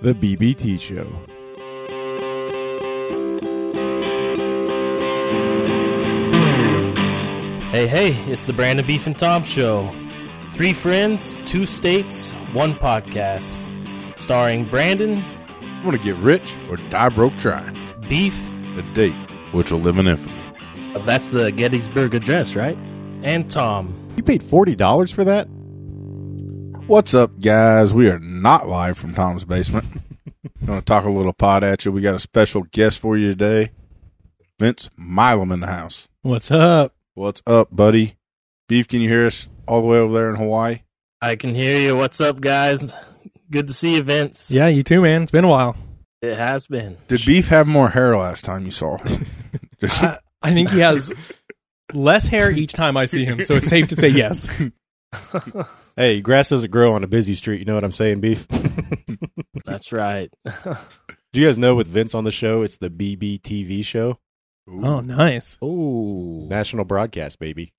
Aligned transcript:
The 0.00 0.12
BBT 0.14 0.80
Show. 0.80 1.06
Hey, 7.70 7.86
hey, 7.86 8.12
it's 8.32 8.44
the 8.46 8.52
Brandon 8.54 8.84
Beef 8.86 9.06
and 9.06 9.16
Tom 9.16 9.44
Show. 9.44 9.88
Three 10.54 10.72
friends, 10.72 11.34
two 11.44 11.66
states, 11.66 12.30
one 12.54 12.72
podcast. 12.72 13.60
Starring 14.18 14.64
Brandon, 14.64 15.18
I 15.18 15.84
want 15.84 15.96
to 15.96 16.02
get 16.02 16.16
rich 16.16 16.54
or 16.70 16.76
die 16.88 17.10
broke 17.10 17.36
trying. 17.36 17.76
Beef, 18.08 18.34
A 18.78 18.82
date 18.94 19.12
which 19.52 19.70
will 19.70 19.80
live 19.80 19.98
in 19.98 20.06
infamy. 20.08 20.34
That's 21.04 21.28
the 21.30 21.52
Gettysburg 21.52 22.14
Address, 22.14 22.54
right? 22.56 22.76
and 23.22 23.50
Tom. 23.50 23.94
You 24.16 24.22
paid 24.22 24.42
forty 24.42 24.74
dollars 24.74 25.10
for 25.12 25.24
that? 25.24 25.46
What's 26.88 27.12
up, 27.12 27.38
guys? 27.38 27.92
We 27.92 28.08
are 28.08 28.18
not 28.18 28.66
live 28.66 28.96
from 28.96 29.12
Tom's 29.12 29.44
basement. 29.44 29.84
Going 30.66 30.78
to 30.78 30.84
talk 30.84 31.04
a 31.04 31.10
little 31.10 31.34
pot 31.34 31.62
at 31.62 31.84
you. 31.84 31.92
We 31.92 32.00
got 32.00 32.14
a 32.14 32.18
special 32.18 32.62
guest 32.62 32.98
for 32.98 33.14
you 33.18 33.28
today. 33.28 33.72
Vince 34.58 34.88
Milum 34.98 35.52
in 35.52 35.60
the 35.60 35.66
house. 35.66 36.08
What's 36.22 36.50
up? 36.50 36.94
What's 37.12 37.42
up, 37.46 37.68
buddy? 37.70 38.16
Beef, 38.68 38.88
can 38.88 39.02
you 39.02 39.08
hear 39.10 39.26
us 39.26 39.50
all 39.66 39.82
the 39.82 39.86
way 39.86 39.98
over 39.98 40.14
there 40.14 40.30
in 40.30 40.36
Hawaii? 40.36 40.78
I 41.20 41.36
can 41.36 41.54
hear 41.54 41.78
you. 41.78 41.94
What's 41.94 42.22
up, 42.22 42.40
guys? 42.40 42.94
Good 43.50 43.68
to 43.68 43.74
see 43.74 43.96
you, 43.96 44.02
Vince. 44.02 44.50
Yeah, 44.50 44.68
you 44.68 44.82
too, 44.82 45.02
man. 45.02 45.20
It's 45.20 45.30
been 45.30 45.44
a 45.44 45.48
while. 45.48 45.76
It 46.22 46.38
has 46.38 46.66
been. 46.66 46.96
Did 47.06 47.22
Beef 47.26 47.48
have 47.48 47.66
more 47.66 47.90
hair 47.90 48.16
last 48.16 48.46
time 48.46 48.64
you 48.64 48.70
saw 48.70 48.96
him? 48.96 49.26
I, 49.82 50.18
I 50.40 50.54
think 50.54 50.70
he 50.70 50.78
has 50.78 51.12
less 51.92 52.28
hair 52.28 52.50
each 52.50 52.72
time 52.72 52.96
I 52.96 53.04
see 53.04 53.26
him, 53.26 53.42
so 53.42 53.56
it's 53.56 53.68
safe 53.68 53.88
to 53.88 53.94
say 53.94 54.08
yes. 54.08 54.48
Hey, 55.96 56.20
grass 56.20 56.48
doesn't 56.50 56.70
grow 56.70 56.92
on 56.92 57.02
a 57.04 57.08
busy 57.08 57.34
street. 57.34 57.58
You 57.58 57.64
know 57.64 57.74
what 57.74 57.84
I'm 57.84 57.92
saying, 57.92 58.20
beef? 58.20 58.46
That's 59.64 59.92
right. 59.92 60.30
Do 61.32 61.40
you 61.40 61.46
guys 61.46 61.58
know 61.58 61.74
with 61.74 61.88
Vince 61.88 62.14
on 62.14 62.24
the 62.24 62.30
show, 62.30 62.62
it's 62.62 62.76
the 62.78 62.88
BBTV 62.90 63.84
show, 63.84 64.18
Oh, 64.68 65.00
nice. 65.00 65.58
Ooh. 65.62 66.46
national 66.48 66.84
broadcast, 66.84 67.38
baby. 67.38 67.72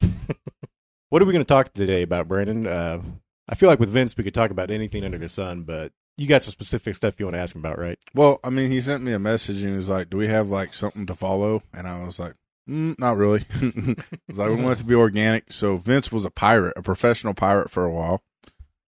what 1.09 1.21
are 1.21 1.25
we 1.25 1.33
going 1.33 1.45
to 1.45 1.47
talk 1.47 1.73
today 1.73 2.01
about, 2.01 2.27
Brandon? 2.27 2.67
Uh, 2.67 3.01
I 3.47 3.55
feel 3.55 3.69
like 3.69 3.79
with 3.79 3.89
Vince, 3.89 4.15
we 4.17 4.23
could 4.23 4.33
talk 4.33 4.51
about 4.51 4.69
anything 4.71 5.03
under 5.03 5.17
the 5.17 5.29
sun, 5.29 5.63
but 5.63 5.91
you 6.17 6.27
got 6.27 6.43
some 6.43 6.51
specific 6.51 6.95
stuff 6.95 7.15
you 7.19 7.25
want 7.25 7.35
to 7.35 7.39
ask 7.39 7.55
him 7.55 7.61
about, 7.61 7.79
right? 7.79 7.97
Well, 8.13 8.39
I 8.43 8.49
mean, 8.49 8.69
he 8.69 8.81
sent 8.81 9.03
me 9.03 9.13
a 9.13 9.19
message 9.19 9.61
and 9.61 9.71
he 9.71 9.77
was 9.77 9.87
like, 9.89 10.09
"Do 10.09 10.17
we 10.17 10.27
have 10.27 10.49
like 10.49 10.73
something 10.73 11.05
to 11.05 11.15
follow?" 11.15 11.63
And 11.73 11.87
I 11.87 12.03
was 12.05 12.19
like, 12.19 12.33
mm, 12.69 12.97
"Not 12.99 13.17
really." 13.17 13.45
I 13.61 13.95
was 14.27 14.37
like, 14.39 14.49
"We 14.49 14.55
want 14.63 14.77
it 14.77 14.81
to 14.81 14.85
be 14.85 14.95
organic." 14.95 15.51
So 15.51 15.77
Vince 15.77 16.11
was 16.11 16.25
a 16.25 16.29
pirate, 16.31 16.73
a 16.77 16.81
professional 16.81 17.33
pirate 17.33 17.71
for 17.71 17.83
a 17.85 17.91
while. 17.91 18.21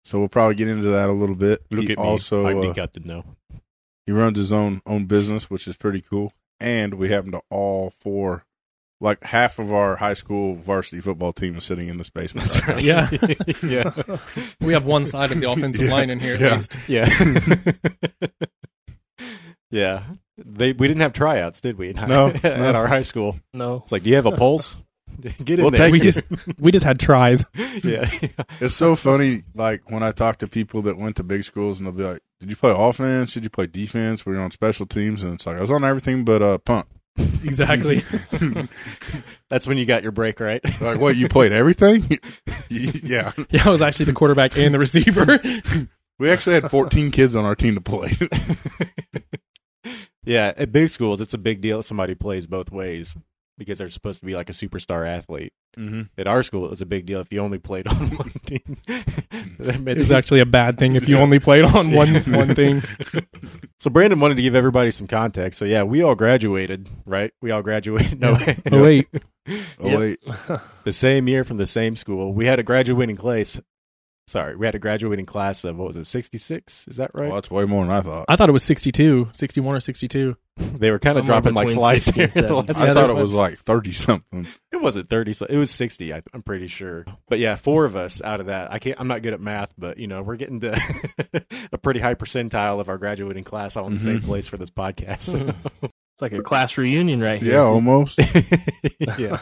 So 0.03 0.17
we'll 0.19 0.29
probably 0.29 0.55
get 0.55 0.67
into 0.67 0.87
that 0.89 1.09
a 1.09 1.13
little 1.13 1.35
bit. 1.35 1.61
Look 1.69 1.85
he 1.85 1.91
at 1.91 1.97
me. 1.99 2.03
also 2.03 2.45
I'm 2.47 2.57
uh, 2.59 2.61
the 2.67 2.73
captain 2.73 3.03
now. 3.05 3.23
he 4.05 4.11
runs 4.11 4.37
his 4.37 4.51
own 4.53 4.81
own 4.85 5.05
business, 5.05 5.49
which 5.49 5.67
is 5.67 5.75
pretty 5.77 6.01
cool. 6.01 6.33
And 6.59 6.93
we 6.95 7.09
happen 7.09 7.31
to 7.33 7.41
all 7.49 7.89
four, 7.99 8.45
like 8.99 9.23
half 9.23 9.57
of 9.59 9.71
our 9.73 9.95
high 9.97 10.13
school 10.15 10.55
varsity 10.55 11.01
football 11.01 11.33
team 11.33 11.55
is 11.55 11.63
sitting 11.63 11.87
in 11.87 11.97
this 11.97 12.09
basement. 12.09 12.55
right 12.67 12.77
now. 12.77 12.81
Yeah, 12.81 13.09
yeah. 13.63 13.91
we 14.59 14.73
have 14.73 14.85
one 14.85 15.05
side 15.05 15.31
of 15.31 15.39
the 15.39 15.49
offensive 15.49 15.85
Yeah. 15.85 15.91
line 15.91 16.09
in 16.09 16.19
here 16.19 16.35
at 16.35 16.41
Yeah. 16.41 16.51
least. 16.53 16.75
Yeah. 16.87 18.31
yeah. 19.69 20.03
They 20.45 20.73
we 20.73 20.87
didn't 20.87 21.01
have 21.01 21.13
tryouts, 21.13 21.61
did 21.61 21.77
we? 21.77 21.89
in 21.91 21.97
high- 21.97 22.07
No, 22.07 22.27
at 22.29 22.43
no. 22.43 22.73
our 22.73 22.87
high 22.87 23.01
school. 23.03 23.39
No. 23.53 23.77
It's 23.83 23.91
like, 23.91 24.03
do 24.03 24.09
you 24.09 24.15
have 24.15 24.25
a 24.25 24.31
pulse? 24.31 24.79
Get 25.21 25.59
in 25.59 25.61
We'll 25.65 25.71
there. 25.71 25.91
We 25.91 25.99
it. 25.99 26.03
just 26.03 26.23
we 26.57 26.71
just 26.71 26.85
had 26.85 26.99
tries. 26.99 27.43
yeah. 27.83 28.09
It's 28.59 28.73
so 28.75 28.95
funny, 28.95 29.43
like 29.53 29.89
when 29.91 30.03
I 30.03 30.11
talk 30.13 30.37
to 30.37 30.47
people 30.47 30.81
that 30.83 30.97
went 30.97 31.17
to 31.17 31.23
big 31.23 31.43
schools, 31.43 31.79
and 31.79 31.85
they'll 31.85 31.93
be 31.93 32.03
like, 32.03 32.21
"Did 32.39 32.49
you 32.49 32.55
play 32.55 32.73
offense? 32.75 33.33
Did 33.33 33.43
you 33.43 33.49
play 33.49 33.67
defense? 33.67 34.25
Were 34.25 34.33
you 34.33 34.39
on 34.39 34.51
special 34.51 34.85
teams?" 34.85 35.21
And 35.23 35.33
it's 35.35 35.45
like 35.45 35.57
I 35.57 35.61
was 35.61 35.69
on 35.69 35.83
everything 35.83 36.23
but 36.23 36.41
uh, 36.41 36.57
punt. 36.59 36.87
Exactly. 37.43 38.03
That's 39.49 39.67
when 39.67 39.77
you 39.77 39.85
got 39.85 40.01
your 40.01 40.13
break, 40.13 40.39
right? 40.39 40.61
Like, 40.81 40.99
what? 40.99 41.17
You 41.17 41.27
played 41.27 41.51
everything? 41.51 42.17
yeah. 42.69 43.33
Yeah, 43.49 43.63
I 43.65 43.69
was 43.69 43.81
actually 43.81 44.05
the 44.05 44.13
quarterback 44.13 44.57
and 44.57 44.73
the 44.73 44.79
receiver. 44.79 45.39
We 46.19 46.29
actually 46.29 46.53
had 46.53 46.71
14 46.71 47.11
kids 47.11 47.35
on 47.35 47.43
our 47.45 47.53
team 47.55 47.75
to 47.75 47.81
play. 47.81 48.11
Yeah. 50.23 50.53
At 50.57 50.71
big 50.71 50.89
schools, 50.89 51.21
it's 51.21 51.33
a 51.33 51.37
big 51.37 51.61
deal 51.61 51.79
if 51.79 51.85
somebody 51.85 52.15
plays 52.15 52.47
both 52.47 52.71
ways 52.71 53.15
because 53.57 53.77
they're 53.77 53.89
supposed 53.89 54.19
to 54.19 54.25
be 54.25 54.33
like 54.33 54.49
a 54.49 54.53
superstar 54.53 55.07
athlete. 55.07 55.53
mm-hmm. 55.77 56.01
At 56.17 56.27
our 56.27 56.41
school, 56.41 56.65
it 56.65 56.71
was 56.71 56.81
a 56.81 56.85
big 56.85 57.05
deal 57.05 57.19
if 57.19 57.31
you 57.31 57.39
only 57.41 57.59
played 57.59 57.87
on 57.89 57.95
one 58.15 58.31
team. 58.45 58.77
That 59.59 59.83
It 59.87 59.97
was 59.97 60.11
actually 60.11 60.39
a 60.39 60.45
bad 60.47 60.79
thing 60.79 60.95
if 60.95 61.07
you 61.07 61.17
only 61.17 61.39
played 61.39 61.65
on 61.65 61.91
one 61.93 62.15
one 62.33 62.55
thing. 62.55 62.81
so 63.79 63.89
Brandon 63.91 64.19
wanted 64.19 64.35
to 64.37 64.41
give 64.41 64.55
everybody 64.55 64.89
some 64.89 65.05
context. 65.07 65.59
So 65.59 65.65
yeah, 65.65 65.83
we 65.83 66.01
all 66.01 66.15
graduated, 66.15 66.89
right? 67.05 67.31
We 67.41 67.51
all 67.51 67.61
graduated. 67.61 68.19
No, 68.19 68.35
Oh 68.71 68.83
wait, 68.83 69.07
Oh 69.79 69.99
wait, 69.99 70.19
the 70.83 70.91
same 70.91 71.27
year 71.27 71.43
from 71.43 71.57
the 71.57 71.67
same 71.67 71.95
school. 71.95 72.33
We 72.33 72.45
had 72.47 72.57
a 72.59 72.63
graduating 72.63 73.17
class. 73.17 73.59
Sorry, 74.31 74.55
we 74.55 74.65
had 74.65 74.75
a 74.75 74.79
graduating 74.79 75.25
class 75.25 75.65
of 75.65 75.75
what 75.77 75.87
was 75.89 75.97
it, 75.97 76.05
sixty 76.05 76.37
six? 76.37 76.87
Is 76.87 76.95
that 76.95 77.11
right? 77.13 77.25
well, 77.27 77.35
that's 77.35 77.51
way 77.51 77.65
more 77.65 77.83
than 77.85 77.93
I 77.93 77.99
thought. 77.99 78.25
I 78.29 78.37
thought 78.37 78.47
it 78.47 78.53
was 78.53 78.63
62, 78.63 79.29
61 79.33 79.75
or 79.75 79.79
62. 79.81 80.37
They 80.57 80.91
were 80.91 80.99
kind 80.99 81.17
of 81.17 81.21
Somewhere 81.21 81.41
dropping 81.41 81.53
like 81.55 81.67
between 81.67 81.79
flies 81.79 82.03
60 82.05 82.19
here. 82.19 82.23
and 82.25 82.33
70. 82.33 82.61
That's 82.67 82.79
I 82.79 82.85
what 82.87 82.93
thought 82.93 83.09
it 83.09 83.13
was. 83.13 83.31
was 83.31 83.35
like 83.35 83.57
30 83.59 83.91
something. 83.93 84.47
It 84.71 84.81
wasn't 84.81 85.09
thirty. 85.09 85.33
so- 85.33 85.47
It 85.47 85.57
was 85.57 85.71
sixty. 85.71 86.13
I, 86.13 86.21
I'm 86.33 86.43
pretty 86.43 86.67
sure. 86.67 87.05
But 87.27 87.39
yeah, 87.39 87.55
four 87.55 87.83
of 87.85 87.95
us 87.95 88.21
out 88.21 88.39
of 88.41 88.45
that. 88.45 88.71
I 88.71 88.79
can't. 88.79 88.99
I'm 88.99 89.07
not 89.07 89.21
good 89.21 89.33
at 89.33 89.41
math, 89.41 89.73
but 89.77 89.97
you 89.97 90.07
know, 90.07 90.21
we're 90.21 90.35
getting 90.37 90.59
to 90.61 90.79
a 91.73 91.77
pretty 91.77 91.99
high 91.99 92.13
percentile 92.15 92.79
of 92.79 92.87
our 92.89 92.97
graduating 92.97 93.43
class 93.43 93.75
all 93.75 93.87
in 93.87 93.93
the 93.95 93.99
same 93.99 94.21
Mhm. 94.21 94.25
place 94.25 94.47
for 94.47 94.57
this 94.57 94.69
podcast. 94.69 95.21
So- 95.23 95.53
It's 96.13 96.21
like 96.21 96.33
a 96.33 96.41
class 96.43 96.77
reunion 96.77 97.21
right 97.21 97.41
Yeah, 97.41 97.51
here. 97.53 97.59
almost. 97.61 98.19
yeah, 99.17 99.39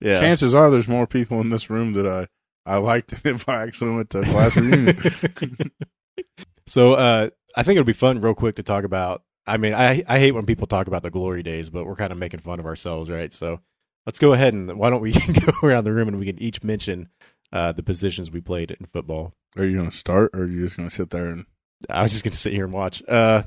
yeah. 0.00 0.20
Chances 0.20 0.54
are 0.54 0.70
there's 0.70 0.88
more 0.88 1.06
people 1.06 1.40
in 1.40 1.50
this 1.50 1.70
room 1.70 1.94
that 1.94 2.06
I 2.06 2.26
I 2.66 2.76
liked 2.78 3.12
it 3.12 3.20
if 3.24 3.48
I 3.48 3.62
actually 3.62 3.92
went 3.92 4.10
to 4.10 4.20
a 4.20 4.24
class 4.24 4.56
reunion. 4.56 4.96
so 6.66 6.94
uh, 6.94 7.30
I 7.56 7.62
think 7.62 7.76
it'll 7.76 7.86
be 7.86 7.92
fun, 7.92 8.20
real 8.20 8.34
quick, 8.34 8.56
to 8.56 8.62
talk 8.62 8.84
about. 8.84 9.22
I 9.46 9.56
mean, 9.56 9.74
I 9.74 10.04
I 10.06 10.18
hate 10.18 10.32
when 10.32 10.46
people 10.46 10.66
talk 10.66 10.86
about 10.86 11.02
the 11.02 11.10
glory 11.10 11.42
days, 11.42 11.70
but 11.70 11.84
we're 11.84 11.96
kind 11.96 12.12
of 12.12 12.18
making 12.18 12.40
fun 12.40 12.60
of 12.60 12.66
ourselves, 12.66 13.10
right? 13.10 13.32
So 13.32 13.60
let's 14.06 14.18
go 14.18 14.32
ahead 14.32 14.54
and 14.54 14.78
why 14.78 14.90
don't 14.90 15.00
we 15.00 15.12
go 15.40 15.52
around 15.62 15.84
the 15.84 15.92
room 15.92 16.08
and 16.08 16.18
we 16.18 16.26
can 16.26 16.40
each 16.40 16.62
mention 16.62 17.08
uh, 17.52 17.72
the 17.72 17.82
positions 17.82 18.30
we 18.30 18.40
played 18.40 18.70
in 18.70 18.86
football. 18.86 19.32
Are 19.56 19.64
you 19.64 19.76
going 19.78 19.90
to 19.90 19.96
start, 19.96 20.30
or 20.34 20.42
are 20.42 20.46
you 20.46 20.64
just 20.64 20.76
going 20.76 20.88
to 20.88 20.94
sit 20.94 21.10
there 21.10 21.26
and? 21.26 21.46
I 21.88 22.02
was 22.02 22.12
just 22.12 22.24
going 22.24 22.32
to 22.32 22.38
sit 22.38 22.52
here 22.52 22.64
and 22.64 22.74
watch. 22.74 23.02
Uh, 23.08 23.44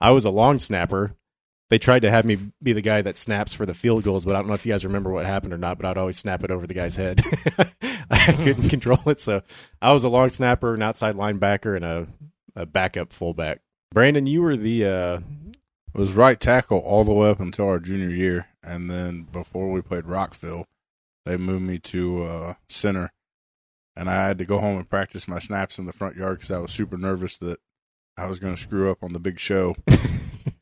I 0.00 0.10
was 0.10 0.24
a 0.24 0.30
long 0.30 0.58
snapper. 0.58 1.14
They 1.74 1.78
tried 1.78 2.02
to 2.02 2.10
have 2.12 2.24
me 2.24 2.38
be 2.62 2.72
the 2.72 2.80
guy 2.80 3.02
that 3.02 3.16
snaps 3.16 3.52
for 3.52 3.66
the 3.66 3.74
field 3.74 4.04
goals, 4.04 4.24
but 4.24 4.36
I 4.36 4.38
don't 4.38 4.46
know 4.46 4.54
if 4.54 4.64
you 4.64 4.72
guys 4.72 4.84
remember 4.84 5.10
what 5.10 5.26
happened 5.26 5.52
or 5.52 5.58
not. 5.58 5.76
But 5.76 5.86
I'd 5.86 5.98
always 5.98 6.16
snap 6.16 6.44
it 6.44 6.52
over 6.52 6.68
the 6.68 6.72
guy's 6.72 6.94
head. 6.94 7.20
I 8.12 8.30
couldn't 8.30 8.68
control 8.68 9.00
it, 9.06 9.18
so 9.18 9.42
I 9.82 9.92
was 9.92 10.04
a 10.04 10.08
long 10.08 10.28
snapper, 10.28 10.72
an 10.72 10.82
outside 10.82 11.16
linebacker, 11.16 11.74
and 11.74 11.84
a, 11.84 12.06
a 12.54 12.64
backup 12.64 13.12
fullback. 13.12 13.60
Brandon, 13.90 14.24
you 14.24 14.40
were 14.40 14.54
the 14.54 14.86
uh, 14.86 15.20
was 15.92 16.12
right 16.14 16.38
tackle 16.38 16.78
all 16.78 17.02
the 17.02 17.12
way 17.12 17.30
up 17.30 17.40
until 17.40 17.66
our 17.66 17.80
junior 17.80 18.08
year, 18.08 18.46
and 18.62 18.88
then 18.88 19.22
before 19.32 19.68
we 19.72 19.82
played 19.82 20.06
Rockville, 20.06 20.68
they 21.24 21.36
moved 21.36 21.64
me 21.64 21.80
to 21.80 22.22
uh, 22.22 22.54
center, 22.68 23.10
and 23.96 24.08
I 24.08 24.28
had 24.28 24.38
to 24.38 24.44
go 24.44 24.60
home 24.60 24.76
and 24.76 24.88
practice 24.88 25.26
my 25.26 25.40
snaps 25.40 25.80
in 25.80 25.86
the 25.86 25.92
front 25.92 26.14
yard 26.14 26.38
because 26.38 26.52
I 26.52 26.58
was 26.58 26.70
super 26.70 26.96
nervous 26.96 27.36
that 27.38 27.58
I 28.16 28.26
was 28.26 28.38
going 28.38 28.54
to 28.54 28.62
screw 28.62 28.92
up 28.92 29.02
on 29.02 29.12
the 29.12 29.18
big 29.18 29.40
show. 29.40 29.74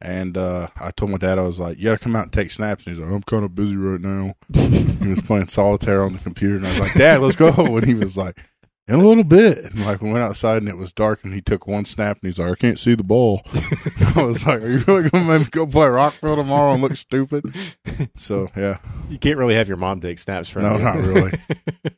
and 0.01 0.37
uh, 0.37 0.69
I 0.81 0.91
told 0.91 1.11
my 1.11 1.19
dad 1.19 1.39
I 1.39 1.43
was 1.43 1.61
like, 1.61 1.79
"You 1.79 1.85
got 1.85 1.93
to 1.93 1.99
come 1.99 2.17
out 2.17 2.25
and 2.25 2.33
take 2.33 2.51
snaps." 2.51 2.87
And 2.87 2.97
he's 2.97 3.05
like, 3.05 3.13
"I'm 3.13 3.23
kind 3.23 3.45
of 3.45 3.55
busy 3.55 3.77
right 3.77 4.01
now." 4.01 4.35
he 4.53 5.09
was 5.09 5.21
playing 5.23 5.49
solitaire 5.49 6.03
on 6.05 6.13
the 6.13 6.19
computer, 6.19 6.57
and 6.57 6.67
I 6.67 6.71
was 6.71 6.81
like, 6.81 6.95
"Dad, 6.95 7.21
let's 7.21 7.37
go." 7.37 7.51
And 7.59 7.85
he 7.87 7.95
was 7.95 8.17
like. 8.17 8.39
In 8.89 8.97
a 8.97 8.99
little 9.07 9.23
bit, 9.23 9.59
and 9.59 9.87
like 9.87 10.03
we 10.03 10.11
went 10.11 10.25
outside 10.25 10.57
and 10.57 10.69
it 10.69 10.77
was 10.77 10.93
dark, 10.93 11.23
and 11.23 11.33
he 11.33 11.41
took 11.41 11.69
one 11.69 11.85
snap 11.85 12.19
and 12.21 12.29
he's 12.29 12.41
like, 12.41 12.51
"I 12.51 12.55
can't 12.57 12.81
see 12.81 12.97
the 12.97 13.05
ball." 13.05 13.43
I 14.17 14.25
was 14.25 14.45
like, 14.45 14.61
"Are 14.61 14.69
you 14.69 14.83
really 14.89 15.09
gonna 15.09 15.25
make 15.25 15.43
me 15.43 15.47
go 15.53 15.69
play 15.69 15.87
Rockville 15.87 16.35
tomorrow 16.35 16.73
and 16.73 16.83
look 16.83 16.97
stupid?" 16.97 17.45
So 18.17 18.49
yeah, 18.57 18.79
you 19.09 19.19
can't 19.19 19.39
really 19.39 19.55
have 19.55 19.69
your 19.69 19.77
mom 19.77 20.01
take 20.01 20.19
snaps 20.19 20.49
from 20.49 20.63
No, 20.63 20.79
you. 20.79 20.83
not 20.83 20.97
really. 20.97 21.31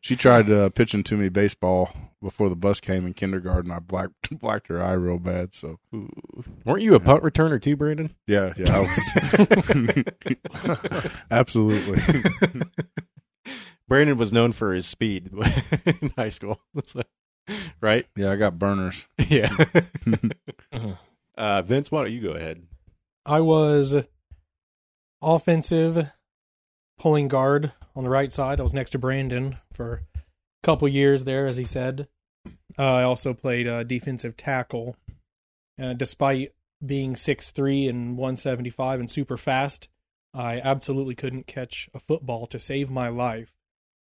she 0.02 0.14
tried 0.14 0.50
uh, 0.50 0.68
pitching 0.68 1.02
to 1.04 1.16
me 1.16 1.30
baseball 1.30 1.88
before 2.24 2.48
the 2.48 2.56
bus 2.56 2.80
came 2.80 3.06
in 3.06 3.12
kindergarten. 3.12 3.70
I 3.70 3.78
blacked 3.78 4.30
blacked 4.40 4.66
her 4.68 4.82
eye 4.82 4.94
real 4.94 5.18
bad. 5.18 5.54
So 5.54 5.78
Weren't 6.64 6.82
you 6.82 6.94
a 6.96 7.00
punt 7.00 7.22
returner 7.22 7.60
too, 7.62 7.76
Brandon? 7.76 8.10
yeah, 8.26 8.52
yeah, 8.56 8.76
I 8.76 8.80
was 8.80 8.98
absolutely. 11.30 12.22
Brandon 13.86 14.16
was 14.16 14.32
known 14.32 14.52
for 14.52 14.72
his 14.72 14.86
speed 14.86 15.30
in 16.00 16.10
high 16.16 16.30
school, 16.30 16.58
So- 16.86 17.02
right? 17.80 18.06
Yeah, 18.16 18.32
I 18.32 18.36
got 18.36 18.58
burners. 18.58 19.06
Yeah. 19.18 19.48
Mhm. 19.48 20.98
uh, 21.36 21.62
Vince, 21.62 21.90
why 21.92 22.02
don't 22.04 22.12
you 22.12 22.22
go 22.22 22.30
ahead? 22.32 22.62
I 23.26 23.40
was 23.40 24.06
offensive 25.22 26.10
pulling 26.98 27.28
guard 27.28 27.72
on 27.94 28.04
the 28.04 28.10
right 28.10 28.32
side. 28.32 28.60
I 28.60 28.62
was 28.62 28.74
next 28.74 28.90
to 28.90 28.98
Brandon 28.98 29.56
for 29.72 30.02
a 30.14 30.18
couple 30.62 30.88
years 30.88 31.24
there, 31.24 31.46
as 31.46 31.56
he 31.56 31.64
said. 31.64 32.08
Uh, 32.78 32.94
I 32.94 33.02
also 33.02 33.34
played 33.34 33.66
uh, 33.66 33.82
defensive 33.84 34.36
tackle. 34.36 34.96
Uh, 35.80 35.92
despite 35.92 36.52
being 36.84 37.14
6'3 37.14 37.88
and 37.88 38.16
175 38.16 39.00
and 39.00 39.10
super 39.10 39.36
fast, 39.36 39.88
I 40.32 40.60
absolutely 40.60 41.14
couldn't 41.14 41.46
catch 41.46 41.88
a 41.94 42.00
football 42.00 42.46
to 42.46 42.58
save 42.58 42.90
my 42.90 43.08
life. 43.08 43.52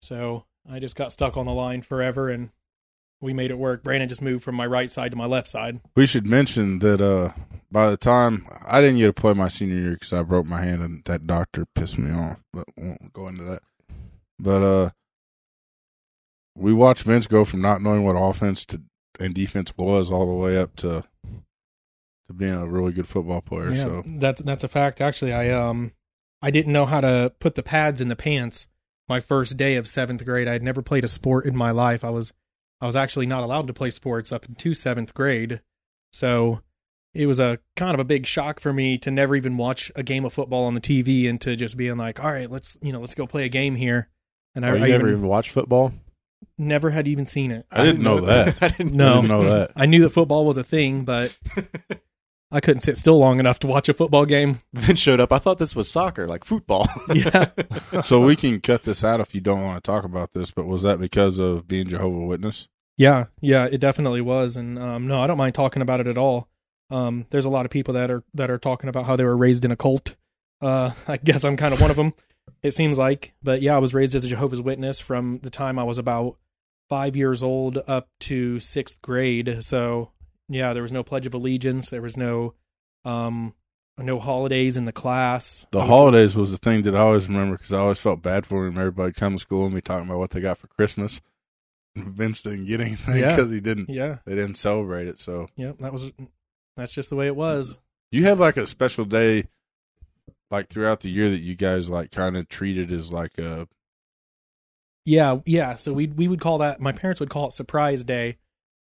So 0.01 0.45
I 0.69 0.79
just 0.79 0.95
got 0.95 1.11
stuck 1.11 1.37
on 1.37 1.45
the 1.45 1.53
line 1.53 1.81
forever 1.81 2.29
and 2.29 2.49
we 3.21 3.33
made 3.33 3.51
it 3.51 3.57
work. 3.57 3.83
Brandon 3.83 4.09
just 4.09 4.21
moved 4.21 4.43
from 4.43 4.55
my 4.55 4.65
right 4.65 4.89
side 4.89 5.11
to 5.11 5.17
my 5.17 5.25
left 5.25 5.47
side. 5.47 5.79
We 5.95 6.07
should 6.07 6.25
mention 6.25 6.79
that 6.79 7.01
uh, 7.01 7.33
by 7.71 7.89
the 7.89 7.97
time 7.97 8.47
I 8.65 8.81
didn't 8.81 8.97
get 8.97 9.07
to 9.07 9.13
play 9.13 9.33
my 9.33 9.47
senior 9.47 9.75
year 9.75 9.93
because 9.93 10.13
I 10.13 10.23
broke 10.23 10.45
my 10.45 10.61
hand 10.61 10.81
and 10.81 11.03
that 11.05 11.27
doctor 11.27 11.65
pissed 11.75 11.97
me 11.97 12.11
off, 12.11 12.39
but 12.51 12.65
won't 12.77 13.13
go 13.13 13.27
into 13.27 13.43
that. 13.43 13.61
But 14.39 14.63
uh, 14.63 14.89
we 16.55 16.73
watched 16.73 17.03
Vince 17.03 17.27
go 17.27 17.45
from 17.45 17.61
not 17.61 17.81
knowing 17.81 18.03
what 18.03 18.13
offense 18.13 18.65
to 18.65 18.81
and 19.19 19.33
defense 19.33 19.73
was 19.77 20.11
all 20.11 20.25
the 20.25 20.33
way 20.33 20.57
up 20.57 20.75
to 20.77 21.03
to 22.27 22.33
being 22.33 22.53
a 22.53 22.67
really 22.67 22.91
good 22.91 23.07
football 23.07 23.41
player. 23.41 23.71
Yeah, 23.71 23.83
So 23.83 24.03
that's 24.05 24.41
that's 24.41 24.63
a 24.63 24.67
fact. 24.67 25.01
Actually, 25.01 25.33
I 25.33 25.49
um 25.51 25.91
I 26.41 26.51
didn't 26.51 26.73
know 26.73 26.85
how 26.85 27.01
to 27.01 27.33
put 27.39 27.55
the 27.55 27.63
pads 27.63 28.01
in 28.01 28.07
the 28.07 28.15
pants 28.15 28.67
my 29.07 29.19
first 29.19 29.57
day 29.57 29.75
of 29.75 29.87
seventh 29.87 30.23
grade. 30.25 30.47
I 30.47 30.53
had 30.53 30.63
never 30.63 30.81
played 30.81 31.03
a 31.03 31.07
sport 31.07 31.45
in 31.45 31.55
my 31.55 31.71
life. 31.71 32.03
I 32.03 32.09
was 32.09 32.33
I 32.79 32.85
was 32.85 32.95
actually 32.95 33.27
not 33.27 33.43
allowed 33.43 33.67
to 33.67 33.73
play 33.73 33.89
sports 33.89 34.31
up 34.31 34.45
into 34.47 34.73
seventh 34.73 35.13
grade. 35.13 35.61
So 36.13 36.61
it 37.13 37.25
was 37.25 37.39
a 37.39 37.59
kind 37.75 37.93
of 37.93 37.99
a 37.99 38.05
big 38.05 38.25
shock 38.25 38.59
for 38.59 38.71
me 38.71 38.97
to 38.99 39.11
never 39.11 39.35
even 39.35 39.57
watch 39.57 39.91
a 39.95 40.03
game 40.03 40.23
of 40.25 40.33
football 40.33 40.63
on 40.63 40.73
the 40.73 40.81
TV 40.81 41.29
and 41.29 41.39
to 41.41 41.55
just 41.55 41.75
being 41.77 41.97
like, 41.97 42.23
all 42.23 42.31
right, 42.31 42.49
let's 42.49 42.77
you 42.81 42.91
know, 42.91 42.99
let's 42.99 43.15
go 43.15 43.27
play 43.27 43.43
a 43.45 43.49
game 43.49 43.75
here. 43.75 44.09
And 44.55 44.65
Oh, 44.65 44.69
I, 44.69 44.75
you 44.75 44.83
I 44.85 44.87
never 44.87 45.07
even, 45.07 45.19
even 45.19 45.27
watched 45.29 45.51
football? 45.51 45.93
Never 46.57 46.89
had 46.89 47.07
even 47.07 47.25
seen 47.25 47.51
it. 47.51 47.65
I 47.71 47.83
didn't 47.83 48.03
know 48.03 48.21
that. 48.21 48.57
I 48.61 48.67
didn't 48.69 48.93
No. 48.93 49.19
I 49.19 49.21
know 49.27 49.43
that. 49.43 49.71
I 49.75 49.85
knew 49.85 50.01
that 50.01 50.09
football 50.09 50.45
was 50.45 50.57
a 50.57 50.63
thing, 50.63 51.03
but 51.05 51.35
I 52.51 52.59
couldn't 52.59 52.81
sit 52.81 52.97
still 52.97 53.17
long 53.17 53.39
enough 53.39 53.59
to 53.59 53.67
watch 53.67 53.87
a 53.87 53.93
football 53.93 54.25
game. 54.25 54.59
Vince 54.73 54.99
showed 54.99 55.19
up. 55.19 55.31
I 55.31 55.37
thought 55.37 55.57
this 55.57 55.75
was 55.75 55.89
soccer, 55.89 56.27
like 56.27 56.43
football. 56.43 56.87
Yeah. 57.15 57.49
so 58.01 58.21
we 58.21 58.35
can 58.35 58.59
cut 58.61 58.83
this 58.83 59.03
out 59.03 59.19
if 59.21 59.33
you 59.33 59.41
don't 59.41 59.63
want 59.63 59.81
to 59.83 59.87
talk 59.89 60.03
about 60.03 60.33
this. 60.33 60.51
But 60.51 60.65
was 60.67 60.83
that 60.83 60.99
because 60.99 61.39
of 61.39 61.67
being 61.67 61.87
Jehovah 61.87 62.25
Witness? 62.25 62.67
Yeah, 62.97 63.25
yeah, 63.39 63.65
it 63.71 63.79
definitely 63.79 64.21
was, 64.21 64.57
and 64.57 64.77
um, 64.77 65.07
no, 65.07 65.21
I 65.21 65.27
don't 65.27 65.37
mind 65.37 65.55
talking 65.55 65.81
about 65.81 66.01
it 66.01 66.07
at 66.07 66.17
all. 66.17 66.49
Um, 66.91 67.25
there's 67.31 67.45
a 67.45 67.49
lot 67.49 67.65
of 67.65 67.71
people 67.71 67.93
that 67.95 68.11
are 68.11 68.23
that 68.33 68.51
are 68.51 68.57
talking 68.59 68.89
about 68.89 69.05
how 69.05 69.15
they 69.15 69.23
were 69.23 69.35
raised 69.37 69.63
in 69.65 69.71
a 69.71 69.75
cult. 69.77 70.15
Uh, 70.61 70.91
I 71.07 71.17
guess 71.17 71.43
I'm 71.45 71.57
kind 71.57 71.73
of 71.73 71.81
one 71.81 71.89
of 71.89 71.95
them. 71.97 72.13
It 72.63 72.71
seems 72.71 72.99
like, 72.99 73.33
but 73.41 73.61
yeah, 73.61 73.75
I 73.75 73.79
was 73.79 73.93
raised 73.93 74.13
as 74.15 74.23
a 74.25 74.27
Jehovah's 74.29 74.61
Witness 74.61 74.99
from 74.99 75.39
the 75.39 75.49
time 75.49 75.79
I 75.79 75.83
was 75.83 75.97
about 75.97 76.37
five 76.89 77.15
years 77.15 77.41
old 77.41 77.79
up 77.87 78.07
to 78.21 78.59
sixth 78.59 79.01
grade. 79.01 79.63
So 79.63 80.11
yeah, 80.49 80.73
there 80.73 80.83
was 80.83 80.91
no 80.91 81.03
Pledge 81.03 81.25
of 81.25 81.33
Allegiance. 81.33 81.89
There 81.89 82.01
was 82.01 82.17
no 82.17 82.53
um, 83.05 83.55
no 83.97 84.19
holidays 84.19 84.77
in 84.77 84.85
the 84.85 84.91
class. 84.91 85.65
The 85.71 85.85
holidays 85.85 86.35
was 86.35 86.51
the 86.51 86.57
thing 86.57 86.83
that 86.83 86.95
I 86.95 86.99
always 86.99 87.27
remember 87.27 87.57
because 87.57 87.73
I 87.73 87.79
always 87.79 87.99
felt 87.99 88.21
bad 88.21 88.45
for 88.45 88.65
him. 88.67 88.77
Everybody 88.77 89.13
come 89.13 89.33
to 89.33 89.39
school 89.39 89.65
and 89.65 89.73
be 89.73 89.81
talking 89.81 90.07
about 90.07 90.19
what 90.19 90.29
they 90.31 90.41
got 90.41 90.57
for 90.57 90.67
Christmas. 90.67 91.19
Vince 91.95 92.41
didn't 92.43 92.65
get 92.65 92.79
anything 92.81 93.17
Yeah. 93.17 93.35
because 93.35 93.51
he 93.51 93.59
didn't. 93.59 93.89
Yeah, 93.89 94.19
They 94.25 94.35
didn't 94.35 94.55
celebrate 94.55 95.07
it. 95.07 95.19
So 95.19 95.47
yeah, 95.55 95.73
that 95.79 95.91
was 95.91 96.11
that's 96.77 96.93
just 96.93 97.09
the 97.09 97.15
way 97.15 97.27
it 97.27 97.35
was. 97.35 97.79
you 98.11 98.23
had 98.23 98.37
like 98.39 98.57
a 98.57 98.67
special 98.67 99.03
day, 99.05 99.45
like 100.51 100.67
throughout 100.69 100.99
the 101.01 101.09
year 101.09 101.29
that 101.29 101.39
you 101.39 101.55
guys 101.55 101.89
like 101.89 102.11
kind 102.11 102.35
of 102.37 102.47
treated 102.49 102.91
as 102.91 103.11
like 103.11 103.37
a 103.37 103.67
Yeah, 105.05 105.39
yeah. 105.45 105.73
So 105.75 105.93
we 105.93 106.07
we 106.07 106.27
would 106.27 106.41
call 106.41 106.59
that. 106.59 106.79
My 106.79 106.91
parents 106.91 107.19
would 107.19 107.29
call 107.29 107.47
it 107.47 107.53
surprise 107.53 108.03
day, 108.03 108.37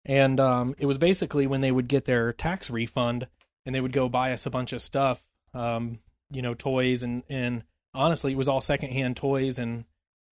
and 0.05 0.41
um, 0.41 0.75
it 0.79 0.87
was 0.87 0.99
basically 0.99 1.47
when 1.47 1.61
they 1.61 1.73
would 1.73 1.89
get 1.89 2.05
their 2.07 2.33
tax 2.33 2.71
refund 2.71 3.27
and 3.67 3.75
they 3.75 3.81
would 3.81 3.93
go 3.93 4.09
buy 4.09 4.33
us 4.33 4.47
a 4.47 4.51
bunch 4.51 4.73
of 4.73 4.81
stuff, 4.81 5.25
um, 5.53 5.99
you 6.31 6.41
know, 6.41 6.55
toys 6.55 7.03
and 7.03 7.23
and 7.29 7.65
honestly, 7.93 8.33
it 8.33 8.39
was 8.39 8.49
all 8.49 8.61
secondhand 8.61 9.17
toys 9.17 9.59
and 9.59 9.85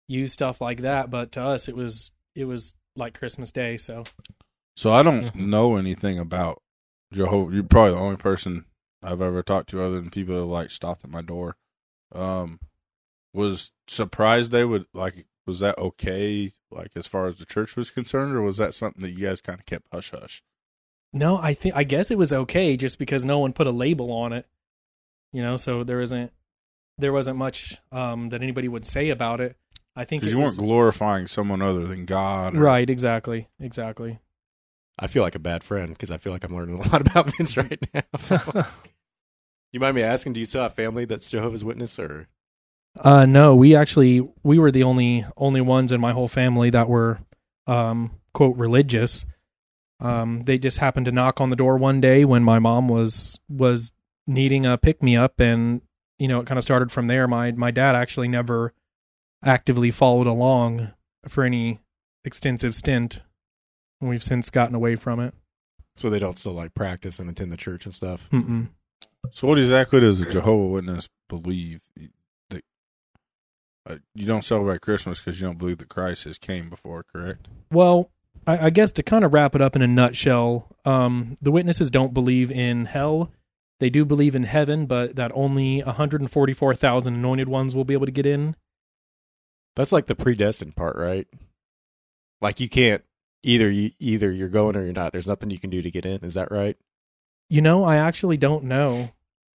used 0.08 0.34
stuff 0.34 0.62
like 0.62 0.81
that. 0.81 1.10
But 1.10 1.31
to 1.34 1.42
us, 1.42 1.68
it 1.68 1.75
was 1.75 2.12
it 2.36 2.46
was 2.46 2.74
like 2.96 3.18
Christmas 3.18 3.52
Day. 3.52 3.78
So 3.78 4.04
So 4.75 4.92
I 4.92 5.02
don't 5.04 5.25
Mhm. 5.34 5.36
know 5.48 5.75
anything 5.78 6.20
about 6.20 6.62
Jehovah. 7.12 7.54
You're 7.54 7.64
probably 7.64 7.94
the 7.94 8.00
only 8.00 8.18
person 8.18 8.66
I've 9.04 9.22
ever 9.22 9.44
talked 9.44 9.70
to 9.72 9.82
other 9.84 10.00
than 10.00 10.10
people 10.10 10.36
that 10.36 10.46
like 10.46 10.72
stopped 10.72 11.04
at 11.04 11.10
my 11.10 11.22
door. 11.22 11.58
Um, 12.14 12.60
was 13.34 13.72
surprised 13.88 14.52
they 14.52 14.66
would 14.66 14.86
like 14.94 15.26
was 15.46 15.60
that 15.60 15.78
okay? 15.78 16.52
Like 16.72 16.92
as 16.96 17.06
far 17.08 17.28
as 17.28 17.36
the 17.38 17.46
church 17.46 17.76
was 17.76 17.92
concerned, 17.92 18.36
or 18.36 18.42
was 18.42 18.58
that 18.58 18.74
something 18.74 19.02
that 19.04 19.12
you 19.12 19.28
guys 19.28 19.42
kind 19.42 19.60
of 19.60 19.66
kept 19.66 19.88
hush 19.92 20.12
hush? 20.12 20.44
no, 21.16 21.38
I 21.38 21.54
think 21.54 21.76
I 21.76 21.84
guess 21.84 22.10
it 22.12 22.18
was 22.18 22.34
okay 22.34 22.76
just 22.78 22.98
because 22.98 23.24
no 23.26 23.38
one 23.40 23.54
put 23.54 23.68
a 23.68 23.72
label 23.72 24.12
on 24.12 24.34
it, 24.34 24.48
you 25.32 25.42
know. 25.44 25.58
So 25.58 25.84
there 25.84 26.02
isn't 26.02 26.32
there 26.98 27.14
wasn't 27.14 27.38
much 27.38 27.78
um, 27.92 28.30
that 28.30 28.42
anybody 28.42 28.68
would 28.68 28.86
say 28.86 29.10
about 29.10 29.42
it. 29.42 29.58
I 29.96 30.06
think 30.06 30.22
Because 30.22 30.34
you 30.34 30.40
was- 30.40 30.58
weren't 30.58 30.68
glorifying 30.68 31.28
someone 31.28 31.62
other 31.62 31.86
than 31.86 32.06
God, 32.06 32.56
or- 32.56 32.60
right. 32.62 32.90
Exactly. 32.90 33.48
Exactly. 33.60 34.20
I 34.98 35.08
feel 35.08 35.24
like 35.24 35.36
a 35.36 35.40
bad 35.40 35.64
friend 35.64 35.90
because 35.94 36.12
I 36.12 36.18
feel 36.18 36.34
like 36.34 36.44
I'm 36.44 36.54
learning 36.54 36.80
a 36.80 36.88
lot 36.92 37.02
about 37.08 37.36
Vince 37.36 37.58
right 37.58 37.80
now. 37.94 38.02
you 39.74 39.80
mind 39.80 39.96
me 39.96 40.04
asking, 40.04 40.34
do 40.34 40.40
you 40.40 40.46
still 40.46 40.62
have 40.62 40.74
family 40.75 41.06
that's 41.06 41.30
Jehovah's 41.30 41.66
Witness 41.66 42.00
or? 42.00 42.28
Uh, 43.00 43.25
no, 43.25 43.56
we 43.56 43.75
actually 43.75 44.22
we 44.44 44.60
were 44.60 44.72
the 44.72 44.84
only 44.84 45.25
only 45.36 45.62
ones 45.62 45.92
in 45.92 46.00
my 46.00 46.12
whole 46.12 46.28
family 46.28 46.70
that 46.70 46.88
were 46.88 47.20
um 47.68 48.12
quote 48.34 48.56
religious. 48.56 49.25
Um, 50.00 50.44
they 50.44 50.58
just 50.58 50.78
happened 50.78 51.06
to 51.08 51.12
knock 51.12 51.42
on 51.42 51.50
the 51.50 51.56
door 51.56 51.78
one 51.78 52.02
day 52.02 52.24
when 52.24 52.44
my 52.44 52.60
mom 52.60 52.88
was 52.88 53.40
was 53.50 53.92
needing 54.28 54.66
a 54.66 54.78
pick 54.78 55.02
me 55.02 55.16
up, 55.16 55.40
and 55.40 55.81
you 56.20 56.28
know 56.28 56.40
it 56.40 56.46
kind 56.46 56.58
of 56.58 56.64
started 56.64 56.92
from 56.92 57.08
there. 57.08 57.28
My 57.28 57.52
my 57.52 57.72
dad 57.72 57.96
actually 57.96 58.28
never 58.28 58.74
actively 59.44 59.90
followed 59.90 60.28
along 60.28 60.92
for 61.28 61.44
any 61.44 61.80
extensive 62.24 62.75
stint. 62.75 63.24
and 64.02 64.10
We've 64.10 64.24
since 64.24 64.50
gotten 64.50 64.75
away 64.75 64.98
from 64.98 65.20
it. 65.20 65.34
So 65.96 66.10
they 66.10 66.20
don't 66.20 66.38
still 66.38 66.54
like 66.54 66.74
practice 66.74 67.20
and 67.20 67.30
attend 67.30 67.52
the 67.52 67.58
church 67.58 67.86
and 67.86 67.94
stuff. 67.94 68.30
Mm-mm. 68.31 68.70
So 69.31 69.48
what 69.48 69.58
exactly 69.58 70.00
does 70.00 70.22
a 70.22 70.30
Jehovah 70.30 70.68
Witness 70.68 71.10
believe? 71.28 71.81
That 72.50 72.64
uh, 73.90 73.98
you 74.14 74.25
don't 74.25 74.44
celebrate 74.44 74.81
Christmas 74.81 75.22
because 75.22 75.40
you 75.40 75.48
don't 75.48 75.58
believe 75.58 75.80
that 75.80 75.90
Christ 75.90 76.25
has 76.25 76.38
came 76.38 76.70
before, 76.70 77.04
correct? 77.04 77.48
Well, 77.72 78.12
I, 78.46 78.68
I 78.68 78.70
guess 78.70 78.92
to 78.94 79.04
kind 79.04 79.25
of 79.25 79.34
wrap 79.34 79.56
it 79.56 79.62
up 79.62 79.75
in 79.75 79.81
a 79.81 79.88
nutshell, 79.88 80.68
um, 80.86 81.36
the 81.42 81.52
witnesses 81.52 81.90
don't 81.90 82.14
believe 82.14 82.51
in 82.51 82.86
hell. 82.86 83.32
They 83.80 83.89
do 83.89 84.06
believe 84.06 84.36
in 84.36 84.44
heaven, 84.44 84.86
but 84.86 85.15
that 85.15 85.32
only 85.34 85.82
144,000 85.82 87.13
anointed 87.13 87.50
ones 87.50 87.75
will 87.75 87.84
be 87.84 87.94
able 87.94 88.06
to 88.06 88.12
get 88.12 88.25
in. 88.25 88.56
That's 89.75 89.92
like 89.92 90.06
the 90.06 90.15
predestined 90.15 90.75
part, 90.75 90.96
right? 90.96 91.27
Like 92.42 92.60
you 92.60 92.70
can't 92.70 93.03
either 93.42 93.70
you 93.70 93.92
either 94.00 94.32
you're 94.32 94.50
going 94.50 94.75
or 94.75 94.84
you're 94.84 94.94
not. 94.94 95.12
There's 95.12 95.27
nothing 95.27 95.50
you 95.50 95.60
can 95.60 95.70
do 95.70 95.82
to 95.82 95.92
get 95.92 96.06
in. 96.06 96.24
Is 96.24 96.36
that 96.36 96.51
right? 96.51 96.77
You 97.53 97.62
know, 97.62 97.83
I 97.83 97.98
actually 97.98 98.38
don't 98.38 98.63
know. 98.63 99.12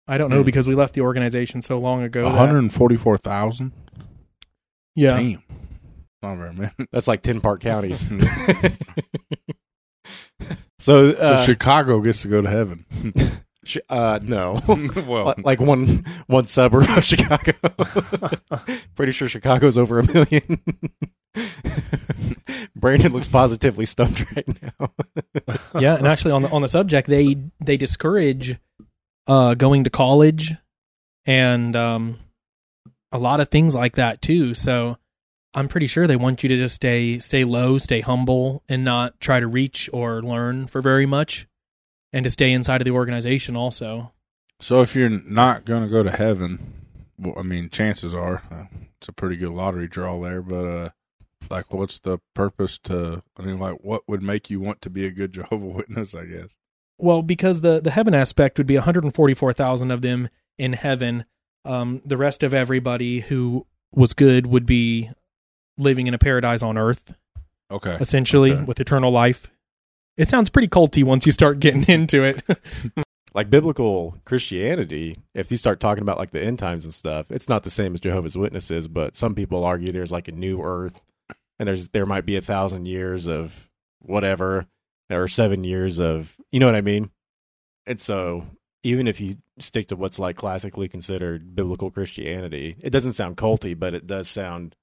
I 0.06 0.18
don't 0.18 0.30
know 0.30 0.38
Hmm. 0.38 0.44
because 0.44 0.68
we 0.68 0.76
left 0.76 0.94
the 0.94 1.00
organization 1.00 1.62
so 1.62 1.80
long 1.80 2.04
ago. 2.04 2.22
One 2.22 2.30
that- 2.32 2.38
hundred 2.38 2.58
and 2.58 2.72
forty-four 2.72 3.16
thousand. 3.18 3.72
yeah. 4.94 5.16
Damn, 5.18 5.42
not 6.22 6.36
very 6.38 6.52
many. 6.54 6.70
That's 6.92 7.08
like 7.08 7.22
ten 7.22 7.40
Parke 7.40 7.60
counties. 7.60 8.06
so, 10.78 11.12
so 11.12 11.18
uh, 11.18 11.36
Chicago 11.42 12.00
gets 12.00 12.22
to 12.22 12.28
go 12.28 12.40
to 12.40 12.48
heaven. 12.48 12.84
sh- 13.64 13.78
uh, 13.88 14.20
no. 14.22 14.60
well, 15.06 15.34
Li- 15.36 15.42
like 15.42 15.60
one 15.60 16.04
one 16.28 16.46
suburb 16.46 16.88
of 16.88 17.04
Chicago. 17.04 17.52
Pretty 18.94 19.10
sure 19.12 19.28
Chicago's 19.28 19.76
over 19.76 19.98
a 19.98 20.06
million. 20.12 20.60
Brandon 22.76 23.12
looks 23.12 23.28
positively 23.28 23.86
stumped 23.86 24.24
right 24.34 24.62
now. 24.62 24.90
yeah, 25.80 25.96
and 25.96 26.06
actually 26.06 26.32
on 26.32 26.42
the 26.42 26.50
on 26.50 26.62
the 26.62 26.68
subject, 26.68 27.08
they 27.08 27.36
they 27.60 27.76
discourage 27.76 28.56
uh, 29.26 29.54
going 29.54 29.84
to 29.84 29.90
college 29.90 30.54
and 31.26 31.76
um, 31.76 32.18
a 33.12 33.18
lot 33.18 33.40
of 33.40 33.48
things 33.48 33.74
like 33.74 33.96
that 33.96 34.22
too. 34.22 34.54
So 34.54 34.96
I'm 35.54 35.68
pretty 35.68 35.86
sure 35.86 36.06
they 36.06 36.16
want 36.16 36.42
you 36.42 36.48
to 36.48 36.56
just 36.56 36.74
stay 36.74 37.18
stay 37.18 37.44
low, 37.44 37.78
stay 37.78 38.00
humble, 38.00 38.62
and 38.68 38.84
not 38.84 39.20
try 39.20 39.40
to 39.40 39.46
reach 39.46 39.88
or 39.92 40.22
learn 40.22 40.66
for 40.66 40.80
very 40.80 41.06
much, 41.06 41.46
and 42.12 42.24
to 42.24 42.30
stay 42.30 42.52
inside 42.52 42.80
of 42.80 42.84
the 42.84 42.92
organization 42.92 43.56
also. 43.56 44.12
so 44.60 44.82
if 44.82 44.94
you're 44.94 45.08
not 45.08 45.64
going 45.64 45.82
to 45.82 45.88
go 45.88 46.02
to 46.02 46.10
heaven, 46.10 46.74
well, 47.18 47.34
I 47.36 47.42
mean, 47.42 47.70
chances 47.70 48.14
are 48.14 48.42
uh, 48.50 48.64
it's 48.98 49.08
a 49.08 49.12
pretty 49.12 49.36
good 49.36 49.50
lottery 49.50 49.88
draw 49.88 50.20
there. 50.20 50.42
But 50.42 50.66
uh, 50.66 50.90
like, 51.50 51.72
what's 51.72 51.98
the 51.98 52.18
purpose 52.34 52.78
to? 52.78 53.22
I 53.38 53.42
mean, 53.42 53.58
like, 53.58 53.76
what 53.82 54.02
would 54.08 54.22
make 54.22 54.50
you 54.50 54.60
want 54.60 54.80
to 54.82 54.90
be 54.90 55.06
a 55.06 55.10
good 55.10 55.32
Jehovah 55.38 55.66
Witness? 55.66 56.14
I 56.14 56.24
guess. 56.26 56.56
Well, 56.98 57.22
because 57.22 57.60
the 57.60 57.80
the 57.80 57.90
heaven 57.90 58.14
aspect 58.14 58.58
would 58.58 58.66
be 58.66 58.76
144,000 58.76 59.90
of 59.90 60.02
them 60.02 60.28
in 60.58 60.72
heaven. 60.72 61.24
Um, 61.64 62.02
the 62.04 62.16
rest 62.16 62.42
of 62.42 62.54
everybody 62.54 63.20
who 63.20 63.66
was 63.92 64.14
good 64.14 64.46
would 64.46 64.66
be 64.66 65.10
living 65.76 66.06
in 66.06 66.14
a 66.14 66.18
paradise 66.18 66.62
on 66.62 66.76
earth. 66.78 67.14
Okay. 67.70 67.98
essentially 68.00 68.52
Okay. 68.52 68.64
with 68.64 68.80
eternal 68.80 69.10
life 69.10 69.50
it 70.18 70.26
sounds 70.26 70.50
pretty 70.50 70.68
culty 70.68 71.04
once 71.04 71.24
you 71.24 71.32
start 71.32 71.60
getting 71.60 71.84
into 71.84 72.24
it. 72.24 72.42
like 73.34 73.48
biblical 73.48 74.16
Christianity, 74.26 75.16
if 75.34 75.50
you 75.50 75.56
start 75.56 75.80
talking 75.80 76.02
about 76.02 76.18
like 76.18 76.32
the 76.32 76.42
end 76.42 76.58
times 76.58 76.84
and 76.84 76.92
stuff, 76.92 77.30
it's 77.30 77.48
not 77.48 77.62
the 77.62 77.70
same 77.70 77.94
as 77.94 78.00
Jehovah's 78.00 78.36
Witnesses, 78.36 78.88
but 78.88 79.16
some 79.16 79.34
people 79.34 79.64
argue 79.64 79.92
there's 79.92 80.10
like 80.10 80.28
a 80.28 80.32
new 80.32 80.60
earth 80.60 81.00
and 81.58 81.68
there's 81.68 81.88
there 81.88 82.06
might 82.06 82.26
be 82.26 82.36
a 82.36 82.42
thousand 82.42 82.86
years 82.86 83.26
of 83.26 83.68
whatever 84.00 84.66
or 85.10 85.28
seven 85.28 85.64
years 85.64 85.98
of 85.98 86.36
you 86.50 86.60
know 86.60 86.66
what 86.66 86.74
I 86.76 86.80
mean? 86.80 87.10
And 87.86 88.00
so 88.00 88.46
even 88.82 89.06
if 89.06 89.20
you 89.20 89.36
stick 89.58 89.88
to 89.88 89.96
what's 89.96 90.18
like 90.18 90.36
classically 90.36 90.88
considered 90.88 91.54
biblical 91.54 91.90
Christianity, 91.90 92.76
it 92.80 92.90
doesn't 92.90 93.12
sound 93.12 93.36
culty, 93.36 93.78
but 93.78 93.94
it 93.94 94.06
does 94.06 94.28
sound 94.28 94.76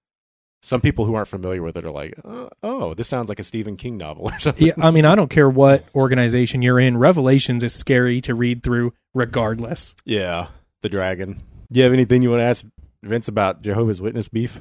some 0.65 0.81
people 0.81 1.05
who 1.05 1.13
aren't 1.13 1.27
familiar 1.27 1.61
with 1.61 1.77
it 1.77 1.85
are 1.85 1.91
like, 1.91 2.15
oh, 2.25 2.49
oh, 2.63 2.93
this 2.95 3.07
sounds 3.07 3.29
like 3.29 3.39
a 3.39 3.43
Stephen 3.43 3.77
King 3.77 3.97
novel 3.97 4.31
or 4.31 4.39
something. 4.39 4.67
yeah, 4.67 4.73
I 4.79 4.89
mean, 4.89 5.05
I 5.05 5.13
don't 5.13 5.29
care 5.29 5.49
what 5.49 5.85
organization 5.93 6.63
you're 6.63 6.79
in. 6.79 6.97
Revelations 6.97 7.63
is 7.63 7.73
scary 7.73 8.19
to 8.21 8.33
read 8.33 8.63
through, 8.63 8.93
regardless. 9.13 9.95
Yeah, 10.05 10.47
the 10.81 10.89
dragon. 10.89 11.43
Do 11.71 11.79
you 11.79 11.83
have 11.83 11.93
anything 11.93 12.23
you 12.23 12.31
want 12.31 12.41
to 12.41 12.45
ask 12.45 12.65
Vince 13.03 13.27
about 13.27 13.61
Jehovah's 13.61 14.01
Witness 14.01 14.27
beef? 14.27 14.59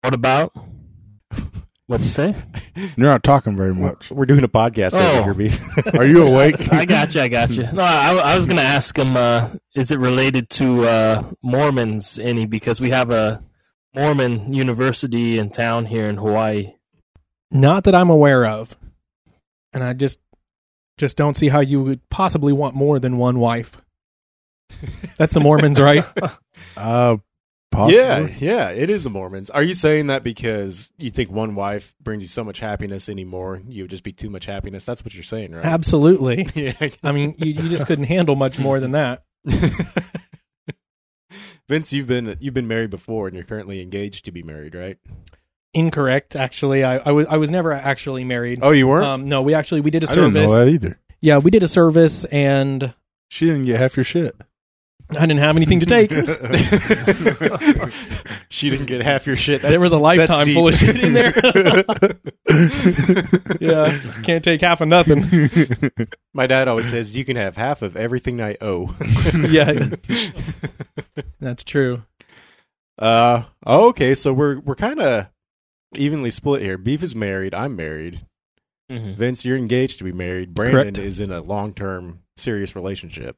What 0.00 0.14
about? 0.14 0.52
What'd 1.86 2.06
you 2.06 2.10
say? 2.12 2.36
You're 2.76 3.08
not 3.08 3.24
talking 3.24 3.56
very 3.56 3.74
much. 3.74 4.12
We're 4.12 4.24
doing 4.26 4.44
a 4.44 4.48
podcast 4.48 4.92
Oh. 4.94 5.20
over 5.28 5.34
here. 5.34 5.50
Are 6.00 6.06
you 6.06 6.24
awake? 6.24 6.72
I 6.72 6.84
got 6.84 7.14
you. 7.16 7.20
I 7.20 7.26
got 7.28 7.50
you. 7.50 7.64
No, 7.72 7.82
I, 7.82 8.14
I 8.14 8.36
was 8.36 8.46
going 8.46 8.58
to 8.58 8.62
ask 8.62 8.96
him. 8.96 9.16
Uh, 9.16 9.48
is 9.74 9.90
it 9.90 9.98
related 9.98 10.48
to 10.50 10.86
uh, 10.86 11.22
Mormons 11.42 12.20
any? 12.20 12.46
Because 12.46 12.80
we 12.80 12.90
have 12.90 13.10
a 13.10 13.42
Mormon 13.92 14.52
university 14.52 15.38
in 15.40 15.50
town 15.50 15.84
here 15.86 16.06
in 16.06 16.16
Hawaii. 16.16 16.74
Not 17.50 17.82
that 17.84 17.96
I'm 17.96 18.10
aware 18.10 18.46
of, 18.46 18.76
and 19.72 19.82
I 19.82 19.92
just 19.92 20.20
just 20.96 21.16
don't 21.16 21.36
see 21.36 21.48
how 21.48 21.58
you 21.58 21.82
would 21.82 22.08
possibly 22.08 22.52
want 22.52 22.76
more 22.76 23.00
than 23.00 23.18
one 23.18 23.40
wife. 23.40 23.82
That's 25.16 25.34
the 25.34 25.40
Mormons, 25.40 25.80
right? 25.80 26.04
Uh, 26.76 27.16
possibly. 27.70 27.98
yeah, 27.98 28.28
yeah, 28.38 28.70
it 28.70 28.90
is 28.90 29.04
the 29.04 29.10
Mormons. 29.10 29.50
Are 29.50 29.62
you 29.62 29.74
saying 29.74 30.08
that 30.08 30.22
because 30.22 30.92
you 30.98 31.10
think 31.10 31.30
one 31.30 31.54
wife 31.54 31.94
brings 32.00 32.22
you 32.22 32.28
so 32.28 32.44
much 32.44 32.60
happiness 32.60 33.08
anymore? 33.08 33.60
You 33.68 33.84
would 33.84 33.90
just 33.90 34.02
be 34.04 34.12
too 34.12 34.30
much 34.30 34.46
happiness. 34.46 34.84
That's 34.84 35.04
what 35.04 35.14
you're 35.14 35.22
saying, 35.22 35.52
right? 35.52 35.64
Absolutely. 35.64 36.48
yeah. 36.54 36.72
I 37.02 37.12
mean, 37.12 37.34
you, 37.38 37.52
you 37.52 37.68
just 37.68 37.86
couldn't 37.86 38.04
handle 38.06 38.36
much 38.36 38.58
more 38.58 38.80
than 38.80 38.92
that. 38.92 39.24
Vince, 41.68 41.92
you've 41.92 42.08
been 42.08 42.36
you've 42.40 42.54
been 42.54 42.66
married 42.66 42.90
before, 42.90 43.28
and 43.28 43.36
you're 43.36 43.44
currently 43.44 43.80
engaged 43.80 44.24
to 44.24 44.32
be 44.32 44.42
married, 44.42 44.74
right? 44.74 44.98
Incorrect, 45.72 46.34
actually. 46.34 46.82
I, 46.82 46.96
I 46.98 47.12
was 47.12 47.26
I 47.28 47.36
was 47.36 47.50
never 47.50 47.72
actually 47.72 48.24
married. 48.24 48.58
Oh, 48.60 48.72
you 48.72 48.88
weren't. 48.88 49.06
Um, 49.06 49.24
no, 49.28 49.40
we 49.42 49.54
actually 49.54 49.80
we 49.80 49.92
did 49.92 50.02
a 50.02 50.10
I 50.10 50.14
didn't 50.16 50.34
know 50.34 50.46
service. 50.46 50.58
that 50.58 50.68
either. 50.68 50.98
Yeah, 51.20 51.38
we 51.38 51.52
did 51.52 51.62
a 51.62 51.68
service, 51.68 52.24
and 52.24 52.92
She 53.28 53.46
didn't 53.46 53.66
get 53.66 53.78
half 53.78 53.96
your 53.96 54.02
shit. 54.04 54.34
I 55.16 55.26
didn't 55.26 55.38
have 55.38 55.56
anything 55.56 55.80
to 55.80 55.86
take. 55.86 56.12
she 58.48 58.70
didn't 58.70 58.86
get 58.86 59.02
half 59.02 59.26
your 59.26 59.36
shit. 59.36 59.62
there 59.62 59.80
was 59.80 59.92
a 59.92 59.98
lifetime 59.98 60.46
full 60.54 60.68
of 60.68 60.74
shit 60.74 60.96
in 61.02 61.12
there. 61.12 61.30
yeah, 63.60 63.98
can't 64.22 64.44
take 64.44 64.60
half 64.60 64.80
of 64.80 64.88
nothing. 64.88 65.24
My 66.32 66.46
dad 66.46 66.68
always 66.68 66.88
says 66.90 67.16
you 67.16 67.24
can 67.24 67.36
have 67.36 67.56
half 67.56 67.82
of 67.82 67.96
everything 67.96 68.40
I 68.40 68.56
owe. 68.60 68.94
Yeah, 69.50 69.90
that's 71.40 71.64
true. 71.64 72.04
Uh 72.98 73.44
oh, 73.66 73.88
okay, 73.88 74.14
so 74.14 74.32
we're 74.32 74.60
we're 74.60 74.74
kind 74.74 75.00
of 75.00 75.28
evenly 75.96 76.30
split 76.30 76.62
here. 76.62 76.78
Beef 76.78 77.02
is 77.02 77.14
married. 77.14 77.54
I'm 77.54 77.76
married. 77.76 78.20
Mhm. 78.90 79.14
Vince, 79.14 79.44
you're 79.44 79.56
engaged 79.56 79.98
to 79.98 80.04
be 80.04 80.12
married. 80.12 80.54
Brandon 80.54 80.94
Correct. 80.94 80.98
is 80.98 81.20
in 81.20 81.30
a 81.32 81.40
long 81.40 81.72
term 81.72 82.20
serious 82.36 82.74
relationship. 82.76 83.36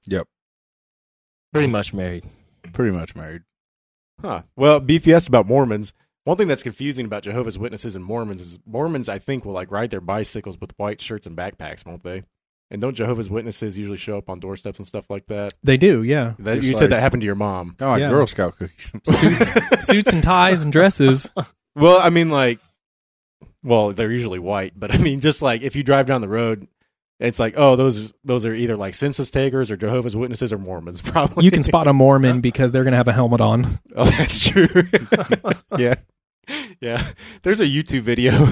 Pretty 1.53 1.69
much 1.69 1.93
married. 1.93 2.25
Pretty 2.73 2.93
much 2.93 3.15
married. 3.15 3.43
Huh. 4.21 4.43
Well, 4.57 4.81
Beef, 4.81 5.07
you 5.07 5.15
asked 5.15 5.29
about 5.29 5.47
Mormons. 5.47 5.93
One 6.25 6.37
thing 6.37 6.47
that's 6.49 6.63
confusing 6.63 7.05
about 7.07 7.25
Jehovah's 7.25 7.59
Witnesses 7.59 7.97
and 7.97 8.05
Mormons 8.05 8.41
is 8.41 8.59
Mormons, 8.65 9.09
I 9.09 9.19
think, 9.19 9.45
will 9.45 9.53
like 9.53 9.71
ride 9.71 9.91
their 9.91 10.01
bicycles 10.01 10.57
with 10.61 10.73
white 10.79 11.01
shirts 11.01 11.27
and 11.27 11.37
backpacks, 11.37 11.85
won't 11.85 12.05
they? 12.05 12.23
And 12.71 12.81
don't 12.81 12.95
Jehovah's 12.95 13.29
Witnesses 13.29 13.77
usually 13.77 13.99
show 13.99 14.17
up 14.17 14.31
on 14.31 14.41
doorsteps 14.41 14.79
and 14.79 14.87
stuff 14.87 15.11
like 15.11 15.27
that? 15.27 15.53
They 15.63 15.77
do, 15.77 16.03
yeah. 16.03 16.35
That, 16.39 16.63
you 16.63 16.71
like- 16.71 16.79
said 16.79 16.91
that 16.91 17.01
happened 17.01 17.23
to 17.23 17.27
your 17.27 17.35
mom. 17.35 17.77
Oh, 17.81 17.87
like 17.89 18.01
Yeah. 18.01 18.09
Girl 18.09 18.27
Scout 18.27 18.57
cookies. 18.57 18.93
Suits, 19.05 19.85
suits 19.87 20.13
and 20.13 20.23
ties 20.23 20.63
and 20.63 20.73
dresses. 20.73 21.29
Well, 21.75 21.99
I 21.99 22.09
mean, 22.11 22.31
like, 22.31 22.61
well, 23.65 23.93
they're 23.93 24.11
usually 24.11 24.39
white, 24.39 24.73
but 24.77 24.95
I 24.95 24.99
mean, 24.99 25.21
just 25.21 25.43
like 25.43 25.63
if 25.63 25.75
you 25.77 25.83
drive 25.83 26.07
down 26.07 26.21
the 26.21 26.29
road, 26.29 26.67
it's 27.27 27.39
like, 27.39 27.55
oh, 27.57 27.77
those 27.77 28.13
those 28.25 28.45
are 28.45 28.55
either 28.55 28.77
like 28.77 28.95
census 28.95 29.31
takers 29.31 29.71
or 29.71 29.77
Jehovah's 29.77 30.17
Witnesses 30.17 30.53
or 30.53 30.59
Mormons, 30.59 31.01
probably. 31.03 31.45
You 31.45 31.51
can 31.51 31.63
spot 31.63 31.87
a 31.87 31.93
Mormon 31.93 32.41
because 32.41 32.73
they're 32.73 32.85
going 32.85 32.93
to 32.93 32.97
have 32.99 33.09
a 33.09 33.13
helmet 33.13 33.41
on. 33.41 33.67
Oh, 33.95 34.05
that's 34.05 34.43
true. 34.49 34.69
yeah. 35.79 35.97
Yeah. 36.81 37.07
There's 37.43 37.61
a 37.61 37.67
YouTube 37.67 38.01
video 38.01 38.49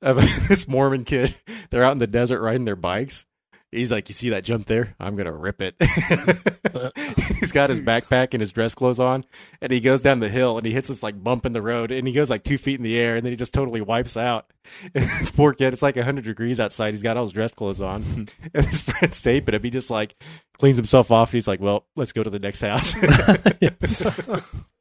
of 0.00 0.16
this 0.48 0.66
Mormon 0.66 1.04
kid. 1.04 1.36
They're 1.68 1.84
out 1.84 1.92
in 1.92 1.98
the 1.98 2.06
desert 2.06 2.40
riding 2.40 2.64
their 2.64 2.76
bikes. 2.76 3.26
He's 3.72 3.92
like, 3.92 4.08
You 4.08 4.14
see 4.14 4.30
that 4.30 4.44
jump 4.44 4.66
there? 4.66 4.94
I'm 4.98 5.14
going 5.14 5.26
to 5.26 5.32
rip 5.32 5.62
it. 5.62 5.76
He's 7.40 7.52
got 7.52 7.70
his 7.70 7.80
backpack 7.80 8.28
and 8.34 8.40
his 8.40 8.50
dress 8.52 8.74
clothes 8.74 8.98
on. 9.00 9.24
And 9.60 9.70
he 9.70 9.80
goes 9.80 10.02
down 10.02 10.18
the 10.20 10.28
hill 10.28 10.56
and 10.56 10.66
he 10.66 10.72
hits 10.72 10.88
this 10.88 11.02
like 11.02 11.22
bump 11.22 11.46
in 11.46 11.52
the 11.52 11.62
road. 11.62 11.90
And 11.92 12.06
he 12.06 12.12
goes 12.12 12.30
like 12.30 12.42
two 12.42 12.58
feet 12.58 12.78
in 12.78 12.82
the 12.84 12.98
air. 12.98 13.16
And 13.16 13.24
then 13.24 13.32
he 13.32 13.36
just 13.36 13.54
totally 13.54 13.80
wipes 13.80 14.16
out. 14.16 14.52
And 14.94 15.04
this 15.20 15.30
poor 15.30 15.52
kid, 15.52 15.72
it's 15.72 15.82
like 15.82 15.96
100 15.96 16.24
degrees 16.24 16.60
outside. 16.60 16.94
He's 16.94 17.02
got 17.02 17.16
all 17.16 17.24
his 17.24 17.32
dress 17.32 17.52
clothes 17.52 17.80
on. 17.80 18.28
And 18.54 18.66
his 18.66 18.80
friend's 18.80 19.20
taping 19.22 19.54
him. 19.54 19.62
He 19.62 19.70
just 19.70 19.90
like 19.90 20.16
cleans 20.58 20.76
himself 20.76 21.10
off. 21.10 21.30
And 21.30 21.34
he's 21.34 21.48
like, 21.48 21.60
Well, 21.60 21.86
let's 21.96 22.12
go 22.12 22.22
to 22.22 22.30
the 22.30 22.38
next 22.40 22.60
house. 22.62 22.92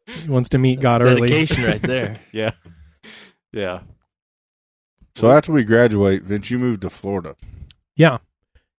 He 0.08 0.28
wants 0.28 0.50
to 0.50 0.58
meet 0.58 0.80
God 0.80 1.02
That's 1.02 1.20
early. 1.20 1.28
dedication 1.30 1.64
right 1.64 1.82
there. 1.82 2.20
Yeah. 2.32 2.52
Yeah. 3.54 3.82
so 5.16 5.30
after 5.32 5.52
we 5.52 5.64
graduate, 5.64 6.24
Vince, 6.24 6.50
you 6.52 6.58
moved 6.60 6.82
to 6.82 6.90
Florida. 6.90 7.36
Yeah. 7.96 8.18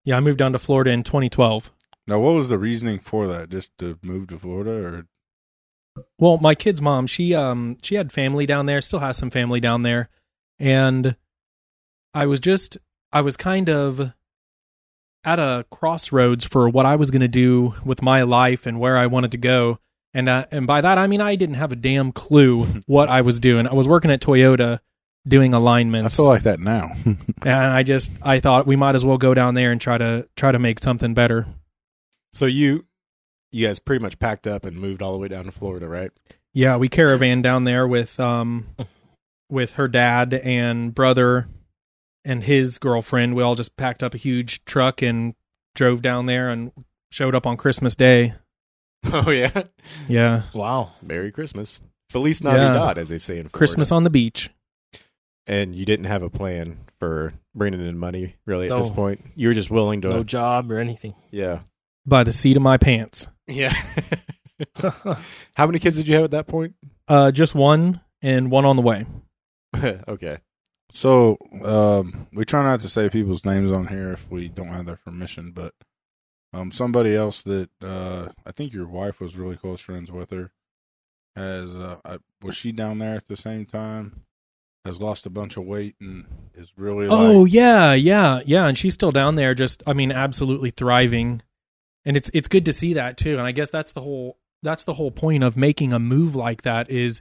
Yeah, 0.05 0.17
I 0.17 0.21
moved 0.21 0.39
down 0.39 0.53
to 0.53 0.59
Florida 0.59 0.91
in 0.91 1.03
2012. 1.03 1.73
Now, 2.07 2.19
what 2.19 2.35
was 2.35 2.49
the 2.49 2.59
reasoning 2.59 2.99
for 2.99 3.27
that? 3.29 3.51
Just 3.51 3.77
to 3.79 3.99
move 4.03 4.29
to 4.29 4.39
Florida, 4.39 4.71
or 4.71 5.07
Well, 6.19 6.39
my 6.39 6.55
kid's 6.55 6.81
mom, 6.81 7.07
she 7.07 7.35
um 7.35 7.77
she 7.83 7.95
had 7.95 8.13
family 8.13 8.47
down 8.47 8.67
there, 8.67 8.81
still 8.81 8.99
has 9.01 9.17
some 9.17 9.31
family 9.31 9.61
down 9.61 9.83
there, 9.83 10.09
and 10.59 11.17
I 12.15 12.27
was 12.27 12.41
just 12.41 12.79
I 13.13 13.21
was 13.21 13.37
kind 13.37 13.69
of 13.69 14.13
at 15.23 15.39
a 15.39 15.67
crossroads 15.71 16.45
for 16.45 16.69
what 16.69 16.87
I 16.87 16.97
was 16.97 17.11
going 17.11 17.21
to 17.21 17.29
do 17.29 17.75
with 17.85 18.03
my 18.03 18.23
life 18.23 18.67
and 18.67 18.81
where 18.81 18.97
I 18.97 19.07
wanted 19.07 19.33
to 19.33 19.39
go. 19.39 19.79
And 20.15 20.29
uh, 20.29 20.47
and 20.51 20.67
by 20.67 20.81
that 20.81 20.99
I 20.99 21.07
mean 21.07 21.21
I 21.21 21.37
didn't 21.37 21.57
have 21.57 21.73
a 21.73 21.77
damn 21.77 22.11
clue 22.11 22.65
what 22.87 23.09
I 23.09 23.21
was 23.21 23.39
doing. 23.39 23.69
I 23.69 23.75
was 23.75 23.87
working 23.87 24.11
at 24.11 24.21
Toyota 24.21 24.81
doing 25.27 25.55
alignments. 25.55 26.19
I 26.19 26.23
feel 26.23 26.29
like 26.29 26.43
that 26.45 26.61
now. 26.61 26.93
and 27.05 27.17
I 27.49 27.83
just 27.83 28.11
I 28.23 28.41
thought 28.41 28.67
we 28.67 28.77
might 28.77 28.95
as 28.95 29.05
well 29.05 29.19
go 29.19 29.35
down 29.35 29.55
there 29.55 29.71
and 29.73 29.81
try 29.81 29.99
to 29.99 30.27
try 30.37 30.53
to 30.53 30.59
make 30.59 30.81
something 30.81 31.15
better. 31.15 31.47
So 32.33 32.47
you 32.47 32.85
you 33.53 33.67
guys 33.67 33.79
pretty 33.81 34.03
much 34.03 34.19
packed 34.19 34.47
up 34.47 34.65
and 34.65 34.77
moved 34.79 35.03
all 35.03 35.13
the 35.13 35.19
way 35.19 35.29
down 35.29 35.45
to 35.47 35.53
Florida, 35.53 35.89
right? 35.89 36.11
Yeah, 36.53 36.77
we 36.77 36.89
caravan 36.89 37.43
down 37.43 37.65
there 37.65 37.87
with 37.87 38.19
um 38.21 38.67
with 39.51 39.73
her 39.73 39.89
dad 39.89 40.35
and 40.35 40.95
brother 40.95 41.49
and 42.25 42.43
his 42.43 42.79
girlfriend. 42.79 43.35
We 43.35 43.43
all 43.43 43.55
just 43.55 43.77
packed 43.77 44.03
up 44.03 44.15
a 44.15 44.19
huge 44.19 44.65
truck 44.65 45.03
and 45.03 45.35
drove 45.75 46.03
down 46.03 46.27
there 46.27 46.49
and 46.51 46.71
showed 47.11 47.35
up 47.35 47.47
on 47.47 47.57
Christmas 47.57 47.95
Day. 47.95 48.35
Oh 49.13 49.31
yeah. 49.31 49.63
Yeah, 50.09 50.43
Wow. 50.53 50.93
Merry 51.01 51.33
Christmas. 51.33 51.81
Feliz 52.11 52.43
Yeah. 52.43 52.53
Navidad, 52.53 52.99
as 52.99 53.09
they 53.09 53.17
say 53.17 53.35
in 53.39 53.45
Florida. 53.45 53.57
Christmas 53.57 53.91
on 53.93 54.05
the 54.05 54.11
beach. 54.11 54.51
And 55.47 55.75
you 55.75 55.85
didn't 55.85 56.07
have 56.07 56.23
a 56.23 56.31
plan 56.31 56.79
for 56.99 57.33
bringing 57.55 57.81
in 57.81 57.99
money 57.99 58.37
really 58.47 58.67
at 58.67 58.71
No. 58.71 58.79
this 58.81 58.91
point. 58.91 59.25
You 59.35 59.49
were 59.49 59.55
just 59.55 59.71
willing 59.71 60.01
to 60.03 60.09
No 60.11 60.23
job 60.23 60.71
or 60.71 60.79
anything. 60.79 61.15
Yeah. 61.31 61.61
By 62.07 62.25
the 62.25 62.33
seat 62.33 62.57
of 62.57 62.63
my 62.63 62.77
pants. 62.77 63.29
Yeah. 63.47 63.73
How 65.57 65.67
many 65.67 65.79
kids 65.79 65.97
did 65.97 66.07
you 66.09 66.15
have 66.15 66.25
at 66.25 66.31
that 66.33 66.47
point? 66.47 66.75
Uh 67.09 67.31
just 67.31 67.55
one 67.55 68.01
and 68.23 68.51
one 68.51 68.65
on 68.65 68.77
the 68.77 68.83
way. 68.83 69.07
okay. 70.09 70.39
So 70.93 71.39
um, 71.65 72.27
we 72.33 72.45
try 72.45 72.65
not 72.65 72.81
to 72.81 72.89
say 72.89 73.09
people's 73.09 73.45
names 73.45 73.71
on 73.71 73.87
here 73.87 74.13
if 74.13 74.29
we 74.31 74.49
don't 74.49 74.69
have 74.69 74.87
their 74.87 74.97
permission, 74.97 75.53
but 75.53 75.73
um, 76.53 76.73
somebody 76.73 77.15
else 77.15 77.43
that 77.43 77.71
uh, 77.81 78.31
I 78.45 78.51
think 78.51 78.73
your 78.73 78.89
wife 78.89 79.21
was 79.21 79.37
really 79.37 79.57
close 79.57 79.81
friends 79.81 80.11
with 80.11 80.31
her 80.31 80.51
has 81.37 81.75
uh, 81.77 81.99
I, 82.05 82.19
was 82.43 82.57
she 82.57 82.73
down 82.73 82.99
there 82.99 83.15
at 83.15 83.29
the 83.29 83.37
same 83.37 83.67
time? 83.67 84.25
Has 84.85 85.01
lost 85.01 85.27
a 85.27 85.31
bunch 85.31 85.57
of 85.59 85.65
weight 85.65 85.95
and 86.01 86.25
is 86.55 86.73
really 86.77 87.07
Oh 87.07 87.43
like 87.43 87.53
yeah, 87.53 87.93
yeah, 87.93 88.41
yeah, 88.47 88.67
and 88.67 88.79
she's 88.79 88.95
still 88.95 89.13
down 89.13 89.35
there 89.35 89.55
just 89.55 89.83
I 89.87 89.93
mean 89.93 90.11
absolutely 90.11 90.71
thriving. 90.71 91.43
And 92.07 92.17
it's 92.17 92.31
it's 92.33 92.49
good 92.49 92.65
to 92.65 92.73
see 92.73 92.95
that 92.95 93.19
too. 93.19 93.33
And 93.35 93.43
I 93.43 93.53
guess 93.53 93.71
that's 93.71 93.93
the 93.93 94.01
whole 94.01 94.39
that's 94.63 94.85
the 94.87 94.95
whole 94.95 95.11
point 95.11 95.45
of 95.45 95.57
making 95.57 95.93
a 95.93 95.99
move 95.99 96.35
like 96.35 96.63
that 96.63 96.91
is 96.91 97.21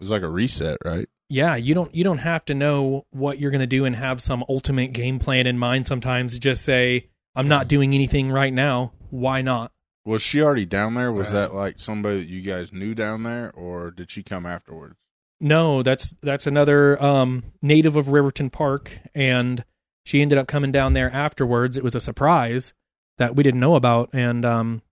it's 0.00 0.10
like 0.10 0.22
a 0.22 0.28
reset, 0.28 0.78
right? 0.84 1.08
yeah, 1.28 1.54
you 1.56 1.74
don't 1.74 1.94
you 1.94 2.02
don't 2.04 2.18
have 2.18 2.44
to 2.46 2.54
know 2.54 3.06
what 3.10 3.38
you're 3.40 3.50
going 3.52 3.60
to 3.60 3.66
do 3.66 3.84
and 3.84 3.94
have 3.96 4.20
some 4.20 4.44
ultimate 4.48 4.92
game 4.92 5.18
plan 5.20 5.46
in 5.46 5.58
mind. 5.58 5.86
Sometimes 5.86 6.38
just 6.38 6.64
say, 6.64 7.08
"I'm 7.36 7.48
not 7.48 7.66
doing 7.68 7.94
anything 7.94 8.30
right 8.30 8.52
now. 8.52 8.92
Why 9.10 9.42
not?" 9.42 9.72
Was 10.04 10.22
she 10.22 10.40
already 10.42 10.66
down 10.66 10.94
there? 10.94 11.10
Was 11.12 11.28
Right. 11.32 11.40
that 11.48 11.54
like 11.54 11.80
somebody 11.80 12.18
that 12.18 12.28
you 12.28 12.42
guys 12.42 12.72
knew 12.72 12.94
down 12.94 13.22
there, 13.24 13.50
or 13.54 13.90
did 13.90 14.10
she 14.10 14.22
come 14.22 14.44
afterwards? 14.46 14.96
No, 15.40 15.82
that's 15.82 16.14
that's 16.22 16.46
another 16.46 17.02
um, 17.02 17.44
native 17.60 17.96
of 17.96 18.08
Riverton 18.08 18.50
Parke, 18.50 18.98
and 19.14 19.64
she 20.04 20.22
ended 20.22 20.38
up 20.38 20.48
coming 20.48 20.72
down 20.72 20.94
there 20.94 21.10
afterwards. 21.10 21.76
It 21.76 21.84
was 21.84 21.94
a 21.94 22.00
surprise 22.00 22.72
that 23.18 23.36
we 23.36 23.42
didn't 23.42 23.60
know 23.60 23.74
about, 23.74 24.10
and 24.12 24.44
um, 24.44 24.82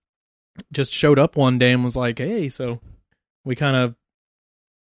just 0.71 0.93
showed 0.93 1.17
up 1.17 1.35
one 1.35 1.57
day 1.57 1.71
and 1.71 1.83
was 1.83 1.95
like, 1.97 2.19
"Hey," 2.19 2.47
so 2.49 2.79
we 3.43 3.55
kind 3.55 3.75
of 3.75 3.95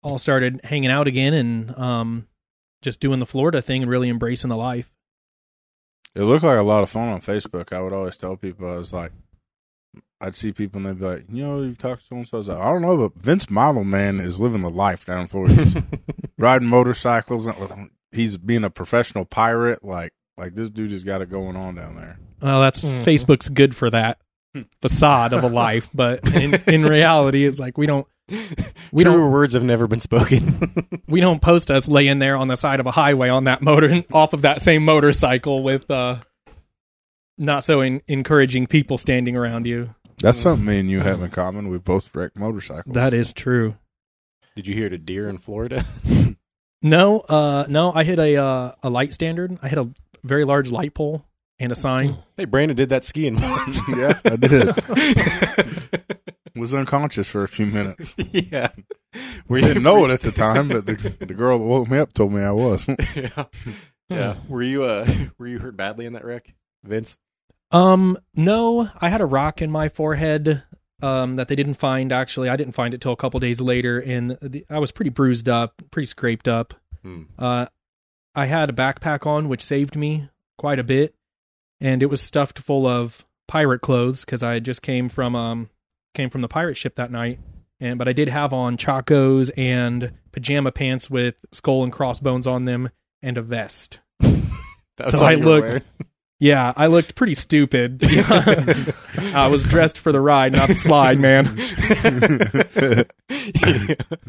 all 0.02 0.18
started 0.18 0.62
hanging 0.64 0.92
out 0.92 1.08
again 1.08 1.34
and 1.34 1.78
um, 1.78 2.28
just 2.82 3.02
doing 3.02 3.20
the 3.20 3.26
Florida 3.26 3.62
thing 3.62 3.82
and 3.82 3.92
really 3.92 4.10
embracing 4.10 4.50
the 4.50 4.58
life. 4.58 4.94
It 6.16 6.24
looked 6.24 6.44
like 6.44 6.58
a 6.58 6.64
lot 6.64 6.84
of 6.84 6.90
fun 6.90 7.10
on 7.10 7.22
Facebook. 7.22 7.74
I 7.74 7.82
would 7.82 7.94
always 7.94 8.18
tell 8.18 8.36
people, 8.36 8.72
I 8.72 8.78
was 8.78 8.94
like, 8.94 9.12
I'd 10.22 10.36
see 10.36 10.52
people 10.52 10.80
and 10.80 10.86
they'd 10.88 11.00
be 11.00 11.06
like, 11.06 11.26
you 11.32 11.46
know, 11.46 11.62
you've 11.62 11.78
talked 11.78 12.02
to 12.04 12.08
so 12.10 12.16
and 12.18 12.28
so. 12.28 12.38
I 12.38 12.40
was 12.40 12.48
like, 12.50 12.60
I 12.60 12.70
don't 12.72 12.82
know, 12.82 12.98
but 12.98 13.22
Vince 13.22 13.50
Model 13.50 13.84
Man 13.86 14.20
is 14.20 14.42
living 14.42 14.62
the 14.62 14.70
life 14.70 15.06
down 15.06 15.22
in 15.22 15.28
Florida. 15.28 15.84
Riding 16.38 16.68
motorcycles. 16.68 17.48
He's 18.12 18.38
being 18.38 18.64
a 18.66 18.70
professional 18.70 19.24
pirate. 19.26 19.84
Like, 19.84 20.12
like 20.38 20.56
this 20.56 20.70
dude 20.70 20.92
has 20.92 21.04
got 21.04 21.22
it 21.22 21.30
going 21.30 21.56
on 21.56 21.76
down 21.76 21.96
there. 21.96 22.20
Well, 22.42 22.60
that's 22.62 22.84
Mhm. 22.84 23.06
Facebook's 23.06 23.48
good 23.50 23.76
for 23.76 23.90
that 23.92 24.18
facade 24.82 25.32
of 25.34 25.44
a 25.44 25.48
life, 25.50 25.90
but 25.94 26.28
in, 26.34 26.56
in 26.68 26.84
reality, 26.84 27.46
it's 27.46 27.60
like 27.60 27.78
we 27.78 27.86
don't 27.86 28.08
we 28.92 29.04
Truer 29.04 29.18
don't 29.18 29.32
words 29.32 29.54
have 29.54 29.64
never 29.64 29.88
been 29.88 30.00
spoken. 30.02 31.02
we 31.08 31.20
don't 31.22 31.42
post 31.42 31.72
us 31.72 31.88
laying 31.90 32.20
there 32.20 32.36
on 32.36 32.48
the 32.48 32.56
side 32.56 32.80
of 32.80 32.86
a 32.88 32.92
highway 32.92 33.30
on 33.30 33.46
that 33.46 33.62
motor 33.62 34.04
off 34.14 34.34
of 34.34 34.42
that 34.44 34.62
same 34.62 34.84
motorcycle 34.86 35.64
with 35.64 35.90
uh 35.90 36.18
not 37.38 37.64
so 37.64 37.82
in, 37.82 38.02
encouraging 38.08 38.68
people 38.68 38.98
standing 38.98 39.36
around 39.36 39.66
you. 39.66 39.96
That's 40.22 40.38
something 40.40 40.66
me 40.66 40.80
and 40.80 40.90
you 40.92 41.00
have 41.00 41.22
in 41.22 41.30
common. 41.32 41.70
We 41.70 41.78
both 41.78 42.14
wrecked 42.14 42.38
motorcycles. 42.38 42.94
That 42.94 43.14
is 43.14 43.32
true. 43.34 43.76
Did 44.56 44.68
you 44.68 44.76
hear 44.76 44.90
the 44.90 44.98
deer 44.98 45.30
in 45.30 45.38
Florida? 45.38 45.86
No, 46.82 47.20
uh 47.20 47.66
no, 47.68 47.92
I 47.94 48.06
hit 48.06 48.20
a 48.20 48.38
uh, 48.38 48.72
a 48.82 48.90
light 48.90 49.14
standard. 49.14 49.60
I 49.62 49.68
hit 49.68 49.78
a 49.78 49.90
very 50.24 50.46
large 50.46 50.72
light 50.72 50.94
pole 50.94 51.26
and 51.60 51.74
a 51.74 51.76
sign. 51.76 52.20
Hey, 52.38 52.46
Brandon 52.46 52.78
did 52.78 52.88
that 52.88 53.04
skiing 53.04 53.36
once. 53.42 53.82
yeah, 53.90 54.18
I 54.24 54.38
did. 54.38 54.76
Was 56.56 56.74
unconscious 56.74 57.28
for 57.28 57.44
a 57.44 57.50
few 57.50 57.66
minutes. 57.66 58.16
yeah. 58.32 58.70
We 59.50 59.60
didn't 59.60 59.84
know 59.84 60.06
it 60.06 60.12
at 60.12 60.22
the 60.22 60.32
time, 60.32 60.70
but 60.70 60.86
the, 60.86 60.94
the 61.20 61.34
girl 61.34 61.60
that 61.60 61.66
woke 61.66 61.90
me 61.90 61.98
up 62.00 62.14
told 62.14 62.32
me 62.32 62.44
I 62.44 62.52
was. 62.52 62.88
yeah. 63.14 63.44
Yeah. 64.10 64.36
Were 64.48 64.64
you 64.64 64.84
uh 64.86 65.06
were 65.38 65.48
you 65.48 65.60
hurt 65.60 65.76
badly 65.76 66.06
in 66.06 66.14
that 66.14 66.24
wreck, 66.24 66.54
Vince? 66.86 67.18
Um, 67.72 68.18
no, 68.36 68.90
I 69.00 69.10
had 69.10 69.22
a 69.22 69.26
rock 69.26 69.62
in 69.62 69.72
my 69.72 69.90
forehead 69.90 70.64
um, 71.02 71.36
that 71.36 71.48
they 71.48 71.56
didn't 71.56 71.76
find. 71.76 72.12
Actually, 72.12 72.50
I 72.50 72.56
didn't 72.56 72.74
find 72.74 72.94
it 72.94 73.02
till 73.02 73.14
a 73.14 73.18
couple 73.18 73.40
days 73.40 73.62
later, 73.62 74.00
and 74.00 74.32
the, 74.42 74.66
I 74.70 74.80
was 74.80 74.92
pretty 74.92 75.10
bruised 75.10 75.48
up, 75.48 75.82
pretty 75.92 76.08
scraped 76.08 76.48
up. 76.48 76.74
Hmm. 77.04 77.24
Uh, 77.38 77.68
I 78.36 78.46
had 78.46 78.70
a 78.70 78.74
backpack 78.74 79.26
on, 79.26 79.50
which 79.50 79.62
saved 79.62 79.96
me 79.96 80.30
quite 80.58 80.80
a 80.80 80.84
bit, 80.84 81.16
and 81.80 82.02
it 82.04 82.08
was 82.08 82.22
stuffed 82.22 82.60
full 82.60 82.86
of 82.86 83.26
pirate 83.48 83.80
clothes 83.80 84.26
because 84.26 84.44
I 84.44 84.60
just 84.60 84.82
came 84.82 85.10
from 85.10 85.36
um 85.36 85.70
came 86.14 86.30
from 86.30 86.42
the 86.42 86.48
pirate 86.48 86.76
ship 86.78 86.96
that 86.96 87.12
night. 87.12 87.40
And 87.80 87.98
but 87.98 88.08
I 88.08 88.14
did 88.14 88.30
have 88.30 88.54
on 88.54 88.78
chacos 88.78 89.50
and 89.58 90.12
pajama 90.32 90.72
pants 90.72 91.10
with 91.10 91.46
skull 91.52 91.84
and 91.84 91.92
crossbones 91.92 92.46
on 92.46 92.66
them 92.66 92.90
and 93.22 93.38
a 93.38 93.42
vest. 93.42 94.00
That's 94.20 95.12
So 95.12 95.26
I 95.26 95.36
looked-? 95.36 95.84
Yeah, 96.40 96.72
I 96.78 96.88
looked 96.88 97.16
pretty 97.16 97.34
stupid. 97.34 98.02
I 98.04 99.48
was 99.52 99.62
dressed 99.64 99.98
for 99.98 100.12
the 100.12 100.22
ride, 100.22 100.54
not 100.54 100.70
the 100.70 100.76
slide, 100.76 101.20
man. 101.20 101.58
Yeah. 103.30 103.96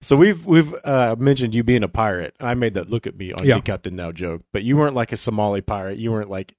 So 0.00 0.16
we've 0.16 0.46
we've 0.46 0.72
uh, 0.84 1.16
mentioned 1.18 1.56
you 1.56 1.64
being 1.64 1.82
a 1.82 1.88
pirate. 1.88 2.36
I 2.38 2.54
made 2.54 2.74
that 2.74 2.88
look 2.88 3.08
at 3.08 3.16
me 3.16 3.32
on 3.32 3.44
Yeah. 3.44 3.56
Geek 3.56 3.64
Captain 3.64 3.96
Now 3.96 4.12
joke, 4.12 4.42
but 4.52 4.62
you 4.62 4.76
weren't 4.76 4.94
like 4.94 5.10
a 5.10 5.16
Somali 5.16 5.60
pirate. 5.60 5.98
You 5.98 6.12
weren't 6.12 6.30
like 6.30 6.54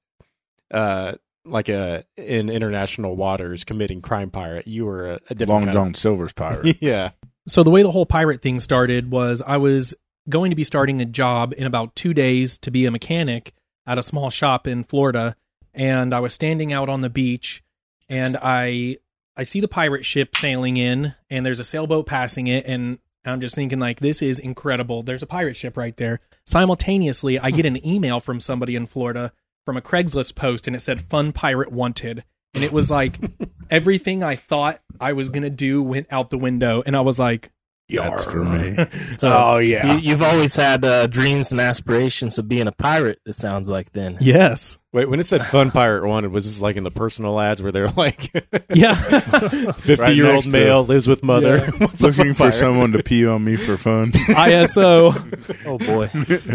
uh 0.71 1.13
like 1.45 1.69
a 1.69 2.03
in 2.17 2.49
international 2.49 3.15
waters 3.15 3.63
committing 3.63 4.01
crime 4.01 4.30
pirate. 4.30 4.67
You 4.67 4.86
were 4.86 5.12
a, 5.12 5.19
a 5.30 5.36
different 5.36 5.49
Long 5.49 5.62
kind 5.63 5.73
John 5.73 5.93
Silver's 5.93 6.34
pirate. 6.34 6.77
yeah. 6.82 7.12
So 7.47 7.63
the 7.63 7.69
way 7.69 7.82
the 7.82 7.91
whole 7.91 8.06
pirate 8.06 8.41
thing 8.41 8.60
started 8.60 9.10
was 9.10 9.41
I 9.41 9.56
was 9.56 9.93
going 10.27 10.49
to 10.49 10.56
be 10.56 10.65
starting 10.65 11.01
a 11.01 11.06
job 11.06 11.53
in 11.58 11.65
about 11.65 11.95
two 11.95 12.13
days 12.13 12.58
to 12.60 12.71
be 12.71 12.86
a 12.86 12.91
mechanic 12.91 13.53
at 13.89 13.97
a 13.97 14.04
small 14.04 14.30
shop 14.30 14.67
in 14.67 14.84
Florida, 14.84 15.36
and 15.73 16.13
I 16.13 16.19
was 16.19 16.34
standing 16.34 16.71
out 16.71 16.89
on 16.89 17.02
the 17.02 17.10
beach, 17.10 17.63
and 18.08 18.38
I 18.41 18.97
I 19.36 19.43
see 19.43 19.60
the 19.60 19.67
pirate 19.67 20.06
ship 20.06 20.36
sailing 20.36 20.78
in, 20.78 21.15
and 21.30 21.45
there's 21.45 21.60
a 21.60 21.63
sailboat 21.63 22.06
passing 22.06 22.45
it, 22.47 22.65
and 22.67 22.99
I'm 23.25 23.41
just 23.41 23.56
thinking 23.56 23.80
like 23.80 23.99
this 23.99 24.21
is 24.21 24.39
incredible. 24.39 25.02
There's 25.02 25.23
a 25.23 25.28
pirate 25.28 25.58
ship 25.58 25.75
right 25.75 25.97
there. 25.97 26.19
Simultaneously, 26.45 27.39
I 27.39 27.49
get 27.49 27.65
an 27.65 27.86
email 27.86 28.19
from 28.19 28.39
somebody 28.39 28.75
in 28.75 28.86
Florida 28.86 29.34
from 29.65 29.75
a 29.75 29.82
Craigslist 29.82 30.36
post, 30.36 30.67
and 30.67 30.75
it 30.75 30.82
said 30.82 31.02
"Fun 31.02 31.32
Pirate 31.32 31.71
Wanted," 31.71 32.23
and 32.54 32.63
it 32.63 32.71
was 32.71 32.91
like 32.91 33.17
everything 33.71 34.21
I 34.21 34.36
thought 34.36 34.82
I 34.99 35.13
was 35.13 35.30
gonna 35.30 35.49
do 35.49 35.82
went 35.82 36.06
out 36.12 36.30
the 36.30 36.38
window, 36.38 36.84
and 36.86 36.95
I 36.95 37.02
was 37.02 37.17
like, 37.17 37.52
That's 37.89 38.23
for 38.25 38.43
me. 38.43 38.75
So 39.17 39.32
"Oh 39.36 39.58
yeah, 39.58 39.93
you, 39.95 39.99
you've 40.12 40.21
always 40.21 40.56
had 40.56 40.86
uh, 40.86 41.08
dreams 41.08 41.52
and 41.52 41.60
aspirations 41.60 42.38
of 42.38 42.47
being 42.47 42.67
a 42.67 42.71
pirate. 42.71 43.19
It 43.25 43.34
sounds 43.34 43.69
like 43.69 43.91
then. 43.91 44.17
yes, 44.21 44.78
Wait, 44.91 45.08
when 45.10 45.19
it 45.19 45.25
said 45.25 45.45
"Fun 45.45 45.71
Pirate 45.71 46.08
Wanted," 46.08 46.32
was 46.32 46.45
this 46.45 46.62
like 46.62 46.75
in 46.75 46.84
the 46.84 46.91
personal 46.91 47.39
ads 47.39 47.62
where 47.62 47.71
they're 47.71 47.89
like, 47.89 48.32
yeah." 48.73 48.93
fifty-year-old 49.73 50.36
next 50.36 50.45
to- 50.45 50.52
male 50.52 50.84
lives 50.86 51.08
with 51.08 51.23
mother, 51.23 51.60
What's 51.78 52.02
a 52.04 52.08
Looking 52.08 52.34
for 52.34 52.43
pirate? 52.43 52.54
someone 52.56 52.91
to 52.91 53.04
pee 53.04 53.25
on 53.28 53.43
me 53.43 53.56
for 53.56 53.78
fun. 53.78 54.12
ISO. 54.12 55.65
Oh 55.65 55.78
boy. 55.78 56.10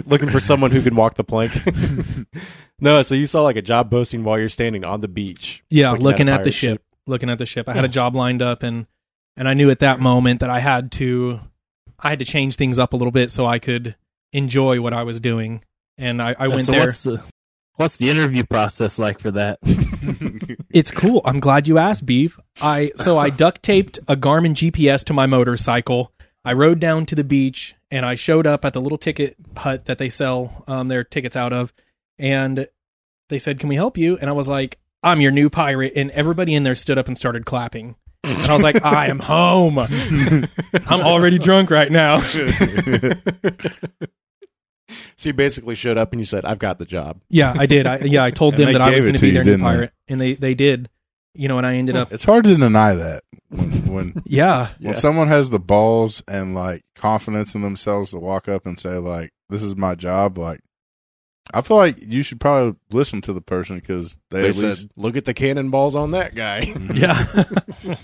looking 0.06 0.28
for 0.30 0.40
someone 0.40 0.70
who 0.70 0.82
can 0.82 0.94
walk 0.96 1.14
the 1.14 1.24
plank. 1.24 1.52
no, 2.80 3.02
so 3.02 3.14
you 3.14 3.26
saw 3.26 3.42
like 3.42 3.56
a 3.56 3.62
job 3.62 3.90
posting 3.90 4.24
while 4.24 4.38
you're 4.38 4.48
standing 4.48 4.84
on 4.84 5.00
the 5.00 5.08
beach. 5.08 5.62
Yeah, 5.70 5.90
Looking 5.90 6.04
looking, 6.04 6.28
at 6.28 6.34
at, 6.40 6.44
the 6.44 6.50
pirate 6.50 6.54
ship, 6.54 6.82
looking 7.06 7.30
at 7.30 7.38
the 7.38 7.46
ship. 7.46 7.68
I 7.68 7.72
had 7.74 7.84
a 7.84 7.88
job 7.88 8.14
lined 8.16 8.42
up, 8.42 8.62
and 8.62 8.86
and 9.36 9.48
I 9.48 9.54
knew 9.54 9.70
at 9.70 9.80
that 9.80 10.00
moment 10.00 10.40
that 10.40 10.50
I 10.50 10.60
had 10.60 10.92
to, 10.92 11.40
I 11.98 12.10
had 12.10 12.18
to 12.18 12.24
change 12.24 12.56
things 12.56 12.78
up 12.78 12.92
a 12.92 12.96
little 12.96 13.12
bit 13.12 13.30
so 13.30 13.46
I 13.46 13.58
could 13.58 13.96
enjoy 14.32 14.80
what 14.80 14.92
I 14.92 15.02
was 15.02 15.20
doing. 15.20 15.64
And 15.96 16.20
I, 16.20 16.34
I 16.38 16.48
went 16.48 16.62
so 16.62 16.72
there. 16.72 16.80
what's 16.82 17.02
the 17.04 17.22
what's 17.76 17.96
the 17.96 18.10
interview 18.10 18.44
process 18.44 18.98
like 18.98 19.18
for 19.18 19.30
that? 19.32 19.58
It's 20.74 20.90
cool. 20.90 21.22
I'm 21.24 21.38
glad 21.38 21.68
you 21.68 21.78
asked, 21.78 22.04
Beef. 22.04 22.36
I 22.60 22.90
so 22.96 23.16
I 23.16 23.30
duct 23.30 23.62
taped 23.62 23.98
a 24.08 24.16
Garmin 24.16 24.54
GPS 24.54 25.04
to 25.04 25.12
my 25.12 25.24
motorcycle. 25.24 26.12
I 26.44 26.52
rode 26.52 26.80
down 26.80 27.06
to 27.06 27.14
the 27.14 27.22
beach 27.22 27.76
and 27.92 28.04
I 28.04 28.16
showed 28.16 28.44
up 28.44 28.64
at 28.64 28.72
the 28.72 28.80
little 28.80 28.98
ticket 28.98 29.36
hut 29.56 29.84
that 29.84 29.98
they 29.98 30.08
sell 30.08 30.64
um, 30.66 30.88
their 30.88 31.04
tickets 31.04 31.36
out 31.36 31.52
of, 31.52 31.72
and 32.18 32.66
they 33.28 33.38
said, 33.38 33.60
"Can 33.60 33.68
we 33.68 33.76
help 33.76 33.96
you?" 33.96 34.18
And 34.18 34.28
I 34.28 34.32
was 34.32 34.48
like, 34.48 34.78
"I'm 35.00 35.20
your 35.20 35.30
new 35.30 35.48
pirate," 35.48 35.92
and 35.94 36.10
everybody 36.10 36.56
in 36.56 36.64
there 36.64 36.74
stood 36.74 36.98
up 36.98 37.06
and 37.06 37.16
started 37.16 37.46
clapping. 37.46 37.94
And 38.24 38.50
I 38.50 38.52
was 38.52 38.62
like, 38.62 38.84
"I 38.84 39.06
am 39.08 39.18
home. 39.18 39.78
I'm 39.78 41.00
already 41.00 41.38
drunk 41.38 41.70
right 41.70 41.90
now." 41.90 42.20
So 45.16 45.28
you 45.30 45.32
basically 45.32 45.74
showed 45.76 45.96
up 45.96 46.12
and 46.12 46.20
you 46.20 46.24
said, 46.26 46.44
"I've 46.44 46.58
got 46.58 46.78
the 46.78 46.84
job." 46.84 47.20
Yeah, 47.30 47.54
I 47.56 47.66
did. 47.66 47.86
I, 47.86 47.98
yeah, 47.98 48.22
I 48.24 48.30
told 48.30 48.54
And 48.54 48.60
them 48.60 48.66
they 48.66 48.72
that 48.74 48.82
I 48.82 48.90
was 48.90 49.02
gave 49.02 49.02
going 49.04 49.14
to 49.14 49.18
to 49.18 49.22
be 49.22 49.28
you, 49.28 49.32
their 49.34 49.44
new 49.44 49.50
didn't 49.52 49.64
they? 49.64 49.72
pirate, 49.72 49.92
and 50.08 50.20
they 50.20 50.34
they 50.34 50.54
did. 50.54 50.90
You 51.34 51.48
know, 51.48 51.56
and 51.58 51.66
I 51.66 51.76
ended 51.76 51.96
up. 51.96 52.12
it's 52.12 52.24
hard 52.24 52.44
to 52.44 52.56
deny 52.56 52.94
that 52.94 53.22
when 53.48 53.70
when 53.92 54.22
Yeah, 54.26 54.68
when 54.80 54.96
someone 54.96 55.28
has 55.28 55.50
the 55.50 55.58
balls 55.60 56.22
and 56.28 56.54
like 56.54 56.82
confidence 56.96 57.54
in 57.54 57.62
themselves 57.62 58.10
to 58.10 58.18
walk 58.18 58.48
up 58.48 58.66
and 58.66 58.78
say 58.78 58.98
like 58.98 59.30
this 59.48 59.62
is 59.62 59.74
my 59.76 59.94
job 59.94 60.36
like 60.36 60.60
i 61.52 61.60
feel 61.60 61.76
like 61.76 61.96
you 62.00 62.22
should 62.22 62.40
probably 62.40 62.74
listen 62.90 63.20
to 63.20 63.32
the 63.32 63.40
person 63.40 63.76
because 63.76 64.16
they, 64.30 64.42
They 64.42 64.48
at 64.48 64.54
said, 64.54 64.64
least 64.64 64.88
"Look 64.96 65.16
at 65.16 65.24
the 65.24 65.34
cannonballs 65.34 65.94
on 65.96 66.12
that 66.12 66.34
guy." 66.34 66.60
yeah. 66.94 67.44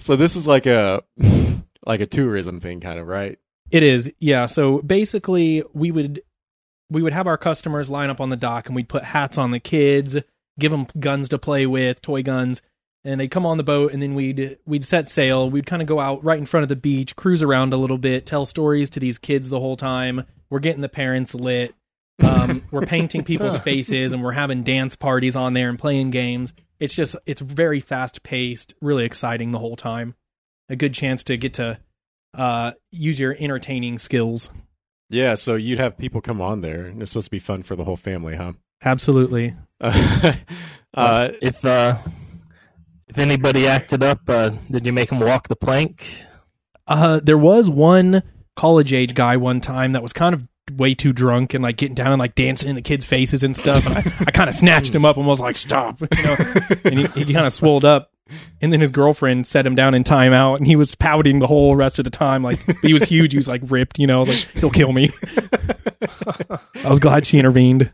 so 0.00 0.16
this 0.16 0.36
is 0.36 0.46
like 0.46 0.66
a 0.66 1.02
like 1.84 2.00
a 2.00 2.06
tourism 2.06 2.60
thing, 2.60 2.80
kind 2.80 2.98
of, 2.98 3.06
right? 3.06 3.38
It 3.70 3.82
is, 3.82 4.12
yeah. 4.18 4.46
So 4.46 4.80
basically, 4.80 5.62
we 5.74 5.90
would 5.90 6.22
we 6.90 7.02
would 7.02 7.12
have 7.12 7.26
our 7.26 7.36
customers 7.36 7.90
line 7.90 8.10
up 8.10 8.20
on 8.20 8.30
the 8.30 8.36
dock, 8.36 8.66
and 8.66 8.76
we'd 8.76 8.88
put 8.88 9.04
hats 9.04 9.36
on 9.36 9.50
the 9.50 9.60
kids, 9.60 10.16
give 10.58 10.70
them 10.72 10.86
guns 10.98 11.28
to 11.30 11.38
play 11.38 11.66
with, 11.66 12.00
toy 12.00 12.22
guns, 12.22 12.62
and 13.04 13.20
they'd 13.20 13.30
come 13.30 13.44
on 13.44 13.56
the 13.58 13.62
boat, 13.62 13.92
and 13.92 14.00
then 14.00 14.14
we'd 14.14 14.58
we'd 14.66 14.84
set 14.84 15.08
sail. 15.08 15.50
We'd 15.50 15.66
kind 15.66 15.82
of 15.82 15.88
go 15.88 16.00
out 16.00 16.24
right 16.24 16.38
in 16.38 16.46
front 16.46 16.62
of 16.62 16.68
the 16.68 16.76
beach, 16.76 17.16
cruise 17.16 17.42
around 17.42 17.72
a 17.72 17.76
little 17.76 17.98
bit, 17.98 18.24
tell 18.24 18.46
stories 18.46 18.88
to 18.90 19.00
these 19.00 19.18
kids 19.18 19.50
the 19.50 19.60
whole 19.60 19.76
time. 19.76 20.24
We're 20.50 20.60
getting 20.60 20.80
the 20.80 20.88
parents 20.88 21.34
lit. 21.34 21.74
Um, 22.22 22.62
we're 22.70 22.86
painting 22.86 23.24
people's 23.24 23.58
faces, 23.58 24.12
and 24.12 24.22
we're 24.22 24.32
having 24.32 24.62
dance 24.62 24.96
parties 24.96 25.36
on 25.36 25.54
there 25.54 25.68
and 25.68 25.78
playing 25.78 26.10
games. 26.10 26.52
It's 26.80 26.94
just 26.94 27.16
it's 27.26 27.40
very 27.40 27.80
fast 27.80 28.22
paced, 28.22 28.74
really 28.80 29.04
exciting 29.04 29.50
the 29.50 29.58
whole 29.58 29.76
time. 29.76 30.14
A 30.68 30.76
good 30.76 30.94
chance 30.94 31.24
to 31.24 31.36
get 31.36 31.54
to 31.54 31.78
uh, 32.34 32.72
use 32.90 33.18
your 33.18 33.36
entertaining 33.38 33.98
skills. 33.98 34.50
Yeah, 35.10 35.34
so 35.34 35.54
you'd 35.54 35.78
have 35.78 35.96
people 35.96 36.20
come 36.20 36.40
on 36.40 36.60
there, 36.60 36.86
and 36.86 37.00
it's 37.00 37.12
supposed 37.12 37.26
to 37.26 37.30
be 37.30 37.38
fun 37.38 37.62
for 37.62 37.76
the 37.76 37.84
whole 37.84 37.96
family, 37.96 38.36
huh? 38.36 38.52
Absolutely. 38.84 39.54
Uh, 40.94 41.00
uh, 41.02 41.32
if 41.42 41.62
uh, 41.66 41.98
if 43.08 43.18
anybody 43.18 43.66
acted 43.66 44.02
up, 44.02 44.20
uh, 44.26 44.50
did 44.70 44.86
you 44.86 44.92
make 44.92 45.10
them 45.10 45.20
walk 45.20 45.46
the 45.46 45.54
plank? 45.54 46.24
Uh, 46.86 47.20
there 47.22 47.38
was 47.38 47.68
one 47.68 48.22
college 48.56 48.94
age 48.94 49.14
guy 49.14 49.36
one 49.36 49.60
time 49.60 49.92
that 49.92 50.02
was 50.02 50.14
kind 50.14 50.34
of 50.34 50.48
way 50.76 50.94
too 50.94 51.12
drunk 51.12 51.54
and 51.54 51.62
like 51.62 51.76
getting 51.76 51.94
down 51.94 52.12
and 52.12 52.18
like 52.18 52.34
dancing 52.34 52.68
in 52.70 52.76
the 52.76 52.82
kids' 52.82 53.04
faces 53.04 53.42
and 53.42 53.56
stuff. 53.56 53.84
And 53.86 53.96
I, 53.96 54.02
I 54.26 54.30
kind 54.30 54.48
of 54.48 54.54
snatched 54.54 54.94
him 54.94 55.04
up 55.04 55.16
and 55.16 55.26
was 55.26 55.40
like, 55.40 55.56
"Stop!" 55.56 56.00
You 56.00 56.22
know, 56.24 56.36
and 56.84 56.98
he, 56.98 57.06
he 57.24 57.32
kind 57.32 57.46
of 57.46 57.52
swolled 57.52 57.84
up. 57.84 58.12
And 58.60 58.70
then 58.72 58.80
his 58.80 58.90
girlfriend 58.90 59.46
set 59.46 59.66
him 59.66 59.74
down 59.74 59.94
in 59.94 60.04
timeout, 60.04 60.58
and 60.58 60.66
he 60.66 60.76
was 60.76 60.94
pouting 60.94 61.38
the 61.38 61.46
whole 61.46 61.74
rest 61.76 61.98
of 61.98 62.04
the 62.04 62.10
time. 62.10 62.42
Like 62.42 62.58
he 62.82 62.92
was 62.92 63.04
huge, 63.04 63.32
he 63.32 63.38
was 63.38 63.48
like 63.48 63.62
ripped. 63.64 63.98
You 63.98 64.06
know, 64.06 64.16
I 64.16 64.18
was 64.18 64.28
like, 64.28 64.38
"He'll 64.58 64.70
kill 64.70 64.92
me." 64.92 65.08
I 66.84 66.88
was 66.88 66.98
glad 67.00 67.24
she 67.26 67.38
intervened. 67.38 67.92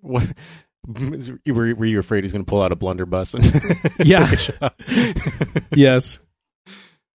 what, 0.00 0.26
were, 0.86 1.74
were 1.74 1.84
you 1.86 1.98
afraid 1.98 2.24
he's 2.24 2.32
going 2.32 2.44
to 2.44 2.48
pull 2.48 2.62
out 2.62 2.72
a 2.72 2.76
blunderbuss 2.76 3.34
and 3.34 3.44
Yeah. 4.04 4.26
take 4.26 4.32
a 4.32 4.36
shot? 4.36 4.80
Yes. 5.74 6.18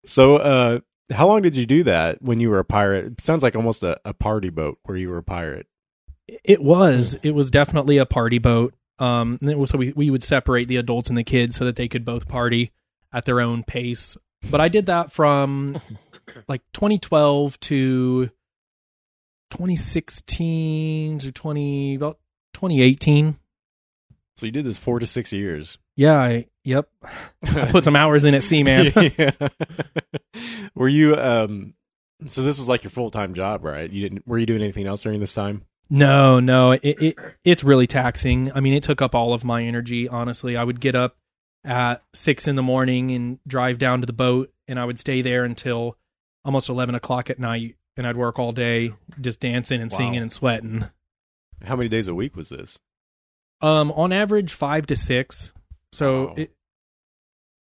so, 0.05 0.37
uh, 0.37 0.79
how 1.11 1.27
long 1.27 1.41
did 1.41 1.55
you 1.55 1.65
do 1.65 1.83
that 1.83 2.21
when 2.21 2.39
you 2.39 2.49
were 2.49 2.59
a 2.59 2.65
pirate? 2.65 3.05
It 3.05 3.21
sounds 3.21 3.43
like 3.43 3.55
almost 3.55 3.83
a, 3.83 3.99
a 4.05 4.13
party 4.13 4.49
boat 4.49 4.79
where 4.83 4.97
you 4.97 5.09
were 5.09 5.17
a 5.17 5.23
pirate. 5.23 5.67
It 6.43 6.63
was. 6.63 7.17
It 7.23 7.31
was 7.31 7.51
definitely 7.51 7.97
a 7.97 8.05
party 8.05 8.39
boat. 8.39 8.73
Um, 8.99 9.37
and 9.41 9.49
it 9.49 9.57
was, 9.57 9.71
so 9.71 9.77
we, 9.77 9.91
we 9.93 10.09
would 10.09 10.23
separate 10.23 10.67
the 10.67 10.77
adults 10.77 11.09
and 11.09 11.17
the 11.17 11.23
kids 11.23 11.55
so 11.55 11.65
that 11.65 11.75
they 11.75 11.87
could 11.87 12.05
both 12.05 12.27
party 12.27 12.71
at 13.11 13.25
their 13.25 13.41
own 13.41 13.63
pace. 13.63 14.17
But 14.49 14.61
I 14.61 14.69
did 14.69 14.85
that 14.85 15.11
from 15.11 15.81
like 16.47 16.61
2012 16.73 17.59
to 17.61 18.25
2016 19.51 21.19
to 21.19 21.31
20 21.31 21.95
about 21.95 22.19
2018. 22.53 23.37
So 24.37 24.45
you 24.45 24.51
did 24.51 24.65
this 24.65 24.77
four 24.77 24.99
to 24.99 25.05
six 25.05 25.33
years. 25.33 25.77
Yeah. 25.95 26.19
I, 26.19 26.45
yep. 26.63 26.89
I 27.43 27.71
put 27.71 27.83
some 27.85 27.95
hours 27.95 28.25
in 28.25 28.35
at 28.35 28.43
sea, 28.43 28.63
man. 28.63 28.91
Yeah. 29.17 29.31
were 30.75 30.87
you? 30.87 31.15
Um, 31.15 31.73
so 32.27 32.41
this 32.43 32.57
was 32.57 32.67
like 32.69 32.83
your 32.83 32.91
full 32.91 33.11
time 33.11 33.33
job, 33.33 33.63
right? 33.63 33.89
You 33.89 34.01
didn't. 34.01 34.27
Were 34.27 34.37
you 34.37 34.45
doing 34.45 34.61
anything 34.61 34.87
else 34.87 35.01
during 35.03 35.19
this 35.19 35.33
time? 35.33 35.65
No, 35.89 36.39
no, 36.39 36.71
it, 36.71 36.81
it 36.83 37.17
it's 37.43 37.63
really 37.63 37.87
taxing. 37.87 38.51
I 38.53 38.59
mean, 38.61 38.73
it 38.73 38.83
took 38.83 39.01
up 39.01 39.13
all 39.13 39.33
of 39.33 39.43
my 39.43 39.63
energy. 39.63 40.07
Honestly, 40.07 40.55
I 40.57 40.63
would 40.63 40.79
get 40.79 40.95
up 40.95 41.17
at 41.63 42.03
six 42.13 42.47
in 42.47 42.55
the 42.55 42.63
morning 42.63 43.11
and 43.11 43.39
drive 43.47 43.77
down 43.77 44.01
to 44.01 44.05
the 44.07 44.13
boat, 44.13 44.51
and 44.67 44.79
I 44.79 44.85
would 44.85 44.97
stay 44.97 45.21
there 45.21 45.43
until 45.43 45.97
almost 46.45 46.69
eleven 46.69 46.95
o'clock 46.95 47.29
at 47.29 47.37
night, 47.39 47.75
and 47.97 48.07
I'd 48.07 48.17
work 48.17 48.39
all 48.39 48.53
day 48.53 48.93
just 49.19 49.39
dancing 49.39 49.81
and 49.81 49.91
Wow. 49.91 49.97
singing 49.97 50.21
and 50.21 50.31
sweating. 50.31 50.85
How 51.63 51.75
many 51.75 51.89
days 51.89 52.07
a 52.07 52.15
week 52.15 52.35
was 52.35 52.49
this? 52.49 52.79
Um, 53.61 53.91
on 53.91 54.11
average, 54.11 54.53
five 54.53 54.85
to 54.87 54.95
six. 54.95 55.53
So 55.93 56.27
Wow. 56.27 56.33
it, 56.37 56.51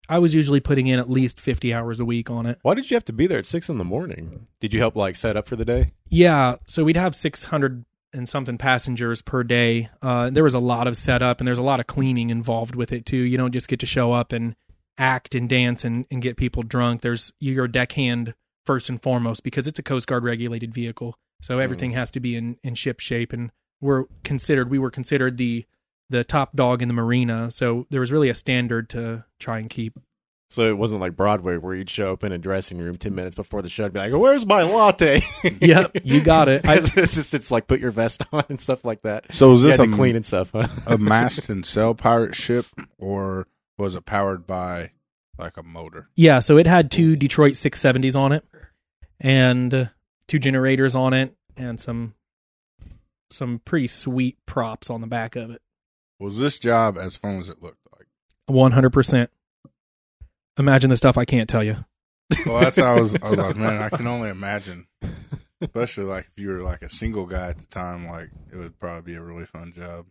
I 0.08 0.18
was 0.18 0.34
usually 0.34 0.60
putting 0.60 0.88
in 0.88 0.98
at 1.00 1.10
least 1.10 1.40
fifty 1.40 1.74
hours 1.74 2.00
a 2.00 2.06
week 2.06 2.30
on 2.30 2.46
it. 2.46 2.58
Why 2.64 2.74
did 2.74 2.90
you 2.90 2.96
have 2.96 3.06
to 3.06 3.14
be 3.14 3.28
there 3.28 3.38
at 3.40 3.46
six 3.46 3.70
in 3.70 3.78
the 3.78 3.84
morning? 3.84 4.48
Did 4.60 4.74
you 4.74 4.80
help 4.80 4.96
like 4.96 5.16
set 5.16 5.38
up 5.38 5.48
for 5.48 5.56
the 5.56 5.66
day? 5.66 5.92
Yeah, 6.10 6.56
so 6.68 6.84
we'd 6.84 6.96
have 6.96 7.16
600 7.16 7.86
and 8.12 8.28
something 8.28 8.58
passengers 8.58 9.22
per 9.22 9.44
day. 9.44 9.90
Uh, 10.02 10.32
there 10.32 10.44
was 10.44 10.56
a 10.56 10.60
lot 10.60 10.88
of 10.88 10.98
setup 10.98 11.40
and 11.40 11.48
there's 11.48 11.60
a 11.60 11.64
lot 11.64 11.80
of 11.80 11.86
cleaning 11.86 12.32
involved 12.32 12.76
with 12.76 12.92
it 12.92 13.06
too. 13.06 13.18
You 13.18 13.38
don't 13.38 13.52
just 13.52 13.68
get 13.68 13.80
to 13.82 13.86
show 13.86 14.12
up 14.12 14.32
and 14.34 14.56
act 14.98 15.36
and 15.36 15.48
dance 15.48 15.86
and, 15.86 16.08
and 16.10 16.20
get 16.20 16.36
people 16.36 16.64
drunk. 16.64 17.02
There's 17.02 17.32
you're 17.40 17.66
a 17.66 17.72
deckhand 17.72 18.34
first 18.66 18.90
and 18.90 19.00
foremost 19.00 19.44
because 19.44 19.68
it's 19.68 19.78
a 19.78 19.84
Coast 19.84 20.08
Guard 20.08 20.24
regulated 20.24 20.74
vehicle. 20.74 21.14
So 21.42 21.60
everything 21.60 21.92
has 21.92 22.10
to 22.12 22.20
be 22.20 22.36
in, 22.36 22.58
in 22.64 22.74
ship 22.74 23.00
shape 23.00 23.32
and 23.32 23.52
we're 23.80 24.06
considered 24.24 24.72
we 24.72 24.80
were 24.80 24.90
considered 24.92 25.38
the 25.38 25.66
the 26.10 26.24
top 26.24 26.56
dog 26.56 26.82
in 26.82 26.88
the 26.88 26.94
marina. 26.94 27.52
So 27.52 27.88
there 27.90 28.00
was 28.00 28.12
really 28.12 28.30
a 28.30 28.36
standard 28.36 28.90
to 28.90 29.26
try 29.40 29.60
and 29.60 29.70
keep. 29.70 30.00
So 30.50 30.68
it 30.68 30.78
wasn't 30.78 31.02
like 31.02 31.16
Broadway 31.16 31.58
where 31.58 31.76
you'd 31.76 31.92
show 31.92 32.12
up 32.12 32.24
in 32.24 32.32
a 32.32 32.40
dressing 32.40 32.80
room 32.80 32.98
ten 32.98 33.14
minutes 33.14 33.36
before 33.36 33.62
the 33.62 33.70
show 33.70 33.86
and 33.86 33.94
be 33.94 34.00
like, 34.00 34.12
"Where's 34.12 34.48
my 34.48 34.64
latte?" 34.64 35.22
Yep, 35.62 35.98
you 36.04 36.22
got 36.22 36.48
it. 36.48 36.66
I, 36.68 36.78
Assistants 36.78 37.52
like 37.52 37.68
put 37.68 37.80
your 37.80 37.92
vest 37.92 38.24
on 38.32 38.44
and 38.50 38.60
stuff 38.60 38.84
like 38.84 39.04
that. 39.04 39.34
So 39.34 39.52
is 39.52 39.62
this 39.62 39.78
a, 39.78 39.86
to 39.86 39.94
clean 39.94 40.16
and 40.16 40.26
stuff. 40.26 40.52
Huh? 40.52 40.68
a 40.88 40.98
mast 41.00 41.50
and 41.50 41.64
sail 41.64 41.94
pirate 41.94 42.34
ship, 42.34 42.66
or 42.98 43.46
was 43.78 43.96
it 43.96 44.06
powered 44.06 44.48
by 44.48 44.92
like 45.38 45.58
a 45.58 45.64
motor? 45.64 46.10
Yeah, 46.16 46.40
so 46.40 46.58
it 46.58 46.66
had 46.66 46.90
two 46.90 47.16
Detroit 47.16 47.54
670s 47.54 48.16
on 48.16 48.32
it 48.32 48.44
and 49.20 49.92
two 50.28 50.40
generators 50.40 50.96
on 50.96 51.14
it 51.14 51.36
and 51.58 51.80
some 51.80 52.14
some 53.32 53.62
pretty 53.64 53.88
sweet 53.88 54.38
props 54.46 54.90
on 54.90 55.02
the 55.02 55.08
back 55.08 55.36
of 55.36 55.52
it. 55.52 55.62
Was 56.20 56.40
this 56.40 56.60
job 56.60 56.98
as 56.98 57.18
fun 57.18 57.38
as 57.38 57.50
it 57.50 57.62
looked 57.62 57.78
like? 57.98 58.08
100%. 58.50 59.28
Imagine 60.58 60.90
the 60.90 60.98
stuff 60.98 61.18
I 61.18 61.26
can't 61.26 61.50
tell 61.50 61.64
you. 61.64 61.78
Well, 62.46 62.62
that's 62.62 62.78
how 62.78 62.96
I 62.96 63.00
was. 63.00 63.16
I 63.16 63.30
was 63.30 63.40
like, 63.40 63.56
man, 63.56 63.82
I 63.82 63.90
can 63.90 64.08
only 64.08 64.30
imagine. 64.30 64.88
Especially 65.62 66.06
like 66.06 66.30
if 66.36 66.42
you 66.42 66.50
were 66.50 66.62
like 66.62 66.82
a 66.82 66.90
single 66.90 67.26
guy 67.26 67.50
at 67.50 67.58
the 67.58 67.68
time, 67.68 68.08
like 68.08 68.30
it 68.52 68.58
would 68.58 68.80
probably 68.80 69.14
be 69.14 69.18
a 69.18 69.22
really 69.22 69.46
fun 69.46 69.72
job. 69.74 70.06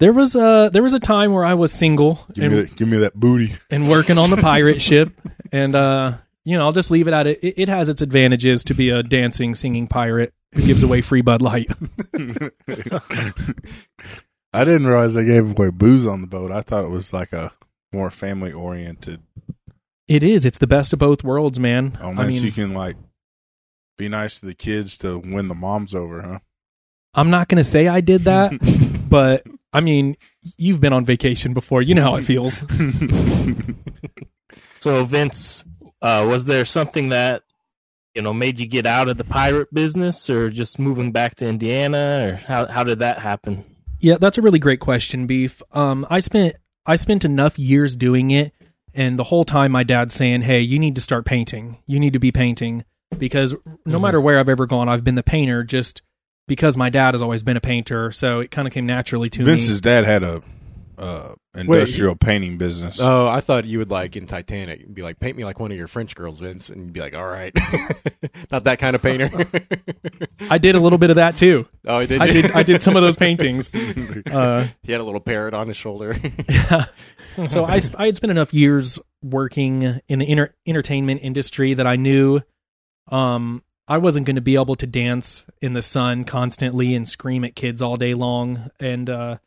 There 0.00 0.12
was 0.12 0.34
a 0.34 0.70
there 0.72 0.82
was 0.82 0.94
a 0.94 0.98
time 0.98 1.32
where 1.32 1.44
I 1.44 1.54
was 1.54 1.72
single 1.72 2.26
Give 2.32 2.50
me 2.50 2.62
that, 2.62 2.74
give 2.74 2.88
me 2.88 2.96
that 2.98 3.14
booty. 3.14 3.54
and 3.70 3.88
working 3.88 4.18
on 4.18 4.30
the 4.30 4.36
pirate 4.36 4.82
ship 4.82 5.12
and 5.52 5.76
uh 5.76 6.14
you 6.44 6.58
know, 6.58 6.64
I'll 6.64 6.72
just 6.72 6.90
leave 6.90 7.06
it 7.06 7.14
at 7.14 7.28
it. 7.28 7.38
it. 7.40 7.54
It 7.56 7.68
has 7.68 7.88
its 7.88 8.02
advantages 8.02 8.64
to 8.64 8.74
be 8.74 8.90
a 8.90 9.04
dancing, 9.04 9.54
singing 9.54 9.86
pirate 9.86 10.34
who 10.52 10.62
gives 10.62 10.82
away 10.82 11.00
free 11.00 11.22
Bud 11.22 11.40
Light. 11.40 11.70
I 14.52 14.64
didn't 14.64 14.86
realize 14.86 15.14
they 15.14 15.24
gave 15.24 15.50
away 15.50 15.70
booze 15.70 16.06
on 16.06 16.20
the 16.20 16.26
boat. 16.26 16.52
I 16.52 16.62
thought 16.62 16.84
it 16.84 16.90
was 16.90 17.12
like 17.12 17.32
a 17.32 17.52
more 17.92 18.10
family 18.10 18.52
oriented. 18.52 19.22
It 20.08 20.22
is. 20.22 20.44
It's 20.44 20.58
the 20.58 20.66
best 20.66 20.92
of 20.92 20.98
both 20.98 21.24
worlds, 21.24 21.58
man. 21.58 21.96
Oh 22.00 22.10
I 22.10 22.26
mean, 22.26 22.40
so 22.40 22.44
you 22.46 22.52
can 22.52 22.74
like 22.74 22.96
be 23.96 24.08
nice 24.08 24.40
to 24.40 24.46
the 24.46 24.54
kids 24.54 24.98
to 24.98 25.18
win 25.18 25.48
the 25.48 25.54
moms 25.54 25.94
over, 25.94 26.22
huh? 26.22 26.38
I'm 27.14 27.30
not 27.30 27.48
going 27.48 27.58
to 27.58 27.64
say 27.64 27.88
I 27.88 28.00
did 28.00 28.22
that, 28.22 28.52
but 29.08 29.44
I 29.72 29.80
mean, 29.80 30.16
you've 30.56 30.80
been 30.80 30.92
on 30.92 31.04
vacation 31.04 31.54
before. 31.54 31.82
You 31.82 31.94
know 31.94 32.02
how 32.02 32.16
it 32.16 32.24
feels. 32.24 32.62
So 34.82 35.04
Vince, 35.04 35.64
uh, 36.02 36.26
was 36.28 36.46
there 36.46 36.64
something 36.64 37.10
that 37.10 37.44
you 38.16 38.22
know 38.22 38.34
made 38.34 38.58
you 38.58 38.66
get 38.66 38.84
out 38.84 39.08
of 39.08 39.16
the 39.16 39.22
pirate 39.22 39.72
business, 39.72 40.28
or 40.28 40.50
just 40.50 40.80
moving 40.80 41.12
back 41.12 41.36
to 41.36 41.46
Indiana, 41.46 42.32
or 42.32 42.34
how 42.34 42.66
how 42.66 42.82
did 42.82 42.98
that 42.98 43.20
happen? 43.20 43.64
Yeah, 44.02 44.18
that's 44.20 44.36
a 44.36 44.42
really 44.42 44.58
great 44.58 44.80
question, 44.80 45.26
Beef. 45.26 45.62
Um, 45.72 46.06
I 46.10 46.20
spent 46.20 46.56
I 46.84 46.96
spent 46.96 47.24
enough 47.24 47.58
years 47.58 47.94
doing 47.94 48.32
it, 48.32 48.52
and 48.92 49.18
the 49.18 49.24
whole 49.24 49.44
time 49.44 49.72
my 49.72 49.84
dad's 49.84 50.12
saying, 50.12 50.42
"Hey, 50.42 50.60
you 50.60 50.78
need 50.78 50.96
to 50.96 51.00
start 51.00 51.24
painting. 51.24 51.78
You 51.86 52.00
need 52.00 52.12
to 52.12 52.18
be 52.18 52.32
painting." 52.32 52.84
Because 53.16 53.54
no 53.86 53.98
matter 54.00 54.20
where 54.20 54.40
I've 54.40 54.48
ever 54.48 54.66
gone, 54.66 54.88
I've 54.88 55.04
been 55.04 55.14
the 55.14 55.22
painter. 55.22 55.62
Just 55.62 56.02
because 56.48 56.76
my 56.76 56.90
dad 56.90 57.14
has 57.14 57.22
always 57.22 57.44
been 57.44 57.56
a 57.56 57.60
painter, 57.60 58.10
so 58.10 58.40
it 58.40 58.50
kind 58.50 58.66
of 58.66 58.74
came 58.74 58.86
naturally 58.86 59.30
to 59.30 59.40
me. 59.40 59.44
Vince's 59.44 59.80
dad 59.80 60.04
had 60.04 60.24
a 60.24 60.42
uh, 60.98 61.34
industrial 61.54 62.14
painting 62.14 62.58
business. 62.58 63.00
Oh, 63.00 63.26
I 63.26 63.40
thought 63.40 63.64
you 63.64 63.78
would 63.78 63.90
like 63.90 64.16
in 64.16 64.26
Titanic 64.26 64.92
be 64.92 65.02
like, 65.02 65.18
paint 65.18 65.36
me 65.36 65.44
like 65.44 65.58
one 65.58 65.70
of 65.70 65.76
your 65.76 65.88
French 65.88 66.14
girls, 66.14 66.40
Vince, 66.40 66.70
and 66.70 66.84
you'd 66.84 66.92
be 66.92 67.00
like, 67.00 67.14
all 67.14 67.26
right, 67.26 67.52
not 68.50 68.64
that 68.64 68.78
kind 68.78 68.94
of 68.94 69.02
painter. 69.02 69.30
I 70.50 70.58
did 70.58 70.74
a 70.74 70.80
little 70.80 70.98
bit 70.98 71.10
of 71.10 71.16
that 71.16 71.36
too. 71.36 71.66
oh, 71.86 72.00
he 72.00 72.06
did. 72.06 72.20
I 72.20 72.26
did 72.26 72.50
I 72.52 72.62
did 72.62 72.82
some 72.82 72.96
of 72.96 73.02
those 73.02 73.16
paintings. 73.16 73.70
Uh, 74.32 74.66
he 74.82 74.92
had 74.92 75.00
a 75.00 75.04
little 75.04 75.20
parrot 75.20 75.52
on 75.54 75.68
his 75.68 75.76
shoulder. 75.76 76.16
Yeah. 76.48 76.84
So 77.48 77.64
I, 77.64 77.78
sp- 77.80 77.96
I 77.98 78.06
had 78.06 78.16
spent 78.16 78.30
enough 78.30 78.52
years 78.52 78.98
working 79.22 80.00
in 80.08 80.18
the 80.18 80.30
inter- 80.30 80.54
entertainment 80.66 81.20
industry 81.22 81.72
that 81.74 81.86
I 81.86 81.96
knew 81.96 82.40
um, 83.08 83.62
I 83.88 83.98
wasn't 83.98 84.26
going 84.26 84.36
to 84.36 84.42
be 84.42 84.56
able 84.56 84.76
to 84.76 84.86
dance 84.86 85.46
in 85.60 85.72
the 85.72 85.82
sun 85.82 86.24
constantly 86.24 86.94
and 86.94 87.08
scream 87.08 87.44
at 87.44 87.54
kids 87.56 87.80
all 87.82 87.96
day 87.96 88.12
long. 88.14 88.70
And, 88.80 89.08
uh, 89.08 89.38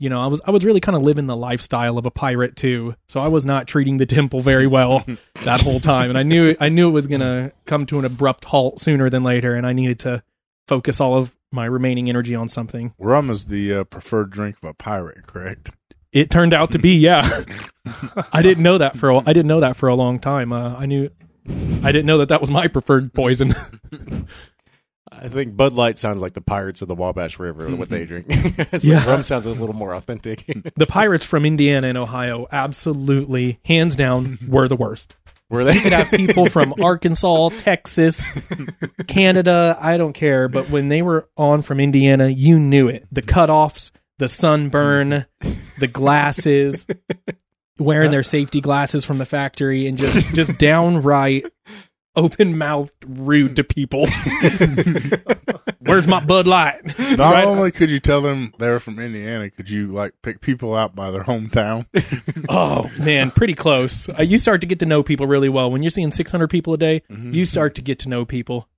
you 0.00 0.08
know, 0.08 0.18
I 0.18 0.26
was 0.26 0.40
I 0.46 0.50
was 0.50 0.64
really 0.64 0.80
kind 0.80 0.96
of 0.96 1.02
living 1.02 1.26
the 1.26 1.36
lifestyle 1.36 1.98
of 1.98 2.06
a 2.06 2.10
pirate 2.10 2.56
too. 2.56 2.96
So 3.06 3.20
I 3.20 3.28
was 3.28 3.44
not 3.44 3.68
treating 3.68 3.98
the 3.98 4.06
temple 4.06 4.40
very 4.40 4.66
well 4.66 5.04
that 5.44 5.60
whole 5.60 5.78
time, 5.78 6.08
and 6.08 6.18
I 6.18 6.22
knew 6.22 6.56
I 6.58 6.70
knew 6.70 6.88
it 6.88 6.92
was 6.92 7.06
going 7.06 7.20
to 7.20 7.52
come 7.66 7.84
to 7.86 7.98
an 7.98 8.06
abrupt 8.06 8.46
halt 8.46 8.80
sooner 8.80 9.10
than 9.10 9.22
later, 9.22 9.54
and 9.54 9.66
I 9.66 9.74
needed 9.74 10.00
to 10.00 10.22
focus 10.66 11.02
all 11.02 11.18
of 11.18 11.32
my 11.52 11.66
remaining 11.66 12.08
energy 12.08 12.34
on 12.34 12.48
something. 12.48 12.94
Rum 12.98 13.28
is 13.28 13.46
the 13.46 13.74
uh, 13.74 13.84
preferred 13.84 14.30
drink 14.30 14.56
of 14.62 14.70
a 14.70 14.74
pirate, 14.74 15.26
correct? 15.26 15.70
It 16.12 16.30
turned 16.30 16.54
out 16.54 16.72
to 16.72 16.78
be, 16.78 16.94
yeah. 16.96 17.44
I 18.32 18.40
didn't 18.40 18.62
know 18.62 18.78
that 18.78 18.96
for 18.96 19.10
a, 19.10 19.18
I 19.18 19.32
didn't 19.32 19.48
know 19.48 19.60
that 19.60 19.76
for 19.76 19.88
a 19.88 19.94
long 19.94 20.18
time. 20.18 20.52
Uh, 20.52 20.76
I 20.76 20.86
knew 20.86 21.10
I 21.82 21.92
didn't 21.92 22.06
know 22.06 22.18
that 22.18 22.30
that 22.30 22.40
was 22.40 22.50
my 22.50 22.68
preferred 22.68 23.12
poison. 23.12 23.54
I 25.22 25.28
think 25.28 25.54
Bud 25.56 25.74
Light 25.74 25.98
sounds 25.98 26.22
like 26.22 26.32
the 26.32 26.40
pirates 26.40 26.80
of 26.80 26.88
the 26.88 26.94
Wabash 26.94 27.38
River, 27.38 27.68
what 27.76 27.90
they 27.90 28.06
mm-hmm. 28.06 28.30
drink. 28.30 28.68
it's 28.72 28.84
Yeah. 28.84 28.98
like 28.98 29.06
rum 29.06 29.22
sounds 29.22 29.44
a 29.46 29.50
little 29.50 29.74
more 29.74 29.94
authentic. 29.94 30.44
the 30.76 30.86
pirates 30.86 31.24
from 31.24 31.44
Indiana 31.44 31.88
and 31.88 31.98
Ohio 31.98 32.46
absolutely, 32.50 33.60
hands 33.64 33.96
down, 33.96 34.38
were 34.48 34.66
the 34.66 34.76
worst. 34.76 35.16
Were 35.50 35.64
they? 35.64 35.74
You 35.74 35.80
could 35.80 35.92
have 35.92 36.10
people 36.10 36.46
from 36.46 36.74
Arkansas, 36.82 37.50
Texas, 37.58 38.24
Canada, 39.08 39.76
I 39.80 39.96
don't 39.96 40.12
care. 40.12 40.48
But 40.48 40.70
when 40.70 40.88
they 40.88 41.02
were 41.02 41.28
on 41.36 41.62
from 41.62 41.80
Indiana, 41.80 42.28
you 42.28 42.58
knew 42.58 42.88
it. 42.88 43.06
The 43.10 43.22
cutoffs, 43.22 43.90
the 44.18 44.28
sunburn, 44.28 45.26
the 45.78 45.88
glasses, 45.88 46.86
wearing 47.78 48.12
their 48.12 48.22
safety 48.22 48.60
glasses 48.60 49.04
from 49.04 49.18
the 49.18 49.26
factory, 49.26 49.88
and 49.88 49.98
just 49.98 50.34
just 50.36 50.56
downright 50.58 51.46
open 52.16 52.58
mouthed 52.58 52.92
rude 53.06 53.56
to 53.56 53.64
people. 53.64 54.06
Where's 55.80 56.06
my 56.06 56.20
Bud 56.24 56.46
Light? 56.46 56.84
Not 57.16 57.32
Right. 57.34 57.44
only 57.44 57.70
could 57.72 57.90
you 57.90 57.98
tell 58.00 58.20
them 58.20 58.52
they 58.58 58.68
were 58.68 58.80
from 58.80 58.98
Indiana, 58.98 59.50
could 59.50 59.70
you 59.70 59.88
like 59.88 60.12
pick 60.22 60.40
people 60.40 60.74
out 60.76 60.94
by 60.94 61.10
their 61.10 61.24
hometown? 61.24 61.86
Oh 62.48 62.90
man, 62.98 63.30
pretty 63.30 63.54
close. 63.54 64.08
Uh, 64.08 64.22
you 64.22 64.38
start 64.38 64.60
to 64.62 64.66
get 64.66 64.80
to 64.80 64.86
know 64.86 65.02
people 65.02 65.26
really 65.26 65.48
well 65.48 65.70
when 65.70 65.82
you're 65.82 65.90
seeing 65.90 66.10
600 66.10 66.48
people 66.48 66.74
a 66.74 66.78
day. 66.78 67.02
You 67.08 67.44
start 67.46 67.74
to 67.76 67.82
get 67.82 68.00
to 68.00 68.08
know 68.08 68.24
people. 68.24 68.68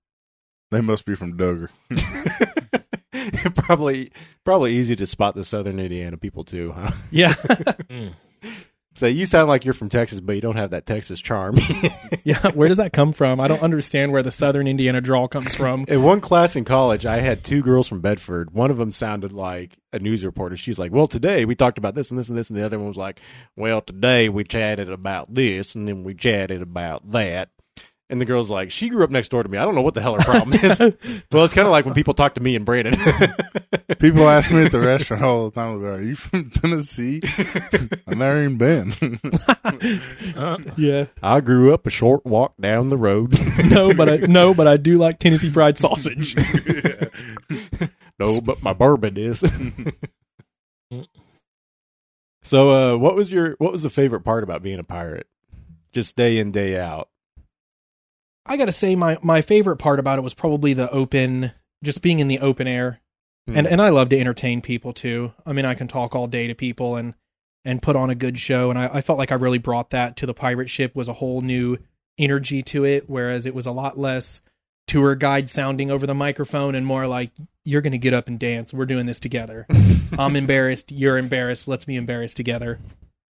they 0.70 0.80
must 0.82 1.06
be 1.06 1.14
from 1.14 1.36
Dugger. 1.38 1.68
probably 3.54 4.10
probably 4.44 4.74
easy 4.76 4.96
to 4.96 5.06
spot 5.06 5.34
the 5.34 5.44
southern 5.44 5.78
Indiana 5.78 6.16
people 6.16 6.44
too, 6.44 6.72
huh? 6.72 6.90
Yeah, 7.10 7.34
So 9.02 9.08
you 9.08 9.26
sound 9.26 9.48
like 9.48 9.64
you're 9.64 9.74
from 9.74 9.88
Texas, 9.88 10.20
but 10.20 10.36
you 10.36 10.40
don't 10.40 10.54
have 10.54 10.70
that 10.70 10.86
Texas 10.86 11.20
charm. 11.20 11.58
yeah. 12.24 12.52
Where 12.52 12.68
does 12.68 12.76
that 12.76 12.92
come 12.92 13.12
from? 13.12 13.40
I 13.40 13.48
don't 13.48 13.60
understand 13.60 14.12
where 14.12 14.22
the 14.22 14.30
Southern 14.30 14.68
Indiana 14.68 15.00
drawl 15.00 15.26
comes 15.26 15.56
from. 15.56 15.86
In 15.88 16.04
one 16.04 16.20
class 16.20 16.54
in 16.54 16.64
college, 16.64 17.04
I 17.04 17.16
had 17.16 17.42
two 17.42 17.62
girls 17.62 17.88
from 17.88 18.00
Bedford. 18.00 18.52
One 18.52 18.70
of 18.70 18.76
them 18.76 18.92
sounded 18.92 19.32
like 19.32 19.76
a 19.92 19.98
news 19.98 20.24
reporter. 20.24 20.56
She's 20.56 20.78
like, 20.78 20.92
"Well, 20.92 21.08
today 21.08 21.44
we 21.44 21.56
talked 21.56 21.78
about 21.78 21.96
this 21.96 22.12
and 22.12 22.18
this 22.18 22.28
and 22.28 22.38
this," 22.38 22.48
and 22.48 22.56
the 22.56 22.64
other 22.64 22.78
one 22.78 22.86
was 22.86 22.96
like, 22.96 23.18
"Well, 23.56 23.80
today 23.80 24.28
we 24.28 24.44
chatted 24.44 24.88
about 24.88 25.34
this 25.34 25.74
and 25.74 25.88
then 25.88 26.04
we 26.04 26.14
chatted 26.14 26.62
about 26.62 27.10
that." 27.10 27.50
And 28.12 28.20
the 28.20 28.26
girl's 28.26 28.50
like, 28.50 28.70
"She 28.70 28.90
grew 28.90 29.04
up 29.04 29.10
next 29.10 29.30
door 29.30 29.42
to 29.42 29.48
me. 29.48 29.56
I 29.56 29.64
don't 29.64 29.74
know 29.74 29.80
what 29.80 29.94
the 29.94 30.02
hell 30.02 30.14
her 30.14 30.22
problem 30.22 30.54
is." 30.62 30.78
well, 31.32 31.44
it's 31.46 31.54
kind 31.54 31.66
of 31.66 31.70
like 31.70 31.86
when 31.86 31.94
people 31.94 32.12
talk 32.12 32.34
to 32.34 32.42
me 32.42 32.54
and 32.54 32.66
Brandon. 32.66 32.94
People 33.98 34.28
ask 34.28 34.50
me 34.50 34.64
at 34.64 34.72
the 34.72 34.80
restaurant 34.80 35.22
all 35.22 35.48
the 35.48 35.54
time, 35.54 35.82
"Are 35.82 35.98
you 35.98 36.14
from 36.14 36.50
Tennessee?" 36.54 37.22
I've 38.06 38.18
never 38.18 38.42
even 38.42 38.58
been. 38.58 38.92
Yeah, 40.76 41.06
I 41.22 41.40
grew 41.40 41.72
up 41.72 41.86
a 41.86 41.90
short 41.90 42.26
walk 42.26 42.52
down 42.60 42.88
the 42.88 42.98
road. 42.98 43.38
no, 43.70 43.94
but 43.94 44.10
I, 44.10 44.16
no, 44.26 44.52
but 44.52 44.66
I 44.66 44.76
do 44.76 44.98
like 44.98 45.18
Tennessee 45.18 45.50
Pride 45.50 45.78
sausage. 45.78 46.36
no, 48.18 48.42
but 48.42 48.62
my 48.62 48.74
bourbon 48.74 49.16
is. 49.16 49.42
so, 52.42 52.94
uh, 52.94 52.98
what 52.98 53.14
was 53.14 53.32
your 53.32 53.54
what 53.58 53.72
was 53.72 53.82
the 53.82 53.90
favorite 53.90 54.20
part 54.20 54.42
about 54.42 54.62
being 54.62 54.78
a 54.80 54.84
pirate? 54.84 55.28
Just 55.92 56.14
day 56.14 56.36
in 56.36 56.52
day 56.52 56.78
out. 56.78 57.08
I 58.46 58.56
gotta 58.56 58.72
say, 58.72 58.94
my 58.94 59.18
my 59.22 59.40
favorite 59.40 59.76
part 59.76 59.98
about 60.00 60.18
it 60.18 60.22
was 60.22 60.34
probably 60.34 60.74
the 60.74 60.90
open, 60.90 61.52
just 61.84 62.02
being 62.02 62.18
in 62.18 62.28
the 62.28 62.40
open 62.40 62.66
air, 62.66 63.00
and 63.46 63.66
Hmm. 63.66 63.72
and 63.72 63.82
I 63.82 63.88
love 63.90 64.08
to 64.10 64.18
entertain 64.18 64.60
people 64.60 64.92
too. 64.92 65.32
I 65.46 65.52
mean, 65.52 65.64
I 65.64 65.74
can 65.74 65.88
talk 65.88 66.14
all 66.14 66.26
day 66.26 66.46
to 66.48 66.54
people 66.54 66.96
and 66.96 67.14
and 67.64 67.80
put 67.80 67.94
on 67.94 68.10
a 68.10 68.14
good 68.16 68.38
show, 68.38 68.70
and 68.70 68.78
I, 68.78 68.86
I 68.94 69.00
felt 69.02 69.18
like 69.18 69.30
I 69.30 69.36
really 69.36 69.58
brought 69.58 69.90
that 69.90 70.16
to 70.16 70.26
the 70.26 70.34
pirate 70.34 70.68
ship. 70.68 70.94
Was 70.96 71.08
a 71.08 71.12
whole 71.14 71.40
new 71.42 71.78
energy 72.18 72.62
to 72.62 72.84
it, 72.84 73.08
whereas 73.08 73.46
it 73.46 73.54
was 73.54 73.66
a 73.66 73.72
lot 73.72 73.98
less 73.98 74.40
tour 74.88 75.14
guide 75.14 75.48
sounding 75.48 75.90
over 75.90 76.06
the 76.06 76.14
microphone 76.14 76.74
and 76.74 76.84
more 76.84 77.06
like 77.06 77.30
you're 77.64 77.80
going 77.80 77.92
to 77.92 77.98
get 77.98 78.12
up 78.12 78.26
and 78.26 78.38
dance. 78.38 78.74
We're 78.74 78.84
doing 78.84 79.06
this 79.06 79.20
together. 79.20 79.64
I'm 80.18 80.34
embarrassed. 80.36 80.90
You're 80.90 81.16
embarrassed. 81.16 81.68
Let's 81.68 81.84
be 81.84 81.94
embarrassed 81.96 82.36
together. 82.36 82.80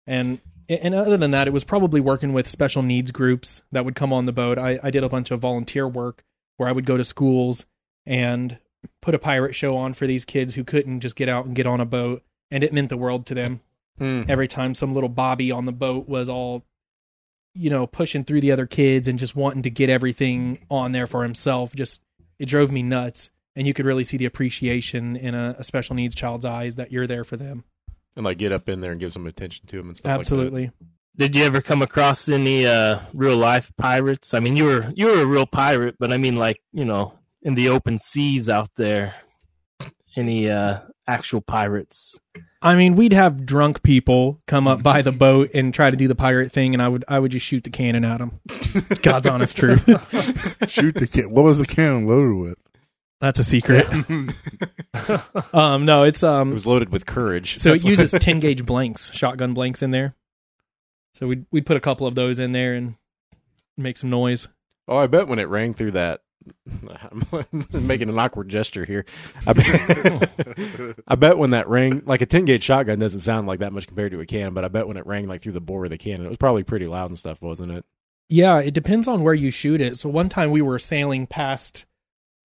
And 0.07 0.40
and 0.68 0.94
other 0.94 1.16
than 1.16 1.31
that, 1.33 1.46
it 1.46 1.53
was 1.53 1.64
probably 1.64 2.01
working 2.01 2.33
with 2.33 2.48
special 2.48 2.83
needs 2.83 3.11
groups 3.11 3.62
that 3.72 3.85
would 3.85 3.94
come 3.94 4.12
on 4.12 4.27
the 4.27 4.33
boat. 4.33 4.59
I, 4.59 4.79
I 4.83 4.90
did 4.90 5.05
a 5.05 5.09
bunch 5.09 5.31
of 5.31 5.40
volunteer 5.40 5.87
work 5.88 6.25
where 6.57 6.68
I 6.68 6.72
would 6.72 6.87
go 6.87 6.96
to 6.96 7.05
schools 7.05 7.66
and 8.07 8.59
put 9.01 9.14
a 9.14 9.18
pirate 9.18 9.55
show 9.55 9.77
on 9.77 9.92
for 9.94 10.07
these 10.07 10.25
kids 10.25 10.55
who 10.55 10.64
couldn't 10.64 11.01
just 11.01 11.16
get 11.16 11.29
out 11.29 11.46
and 11.46 11.55
get 11.55 11.66
on 11.66 11.81
a 11.81 11.85
boat. 11.85 12.22
And 12.51 12.62
it 12.62 12.72
meant 12.72 12.88
the 12.88 12.96
world 12.96 13.27
to 13.27 13.35
them 13.35 13.61
Hmm. 13.98 14.22
every 14.27 14.48
time 14.48 14.75
some 14.75 14.94
little 14.94 15.11
Bobby 15.11 15.53
on 15.53 15.66
the 15.66 15.72
boat 15.72 16.09
was 16.09 16.29
all, 16.29 16.64
you 17.55 17.68
know, 17.68 17.87
pushing 17.87 18.25
through 18.25 18.40
the 18.40 18.51
other 18.51 18.66
kids 18.66 19.07
and 19.07 19.18
just 19.18 19.37
wanting 19.37 19.62
to 19.62 19.70
get 19.70 19.90
everything 19.90 20.64
on 20.70 20.92
there 20.92 21.07
for 21.07 21.22
himself. 21.22 21.75
Just, 21.77 22.01
it 22.38 22.46
drove 22.46 22.72
me 22.72 22.83
nuts. 22.83 23.31
And 23.55 23.66
you 23.66 23.75
could 23.75 23.85
really 23.85 24.05
see 24.05 24.16
the 24.16 24.25
appreciation 24.25 25.14
in 25.14 25.35
a, 25.35 25.57
a 25.59 25.64
special 25.64 25.94
needs 25.94 26.14
child's 26.14 26.46
eyes 26.46 26.77
that 26.77 26.90
you're 26.90 27.07
there 27.07 27.22
for 27.22 27.37
them. 27.37 27.64
And 28.16 28.25
like 28.25 28.38
get 28.38 28.53
up 28.53 28.68
in 28.68 28.81
there 28.81 28.92
and 28.92 29.01
give 29.01 29.12
some 29.12 29.27
attention 29.27 29.66
to 29.66 29.77
them 29.77 29.88
and 29.88 29.96
stuff. 29.96 30.11
Absolutely. 30.11 30.70
Did 31.16 31.37
you 31.37 31.44
ever 31.44 31.61
come 31.61 31.83
across 31.83 32.29
any 32.29 32.66
uh, 32.66 33.01
real 33.12 33.37
life 33.37 33.70
pirates? 33.77 34.33
I 34.33 34.40
mean, 34.40 34.57
you 34.57 34.64
were 34.64 34.92
you 34.94 35.07
were 35.07 35.20
a 35.20 35.27
real 35.27 35.46
pirate, 35.46 35.96
but 35.98 36.12
I 36.12 36.16
mean, 36.16 36.37
like 36.37 36.62
you 36.72 36.85
know, 36.85 37.18
in 37.42 37.55
the 37.55 37.68
open 37.68 37.98
seas 37.98 38.48
out 38.48 38.70
there, 38.77 39.14
any 40.16 40.48
uh, 40.48 40.81
actual 41.07 41.42
pirates? 41.42 42.18
I 42.62 42.77
mean, 42.77 42.94
we'd 42.94 43.12
have 43.12 43.44
drunk 43.44 43.83
people 43.83 44.40
come 44.46 44.68
up 44.68 44.83
by 44.83 45.03
the 45.03 45.11
boat 45.12 45.51
and 45.53 45.75
try 45.75 45.90
to 45.90 45.96
do 45.96 46.07
the 46.07 46.14
pirate 46.14 46.53
thing, 46.53 46.75
and 46.75 46.83
I 46.83 46.88
would 46.88 47.05
I 47.09 47.18
would 47.18 47.33
just 47.33 47.44
shoot 47.44 47.64
the 47.64 47.70
cannon 47.70 48.05
at 48.05 48.18
them. 48.18 48.40
God's 49.03 49.27
honest 49.27 49.57
truth. 49.57 49.85
Shoot 50.68 50.94
the 50.94 51.09
can. 51.11 51.31
What 51.31 51.44
was 51.44 51.59
the 51.59 51.66
cannon 51.66 52.07
loaded 52.07 52.37
with? 52.37 52.59
That's 53.22 53.38
a 53.38 53.44
secret. 53.44 53.87
um, 55.54 55.85
no, 55.85 56.02
it's 56.02 56.24
It 56.24 56.28
um. 56.28 56.50
was 56.52 56.66
loaded 56.66 56.90
with 56.90 57.06
courage. 57.06 57.56
So 57.58 57.70
That's 57.70 57.85
it 57.85 57.88
uses 57.88 58.11
ten 58.11 58.40
gauge 58.40 58.66
blanks, 58.66 59.14
shotgun 59.14 59.54
blanks 59.54 59.80
in 59.80 59.92
there. 59.92 60.16
So 61.14 61.28
we'd 61.28 61.46
we'd 61.52 61.64
put 61.64 61.76
a 61.76 61.80
couple 61.80 62.08
of 62.08 62.16
those 62.16 62.40
in 62.40 62.50
there 62.50 62.74
and 62.74 62.96
make 63.78 63.96
some 63.96 64.11
noise. 64.11 64.48
Oh, 64.88 64.96
I 64.96 65.06
bet 65.06 65.28
when 65.28 65.38
it 65.38 65.48
rang 65.48 65.72
through 65.72 65.92
that. 65.92 66.22
I'm 66.68 67.24
making 67.87 68.08
an 68.08 68.18
awkward 68.18 68.48
gesture 68.48 68.85
here. 68.85 69.06
I 69.46 69.52
bet, 69.52 70.30
I 71.06 71.14
bet 71.14 71.38
when 71.38 71.50
that 71.50 71.68
rang, 71.68 72.02
like 72.04 72.20
a 72.20 72.26
10 72.26 72.46
gauge 72.46 72.64
shotgun 72.64 72.98
doesn't 72.98 73.20
sound 73.20 73.46
like 73.46 73.61
that 73.61 73.72
much 73.72 73.87
compared 73.87 74.11
to 74.11 74.18
a 74.18 74.26
cannon, 74.26 74.52
but 74.52 74.64
I 74.64 74.68
bet 74.68 74.88
when 74.88 74.96
it 74.96 75.06
rang 75.06 75.28
like 75.28 75.40
through 75.42 75.52
the 75.52 75.61
bore 75.61 75.85
of 75.85 75.90
the 75.90 75.98
cannon, 75.98 76.26
it 76.26 76.28
was 76.28 76.38
probably 76.38 76.64
pretty 76.64 76.87
loud 76.87 77.11
and 77.11 77.16
stuff, 77.16 77.40
wasn't 77.40 77.70
it? 77.70 77.85
Yeah, 78.28 78.58
it 78.58 78.74
depends 78.74 79.06
on 79.06 79.22
where 79.22 79.35
you 79.35 79.52
shoot 79.52 79.80
it. 79.80 79.96
So 79.96 80.08
one 80.08 80.28
time 80.28 80.50
we 80.50 80.62
were 80.62 80.80
sailing 80.80 81.28
past 81.28 81.87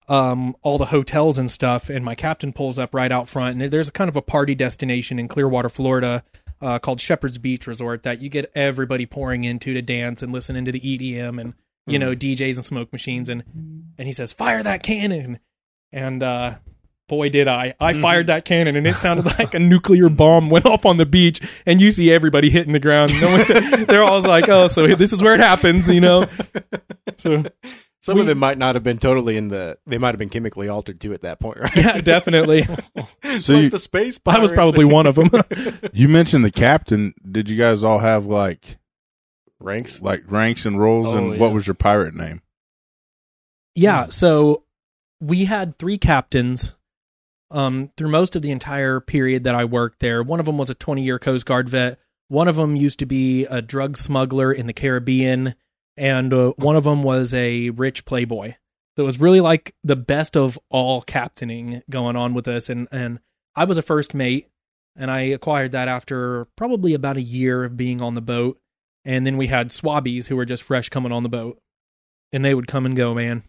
um, 0.07 0.55
all 0.61 0.77
the 0.77 0.85
hotels 0.85 1.37
and 1.37 1.49
stuff, 1.51 1.89
and 1.89 2.03
my 2.05 2.15
captain 2.15 2.53
pulls 2.53 2.79
up 2.79 2.93
right 2.93 3.11
out 3.11 3.27
front, 3.27 3.61
and 3.61 3.71
there's 3.71 3.89
a 3.89 3.91
kind 3.91 4.09
of 4.09 4.15
a 4.15 4.21
party 4.21 4.55
destination 4.55 5.19
in 5.19 5.27
Clearwater, 5.27 5.69
Florida, 5.69 6.23
uh, 6.61 6.79
called 6.79 7.01
Shephard's 7.01 7.37
Beach 7.37 7.67
Resort 7.67 8.03
that 8.03 8.21
you 8.21 8.29
get 8.29 8.51
everybody 8.55 9.05
pouring 9.05 9.43
into 9.43 9.73
to 9.73 9.81
dance 9.81 10.23
and 10.23 10.31
listen 10.31 10.55
into 10.55 10.71
the 10.71 10.79
EDM 10.79 11.39
and 11.39 11.53
you 11.85 11.99
know 11.99 12.15
DJs 12.15 12.55
and 12.55 12.65
smoke 12.65 12.91
machines, 12.91 13.29
and 13.29 13.43
and 13.97 14.07
he 14.07 14.13
says 14.13 14.33
fire 14.33 14.63
that 14.63 14.83
cannon, 14.83 15.39
and 15.91 16.21
uh, 16.23 16.55
boy 17.07 17.29
did 17.29 17.47
I! 17.47 17.73
I 17.79 17.93
fired 17.93 18.27
that 18.27 18.45
cannon, 18.45 18.75
and 18.75 18.85
it 18.85 18.95
sounded 18.95 19.25
like 19.39 19.53
a 19.53 19.59
nuclear 19.59 20.09
bomb 20.09 20.49
went 20.49 20.65
off 20.65 20.85
on 20.85 20.97
the 20.97 21.05
beach, 21.05 21.39
and 21.65 21.79
you 21.79 21.91
see 21.91 22.11
everybody 22.11 22.49
hitting 22.49 22.73
the 22.73 22.79
ground. 22.79 23.13
No 23.21 23.29
one, 23.29 23.85
they're 23.85 24.03
all 24.03 24.21
like, 24.21 24.49
"Oh, 24.49 24.67
so 24.67 24.95
this 24.95 25.13
is 25.13 25.21
where 25.21 25.33
it 25.33 25.39
happens," 25.39 25.89
you 25.89 26.01
know. 26.01 26.25
So 27.19 27.45
Some 28.07 28.15
We- 28.15 28.21
of 28.21 28.27
them 28.27 28.37
might 28.37 28.57
not 28.57 28.75
have 28.75 28.85
been 28.85 28.99
totally 28.99 29.35
in 29.35 29.49
the, 29.49 29.77
they 29.85 29.97
might 29.97 30.11
have 30.11 30.17
been 30.17 30.29
chemically 30.29 30.69
altered 30.69 31.01
too 31.01 31.13
at 31.13 31.23
that 31.23 31.41
point, 31.41 31.59
right? 31.59 31.75
yeah, 31.75 31.97
definitely. 31.99 32.63
So 33.41 33.53
Like 33.53 33.63
you- 33.63 33.69
the 33.69 33.79
space 33.79 34.17
I 34.25 34.39
was 34.39 34.49
probably 34.51 34.85
one 34.85 35.05
of 35.07 35.15
them. 35.15 35.29
You 35.93 36.07
mentioned 36.07 36.45
the 36.45 36.51
captain. 36.51 37.13
Did 37.29 37.49
you 37.49 37.57
guys 37.57 37.83
all 37.83 37.99
have 37.99 38.25
like 38.25 38.77
ranks. 39.59 40.01
like 40.01 40.23
ranks 40.31 40.65
and 40.65 40.79
roles? 40.79 41.07
Oh, 41.07 41.17
and 41.17 41.33
yeah. 41.33 41.37
what 41.37 41.51
was 41.51 41.67
your 41.67 41.73
pirate 41.73 42.15
name? 42.15 42.41
yeah, 43.75 44.07
so 44.09 44.63
we 45.19 45.45
had 45.45 45.77
three 45.77 45.97
captains 45.97 46.75
um, 47.51 47.91
through 47.97 48.09
most 48.09 48.35
of 48.35 48.41
the 48.41 48.51
entire 48.51 48.99
period 48.99 49.43
that 49.43 49.55
I 49.55 49.65
worked 49.65 49.99
there. 49.99 50.23
One 50.23 50.39
of 50.39 50.45
them 50.45 50.57
was 50.57 50.69
a 50.69 50.75
20 50.75 51.03
year 51.03 51.19
Coast 51.19 51.45
Guard 51.45 51.69
vet. 51.69 51.99
One 52.29 52.47
of 52.47 52.55
them 52.55 52.75
used 52.75 52.99
to 52.99 53.05
be 53.05 53.45
a 53.45 53.61
drug 53.61 53.97
smuggler 53.97 54.51
in 54.51 54.65
the 54.67 54.73
Caribbean, 54.73 55.55
and 55.97 56.33
uh, 56.33 56.53
one 56.57 56.75
of 56.75 56.83
them 56.83 57.03
was 57.03 57.33
a 57.33 57.71
rich 57.71 58.05
playboy. 58.05 58.53
So 58.95 59.03
it 59.03 59.05
was 59.05 59.19
really 59.19 59.41
like 59.41 59.75
the 59.83 59.95
best 59.95 60.37
of 60.37 60.57
all 60.69 61.01
captaining 61.01 61.81
going 61.89 62.15
on 62.15 62.33
with 62.33 62.47
us. 62.47 62.69
And, 62.69 62.87
and 62.91 63.19
I 63.55 63.65
was 63.65 63.77
a 63.77 63.83
first 63.83 64.13
mate, 64.13 64.47
and 64.95 65.11
I 65.11 65.21
acquired 65.21 65.71
that 65.71 65.87
after 65.87 66.45
probably 66.55 66.93
about 66.93 67.17
a 67.17 67.21
year 67.21 67.63
of 67.63 67.77
being 67.77 68.01
on 68.01 68.13
the 68.13 68.21
boat. 68.21 68.59
And 69.05 69.25
then 69.25 69.37
we 69.37 69.47
had 69.47 69.69
swabbies 69.69 70.27
who 70.27 70.35
were 70.35 70.45
just 70.45 70.63
fresh 70.63 70.89
coming 70.89 71.11
on 71.11 71.23
the 71.23 71.29
boat, 71.29 71.59
and 72.31 72.43
they 72.43 72.53
would 72.53 72.67
come 72.67 72.85
and 72.85 72.95
go, 72.95 73.13
man. 73.13 73.43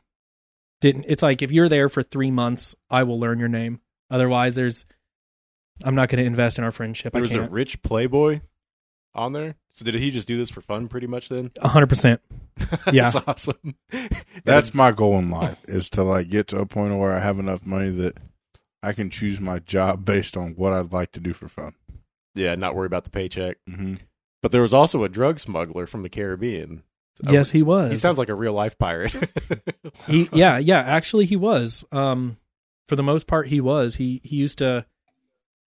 Didn't 0.80 1.06
it's 1.08 1.24
like 1.24 1.42
if 1.42 1.50
you're 1.50 1.68
there 1.68 1.88
for 1.88 2.04
three 2.04 2.30
months, 2.30 2.76
I 2.88 3.02
will 3.02 3.18
learn 3.18 3.40
your 3.40 3.48
name. 3.48 3.80
Otherwise, 4.10 4.54
there's 4.54 4.84
I'm 5.82 5.96
not 5.96 6.08
going 6.08 6.20
to 6.20 6.26
invest 6.26 6.58
in 6.58 6.64
our 6.64 6.70
friendship. 6.70 7.12
There 7.12 7.22
was 7.22 7.34
a 7.34 7.42
rich 7.42 7.82
playboy 7.82 8.40
on 9.18 9.32
there. 9.32 9.56
So 9.72 9.84
did 9.84 9.94
he 9.94 10.10
just 10.10 10.26
do 10.28 10.36
this 10.36 10.50
for 10.50 10.60
fun 10.60 10.88
pretty 10.88 11.06
much 11.06 11.28
then? 11.28 11.50
hundred 11.62 11.88
percent. 11.88 12.20
Yeah. 12.92 13.10
That's 13.10 13.26
awesome. 13.28 13.76
That's 14.44 14.74
my 14.74 14.90
goal 14.90 15.18
in 15.18 15.30
life 15.30 15.60
is 15.68 15.88
to 15.90 16.02
like 16.02 16.28
get 16.28 16.48
to 16.48 16.58
a 16.58 16.66
point 16.66 16.96
where 16.96 17.12
I 17.12 17.20
have 17.20 17.38
enough 17.38 17.64
money 17.64 17.90
that 17.90 18.16
I 18.82 18.92
can 18.92 19.10
choose 19.10 19.40
my 19.40 19.60
job 19.60 20.04
based 20.04 20.36
on 20.36 20.54
what 20.54 20.72
I'd 20.72 20.92
like 20.92 21.12
to 21.12 21.20
do 21.20 21.32
for 21.32 21.48
fun. 21.48 21.74
yeah, 22.34 22.54
not 22.56 22.74
worry 22.74 22.86
about 22.86 23.04
the 23.04 23.10
paycheck. 23.10 23.58
Mm-hmm. 23.68 23.94
But 24.42 24.50
there 24.52 24.62
was 24.62 24.74
also 24.74 25.04
a 25.04 25.08
drug 25.08 25.38
smuggler 25.38 25.86
from 25.86 26.02
the 26.02 26.08
Caribbean. 26.08 26.82
yes, 27.28 27.50
he 27.52 27.62
was. 27.62 27.90
He 27.92 27.96
sounds 27.96 28.18
like 28.18 28.28
a 28.28 28.34
real 28.34 28.52
life 28.52 28.76
pirate. 28.78 29.14
he 30.08 30.28
yeah 30.32 30.58
yeah 30.58 30.80
actually 30.80 31.26
he 31.26 31.36
was 31.36 31.84
um 31.92 32.36
for 32.88 32.96
the 32.96 33.02
most 33.04 33.26
part 33.28 33.46
he 33.48 33.60
was 33.60 33.96
he 33.96 34.20
he 34.24 34.36
used 34.36 34.58
to 34.58 34.84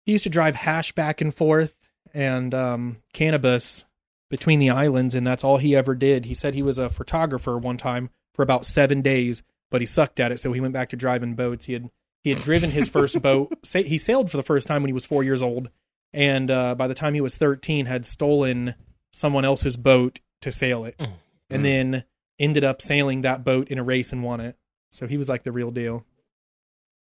he 0.05 0.13
used 0.13 0.23
to 0.23 0.29
drive 0.29 0.55
hash 0.55 0.93
back 0.93 1.19
and 1.21 1.33
forth 1.35 1.75
and 2.13 2.53
um 2.53 2.97
cannabis 3.13 3.85
between 4.29 4.59
the 4.59 4.69
islands 4.69 5.15
and 5.15 5.25
that's 5.25 5.43
all 5.43 5.57
he 5.57 5.75
ever 5.75 5.95
did 5.95 6.25
he 6.25 6.33
said 6.33 6.53
he 6.53 6.61
was 6.63 6.77
a 6.79 6.89
photographer 6.89 7.57
one 7.57 7.77
time 7.77 8.09
for 8.33 8.43
about 8.43 8.65
seven 8.65 9.01
days 9.01 9.43
but 9.71 9.81
he 9.81 9.87
sucked 9.87 10.19
at 10.19 10.31
it 10.31 10.39
so 10.39 10.53
he 10.53 10.61
went 10.61 10.73
back 10.73 10.89
to 10.89 10.95
driving 10.95 11.33
boats 11.35 11.65
he 11.65 11.73
had 11.73 11.89
he 12.23 12.29
had 12.31 12.39
driven 12.41 12.71
his 12.71 12.87
first 12.89 13.21
boat 13.23 13.51
sa- 13.63 13.81
he 13.83 13.97
sailed 13.97 14.29
for 14.29 14.37
the 14.37 14.43
first 14.43 14.67
time 14.67 14.81
when 14.81 14.89
he 14.89 14.93
was 14.93 15.05
four 15.05 15.23
years 15.23 15.41
old 15.41 15.69
and 16.13 16.49
uh, 16.51 16.73
by 16.75 16.87
the 16.87 16.93
time 16.95 17.13
he 17.13 17.21
was 17.21 17.37
13 17.37 17.85
had 17.85 18.05
stolen 18.05 18.75
someone 19.13 19.45
else's 19.45 19.77
boat 19.77 20.19
to 20.41 20.51
sail 20.51 20.85
it 20.85 20.95
Mm. 20.97 21.55
and 21.55 21.65
then 21.65 22.03
ended 22.37 22.63
up 22.63 22.79
sailing 22.81 23.21
that 23.21 23.43
boat 23.43 23.67
in 23.69 23.79
a 23.79 23.83
race 23.83 24.11
and 24.13 24.23
won 24.23 24.39
it. 24.39 24.55
So 24.91 25.07
he 25.07 25.17
was 25.17 25.27
like 25.29 25.41
the 25.43 25.51
real 25.51 25.71
deal. 25.71 26.05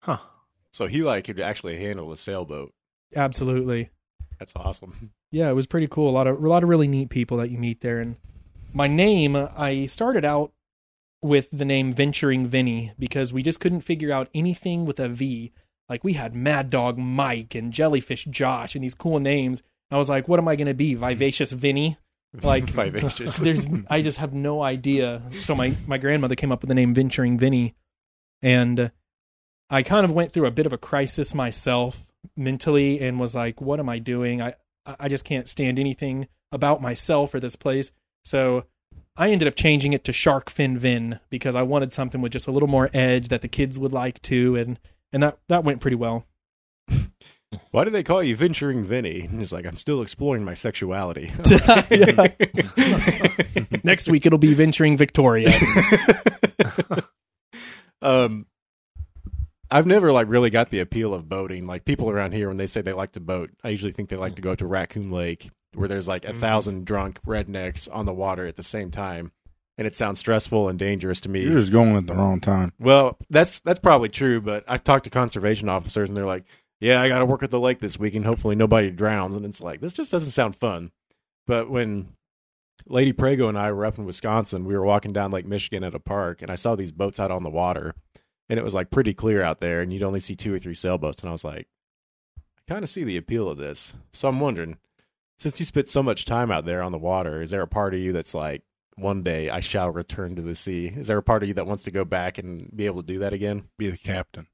Huh. 0.00 0.16
so 0.72 0.86
he 0.86 1.02
like 1.02 1.24
could 1.24 1.38
actually 1.40 1.76
handle 1.76 2.10
a 2.10 2.16
sailboat. 2.16 2.72
Absolutely. 3.14 3.90
That's 4.40 4.56
awesome. 4.56 5.12
Yeah, 5.32 5.48
it 5.48 5.52
was 5.54 5.68
pretty 5.68 5.86
cool. 5.86 6.10
A 6.10 6.16
lot 6.18 6.26
of 6.26 6.42
a 6.42 6.48
lot 6.48 6.64
of 6.64 6.68
really 6.68 6.88
neat 6.88 7.08
people 7.08 7.36
that 7.36 7.52
you 7.52 7.56
meet 7.56 7.82
there. 7.82 8.00
And 8.00 8.16
my 8.72 8.88
name, 8.88 9.36
I 9.36 9.86
started 9.86 10.24
out 10.24 10.50
with 11.22 11.50
the 11.52 11.64
name 11.64 11.92
Venturing 11.92 12.48
Vinny 12.48 12.90
because 12.98 13.32
we 13.32 13.40
just 13.40 13.60
couldn't 13.60 13.82
figure 13.82 14.10
out 14.10 14.28
anything 14.34 14.86
with 14.86 14.98
a 14.98 15.08
V. 15.08 15.52
Like 15.88 16.02
we 16.02 16.14
had 16.14 16.34
Mad 16.34 16.68
Dog 16.68 16.98
Mike 16.98 17.54
and 17.54 17.72
Jellyfish 17.72 18.24
Josh 18.24 18.74
and 18.74 18.82
these 18.82 18.96
cool 18.96 19.20
names. 19.20 19.62
I 19.88 19.98
was 19.98 20.10
like, 20.10 20.26
what 20.26 20.40
am 20.40 20.48
I 20.48 20.56
going 20.56 20.66
to 20.66 20.74
be? 20.74 20.94
Vivacious 20.94 21.52
Vinny? 21.52 21.96
Like 22.42 22.64
vivacious. 22.70 23.36
there's 23.38 23.68
I 23.88 24.02
just 24.02 24.18
have 24.18 24.34
no 24.34 24.64
idea. 24.64 25.22
So 25.42 25.54
my 25.54 25.76
my 25.86 25.96
grandmother 25.98 26.34
came 26.34 26.50
up 26.50 26.60
with 26.60 26.68
the 26.68 26.74
name 26.74 26.92
Venturing 26.92 27.38
Vinny, 27.38 27.76
and 28.42 28.90
I 29.70 29.84
kind 29.84 30.04
of 30.04 30.10
went 30.10 30.32
through 30.32 30.46
a 30.46 30.50
bit 30.50 30.66
of 30.66 30.72
a 30.72 30.78
crisis 30.78 31.36
myself 31.36 32.04
mentally, 32.40 33.00
and 33.00 33.20
was 33.20 33.36
like, 33.36 33.60
"What 33.60 33.78
am 33.78 33.88
I 33.88 33.98
doing? 33.98 34.42
I 34.42 34.54
I 34.86 35.08
just 35.08 35.24
can't 35.24 35.48
stand 35.48 35.78
anything 35.78 36.26
about 36.50 36.82
myself 36.82 37.34
or 37.34 37.40
this 37.40 37.56
place." 37.56 37.92
So 38.24 38.64
I 39.16 39.30
ended 39.30 39.48
up 39.48 39.54
changing 39.54 39.92
it 39.92 40.04
to 40.04 40.12
Shark 40.12 40.50
Fin 40.50 40.78
Vin 40.78 41.20
because 41.28 41.54
I 41.54 41.62
wanted 41.62 41.92
something 41.92 42.20
with 42.20 42.32
just 42.32 42.48
a 42.48 42.52
little 42.52 42.68
more 42.68 42.90
edge 42.94 43.28
that 43.28 43.42
the 43.42 43.48
kids 43.48 43.78
would 43.78 43.92
like 43.92 44.20
too, 44.22 44.56
and 44.56 44.78
and 45.12 45.22
that 45.22 45.38
that 45.48 45.62
went 45.62 45.80
pretty 45.80 45.96
well. 45.96 46.26
Why 47.72 47.84
do 47.84 47.90
they 47.90 48.04
call 48.04 48.22
you 48.22 48.36
venturing 48.36 48.84
Vinny? 48.84 49.22
And 49.22 49.40
he's 49.40 49.52
like, 49.52 49.66
I'm 49.66 49.76
still 49.76 50.02
exploring 50.02 50.44
my 50.44 50.54
sexuality. 50.54 51.32
Next 53.82 54.08
week 54.08 54.24
it'll 54.24 54.38
be 54.38 54.54
Venturing 54.54 54.96
Victoria. 54.96 55.52
um, 58.02 58.46
I've 59.70 59.86
never 59.86 60.12
like 60.12 60.28
really 60.28 60.50
got 60.50 60.70
the 60.70 60.80
appeal 60.80 61.14
of 61.14 61.28
boating. 61.28 61.66
Like 61.66 61.84
people 61.84 62.10
around 62.10 62.32
here, 62.32 62.48
when 62.48 62.56
they 62.56 62.66
say 62.66 62.80
they 62.80 62.92
like 62.92 63.12
to 63.12 63.20
boat, 63.20 63.50
I 63.62 63.68
usually 63.68 63.92
think 63.92 64.08
they 64.08 64.16
like 64.16 64.36
to 64.36 64.42
go 64.42 64.54
to 64.54 64.66
Raccoon 64.66 65.10
Lake, 65.10 65.50
where 65.74 65.88
there's 65.88 66.08
like 66.08 66.24
a 66.24 66.28
mm-hmm. 66.28 66.40
thousand 66.40 66.84
drunk 66.86 67.20
rednecks 67.26 67.88
on 67.90 68.06
the 68.06 68.12
water 68.12 68.46
at 68.46 68.56
the 68.56 68.62
same 68.62 68.90
time, 68.90 69.32
and 69.78 69.86
it 69.86 69.94
sounds 69.94 70.18
stressful 70.18 70.68
and 70.68 70.78
dangerous 70.78 71.20
to 71.22 71.28
me. 71.28 71.42
You're 71.42 71.60
just 71.60 71.72
going 71.72 71.96
at 71.96 72.06
the 72.06 72.14
wrong 72.14 72.40
time. 72.40 72.72
Well, 72.78 73.16
that's 73.30 73.60
that's 73.60 73.80
probably 73.80 74.08
true, 74.08 74.40
but 74.40 74.64
I've 74.66 74.84
talked 74.84 75.04
to 75.04 75.10
conservation 75.10 75.68
officers 75.68 76.08
and 76.08 76.16
they're 76.16 76.26
like, 76.26 76.44
"Yeah, 76.80 77.00
I 77.00 77.08
got 77.08 77.20
to 77.20 77.26
work 77.26 77.42
at 77.42 77.50
the 77.50 77.60
lake 77.60 77.80
this 77.80 77.98
week, 77.98 78.14
and 78.14 78.24
hopefully 78.24 78.56
nobody 78.56 78.90
drowns." 78.90 79.36
And 79.36 79.46
it's 79.46 79.60
like 79.60 79.80
this 79.80 79.92
just 79.92 80.10
doesn't 80.10 80.32
sound 80.32 80.56
fun. 80.56 80.90
But 81.46 81.70
when 81.70 82.08
Lady 82.86 83.12
Prego 83.12 83.48
and 83.48 83.58
I 83.58 83.72
were 83.72 83.84
up 83.84 83.98
in 83.98 84.04
Wisconsin, 84.04 84.64
we 84.64 84.74
were 84.74 84.84
walking 84.84 85.12
down 85.12 85.30
Lake 85.30 85.46
Michigan 85.46 85.84
at 85.84 85.94
a 85.94 86.00
park, 86.00 86.42
and 86.42 86.50
I 86.50 86.54
saw 86.54 86.74
these 86.74 86.92
boats 86.92 87.20
out 87.20 87.30
on 87.30 87.42
the 87.42 87.50
water, 87.50 87.94
and 88.50 88.58
it 88.58 88.64
was 88.64 88.74
like 88.74 88.90
pretty 88.90 89.14
clear 89.14 89.42
out 89.42 89.60
there, 89.60 89.80
and 89.80 89.92
you'd 89.92 90.02
only 90.02 90.20
see 90.20 90.36
two 90.36 90.52
or 90.52 90.58
three 90.58 90.74
sailboats, 90.74 91.20
and 91.22 91.28
I 91.28 91.32
was 91.32 91.44
like, 91.44 91.66
I 92.36 92.60
kind 92.68 92.82
of 92.84 92.90
see 92.90 93.04
the 93.04 93.16
appeal 93.16 93.48
of 93.48 93.56
this. 93.56 93.94
So 94.12 94.28
I'm 94.28 94.40
wondering, 94.40 94.76
since 95.38 95.58
you 95.58 95.64
spent 95.66 95.88
so 95.88 96.02
much 96.02 96.24
time 96.26 96.50
out 96.50 96.66
there 96.66 96.82
on 96.82 96.92
the 96.92 96.98
water, 96.98 97.40
is 97.40 97.50
there 97.50 97.62
a 97.62 97.66
part 97.68 97.94
of 97.94 98.00
you 98.00 98.12
that's 98.12 98.34
like, 98.34 98.62
one 98.96 99.22
day 99.22 99.48
I 99.48 99.60
shall 99.60 99.88
return 99.90 100.36
to 100.36 100.42
the 100.42 100.54
sea? 100.54 100.88
Is 100.94 101.06
there 101.06 101.16
a 101.16 101.22
part 101.22 101.42
of 101.42 101.48
you 101.48 101.54
that 101.54 101.66
wants 101.66 101.84
to 101.84 101.90
go 101.90 102.04
back 102.04 102.36
and 102.36 102.70
be 102.76 102.84
able 102.84 103.00
to 103.02 103.06
do 103.06 103.20
that 103.20 103.32
again? 103.32 103.64
Be 103.78 103.88
the 103.88 103.96
captain. 103.96 104.46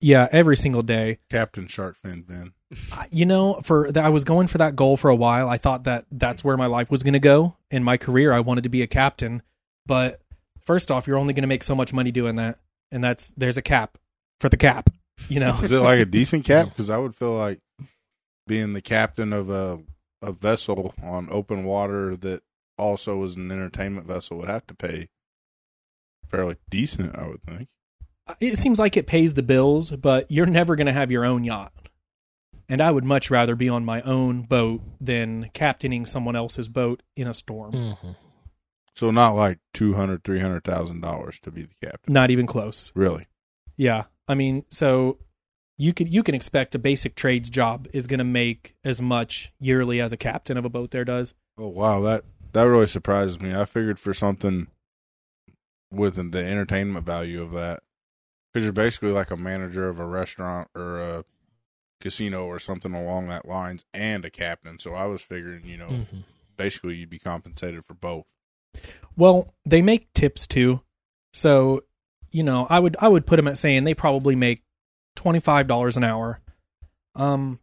yeah, 0.00 0.26
every 0.32 0.56
single 0.56 0.82
day. 0.82 1.18
Captain 1.30 1.66
Sharkfin 1.66 2.24
Vin. 2.26 2.52
I- 2.90 3.06
you 3.12 3.24
know 3.24 3.60
for 3.62 3.92
that 3.92 4.04
i 4.04 4.08
was 4.08 4.24
going 4.24 4.48
for 4.48 4.58
that 4.58 4.74
goal 4.74 4.96
for 4.96 5.08
a 5.08 5.14
while 5.14 5.48
i 5.48 5.56
thought 5.56 5.84
that 5.84 6.06
that's 6.10 6.42
where 6.42 6.56
my 6.56 6.66
life 6.66 6.90
was 6.90 7.04
going 7.04 7.12
to 7.12 7.20
go 7.20 7.56
in 7.70 7.84
my 7.84 7.96
career 7.96 8.32
i 8.32 8.40
wanted 8.40 8.64
to 8.64 8.68
be 8.68 8.82
a 8.82 8.88
captain 8.88 9.42
but 9.86 10.20
first 10.66 10.90
off 10.90 11.06
you're 11.06 11.16
only 11.18 11.32
going 11.32 11.42
to 11.44 11.46
make 11.48 11.62
so 11.62 11.76
much 11.76 11.92
money 11.92 12.10
doing 12.10 12.34
that 12.34 12.58
and 12.94 13.04
that's 13.04 13.28
there's 13.36 13.56
a 13.58 13.62
cap 13.62 13.98
for 14.40 14.48
the 14.48 14.56
cap 14.56 14.88
you 15.28 15.38
know 15.40 15.58
Is 15.62 15.70
it 15.72 15.78
like 15.80 16.00
a 16.00 16.04
decent 16.06 16.44
cap? 16.52 16.68
Because 16.70 16.88
I 16.90 16.96
would 16.98 17.14
feel 17.14 17.36
like 17.36 17.60
being 18.46 18.72
the 18.72 18.80
captain 18.82 19.32
of 19.32 19.50
a 19.50 19.80
a 20.22 20.32
vessel 20.32 20.94
on 21.02 21.28
open 21.30 21.64
water 21.64 22.16
that 22.16 22.42
also 22.78 23.22
is 23.22 23.36
an 23.36 23.50
entertainment 23.50 24.06
vessel 24.06 24.38
would 24.38 24.48
have 24.48 24.66
to 24.68 24.74
pay 24.74 25.08
fairly 26.30 26.56
decent, 26.70 27.14
I 27.16 27.28
would 27.28 27.42
think. 27.42 27.68
it 28.40 28.56
seems 28.56 28.78
like 28.78 28.96
it 28.96 29.06
pays 29.06 29.34
the 29.34 29.42
bills 29.42 29.90
but 29.92 30.30
you're 30.30 30.46
never 30.46 30.74
going 30.76 30.86
to 30.86 30.92
have 30.92 31.10
your 31.10 31.24
own 31.26 31.44
yacht 31.44 31.72
and 32.68 32.80
i 32.80 32.90
would 32.90 33.04
much 33.04 33.30
rather 33.30 33.54
be 33.54 33.68
on 33.68 33.84
my 33.84 34.00
own 34.02 34.40
boat 34.42 34.80
than 35.00 35.50
captaining 35.52 36.06
someone 36.06 36.34
else's 36.34 36.66
boat 36.68 37.02
in 37.16 37.28
a 37.28 37.34
storm 37.34 37.72
Mm-hmm. 37.72 38.10
So 38.94 39.10
not 39.10 39.30
like 39.32 39.58
two 39.72 39.94
hundred, 39.94 40.24
three 40.24 40.40
hundred 40.40 40.64
thousand 40.64 41.00
dollars 41.00 41.38
to 41.40 41.50
be 41.50 41.62
the 41.62 41.74
captain. 41.86 42.12
not 42.12 42.30
even 42.30 42.46
close 42.46 42.92
Really? 42.94 43.26
Yeah, 43.76 44.04
I 44.28 44.34
mean, 44.34 44.64
so 44.70 45.18
you 45.76 45.92
could 45.92 46.12
you 46.12 46.22
can 46.22 46.34
expect 46.34 46.74
a 46.76 46.78
basic 46.78 47.16
trades 47.16 47.50
job 47.50 47.88
is 47.92 48.06
going 48.06 48.18
to 48.18 48.24
make 48.24 48.74
as 48.84 49.02
much 49.02 49.52
yearly 49.58 50.00
as 50.00 50.12
a 50.12 50.16
captain 50.16 50.56
of 50.56 50.64
a 50.64 50.68
boat 50.68 50.92
there 50.92 51.04
does. 51.04 51.34
Oh 51.58 51.68
wow, 51.68 52.00
that 52.02 52.24
that 52.52 52.62
really 52.64 52.86
surprises 52.86 53.40
me. 53.40 53.52
I 53.54 53.64
figured 53.64 53.98
for 53.98 54.14
something 54.14 54.68
with 55.90 56.14
the 56.32 56.44
entertainment 56.44 57.04
value 57.06 57.42
of 57.42 57.52
that, 57.52 57.80
because 58.52 58.64
you're 58.64 58.72
basically 58.72 59.10
like 59.10 59.30
a 59.30 59.36
manager 59.36 59.88
of 59.88 59.98
a 59.98 60.06
restaurant 60.06 60.68
or 60.74 61.00
a 61.00 61.24
casino 62.00 62.46
or 62.46 62.58
something 62.58 62.94
along 62.94 63.28
that 63.28 63.46
lines, 63.46 63.84
and 63.92 64.24
a 64.24 64.30
captain. 64.30 64.78
So 64.78 64.94
I 64.94 65.06
was 65.06 65.22
figuring, 65.22 65.64
you 65.66 65.76
know, 65.78 65.88
Mm-hmm. 65.88 66.18
basically 66.56 66.96
you'd 66.96 67.10
be 67.10 67.18
compensated 67.18 67.84
for 67.84 67.94
both. 67.94 68.32
Well, 69.16 69.54
they 69.64 69.82
make 69.82 70.12
tips 70.12 70.46
too, 70.46 70.80
so 71.32 71.84
you 72.30 72.42
know 72.42 72.66
I 72.68 72.78
would 72.78 72.96
I 73.00 73.08
would 73.08 73.26
put 73.26 73.36
them 73.36 73.48
at 73.48 73.58
saying 73.58 73.84
they 73.84 73.94
probably 73.94 74.36
make 74.36 74.62
twenty 75.14 75.40
five 75.40 75.66
dollars 75.66 75.96
an 75.96 76.04
hour, 76.04 76.40
um, 77.14 77.60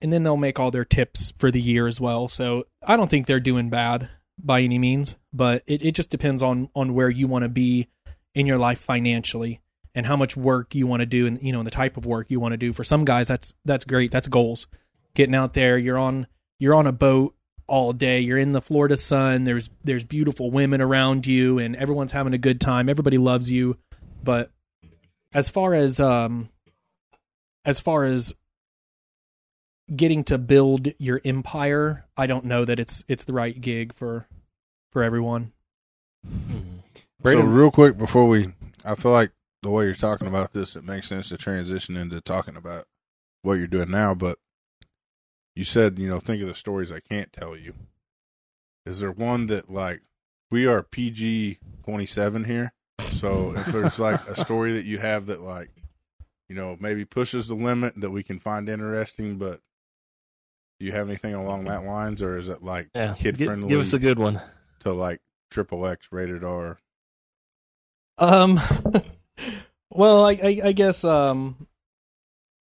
and 0.00 0.12
then 0.12 0.22
they'll 0.22 0.36
make 0.36 0.58
all 0.58 0.70
their 0.70 0.84
tips 0.84 1.32
for 1.38 1.50
the 1.50 1.60
year 1.60 1.86
as 1.86 2.00
well. 2.00 2.28
So 2.28 2.64
I 2.82 2.96
don't 2.96 3.08
think 3.08 3.26
they're 3.26 3.40
doing 3.40 3.70
bad 3.70 4.08
by 4.38 4.60
any 4.60 4.78
means, 4.78 5.16
but 5.32 5.62
it, 5.66 5.82
it 5.82 5.94
just 5.94 6.10
depends 6.10 6.42
on 6.42 6.68
on 6.74 6.94
where 6.94 7.10
you 7.10 7.26
want 7.26 7.44
to 7.44 7.48
be 7.48 7.88
in 8.34 8.46
your 8.46 8.58
life 8.58 8.78
financially 8.78 9.60
and 9.94 10.06
how 10.06 10.16
much 10.16 10.36
work 10.36 10.74
you 10.74 10.86
want 10.86 11.00
to 11.00 11.06
do 11.06 11.26
and 11.26 11.42
you 11.42 11.52
know 11.52 11.62
the 11.62 11.70
type 11.70 11.96
of 11.96 12.06
work 12.06 12.30
you 12.30 12.40
want 12.40 12.52
to 12.52 12.58
do. 12.58 12.72
For 12.72 12.84
some 12.84 13.04
guys, 13.04 13.28
that's 13.28 13.54
that's 13.64 13.84
great. 13.84 14.10
That's 14.10 14.28
goals. 14.28 14.66
Getting 15.14 15.34
out 15.34 15.54
there, 15.54 15.78
you're 15.78 15.98
on 15.98 16.26
you're 16.58 16.74
on 16.74 16.86
a 16.86 16.92
boat 16.92 17.34
all 17.66 17.92
day. 17.92 18.20
You're 18.20 18.38
in 18.38 18.52
the 18.52 18.60
Florida 18.60 18.96
sun. 18.96 19.44
There's 19.44 19.70
there's 19.84 20.04
beautiful 20.04 20.50
women 20.50 20.80
around 20.80 21.26
you, 21.26 21.58
and 21.58 21.76
everyone's 21.76 22.12
having 22.12 22.34
a 22.34 22.38
good 22.38 22.60
time. 22.60 22.88
Everybody 22.88 23.18
loves 23.18 23.50
you. 23.50 23.76
But 24.22 24.50
as 25.32 25.48
far 25.48 25.74
as 25.74 26.00
um, 26.00 26.48
as 27.64 27.80
far 27.80 28.04
as 28.04 28.34
getting 29.94 30.24
to 30.24 30.38
build 30.38 30.88
your 30.98 31.20
empire, 31.24 32.06
I 32.16 32.26
don't 32.26 32.44
know 32.44 32.64
that 32.64 32.78
it's 32.78 33.04
it's 33.08 33.24
the 33.24 33.32
right 33.32 33.58
gig 33.60 33.92
for 33.94 34.26
for 34.90 35.02
everyone. 35.02 35.52
Mm-hmm. 36.26 36.78
So 37.24 37.40
real 37.40 37.70
quick 37.70 37.96
before 37.96 38.26
we, 38.26 38.52
I 38.84 38.94
feel 38.94 39.12
like 39.12 39.30
the 39.62 39.70
way 39.70 39.84
you're 39.84 39.94
talking 39.94 40.26
about 40.26 40.52
this, 40.52 40.74
it 40.74 40.84
makes 40.84 41.08
sense 41.08 41.28
to 41.28 41.36
transition 41.36 41.96
into 41.96 42.20
talking 42.20 42.56
about 42.56 42.84
what 43.42 43.54
you're 43.54 43.68
doing 43.68 43.90
now. 43.90 44.14
But 44.14 44.38
you 45.54 45.64
said, 45.64 45.98
you 45.98 46.08
know, 46.08 46.18
think 46.20 46.42
of 46.42 46.48
the 46.48 46.54
stories 46.54 46.90
I 46.92 47.00
can't 47.00 47.32
tell 47.32 47.56
you. 47.56 47.74
Is 48.86 49.00
there 49.00 49.12
one 49.12 49.46
that 49.46 49.70
like 49.70 50.02
we 50.50 50.66
are 50.66 50.82
PG 50.82 51.58
twenty 51.84 52.06
seven 52.06 52.44
here? 52.44 52.72
So 53.10 53.52
if 53.56 53.66
there's 53.66 53.98
like 53.98 54.20
a 54.28 54.36
story 54.36 54.72
that 54.72 54.84
you 54.84 54.98
have 54.98 55.26
that 55.26 55.40
like, 55.40 55.70
you 56.48 56.54
know, 56.56 56.76
maybe 56.80 57.04
pushes 57.04 57.46
the 57.48 57.54
limit 57.54 57.94
that 58.00 58.10
we 58.10 58.22
can 58.22 58.38
find 58.38 58.68
interesting, 58.68 59.36
but 59.36 59.60
do 60.80 60.86
you 60.86 60.92
have 60.92 61.08
anything 61.08 61.34
along 61.34 61.64
that 61.64 61.84
lines, 61.84 62.22
or 62.22 62.36
is 62.38 62.48
it 62.48 62.62
like 62.64 62.88
Yeah, 62.94 63.14
kid 63.14 63.38
friendly 63.38 63.68
Give 63.68 63.80
us 63.80 63.92
a 63.92 63.98
good 64.00 64.18
one. 64.18 64.40
to 64.80 64.92
like 64.92 65.20
triple 65.50 65.86
X 65.86 66.08
rated 66.10 66.42
R? 66.42 66.78
Um, 68.18 68.58
well, 69.90 70.24
I, 70.24 70.32
I 70.32 70.60
I 70.64 70.72
guess 70.72 71.04
um, 71.04 71.68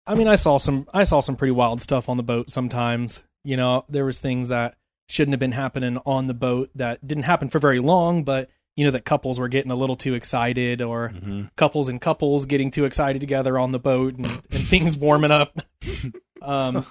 I 0.07 0.15
mean 0.15 0.27
I 0.27 0.35
saw 0.35 0.57
some 0.57 0.87
I 0.93 1.03
saw 1.03 1.19
some 1.19 1.35
pretty 1.35 1.51
wild 1.51 1.81
stuff 1.81 2.09
on 2.09 2.17
the 2.17 2.23
boat. 2.23 2.49
Sometimes 2.49 3.21
you 3.43 3.57
know 3.57 3.85
there 3.89 4.05
was 4.05 4.19
things 4.19 4.47
that 4.47 4.75
shouldn't 5.09 5.33
have 5.33 5.39
been 5.39 5.51
happening 5.53 5.97
on 6.05 6.27
the 6.27 6.33
boat 6.33 6.69
that 6.75 7.05
didn't 7.05 7.23
happen 7.23 7.49
for 7.49 7.59
very 7.59 7.79
long, 7.79 8.23
but 8.23 8.49
you 8.75 8.85
know 8.85 8.91
that 8.91 9.05
couples 9.05 9.39
were 9.39 9.47
getting 9.47 9.71
a 9.71 9.75
little 9.75 9.95
too 9.95 10.13
excited 10.13 10.81
or 10.81 11.09
Mm-hmm. 11.09 11.43
couples 11.55 11.89
and 11.89 11.99
couples 12.01 12.45
getting 12.45 12.71
too 12.71 12.85
excited 12.85 13.19
together 13.19 13.57
on 13.57 13.71
the 13.71 13.79
boat 13.79 14.15
and, 14.15 14.25
and 14.27 14.67
things 14.67 14.95
warming 14.97 15.31
up. 15.31 15.57
Um, 16.39 16.85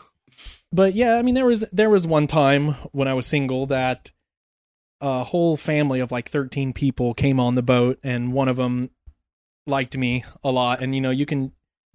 but 0.73 0.95
yeah, 0.95 1.14
I 1.17 1.23
mean 1.23 1.35
there 1.37 1.47
was 1.47 1.64
there 1.73 1.89
was 1.89 2.07
one 2.07 2.27
time 2.27 2.73
when 2.91 3.07
I 3.07 3.14
was 3.14 3.27
single 3.27 3.67
that 3.67 4.11
a 5.01 5.23
whole 5.23 5.57
family 5.57 6.01
of 6.01 6.11
like 6.11 6.29
13 6.29 6.73
people 6.73 7.14
came 7.14 7.39
on 7.39 7.55
the 7.55 7.62
boat 7.62 7.99
and 8.03 8.33
one 8.33 8.49
of 8.49 8.57
them 8.57 8.91
liked 9.67 9.97
me 9.97 10.25
a 10.43 10.51
lot 10.51 10.83
and 10.83 10.95
you 10.97 11.01
know 11.01 11.11
you 11.11 11.27
can 11.27 11.53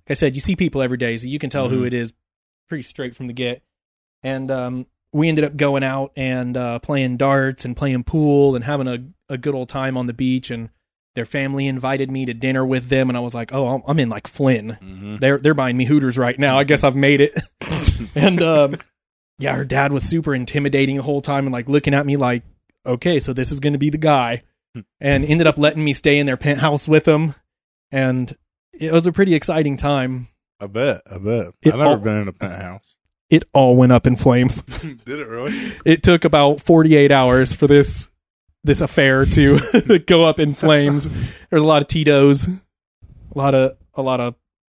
I 0.10 0.14
said 0.14 0.36
you 0.36 0.42
see 0.42 0.56
people 0.56 0.82
every 0.82 0.98
day 0.98 1.16
so 1.18 1.28
you 1.28 1.40
can 1.40 1.50
tell 1.50 1.70
who 1.70 1.82
Mhm. 1.84 1.88
it 1.88 1.94
is 1.94 2.14
pretty 2.70 2.84
straight 2.84 3.16
from 3.16 3.28
the 3.28 3.34
get. 3.34 3.62
And 4.24 4.50
um 4.52 4.86
we 5.14 5.28
ended 5.28 5.44
up 5.44 5.58
going 5.58 5.84
out 5.84 6.14
and 6.16 6.56
uh, 6.56 6.80
playing 6.80 7.18
darts 7.18 7.66
and 7.66 7.76
playing 7.76 8.02
pool 8.06 8.56
and 8.56 8.64
having 8.64 8.88
a, 8.88 9.00
a 9.28 9.38
good 9.38 9.54
old 9.54 9.68
time 9.68 9.98
on 9.98 10.06
the 10.06 10.14
beach 10.14 10.50
and 10.50 10.70
their 11.16 11.26
family 11.26 11.68
invited 11.68 12.10
me 12.10 12.26
to 12.26 12.34
dinner 12.34 12.66
with 12.66 12.88
them 12.88 13.10
and 13.10 13.18
I 13.18 13.20
was 13.20 13.34
like, 13.34 13.54
"Oh, 13.54 13.68
I'm- 13.68 13.84
I'm 13.86 14.00
in 14.00 14.08
like 14.08 14.28
Flynn. 14.28 14.78
Mm-hmm. 14.82 15.18
They're 15.18 15.38
they're 15.38 15.54
buying 15.54 15.76
me 15.76 15.84
Hooters 15.84 16.18
right 16.18 16.40
now. 16.40 16.58
I 16.58 16.64
guess 16.64 16.86
I've 16.86 16.96
made 16.96 17.20
it." 17.20 17.38
and 18.16 18.42
um 18.42 18.76
yeah, 19.38 19.56
her 19.56 19.66
dad 19.66 19.92
was 19.92 20.04
super 20.04 20.34
intimidating 20.34 20.96
the 20.98 21.02
whole 21.04 21.20
time 21.20 21.46
and 21.46 21.52
like 21.52 21.68
looking 21.68 21.94
at 21.94 22.06
me 22.06 22.16
like, 22.16 22.44
"Okay, 22.86 23.20
so 23.20 23.34
this 23.34 23.52
is 23.52 23.60
going 23.60 23.74
to 23.74 23.80
be 23.80 23.90
the 23.90 23.98
guy." 23.98 24.44
and 25.02 25.26
ended 25.26 25.48
up 25.48 25.58
letting 25.58 25.84
me 25.84 25.92
stay 25.92 26.18
in 26.20 26.26
their 26.26 26.38
penthouse 26.38 26.88
with 26.88 27.04
them 27.04 27.36
and 27.92 28.38
it 28.82 28.92
was 28.92 29.06
a 29.08 29.12
pretty 29.12 29.34
exciting 29.36 29.78
time. 29.78 30.28
I 30.60 30.68
bet. 30.68 31.02
I 31.10 31.18
bet. 31.18 31.48
It 31.62 31.74
I've 31.74 31.80
never 31.80 31.84
all- 31.92 31.98
been 31.98 32.22
in 32.24 32.28
a 32.28 32.34
penthouse. 32.34 32.96
It 33.30 33.46
all 33.54 33.78
went 33.78 33.94
up 33.94 34.06
in 34.08 34.18
flames. 34.18 34.62
Did 35.06 35.08
it 35.20 35.28
really? 35.28 35.54
it 35.86 36.04
took 36.04 36.26
about 36.26 36.60
48 36.60 37.12
hours 37.14 37.54
for 37.54 37.66
this 37.66 38.10
this 38.66 38.82
affair 38.82 39.26
to 39.26 40.00
go 40.06 40.26
up 40.26 40.40
in 40.40 40.54
flames. 40.54 41.08
There's 41.50 41.64
a 41.64 41.68
lot 41.68 41.82
of 41.82 41.88
Tito's, 41.88 42.48
a 42.48 42.52
lot 43.34 43.56
of 43.56 43.78
a 43.94 44.02
lot 44.02 44.20
of 44.20 44.36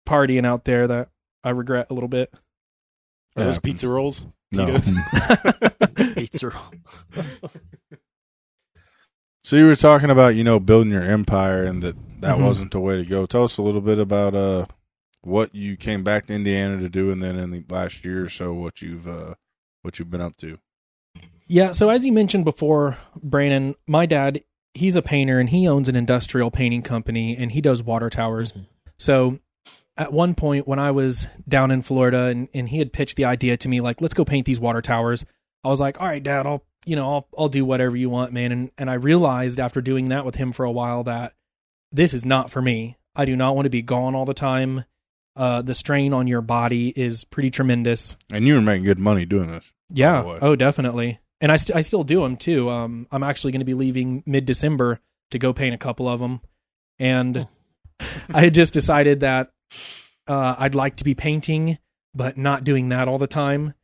partying 0.09 0.47
out 0.47 0.65
there 0.65 0.87
that 0.87 1.09
I 1.43 1.51
regret 1.51 1.89
a 1.91 1.95
little 1.95 2.09
bit. 2.09 2.33
Are 3.37 3.43
those 3.45 3.57
Happens. 3.57 3.73
pizza 3.73 3.89
rolls? 3.89 4.25
No. 4.53 4.79
Pizza 6.15 6.51
roll. 6.51 7.25
so 9.43 9.57
you 9.57 9.67
were 9.67 9.77
talking 9.77 10.11
about 10.11 10.37
you 10.37 10.45
know 10.45 10.61
building 10.61 10.93
your 10.93 11.03
empire 11.03 11.65
and 11.65 11.83
that 11.83 11.97
that 12.25 12.39
Mhm. 12.39 12.45
wasn't 12.45 12.73
the 12.73 12.81
way 12.81 12.97
to 12.97 13.05
go. 13.05 13.27
Tell 13.27 13.45
us 13.45 13.57
a 13.59 13.63
little 13.63 13.81
bit 13.81 13.99
about 13.99 14.35
uh 14.35 14.67
what 15.23 15.55
you 15.55 15.77
came 15.77 16.03
back 16.05 16.27
to 16.27 16.35
Indiana 16.35 16.79
to 16.79 16.89
do, 16.89 17.11
and 17.11 17.23
then 17.23 17.39
in 17.39 17.51
the 17.51 17.65
last 17.69 18.05
year 18.05 18.25
or 18.25 18.29
so 18.29 18.53
what 18.53 18.83
you've 18.83 19.07
uh 19.07 19.35
what 19.83 19.99
you've 19.99 20.11
been 20.11 20.21
up 20.21 20.37
to. 20.39 20.59
Yeah, 21.47 21.71
so 21.73 21.91
as 21.91 22.07
you 22.07 22.13
mentioned 22.13 22.45
before, 22.45 22.97
Brandon, 23.23 23.75
my 23.87 24.07
dad, 24.07 24.43
he's 24.73 24.97
a 24.97 25.03
painter 25.03 25.39
and 25.39 25.49
he 25.51 25.69
owns 25.69 25.89
an 25.89 25.97
industrial 25.97 26.51
painting 26.51 26.83
company 26.83 27.37
and 27.37 27.53
he 27.53 27.61
does 27.61 27.83
water 27.83 28.09
towers. 28.11 28.53
Mhm. 28.53 28.67
So 28.99 29.39
at 29.97 30.13
one 30.13 30.35
point 30.35 30.67
when 30.67 30.79
I 30.79 30.91
was 30.91 31.29
down 31.47 31.71
in 31.71 31.83
Florida 31.83 32.25
and, 32.25 32.49
and 32.55 32.69
he 32.71 32.79
had 32.79 32.93
pitched 32.93 33.17
the 33.17 33.27
idea 33.27 33.57
to 33.59 33.69
me, 33.69 33.81
like, 33.81 34.01
let's 34.01 34.15
go 34.15 34.25
paint 34.25 34.47
these 34.47 34.59
water 34.59 34.81
towers. 34.83 35.25
I 35.63 35.69
was 35.69 35.81
like, 35.81 36.01
all 36.01 36.07
right, 36.09 36.23
dad, 36.23 36.47
I'll, 36.47 36.65
you 36.87 36.97
know, 36.97 37.09
I'll, 37.13 37.29
I'll 37.39 37.49
do 37.49 37.65
whatever 37.65 37.97
you 37.97 38.11
want, 38.11 38.33
man. 38.33 38.51
And, 38.51 38.71
and 38.77 38.91
I 38.91 38.95
realized 38.95 39.61
after 39.61 39.81
doing 39.81 40.09
that 40.09 40.25
with 40.25 40.35
him 40.37 40.51
for 40.51 40.65
a 40.65 40.73
while 40.73 41.05
that 41.05 41.35
this 41.95 42.13
is 42.13 42.27
not 42.27 42.51
for 42.51 42.61
me. 42.61 42.97
I 43.15 43.25
do 43.25 43.37
not 43.37 43.55
want 43.55 43.67
to 43.67 43.71
be 43.71 43.83
gone 43.83 44.15
all 44.15 44.25
the 44.25 44.35
time. 44.35 44.85
Uh, 45.37 45.63
the 45.63 45.75
strain 45.75 46.13
on 46.13 46.27
your 46.27 46.41
body 46.41 46.93
is 46.95 47.25
pretty 47.25 47.51
tremendous. 47.51 48.17
And 48.31 48.47
you 48.47 48.55
were 48.55 48.61
making 48.61 48.85
good 48.85 48.99
money 48.99 49.25
doing 49.25 49.49
this. 49.49 49.73
Yeah. 49.91 50.39
Oh, 50.41 50.57
definitely. 50.57 51.21
And 51.41 51.53
I, 51.53 51.57
st- 51.57 51.77
I 51.77 51.81
still 51.83 52.05
do 52.05 52.23
them 52.23 52.37
too. 52.37 52.69
Um, 52.71 53.07
I'm 53.11 53.23
actually 53.23 53.53
going 53.53 53.61
to 53.61 53.67
be 53.67 53.75
leaving 53.75 54.23
mid 54.27 54.45
December 54.45 55.01
to 55.31 55.39
go 55.39 55.53
paint 55.53 55.75
a 55.75 55.79
couple 55.79 56.09
of 56.09 56.21
them, 56.21 56.41
and 56.99 57.49
I 58.33 58.43
had 58.43 58.55
just 58.55 58.73
decided 58.73 59.21
that 59.21 59.53
uh, 60.27 60.55
I'd 60.59 60.75
like 60.75 60.97
to 60.97 61.05
be 61.05 61.15
painting, 61.15 61.79
but 62.15 62.37
not 62.37 62.65
doing 62.65 62.89
that 62.91 63.09
all 63.09 63.19
the 63.19 63.27
time. 63.27 63.75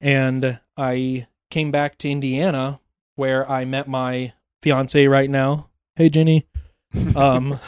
And 0.00 0.58
I 0.76 1.26
came 1.50 1.70
back 1.70 1.98
to 1.98 2.10
Indiana, 2.10 2.80
where 3.16 3.48
I 3.48 3.64
met 3.64 3.88
my 3.88 4.32
fiance 4.62 5.06
right 5.06 5.30
now. 5.30 5.68
Hey, 5.96 6.08
Jenny. 6.08 6.46
Um, 7.14 7.60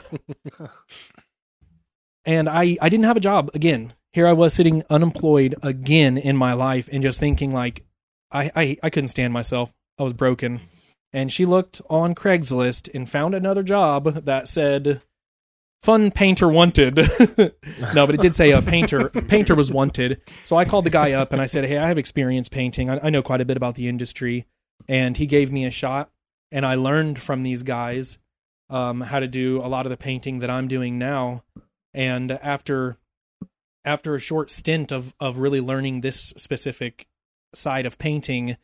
and 2.24 2.48
I 2.48 2.76
I 2.80 2.88
didn't 2.88 3.04
have 3.04 3.16
a 3.16 3.20
job 3.20 3.50
again. 3.54 3.92
Here 4.12 4.26
I 4.26 4.32
was 4.32 4.52
sitting 4.52 4.82
unemployed 4.90 5.54
again 5.62 6.18
in 6.18 6.36
my 6.36 6.52
life, 6.52 6.88
and 6.92 7.02
just 7.02 7.20
thinking 7.20 7.52
like, 7.52 7.84
I 8.30 8.50
I, 8.54 8.76
I 8.82 8.90
couldn't 8.90 9.08
stand 9.08 9.32
myself. 9.32 9.72
I 9.98 10.02
was 10.02 10.12
broken. 10.12 10.60
And 11.12 11.30
she 11.30 11.44
looked 11.44 11.82
on 11.90 12.14
Craigslist 12.14 12.88
and 12.94 13.08
found 13.08 13.34
another 13.34 13.62
job 13.62 14.24
that 14.24 14.48
said 14.48 15.02
fun 15.82 16.10
painter 16.10 16.48
wanted. 16.48 16.96
no, 17.94 18.06
but 18.06 18.14
it 18.14 18.20
did 18.20 18.34
say 18.34 18.52
a 18.52 18.62
painter 18.62 19.08
painter 19.10 19.54
was 19.54 19.70
wanted. 19.70 20.20
So 20.44 20.56
I 20.56 20.64
called 20.64 20.84
the 20.84 20.90
guy 20.90 21.12
up 21.12 21.32
and 21.32 21.42
I 21.42 21.46
said, 21.46 21.66
"Hey, 21.66 21.78
I 21.78 21.88
have 21.88 21.98
experience 21.98 22.48
painting. 22.48 22.88
I, 22.88 23.00
I 23.04 23.10
know 23.10 23.22
quite 23.22 23.40
a 23.40 23.44
bit 23.44 23.56
about 23.56 23.74
the 23.74 23.88
industry." 23.88 24.46
And 24.88 25.16
he 25.16 25.26
gave 25.26 25.52
me 25.52 25.64
a 25.64 25.70
shot, 25.70 26.10
and 26.50 26.66
I 26.66 26.74
learned 26.74 27.20
from 27.20 27.42
these 27.44 27.62
guys 27.62 28.18
um, 28.72 29.02
how 29.02 29.20
to 29.20 29.28
do 29.28 29.60
a 29.60 29.68
lot 29.68 29.86
of 29.86 29.90
the 29.90 29.96
painting 29.96 30.38
that 30.40 30.50
I'm 30.50 30.66
doing 30.66 30.98
now. 30.98 31.44
And 31.94 32.32
after 32.32 32.96
after 33.84 34.14
a 34.14 34.20
short 34.20 34.50
stint 34.50 34.90
of 34.90 35.14
of 35.20 35.36
really 35.36 35.60
learning 35.60 36.00
this 36.00 36.32
specific 36.36 37.06
side 37.54 37.84
of 37.84 37.98
painting, 37.98 38.56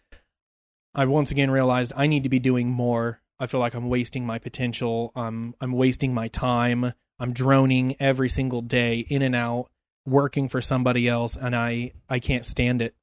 I 0.94 1.04
once 1.04 1.30
again 1.30 1.50
realized 1.50 1.92
I 1.94 2.06
need 2.06 2.22
to 2.22 2.28
be 2.28 2.38
doing 2.38 2.70
more. 2.70 3.20
I 3.38 3.46
feel 3.46 3.60
like 3.60 3.74
I'm 3.74 3.88
wasting 3.88 4.24
my 4.24 4.38
potential. 4.38 5.12
I'm 5.14 5.54
I'm 5.60 5.72
wasting 5.72 6.14
my 6.14 6.28
time. 6.28 6.94
I'm 7.20 7.32
droning 7.32 7.94
every 8.00 8.30
single 8.30 8.62
day 8.62 9.00
in 9.00 9.22
and 9.22 9.36
out 9.36 9.68
working 10.06 10.48
for 10.48 10.62
somebody 10.62 11.06
else 11.06 11.36
and 11.36 11.54
I 11.54 11.92
I 12.08 12.18
can't 12.18 12.46
stand 12.46 12.80
it. 12.80 12.94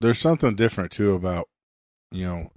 There's 0.00 0.20
something 0.20 0.54
different 0.54 0.92
too 0.92 1.14
about 1.14 1.48
you 2.12 2.26
know. 2.26 2.50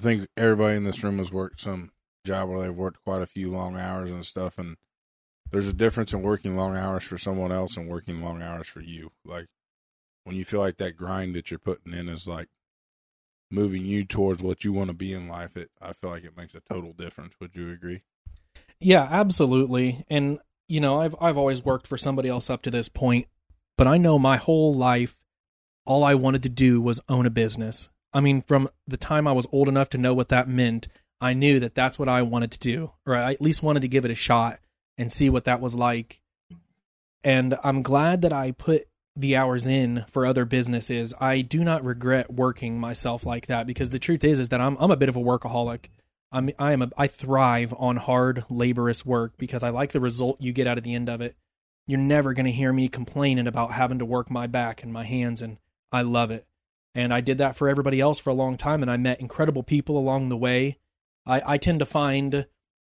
I 0.00 0.02
think 0.02 0.28
everybody 0.34 0.78
in 0.78 0.84
this 0.84 1.04
room 1.04 1.18
has 1.18 1.30
worked 1.30 1.60
some 1.60 1.90
job 2.24 2.48
where 2.48 2.60
they've 2.60 2.74
worked 2.74 3.04
quite 3.04 3.20
a 3.20 3.26
few 3.26 3.50
long 3.50 3.76
hours 3.76 4.10
and 4.10 4.24
stuff, 4.24 4.56
and 4.56 4.78
there's 5.50 5.68
a 5.68 5.74
difference 5.74 6.14
in 6.14 6.22
working 6.22 6.56
long 6.56 6.74
hours 6.74 7.04
for 7.04 7.18
someone 7.18 7.52
else 7.52 7.76
and 7.76 7.86
working 7.86 8.22
long 8.24 8.40
hours 8.40 8.66
for 8.66 8.80
you. 8.80 9.12
Like 9.26 9.48
when 10.24 10.36
you 10.36 10.46
feel 10.46 10.60
like 10.60 10.78
that 10.78 10.96
grind 10.96 11.34
that 11.34 11.50
you're 11.50 11.58
putting 11.58 11.92
in 11.92 12.08
is 12.08 12.26
like 12.26 12.48
moving 13.50 13.84
you 13.84 14.06
towards 14.06 14.42
what 14.42 14.64
you 14.64 14.72
want 14.72 14.88
to 14.88 14.94
be 14.94 15.12
in 15.12 15.28
life, 15.28 15.54
it 15.54 15.70
I 15.82 15.92
feel 15.92 16.08
like 16.08 16.24
it 16.24 16.34
makes 16.34 16.54
a 16.54 16.60
total 16.60 16.94
difference. 16.94 17.34
Would 17.38 17.54
you 17.54 17.70
agree? 17.70 18.00
Yeah, 18.78 19.06
absolutely. 19.10 20.06
And 20.08 20.38
you 20.66 20.80
know, 20.80 21.02
I've 21.02 21.14
I've 21.20 21.36
always 21.36 21.62
worked 21.62 21.86
for 21.86 21.98
somebody 21.98 22.30
else 22.30 22.48
up 22.48 22.62
to 22.62 22.70
this 22.70 22.88
point, 22.88 23.26
but 23.76 23.86
I 23.86 23.98
know 23.98 24.18
my 24.18 24.38
whole 24.38 24.72
life 24.72 25.20
all 25.84 26.04
I 26.04 26.14
wanted 26.14 26.42
to 26.44 26.48
do 26.48 26.80
was 26.80 27.00
own 27.06 27.26
a 27.26 27.30
business. 27.30 27.90
I 28.12 28.20
mean, 28.20 28.42
from 28.42 28.68
the 28.86 28.96
time 28.96 29.26
I 29.26 29.32
was 29.32 29.46
old 29.52 29.68
enough 29.68 29.88
to 29.90 29.98
know 29.98 30.14
what 30.14 30.28
that 30.28 30.48
meant, 30.48 30.88
I 31.20 31.32
knew 31.32 31.60
that 31.60 31.74
that's 31.74 31.98
what 31.98 32.08
I 32.08 32.22
wanted 32.22 32.50
to 32.52 32.58
do, 32.58 32.92
or 33.06 33.14
I 33.14 33.32
at 33.32 33.42
least 33.42 33.62
wanted 33.62 33.80
to 33.80 33.88
give 33.88 34.04
it 34.04 34.10
a 34.10 34.16
shot 34.16 34.58
and 34.96 35.12
see 35.12 35.30
what 35.30 35.44
that 35.44 35.60
was 35.60 35.74
like. 35.74 36.22
And 37.22 37.56
I'm 37.62 37.82
glad 37.82 38.22
that 38.22 38.32
I 38.32 38.52
put 38.52 38.86
the 39.16 39.36
hours 39.36 39.66
in 39.66 40.04
for 40.08 40.24
other 40.24 40.44
businesses. 40.44 41.12
I 41.20 41.42
do 41.42 41.62
not 41.62 41.84
regret 41.84 42.32
working 42.32 42.78
myself 42.80 43.26
like 43.26 43.46
that 43.46 43.66
because 43.66 43.90
the 43.90 43.98
truth 43.98 44.24
is 44.24 44.38
is 44.38 44.48
that 44.48 44.60
I'm 44.60 44.76
I'm 44.78 44.90
a 44.90 44.96
bit 44.96 45.08
of 45.08 45.16
a 45.16 45.20
workaholic. 45.20 45.86
I'm 46.32 46.50
I 46.58 46.72
am 46.72 46.82
a 46.82 46.90
I 46.96 47.06
thrive 47.06 47.74
on 47.76 47.96
hard 47.96 48.44
laborious 48.48 49.04
work 49.04 49.34
because 49.36 49.62
I 49.62 49.70
like 49.70 49.92
the 49.92 50.00
result 50.00 50.40
you 50.40 50.52
get 50.52 50.66
out 50.66 50.78
of 50.78 50.84
the 50.84 50.94
end 50.94 51.08
of 51.08 51.20
it. 51.20 51.36
You're 51.86 51.98
never 51.98 52.32
going 52.32 52.46
to 52.46 52.52
hear 52.52 52.72
me 52.72 52.88
complaining 52.88 53.46
about 53.46 53.72
having 53.72 53.98
to 53.98 54.04
work 54.04 54.30
my 54.30 54.46
back 54.46 54.82
and 54.82 54.92
my 54.92 55.04
hands 55.04 55.42
and 55.42 55.58
I 55.92 56.02
love 56.02 56.30
it. 56.30 56.46
And 56.94 57.14
I 57.14 57.20
did 57.20 57.38
that 57.38 57.54
for 57.56 57.68
everybody 57.68 58.00
else 58.00 58.18
for 58.18 58.30
a 58.30 58.34
long 58.34 58.56
time 58.56 58.82
and 58.82 58.90
I 58.90 58.96
met 58.96 59.20
incredible 59.20 59.62
people 59.62 59.96
along 59.96 60.28
the 60.28 60.36
way. 60.36 60.78
I 61.26 61.42
I 61.46 61.58
tend 61.58 61.78
to 61.80 61.86
find 61.86 62.46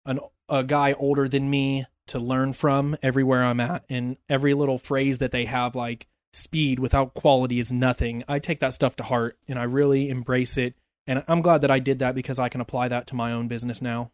an 0.05 0.19
a 0.49 0.63
guy 0.63 0.93
older 0.93 1.27
than 1.27 1.49
me 1.49 1.85
to 2.07 2.19
learn 2.19 2.53
from 2.53 2.97
everywhere 3.01 3.43
I'm 3.43 3.59
at 3.59 3.83
and 3.89 4.17
every 4.27 4.53
little 4.53 4.77
phrase 4.77 5.19
that 5.19 5.31
they 5.31 5.45
have 5.45 5.75
like 5.75 6.07
speed 6.33 6.79
without 6.79 7.13
quality 7.13 7.59
is 7.59 7.71
nothing. 7.71 8.23
I 8.27 8.39
take 8.39 8.59
that 8.59 8.73
stuff 8.73 8.95
to 8.97 9.03
heart 9.03 9.37
and 9.47 9.59
I 9.59 9.63
really 9.63 10.09
embrace 10.09 10.57
it 10.57 10.73
and 11.07 11.23
I'm 11.27 11.41
glad 11.41 11.61
that 11.61 11.71
I 11.71 11.79
did 11.79 11.99
that 11.99 12.15
because 12.15 12.39
I 12.39 12.47
can 12.49 12.61
apply 12.61 12.87
that 12.89 13.07
to 13.07 13.15
my 13.15 13.31
own 13.33 13.47
business 13.47 13.81
now. 13.81 14.11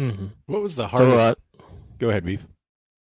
Mm-hmm. 0.00 0.26
What 0.46 0.62
was 0.62 0.76
the 0.76 0.84
So, 0.84 0.88
hardest? 0.88 1.18
uh, 1.18 1.34
Go 1.98 2.08
ahead, 2.08 2.24
Beef. 2.24 2.46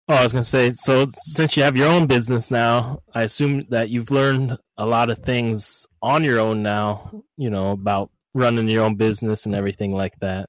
Oh, 0.09 0.15
I 0.15 0.23
was 0.23 0.33
gonna 0.33 0.43
say, 0.43 0.71
so 0.75 1.07
since 1.19 1.57
you 1.57 1.63
have 1.63 1.77
your 1.77 1.89
own 1.89 2.07
business 2.07 2.51
now, 2.51 3.01
I 3.15 3.23
assume 3.23 3.67
that 3.71 3.91
you've 3.91 4.11
learned 4.11 4.59
a 4.77 4.87
lot 4.87 5.11
of 5.11 5.19
things 5.19 5.87
on 6.03 6.25
your 6.25 6.39
own 6.39 6.63
now. 6.63 7.23
You 7.37 7.51
know 7.51 7.73
about 7.73 8.11
running 8.35 8.69
your 8.69 8.85
own 8.85 8.97
business 8.97 9.47
and 9.47 9.55
everything 9.55 9.93
like 9.93 10.19
that. 10.21 10.49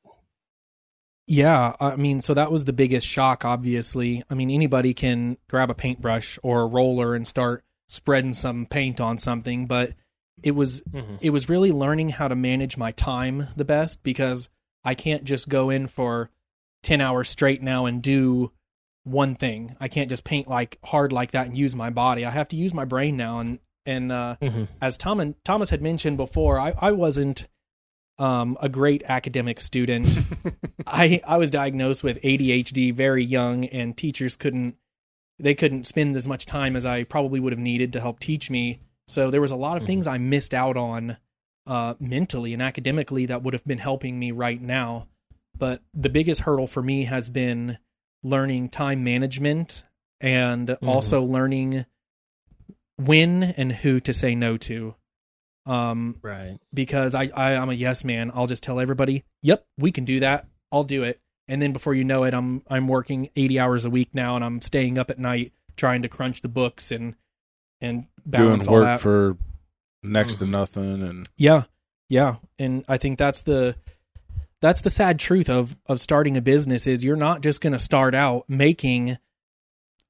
Yeah, 1.30 1.76
I 1.82 1.98
mean, 1.98 2.22
so 2.22 2.34
that 2.34 2.52
was 2.52 2.66
the 2.66 2.74
biggest 2.74 3.06
shock, 3.06 3.44
obviously. 3.44 4.24
I 4.30 4.34
mean, 4.34 4.50
anybody 4.50 4.94
can 4.94 5.38
grab 5.50 5.70
a 5.70 5.74
paintbrush 5.74 6.40
or 6.42 6.62
a 6.62 6.66
roller 6.68 7.16
and 7.16 7.28
start 7.28 7.66
spreading 7.90 8.32
some 8.34 8.66
paint 8.66 9.02
on 9.02 9.18
something, 9.18 9.66
but 9.66 9.94
it 10.42 10.52
was 10.52 10.82
Mhm. 10.94 11.18
it 11.20 11.32
was 11.32 11.50
really 11.50 11.72
learning 11.72 12.10
how 12.10 12.28
to 12.28 12.36
manage 12.36 12.78
my 12.78 12.92
time 12.92 13.48
the 13.56 13.66
best 13.66 14.04
because 14.04 14.50
I 14.84 14.94
can't 14.94 15.24
just 15.26 15.50
go 15.50 15.70
in 15.70 15.88
for 15.88 16.30
10 16.84 17.02
hours 17.02 17.28
straight 17.28 17.62
now 17.62 17.86
and 17.86 18.02
do 18.02 18.52
one 19.08 19.36
thing. 19.36 19.76
I 19.80 19.88
can't 19.88 20.10
just 20.10 20.24
paint 20.24 20.48
like 20.48 20.78
hard 20.84 21.12
like 21.12 21.32
that 21.32 21.48
and 21.48 21.58
use 21.58 21.76
my 21.76 21.90
body. 21.90 22.26
I 22.26 22.32
have 22.32 22.48
to 22.50 22.56
use 22.56 22.74
my 22.74 22.86
brain 22.86 23.18
now 23.18 23.40
and 23.40 23.60
and 23.86 24.12
uh 24.12 24.36
Mhm. 24.42 24.68
as 24.82 24.98
Tom 24.98 25.20
and 25.20 25.36
Thomas 25.46 25.70
had 25.70 25.82
mentioned 25.82 26.18
before, 26.18 26.60
I 26.60 26.74
I 26.80 26.92
wasn't 26.92 27.48
um 28.20 28.58
a 28.62 28.70
great 28.70 29.04
academic 29.08 29.60
student. 29.60 30.20
I 30.88 31.22
I 31.26 31.38
was 31.38 31.50
diagnosed 31.52 32.04
with 32.04 32.22
ADHD 32.24 32.92
very 32.94 33.24
young 33.24 33.66
and 33.66 33.96
teachers 33.96 34.36
couldn't 34.36 34.76
they 35.40 35.54
couldn't 35.54 35.86
spend 35.86 36.16
as 36.16 36.28
much 36.28 36.46
time 36.48 36.76
as 36.76 36.86
I 36.86 37.04
probably 37.04 37.40
would 37.40 37.54
have 37.54 37.60
needed 37.60 37.94
to 37.94 38.00
help 38.02 38.20
teach 38.20 38.50
me. 38.50 38.80
So 39.08 39.30
there 39.30 39.40
was 39.42 39.52
a 39.52 39.56
lot 39.56 39.78
of 39.78 39.84
Mhm. 39.84 39.88
things 39.88 40.08
I 40.08 40.18
missed 40.18 40.54
out 40.54 40.76
on 40.78 41.18
uh, 41.68 41.94
mentally 42.00 42.54
and 42.54 42.62
academically 42.62 43.26
that 43.28 43.44
would 43.44 43.54
have 43.54 43.66
been 43.66 43.78
helping 43.78 44.18
me 44.18 44.32
right 44.32 44.62
now. 44.62 45.08
But 45.58 45.82
the 45.94 46.10
biggest 46.10 46.42
hurdle 46.42 46.66
for 46.68 46.82
me 46.82 47.04
has 47.04 47.30
been 47.30 47.78
learning 48.28 48.70
time 48.70 49.04
management 49.04 49.84
and 50.22 50.72
also 50.86 51.24
learning 51.24 51.86
when 52.98 53.44
and 53.44 53.72
who 53.72 54.00
to 54.02 54.14
say 54.14 54.36
no 54.36 54.58
to. 54.58 54.96
Um, 55.66 56.16
Right. 56.22 56.58
because 56.74 57.14
I, 57.14 57.30
I 57.36 57.56
I'm 57.56 57.70
a 57.70 57.74
yes 57.74 58.04
man. 58.06 58.32
I'll 58.34 58.48
just 58.48 58.64
tell 58.64 58.80
everybody, 58.80 59.26
"Yep, 59.44 59.66
we 59.78 59.92
can 59.92 60.06
do 60.06 60.20
that. 60.22 60.48
I'll 60.72 60.86
do 60.86 61.04
it." 61.04 61.20
And 61.50 61.62
then 61.62 61.74
before 61.74 61.94
you 61.94 62.04
know 62.06 62.24
it, 62.24 62.34
I'm 62.34 62.64
I'm 62.70 62.88
working 62.88 63.30
80 63.36 63.60
hours 63.60 63.86
a 63.86 63.90
week 63.90 64.10
now 64.14 64.36
and 64.36 64.44
I'm 64.46 64.62
staying 64.62 64.98
up 64.98 65.10
at 65.10 65.20
night 65.20 65.52
trying 65.76 66.02
to 66.04 66.10
crunch 66.10 66.42
the 66.42 66.48
books 66.50 66.92
and 66.92 67.16
and 67.82 68.06
Doing 68.28 68.48
balance 68.48 68.68
all 68.68 68.76
work 68.76 68.86
that. 68.86 69.02
for 69.02 69.38
next 70.04 70.36
to 70.36 70.46
nothing, 70.46 71.04
and 71.04 71.28
Yeah. 71.38 71.64
Yeah. 72.10 72.38
And 72.58 72.86
I 72.88 72.98
think 72.98 73.18
that's 73.20 73.42
the 73.42 73.76
that's 74.62 74.82
the 74.82 74.90
sad 74.90 75.20
truth 75.20 75.50
of 75.50 75.76
of 75.88 76.00
starting 76.00 76.38
a 76.38 76.42
business 76.42 76.88
is 76.88 77.04
you're 77.04 77.16
not 77.16 77.42
just 77.42 77.62
going 77.62 77.74
to 77.74 77.80
start 77.80 78.16
out 78.16 78.46
making 78.48 79.18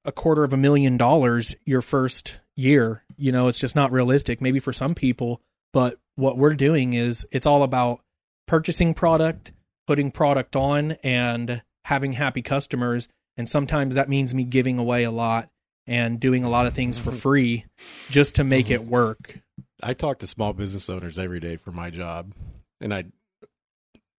a 0.05 0.11
quarter 0.11 0.43
of 0.43 0.53
a 0.53 0.57
million 0.57 0.97
dollars 0.97 1.55
your 1.65 1.81
first 1.81 2.39
year. 2.55 3.03
You 3.17 3.31
know, 3.31 3.47
it's 3.47 3.59
just 3.59 3.75
not 3.75 3.91
realistic 3.91 4.41
maybe 4.41 4.59
for 4.59 4.71
some 4.71 4.95
people, 4.95 5.41
but 5.73 5.99
what 6.15 6.37
we're 6.37 6.53
doing 6.53 6.93
is 6.93 7.27
it's 7.31 7.45
all 7.45 7.63
about 7.63 7.99
purchasing 8.47 8.93
product, 8.93 9.51
putting 9.85 10.11
product 10.11 10.55
on 10.55 10.93
and 11.03 11.61
having 11.85 12.13
happy 12.13 12.41
customers 12.41 13.07
and 13.37 13.47
sometimes 13.47 13.95
that 13.95 14.09
means 14.09 14.33
me 14.33 14.43
giving 14.43 14.79
away 14.79 15.03
a 15.03 15.11
lot 15.11 15.49
and 15.85 16.19
doing 16.19 16.43
a 16.43 16.49
lot 16.49 16.65
of 16.65 16.73
things 16.73 16.99
for 16.99 17.11
mm-hmm. 17.11 17.19
free 17.19 17.65
just 18.09 18.35
to 18.35 18.43
make 18.43 18.65
mm-hmm. 18.65 18.73
it 18.75 18.85
work. 18.85 19.39
I 19.81 19.93
talk 19.93 20.19
to 20.19 20.27
small 20.27 20.53
business 20.53 20.89
owners 20.89 21.19
every 21.19 21.39
day 21.39 21.55
for 21.55 21.71
my 21.71 21.91
job, 21.91 22.33
and 22.81 22.93
I 22.93 23.05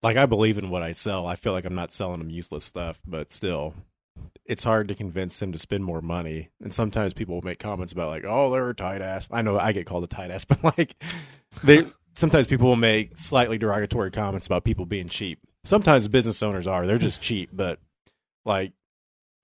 like 0.04 0.18
I 0.18 0.26
believe 0.26 0.58
in 0.58 0.70
what 0.70 0.84
I 0.84 0.92
sell. 0.92 1.28
I 1.28 1.36
feel 1.36 1.54
like 1.54 1.66
I'm 1.66 1.76
not 1.76 1.92
selling 1.92 2.20
them 2.20 2.30
useless 2.30 2.64
stuff, 2.66 3.02
but 3.06 3.32
still, 3.32 3.74
it's 4.46 4.64
hard 4.64 4.88
to 4.88 4.96
convince 4.96 5.40
them 5.40 5.52
to 5.52 5.60
spend 5.60 5.84
more 5.84 6.02
money. 6.02 6.50
And 6.62 6.74
sometimes 6.74 7.14
people 7.14 7.36
will 7.36 7.42
make 7.44 7.60
comments 7.60 7.94
about 7.94 8.10
like, 8.10 8.26
"Oh, 8.26 8.52
they're 8.52 8.70
a 8.70 8.76
tight 8.76 9.02
ass." 9.02 9.28
I 9.32 9.42
know 9.42 9.58
I 9.58 9.72
get 9.72 9.86
called 9.86 10.04
a 10.04 10.08
tight 10.08 10.32
ass, 10.32 10.46
but 10.46 10.64
like 10.64 10.96
they 11.64 11.86
sometimes 12.14 12.48
people 12.48 12.68
will 12.68 12.76
make 12.76 13.18
slightly 13.18 13.58
derogatory 13.58 14.12
comments 14.12 14.48
about 14.48 14.64
people 14.64 14.86
being 14.86 15.10
cheap. 15.10 15.40
Sometimes 15.64 16.08
business 16.08 16.42
owners 16.44 16.68
are 16.68 16.86
they're 16.86 16.98
just 16.98 17.22
cheap, 17.22 17.50
but 17.54 17.80
like 18.46 18.74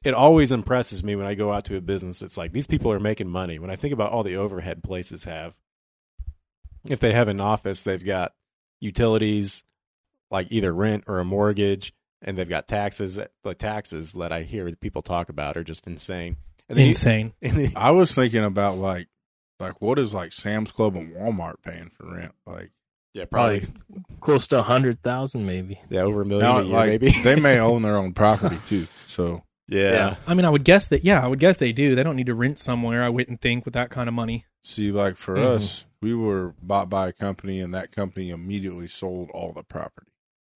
it 0.03 0.13
always 0.13 0.51
impresses 0.51 1.03
me 1.03 1.15
when 1.15 1.25
I 1.25 1.33
go 1.33 1.51
out 1.51 1.65
to 1.65 1.77
a 1.77 1.81
business. 1.81 2.21
It's 2.21 2.37
like 2.37 2.51
these 2.51 2.67
people 2.67 2.91
are 2.91 2.99
making 2.99 3.29
money. 3.29 3.57
When 3.57 3.69
I 3.69 3.75
think 3.75 3.93
about 3.93 4.11
all 4.11 4.23
the 4.23 4.35
overhead 4.35 4.83
places 4.83 5.23
have, 5.23 5.55
if 6.85 6.99
they 6.99 7.13
have 7.13 7.29
an 7.29 7.39
office, 7.39 7.83
they've 7.83 8.03
got 8.03 8.33
utilities, 8.81 9.63
like 10.33 10.47
either 10.49 10.73
rent 10.73 11.05
or 11.07 11.19
a 11.19 11.25
mortgage, 11.25 11.93
and 12.21 12.37
they've 12.37 12.49
got 12.49 12.67
taxes. 12.67 13.17
The 13.43 13.53
taxes 13.53 14.11
that 14.13 14.33
I 14.33 14.41
hear 14.43 14.69
people 14.75 15.01
talk 15.01 15.29
about 15.29 15.55
are 15.55 15.63
just 15.63 15.87
insane. 15.87 16.35
And 16.67 16.77
then 16.77 16.83
you- 16.85 16.89
Insane. 16.89 17.33
and 17.41 17.53
then- 17.57 17.71
I 17.77 17.91
was 17.91 18.13
thinking 18.13 18.43
about 18.43 18.77
like, 18.77 19.07
like 19.59 19.79
what 19.81 19.97
is 19.99 20.13
like 20.13 20.33
Sam's 20.33 20.71
Club 20.73 20.95
and 20.97 21.13
Walmart 21.15 21.55
paying 21.63 21.89
for 21.89 22.13
rent? 22.15 22.33
Like 22.45 22.71
yeah, 23.13 23.25
probably 23.25 23.67
Close 24.19 24.47
to 24.47 24.59
a 24.59 24.63
hundred 24.63 25.01
thousand, 25.03 25.45
maybe. 25.45 25.79
yeah, 25.89 26.01
over 26.01 26.21
a 26.23 26.25
million 26.25 26.47
now, 26.49 26.57
a 26.57 26.63
year, 26.63 26.73
like 26.73 26.89
maybe. 26.89 27.11
they 27.23 27.35
may 27.39 27.59
own 27.59 27.83
their 27.83 27.95
own 27.95 28.11
property 28.15 28.57
too. 28.65 28.87
So 29.05 29.43
yeah. 29.67 29.91
Yeah. 29.91 30.15
I 30.27 30.33
mean, 30.33 30.45
I 30.45 30.49
would 30.49 30.63
guess 30.63 30.87
that. 30.89 31.03
Yeah, 31.05 31.23
I 31.23 31.27
would 31.27 31.39
guess 31.39 31.57
they 31.57 31.71
do. 31.71 31.93
They 31.95 32.03
don't 32.03 32.15
need 32.17 32.25
to 32.25 32.33
rent 32.35 32.57
somewhere. 32.59 33.03
I 33.03 33.09
wouldn't 33.09 33.39
think 33.39 33.63
with 33.65 33.75
that 33.75 33.91
kind 33.91 34.09
of 34.09 34.13
money. 34.15 34.45
see, 34.63 34.91
like 34.91 35.15
for 35.17 35.35
Mhm. 35.35 35.45
us, 35.45 35.85
we 36.01 36.13
were 36.15 36.53
bought 36.61 36.89
by 36.89 37.09
a 37.09 37.13
company, 37.13 37.59
and 37.61 37.73
that 37.73 37.91
company 37.91 38.29
immediately 38.31 38.87
sold 38.87 39.29
all 39.33 39.53
the 39.53 39.63
property, 39.63 40.11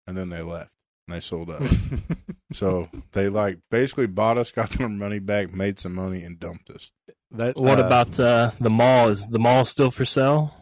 and 0.08 0.18
then 0.18 0.30
they 0.30 0.42
left 0.42 0.72
and 1.08 1.16
they 1.16 1.20
sold 1.22 1.50
us. 1.50 1.76
so 2.52 2.90
they 3.14 3.30
like 3.30 3.60
basically 3.72 4.08
bought 4.08 4.38
us, 4.38 4.52
got 4.52 4.70
their 4.72 4.90
money 4.90 5.20
back, 5.20 5.54
made 5.54 5.80
some 5.80 5.94
money, 5.96 6.24
and 6.24 6.40
dumped 6.40 6.70
us. 6.70 6.92
That, 7.32 7.58
What 7.58 7.80
uh, 7.80 7.86
about 7.86 8.20
uh, 8.20 8.52
the 8.60 8.70
mall? 8.70 9.10
Is 9.10 9.28
the 9.28 9.40
mall 9.40 9.66
still 9.66 9.92
for 9.92 10.06
sale? 10.06 10.54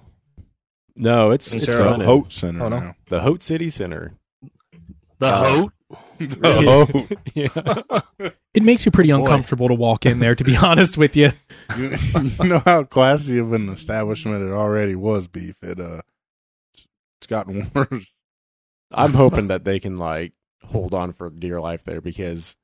no? 0.98 1.32
It's 1.32 1.54
it's 1.54 1.66
The 1.68 1.78
running. 1.78 2.06
Haute 2.08 2.32
Center 2.32 2.64
Oh, 2.64 2.70
no. 2.70 2.80
now. 2.80 2.96
the 3.10 3.22
Haute 3.22 3.44
City 3.44 3.70
Center. 3.70 4.14
The 5.20 5.28
Uh, 5.28 5.44
Haute? 5.50 5.74
The 6.20 6.54
Haute. 6.88 7.18
yeah. 8.22 8.32
It 8.54 8.64
makes 8.64 8.86
you 8.86 8.91
pretty 8.91 9.12
Boy. 9.12 9.20
uncomfortable 9.20 9.68
to 9.68 9.74
walk 9.74 10.06
in 10.06 10.20
there. 10.20 10.36
To 10.36 10.44
be 10.44 10.56
honest 10.56 10.98
with 10.98 11.16
you, 11.16 11.32
you, 11.78 11.98
you 12.41 12.48
know 12.50 12.62
how 12.66 12.84
classy 12.84 13.38
of 13.39 13.52
an 13.54 13.70
establishment 13.70 14.44
it 14.44 14.52
already 14.52 14.96
was. 14.96 15.28
Beef. 15.28 15.56
It 15.62 15.80
uh, 15.80 16.02
it's 16.74 17.28
gotten 17.28 17.70
worse. 17.76 18.12
I'm 18.94 19.14
hoping 19.14 19.48
that 19.48 19.64
they 19.66 19.80
can 19.80 19.98
like 19.98 20.34
hold 20.64 20.94
on 20.94 21.14
for 21.14 21.30
dear 21.30 21.60
life 21.60 21.84
there 21.84 22.02
because 22.02 22.56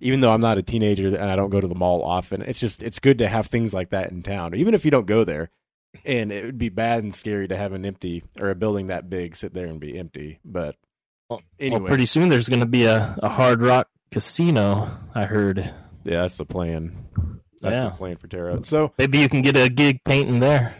even 0.00 0.20
though 0.20 0.32
I'm 0.32 0.40
not 0.40 0.58
a 0.58 0.62
teenager 0.62 1.08
and 1.08 1.30
I 1.30 1.36
don't 1.36 1.50
go 1.50 1.60
to 1.60 1.66
the 1.68 1.74
mall 1.74 2.02
often, 2.04 2.42
it's 2.42 2.60
just 2.60 2.82
it's 2.82 2.98
good 2.98 3.18
to 3.18 3.28
have 3.28 3.46
things 3.46 3.74
like 3.74 3.90
that 3.90 4.10
in 4.10 4.22
town. 4.22 4.54
Even 4.54 4.74
if 4.74 4.84
you 4.84 4.90
don't 4.90 5.06
go 5.06 5.24
there, 5.24 5.50
and 6.04 6.30
it 6.30 6.44
would 6.44 6.58
be 6.58 6.68
bad 6.68 7.02
and 7.02 7.14
scary 7.14 7.48
to 7.48 7.56
have 7.56 7.72
an 7.72 7.84
empty 7.84 8.22
or 8.40 8.50
a 8.50 8.54
building 8.54 8.88
that 8.88 9.08
big 9.10 9.34
sit 9.34 9.54
there 9.54 9.66
and 9.66 9.80
be 9.80 9.98
empty. 9.98 10.38
But 10.44 10.76
Well, 11.30 11.42
anyway, 11.58 11.88
pretty 11.88 12.06
soon 12.06 12.28
there's 12.28 12.48
going 12.48 12.60
to 12.60 12.66
be 12.66 12.84
a, 12.84 13.16
a 13.22 13.28
Hard 13.28 13.60
Rock 13.62 13.88
casino. 14.10 14.90
I 15.14 15.24
heard. 15.24 15.58
yeah, 16.04 16.20
that's 16.22 16.36
the 16.36 16.44
plan. 16.46 17.40
That's 17.60 17.74
Yeah. 17.82 17.84
the 17.84 17.90
plan 17.96 18.16
for 18.18 18.28
Terre. 18.28 18.62
So 18.62 18.92
Maybe 18.98 19.18
you 19.18 19.28
can 19.28 19.42
get 19.42 19.56
a 19.56 19.68
gig 19.68 20.04
painting 20.04 20.38
there. 20.40 20.76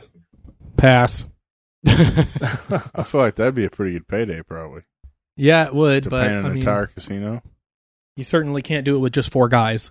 pass. 0.77 1.25
I 1.87 3.03
feel 3.05 3.21
like 3.21 3.37
that'd 3.37 3.55
be 3.55 3.65
a 3.65 3.71
pretty 3.71 3.93
good 3.95 4.09
payday, 4.09 4.43
probably, 4.43 4.83
Yeah, 5.39 5.67
it 5.67 5.75
would, 5.75 6.03
to 6.05 6.11
but 6.11 6.23
paint 6.23 6.35
an 6.35 6.45
I 6.47 6.49
mean, 6.49 6.59
entire 6.59 6.87
casino. 6.87 7.43
you 8.17 8.25
certainly 8.25 8.61
can't 8.61 8.85
do 8.85 8.97
it 8.97 8.99
with 8.99 9.13
just 9.13 9.31
four 9.31 9.49
guys. 9.49 9.91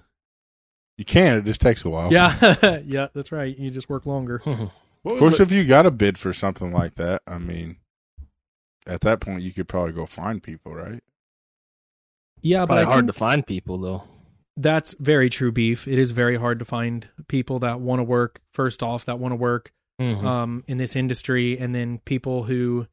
You 0.97 1.05
can. 1.05 1.37
It 1.37 1.45
just 1.45 1.61
takes 1.61 1.85
a 1.85 1.89
while. 1.89 2.11
Yeah, 2.11 2.79
yeah, 2.85 3.07
that's 3.13 3.31
right. 3.31 3.57
You 3.57 3.69
just 3.71 3.89
work 3.89 4.05
longer. 4.05 4.41
Of 4.45 4.71
course, 5.03 5.37
the- 5.37 5.43
if 5.43 5.51
you 5.51 5.63
got 5.63 5.85
a 5.85 5.91
bid 5.91 6.17
for 6.17 6.33
something 6.33 6.71
like 6.71 6.95
that, 6.95 7.21
I 7.25 7.37
mean, 7.37 7.77
at 8.85 9.01
that 9.01 9.19
point, 9.21 9.41
you 9.43 9.51
could 9.53 9.67
probably 9.67 9.93
go 9.93 10.05
find 10.05 10.41
people, 10.43 10.73
right? 10.73 11.01
Yeah, 12.41 12.65
but 12.65 12.77
I 12.79 12.83
hard 12.83 12.97
think 13.05 13.07
to 13.13 13.17
find 13.17 13.45
people 13.47 13.77
though. 13.77 14.03
that's 14.55 14.93
very 14.99 15.29
true. 15.29 15.51
Beef. 15.51 15.87
It 15.87 15.97
is 15.99 16.11
very 16.11 16.35
hard 16.37 16.59
to 16.59 16.65
find 16.65 17.07
people 17.27 17.59
that 17.59 17.79
want 17.79 17.99
to 17.99 18.03
work. 18.03 18.41
First 18.53 18.83
off, 18.83 19.05
that 19.05 19.19
want 19.19 19.31
to 19.31 19.35
work 19.37 19.71
Mhm. 20.01 20.23
um, 20.23 20.63
in 20.67 20.77
this 20.77 20.95
industry, 20.95 21.57
and 21.57 21.73
then 21.73 21.99
people 22.05 22.43
who 22.43 22.87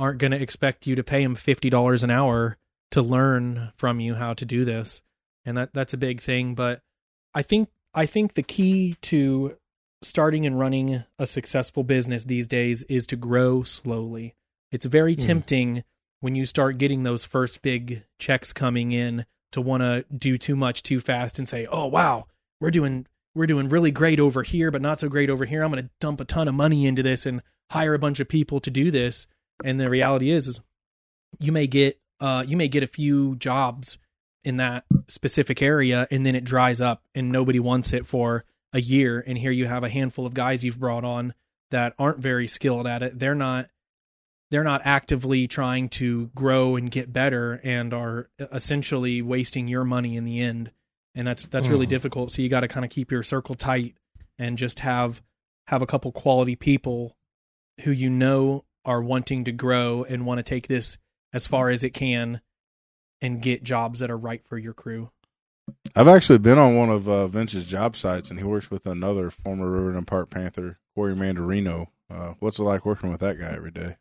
aren't 0.00 0.18
going 0.18 0.32
to 0.32 0.40
expect 0.42 0.86
you 0.86 0.96
to 0.96 1.04
pay 1.04 1.22
them 1.22 1.34
fifty 1.36 1.70
dollars 1.70 2.02
an 2.02 2.10
hour 2.10 2.56
to 2.90 3.02
learn 3.02 3.72
from 3.76 4.00
you 4.00 4.14
how 4.14 4.34
to 4.34 4.44
do 4.44 4.64
this, 4.64 5.02
and 5.44 5.56
that 5.56 5.72
that's 5.74 5.92
a 5.94 5.98
big 5.98 6.20
thing. 6.20 6.54
But 6.56 6.80
I 7.34 7.42
think 7.42 7.68
I 7.94 8.06
think 8.06 8.34
the 8.34 8.42
key 8.42 8.96
to 9.02 9.56
starting 10.02 10.46
and 10.46 10.58
running 10.58 11.04
a 11.18 11.26
successful 11.26 11.84
business 11.84 12.24
these 12.24 12.46
days 12.46 12.82
is 12.84 13.06
to 13.08 13.16
grow 13.16 13.62
slowly. 13.62 14.34
It's 14.72 14.86
very 14.86 15.14
Hmm. 15.14 15.20
tempting 15.20 15.84
when 16.20 16.34
you 16.34 16.46
start 16.46 16.78
getting 16.78 17.02
those 17.02 17.24
first 17.24 17.60
big 17.62 18.04
checks 18.18 18.52
coming 18.52 18.92
in 18.92 19.26
to 19.52 19.60
want 19.60 19.82
to 19.82 20.04
do 20.16 20.38
too 20.38 20.56
much 20.56 20.82
too 20.82 21.00
fast 21.00 21.38
and 21.38 21.46
say, 21.48 21.66
"Oh 21.66 21.86
wow, 21.86 22.26
we're 22.60 22.70
doing 22.70 23.06
we're 23.34 23.46
doing 23.46 23.68
really 23.68 23.90
great 23.92 24.18
over 24.18 24.42
here, 24.42 24.70
but 24.72 24.82
not 24.82 24.98
so 24.98 25.08
great 25.08 25.30
over 25.30 25.44
here. 25.44 25.62
I'm 25.62 25.70
going 25.70 25.84
to 25.84 25.90
dump 26.00 26.20
a 26.20 26.24
ton 26.24 26.48
of 26.48 26.54
money 26.54 26.84
into 26.86 27.02
this 27.02 27.26
and 27.26 27.42
hire 27.70 27.94
a 27.94 27.98
bunch 27.98 28.18
of 28.18 28.28
people 28.28 28.58
to 28.60 28.70
do 28.70 28.90
this." 28.90 29.26
And 29.64 29.78
the 29.80 29.90
reality 29.90 30.30
is, 30.30 30.48
is 30.48 30.60
you 31.38 31.52
may 31.52 31.66
get 31.66 31.98
uh 32.20 32.44
you 32.46 32.56
may 32.56 32.68
get 32.68 32.82
a 32.82 32.86
few 32.86 33.36
jobs 33.36 33.98
in 34.44 34.56
that 34.56 34.84
specific 35.08 35.60
area, 35.62 36.06
and 36.10 36.24
then 36.24 36.34
it 36.34 36.44
dries 36.44 36.80
up, 36.80 37.02
and 37.14 37.30
nobody 37.30 37.60
wants 37.60 37.92
it 37.92 38.06
for 38.06 38.44
a 38.72 38.80
year. 38.80 39.22
And 39.26 39.36
here 39.36 39.50
you 39.50 39.66
have 39.66 39.84
a 39.84 39.88
handful 39.88 40.24
of 40.26 40.32
guys 40.34 40.64
you've 40.64 40.78
brought 40.80 41.04
on 41.04 41.34
that 41.70 41.94
aren't 41.98 42.18
very 42.18 42.46
skilled 42.48 42.86
at 42.86 43.02
it. 43.02 43.18
They're 43.18 43.34
not 43.34 43.68
they're 44.50 44.64
not 44.64 44.82
actively 44.84 45.46
trying 45.46 45.88
to 45.88 46.26
grow 46.34 46.74
and 46.74 46.90
get 46.90 47.12
better 47.12 47.60
and 47.62 47.94
are 47.94 48.28
essentially 48.52 49.22
wasting 49.22 49.68
your 49.68 49.84
money 49.84 50.16
in 50.16 50.24
the 50.24 50.40
end 50.40 50.72
and 51.14 51.24
that's 51.28 51.44
that's 51.46 51.68
really 51.68 51.86
Mhm. 51.86 51.90
difficult 51.90 52.30
so 52.32 52.42
you 52.42 52.48
got 52.48 52.60
to 52.60 52.66
kind 52.68 52.84
of 52.84 52.90
keep 52.90 53.12
your 53.12 53.22
circle 53.22 53.54
tight 53.54 53.94
and 54.38 54.58
just 54.58 54.80
have 54.80 55.22
have 55.68 55.82
a 55.82 55.86
couple 55.86 56.10
quality 56.10 56.56
people 56.56 57.16
who 57.84 57.92
you 57.92 58.10
know 58.10 58.64
are 58.84 59.02
wanting 59.02 59.44
to 59.44 59.52
grow 59.52 60.04
and 60.04 60.26
want 60.26 60.38
to 60.38 60.42
take 60.42 60.68
this 60.68 60.98
as 61.32 61.46
far 61.46 61.70
as 61.70 61.84
it 61.84 61.90
can 61.90 62.40
and 63.20 63.42
get 63.42 63.62
jobs 63.62 63.98
that 64.00 64.10
are 64.10 64.16
right 64.16 64.44
for 64.44 64.58
your 64.58 64.72
crew. 64.72 65.10
I've 65.94 66.08
actually 66.08 66.38
been 66.38 66.58
on 66.58 66.76
one 66.76 66.90
of 66.90 67.08
uh, 67.08 67.28
Vince's 67.28 67.66
job 67.66 67.96
sites, 67.96 68.30
and 68.30 68.38
he 68.38 68.44
works 68.44 68.70
with 68.70 68.86
another 68.86 69.30
former 69.30 69.70
Riverton 69.70 70.04
Parke 70.04 70.30
Panther, 70.30 70.78
Corey 70.94 71.14
Mandarino. 71.14 71.88
Uh, 72.10 72.34
what's 72.40 72.58
it 72.58 72.64
like 72.64 72.84
working 72.84 73.10
with 73.10 73.20
that 73.20 73.38
guy 73.38 73.52
every 73.54 73.70
day? 73.70 73.96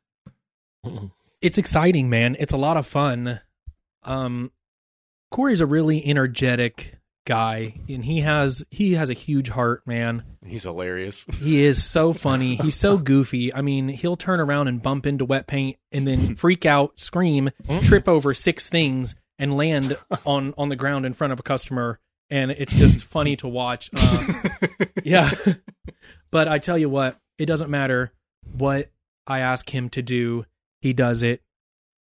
It's 1.42 1.58
exciting, 1.58 2.10
man. 2.10 2.36
It's 2.40 2.54
a 2.54 2.58
lot 2.58 2.78
of 2.78 2.88
fun. 2.88 3.42
Um, 4.04 4.52
Corey's 5.30 5.62
a 5.62 5.66
really 5.66 6.04
energetic 6.06 6.99
guy, 7.26 7.76
and 7.88 8.04
he 8.04 8.22
has 8.22 8.64
he 8.72 8.94
has 8.94 9.10
a 9.10 9.14
huge 9.14 9.50
heart, 9.50 9.86
man. 9.86 10.24
He's 10.46 10.64
hilarious. 10.64 11.26
He 11.40 11.64
is 11.64 11.84
so 11.84 12.14
funny. 12.14 12.56
He's 12.56 12.76
so 12.76 12.98
goofy. 13.12 13.54
I 13.54 13.62
mean, 13.62 13.88
he'll 13.88 14.18
turn 14.18 14.40
around 14.40 14.68
and 14.68 14.82
bump 14.82 15.06
into 15.06 15.26
wet 15.26 15.48
paint 15.48 15.78
and 15.92 16.06
then 16.06 16.36
freak 16.36 16.66
out, 16.66 17.00
scream, 17.00 17.52
trip 17.84 18.08
over 18.08 18.34
six 18.34 18.70
things 18.70 19.16
and 19.38 19.56
land 19.56 19.98
on 20.26 20.54
on 20.58 20.70
the 20.70 20.76
ground 20.76 21.06
in 21.06 21.14
front 21.14 21.34
of 21.34 21.40
a 21.40 21.44
customer 21.44 22.00
and 22.30 22.52
it's 22.52 22.74
just 22.74 23.04
funny 23.04 23.36
to 23.38 23.48
watch. 23.48 23.90
Uh, 23.96 24.28
yeah. 25.04 25.32
but 26.32 26.48
I 26.48 26.60
tell 26.60 26.78
you 26.78 26.90
what, 26.90 27.18
it 27.38 27.46
doesn't 27.46 27.70
matter 27.70 28.14
what 28.52 28.92
I 29.28 29.40
ask 29.40 29.74
him 29.74 29.90
to 29.90 30.02
do, 30.02 30.46
he 30.82 30.94
does 30.94 31.24
it. 31.24 31.42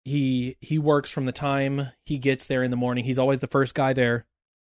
He 0.05 0.55
he 0.61 0.77
works 0.77 1.11
from 1.11 1.25
the 1.25 1.31
time 1.33 1.91
he 2.05 2.17
gets 2.17 2.47
there 2.47 2.63
in 2.63 2.71
the 2.71 2.77
morning. 2.77 3.03
He's 3.03 3.19
always 3.19 3.41
the 3.41 3.47
first 3.47 3.75
guy 3.75 3.91
there. 3.93 4.25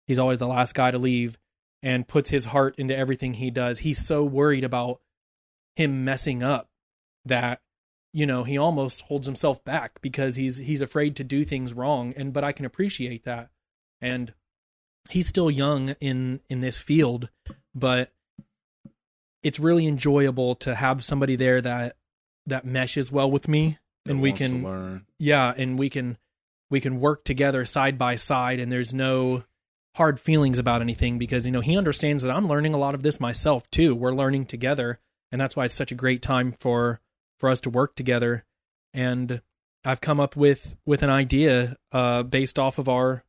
He's 0.07 0.19
always 0.19 0.39
the 0.39 0.47
last 0.47 0.73
guy 0.73 0.91
to 0.91 0.97
leave 0.97 1.37
and 1.83 2.07
puts 2.07 2.29
his 2.29 2.45
heart 2.45 2.75
into 2.77 2.97
everything 2.97 3.35
he 3.35 3.51
does. 3.51 3.79
He's 3.79 4.05
so 4.05 4.23
worried 4.23 4.63
about 4.63 5.01
him 5.75 6.03
messing 6.03 6.41
up 6.41 6.69
that 7.25 7.61
you 8.13 8.25
know, 8.25 8.43
he 8.43 8.57
almost 8.57 9.01
holds 9.01 9.27
himself 9.27 9.63
back 9.63 10.01
because 10.01 10.35
he's 10.35 10.57
he's 10.57 10.81
afraid 10.81 11.15
to 11.17 11.23
do 11.23 11.43
things 11.43 11.73
wrong 11.73 12.13
and 12.17 12.33
but 12.33 12.43
I 12.43 12.51
can 12.51 12.65
appreciate 12.65 13.23
that. 13.25 13.49
And 14.01 14.33
he's 15.09 15.27
still 15.27 15.51
young 15.51 15.89
in 15.99 16.41
in 16.49 16.61
this 16.61 16.79
field, 16.79 17.29
but 17.75 18.11
it's 19.43 19.59
really 19.59 19.85
enjoyable 19.85 20.55
to 20.55 20.75
have 20.75 21.03
somebody 21.03 21.35
there 21.35 21.61
that 21.61 21.95
that 22.47 22.65
meshes 22.65 23.11
well 23.11 23.29
with 23.29 23.47
me 23.47 23.77
and 24.07 24.21
we 24.21 24.31
can 24.31 25.05
yeah 25.19 25.53
and 25.55 25.77
we 25.77 25.89
can 25.89 26.17
we 26.69 26.81
can 26.81 26.99
work 26.99 27.23
together 27.23 27.65
side 27.65 27.97
by 27.97 28.15
side 28.15 28.59
and 28.59 28.71
there's 28.71 28.93
no 28.93 29.43
hard 29.97 30.19
feelings 30.19 30.59
about 30.59 30.81
anything 30.81 31.17
because 31.17 31.45
you 31.45 31.51
know 31.51 31.61
he 31.61 31.77
understands 31.77 32.23
that 32.23 32.35
I'm 32.35 32.47
learning 32.47 32.73
a 32.73 32.77
lot 32.77 32.95
of 32.95 33.03
this 33.03 33.19
myself 33.19 33.69
too. 33.71 33.95
We're 33.95 34.13
learning 34.13 34.45
together 34.45 34.99
and 35.31 35.41
that's 35.41 35.55
why 35.55 35.65
it's 35.65 35.73
such 35.73 35.91
a 35.91 35.95
great 35.95 36.21
time 36.21 36.51
for 36.51 37.01
for 37.39 37.49
us 37.49 37.59
to 37.61 37.69
work 37.69 37.95
together. 37.95 38.45
And 38.93 39.41
I've 39.83 40.01
come 40.01 40.19
up 40.19 40.35
with 40.35 40.77
with 40.85 41.03
an 41.03 41.09
idea 41.09 41.77
uh 41.91 42.23
based 42.23 42.59
off 42.59 42.77
of 42.77 42.87
our 42.87 43.23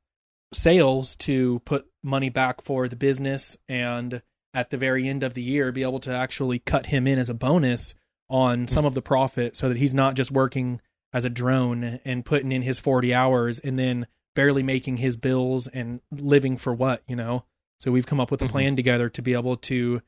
sales 0.53 1.17
to 1.17 1.61
put 1.61 1.87
money 2.03 2.29
back 2.29 2.63
for 2.63 2.87
the 2.87 2.97
business 2.97 3.57
and 3.69 4.23
at 4.55 4.71
the 4.71 4.79
very 4.79 5.09
end 5.09 5.23
of 5.23 5.35
the 5.35 5.43
year 5.43 5.73
be 5.73 5.83
able 5.83 6.01
to 6.01 6.15
actually 6.15 6.59
cut 6.59 6.87
him 6.87 7.07
in 7.07 7.19
as 7.19 7.29
a 7.29 7.35
bonus 7.35 7.95
on 8.31 8.69
some 8.69 8.85
of 8.85 8.95
the 8.95 9.03
profit 9.03 9.57
so 9.57 9.69
that 9.69 9.79
he's 9.79 9.95
not 9.95 10.15
just 10.15 10.31
working 10.31 10.81
as 11.13 11.25
a 11.25 11.31
drone 11.31 12.01
and 12.05 12.25
putting 12.25 12.53
in 12.53 12.63
his 12.63 12.79
40 12.79 13.13
hours 13.15 13.59
and 13.59 13.79
then 13.79 14.07
barely 14.35 14.63
making 14.63 14.99
his 14.99 15.17
bills 15.17 15.67
and 15.69 16.01
living 16.11 16.57
for 16.57 16.73
what, 16.75 17.03
you 17.09 17.17
know. 17.17 17.45
So 17.81 17.91
we've 17.93 18.07
come 18.07 18.21
up 18.21 18.31
with 18.31 18.43
a 18.43 18.47
Mhm. 18.47 18.51
plan 18.51 18.77
together 18.77 19.09
to 19.09 19.23
be 19.23 19.33
able 19.35 19.57
to 19.57 20.03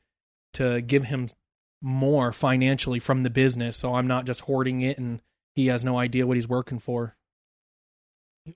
to 0.53 0.81
give 0.81 1.05
him 1.05 1.27
more 1.81 2.31
financially 2.33 2.99
from 2.99 3.23
the 3.23 3.29
business 3.29 3.77
so 3.77 3.95
I'm 3.95 4.05
not 4.05 4.25
just 4.25 4.41
hoarding 4.41 4.81
it 4.81 4.97
and 4.97 5.21
he 5.55 5.67
has 5.67 5.83
no 5.85 5.97
idea 5.97 6.27
what 6.27 6.35
he's 6.37 6.47
working 6.47 6.77
for. 6.77 7.13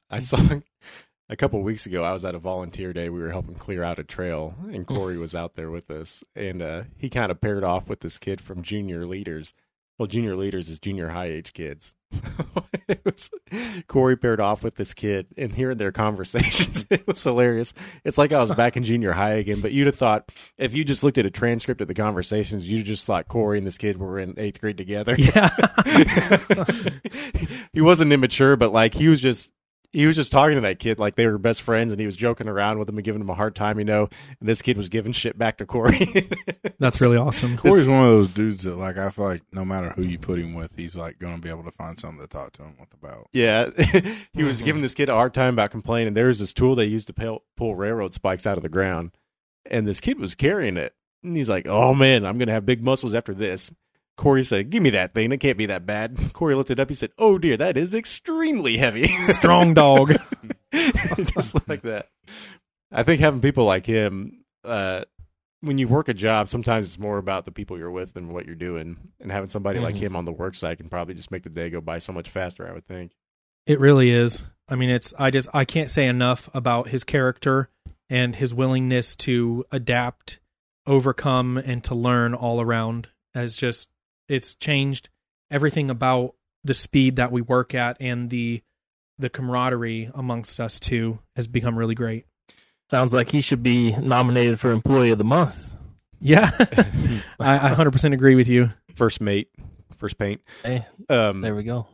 I 0.10 0.20
saw 0.20 0.38
a 1.30 1.36
couple 1.36 1.62
weeks 1.62 1.86
ago. 1.86 2.04
I 2.04 2.12
was 2.14 2.26
at 2.26 2.36
a 2.36 2.40
volunteer 2.40 2.92
day. 2.94 3.10
We 3.10 3.20
were 3.22 3.32
helping 3.32 3.56
clear 3.56 3.84
out 3.84 4.00
a 4.00 4.04
trail, 4.04 4.56
and 4.64 4.86
Corey 4.86 5.18
was 5.18 5.36
out 5.36 5.56
there 5.56 5.70
with 5.70 5.90
us. 5.92 6.24
And 6.36 6.62
uh, 6.62 6.84
he 6.98 7.10
kind 7.10 7.32
of 7.32 7.40
paired 7.42 7.64
off 7.64 7.88
with 7.88 8.00
this 8.02 8.18
kid 8.18 8.42
from 8.42 8.62
Junior 8.62 9.06
Leaders. 9.06 9.54
Well, 9.98 10.08
Junior 10.08 10.36
Leaders 10.36 10.70
is 10.70 10.80
junior 10.80 11.10
high 11.10 11.28
age 11.28 11.54
kids. 11.54 11.96
So 12.16 12.22
it 12.88 13.02
was, 13.04 13.30
Corey 13.88 14.16
paired 14.16 14.40
off 14.40 14.64
with 14.64 14.76
this 14.76 14.94
kid, 14.94 15.28
and 15.38 15.54
hearing 15.54 15.78
their 15.78 15.92
conversations, 15.92 16.86
it 16.90 17.06
was 17.08 17.24
hilarious. 17.24 17.74
It's 18.04 18.18
like 18.18 18.32
I 18.32 18.40
was 18.40 18.52
back 18.52 18.78
in 18.78 18.84
junior 18.84 19.12
high 19.12 19.34
again. 19.34 19.60
But 19.60 19.72
you'd 19.72 19.88
have 19.88 19.96
thought 19.96 20.32
if 20.58 20.74
you 20.74 20.86
just 20.86 21.04
looked 21.04 21.18
at 21.18 21.26
a 21.26 21.32
transcript 21.32 21.82
of 21.82 21.88
the 21.88 21.94
conversations, 21.94 22.70
you 22.70 22.84
just 22.84 23.08
thought 23.08 23.28
Corey 23.28 23.58
and 23.58 23.66
this 23.66 23.78
kid 23.78 23.98
were 23.98 24.20
in 24.20 24.36
eighth 24.38 24.62
grade 24.62 24.78
together. 24.78 25.16
Yeah. 25.18 25.50
he 27.74 27.82
wasn't 27.82 28.14
immature, 28.14 28.56
but 28.56 28.72
like 28.72 28.94
he 28.94 29.08
was 29.08 29.20
just 29.20 29.50
he 29.96 30.08
was 30.08 30.18
just 30.18 30.32
talking 30.32 30.56
to 30.56 30.62
that 30.62 30.78
kid 30.78 31.00
like 31.00 31.16
they 31.16 31.26
were 31.26 31.38
best 31.38 31.62
friends, 31.62 31.94
and 31.94 32.00
he 32.00 32.06
was 32.06 32.18
joking 32.18 32.50
around 32.50 32.80
with 32.80 32.90
him 32.90 32.98
and 32.98 33.06
giving 33.06 33.22
him 33.22 33.30
a 33.30 33.34
hard 33.34 33.56
time, 33.56 33.80
you 33.80 33.86
know. 33.86 34.10
And 34.40 34.50
this 34.50 34.62
kid 34.62 34.76
was 34.76 34.90
giving 34.90 35.14
shit 35.14 35.38
back 35.38 35.58
to 35.60 35.66
Corey. 35.66 36.30
That's 36.80 37.00
really 37.00 37.16
awesome. 37.16 37.56
Corey's 37.56 37.88
one 37.88 38.04
of 38.04 38.10
those 38.10 38.34
dudes 38.34 38.64
that, 38.64 38.76
like, 38.76 38.98
I 38.98 39.10
feel 39.10 39.26
like 39.26 39.44
no 39.54 39.64
matter 39.64 39.92
who 39.92 40.02
you 40.02 40.20
put 40.20 40.40
him 40.40 40.54
with, 40.54 40.76
he's 40.76 40.98
like 40.98 41.18
going 41.18 41.36
to 41.36 41.42
be 41.42 41.50
able 41.50 41.64
to 41.64 41.72
find 41.72 41.98
something 41.98 42.20
to 42.20 42.28
talk 42.28 42.52
to 42.54 42.64
him 42.64 42.76
with 42.78 42.94
about. 42.94 43.30
yeah, 43.32 43.70
he 44.34 44.44
was 44.44 44.58
mm-hmm. 44.58 44.66
giving 44.66 44.82
this 44.82 44.94
kid 44.94 45.08
a 45.08 45.14
hard 45.14 45.34
time 45.34 45.54
about 45.54 45.72
complaining. 45.72 46.14
There 46.14 46.28
was 46.28 46.40
this 46.40 46.52
tool 46.52 46.76
they 46.76 46.86
used 46.86 47.08
to 47.08 47.14
pull, 47.14 47.44
pull 47.56 47.76
railroad 47.76 48.14
spikes 48.14 48.46
out 48.46 48.58
of 48.58 48.64
the 48.64 48.70
ground, 48.70 49.12
and 49.66 49.88
this 49.88 50.02
kid 50.02 50.20
was 50.20 50.36
carrying 50.36 50.76
it, 50.76 50.94
and 51.24 51.38
he's 51.38 51.50
like, 51.50 51.68
"Oh 51.70 51.94
man, 51.94 52.26
I'm 52.26 52.38
gonna 52.38 52.52
have 52.52 52.66
big 52.66 52.84
muscles 52.84 53.16
after 53.16 53.34
this." 53.34 53.72
Corey 54.18 54.44
said, 54.44 54.70
"Give 54.70 54.82
me 54.82 54.92
that 54.92 55.14
thing. 55.14 55.32
It 55.32 55.40
can't 55.40 55.58
be 55.58 55.66
that 55.68 55.86
bad." 55.86 56.18
Corey 56.34 56.56
lifted 56.56 56.80
it 56.80 56.82
up. 56.82 56.90
He 56.90 56.96
said, 56.96 57.12
"Oh 57.18 57.38
dear, 57.38 57.58
that 57.58 57.78
is 57.78 57.94
extremely 57.94 58.78
heavy." 58.78 59.08
Strong 59.26 59.74
dog. 59.76 60.14
just 60.74 61.68
like 61.68 61.82
that. 61.84 62.10
I 62.92 63.04
think 63.04 63.20
having 63.20 63.42
people 63.42 63.66
like 63.66 63.86
him, 63.86 64.44
uh, 64.64 65.04
when 65.62 65.78
you 65.78 65.88
work 65.88 66.08
a 66.10 66.14
job, 66.14 66.48
sometimes 66.48 66.86
it's 66.86 67.00
more 67.00 67.18
about 67.18 67.46
the 67.46 67.52
people 67.52 67.78
you're 67.78 67.92
with 67.92 68.14
than 68.14 68.32
what 68.32 68.46
you're 68.46 68.56
doing. 68.56 68.98
And 69.20 69.32
having 69.32 69.50
somebody 69.50 69.80
like 69.80 69.96
Mhm. 69.96 70.00
him 70.00 70.16
on 70.16 70.26
the 70.26 70.32
work 70.32 70.56
site 70.56 70.78
can 70.78 70.90
probably 70.90 71.14
just 71.16 71.32
make 71.32 71.44
the 71.44 71.50
day 71.50 71.70
go 71.70 71.82
by 71.82 71.98
so 71.98 72.14
much 72.14 72.30
faster. 72.30 72.68
I 72.68 72.72
would 72.74 72.86
think. 72.88 73.12
It 73.66 73.80
really 73.80 74.12
is. 74.12 74.46
I 74.70 74.76
mean, 74.76 74.90
it's 74.90 75.14
I 75.18 75.30
just 75.32 75.50
I 75.54 75.66
can't 75.66 75.90
say 75.90 76.08
enough 76.08 76.50
about 76.54 76.90
his 76.90 77.04
character 77.04 77.70
and 78.10 78.36
his 78.36 78.54
willingness 78.54 79.16
to 79.18 79.66
adapt, 79.72 80.40
overcome, 80.86 81.58
and 81.58 81.84
to 81.86 81.96
learn 81.96 82.34
all 82.34 82.62
around. 82.62 83.10
As 83.34 83.56
just 83.56 83.90
it's 84.28 84.56
changed 84.56 85.10
everything 85.52 85.90
about 85.90 86.36
the 86.64 86.74
speed 86.74 87.18
that 87.18 87.32
we 87.32 87.42
work 87.42 87.76
at 87.76 87.98
and 88.00 88.30
the 88.30 88.62
the 89.18 89.30
camaraderie 89.30 90.10
amongst 90.14 90.60
us 90.60 90.80
too 90.80 91.20
has 91.36 91.48
become 91.48 91.78
really 91.78 91.96
great. 91.96 92.26
Sounds 92.92 93.14
like 93.14 93.32
he 93.32 93.42
should 93.42 93.64
be 93.64 93.92
nominated 93.96 94.60
for 94.60 94.72
Employee 94.72 95.12
of 95.12 95.18
the 95.18 95.24
Month. 95.24 95.74
Yeah, 96.20 96.52
I, 97.40 97.72
I 97.72 97.74
100% 97.74 98.14
agree 98.14 98.36
with 98.36 98.48
you. 98.48 98.72
First 98.96 99.22
mate, 99.22 99.50
first 99.98 100.18
paint. 100.18 100.42
Hey, 100.64 100.86
Um, 101.10 101.42
there 101.42 101.56
we 101.56 101.64
go. 101.64 101.88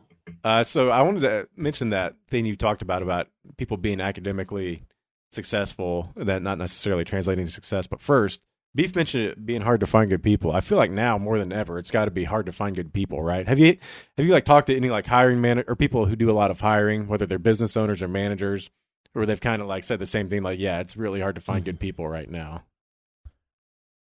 Uh, 0.44 0.62
so 0.64 0.90
I 0.90 1.02
wanted 1.02 1.20
to 1.20 1.48
mention 1.56 1.90
that 1.90 2.14
thing 2.28 2.46
you 2.46 2.56
talked 2.56 2.82
about 2.82 3.02
about 3.02 3.28
people 3.56 3.76
being 3.76 4.00
academically 4.00 4.82
successful, 5.30 6.12
that 6.16 6.42
not 6.42 6.58
necessarily 6.58 7.04
translating 7.04 7.46
to 7.46 7.52
success. 7.52 7.86
But 7.86 8.00
first, 8.00 8.42
Beef 8.74 8.94
mentioned 8.96 9.24
it 9.24 9.44
being 9.44 9.60
hard 9.60 9.80
to 9.80 9.86
find 9.86 10.08
good 10.08 10.22
people. 10.22 10.52
I 10.52 10.62
feel 10.62 10.78
like 10.78 10.90
now 10.90 11.18
more 11.18 11.38
than 11.38 11.52
ever, 11.52 11.78
it's 11.78 11.90
got 11.90 12.06
to 12.06 12.10
be 12.10 12.24
hard 12.24 12.46
to 12.46 12.52
find 12.52 12.74
good 12.74 12.92
people, 12.92 13.22
right? 13.22 13.46
Have 13.46 13.58
you 13.58 13.76
have 14.16 14.26
you 14.26 14.32
like 14.32 14.46
talked 14.46 14.68
to 14.68 14.76
any 14.76 14.88
like 14.88 15.06
hiring 15.06 15.40
man 15.40 15.62
or 15.66 15.76
people 15.76 16.06
who 16.06 16.16
do 16.16 16.30
a 16.30 16.32
lot 16.32 16.50
of 16.50 16.60
hiring, 16.60 17.06
whether 17.06 17.26
they're 17.26 17.38
business 17.38 17.76
owners 17.76 18.02
or 18.02 18.08
managers, 18.08 18.70
or 19.14 19.26
they've 19.26 19.40
kind 19.40 19.60
of 19.60 19.68
like 19.68 19.84
said 19.84 19.98
the 19.98 20.06
same 20.06 20.28
thing, 20.28 20.42
like, 20.42 20.58
yeah, 20.58 20.80
it's 20.80 20.96
really 20.96 21.20
hard 21.20 21.34
to 21.34 21.40
find 21.40 21.64
good 21.64 21.78
people 21.78 22.08
right 22.08 22.30
now. 22.30 22.62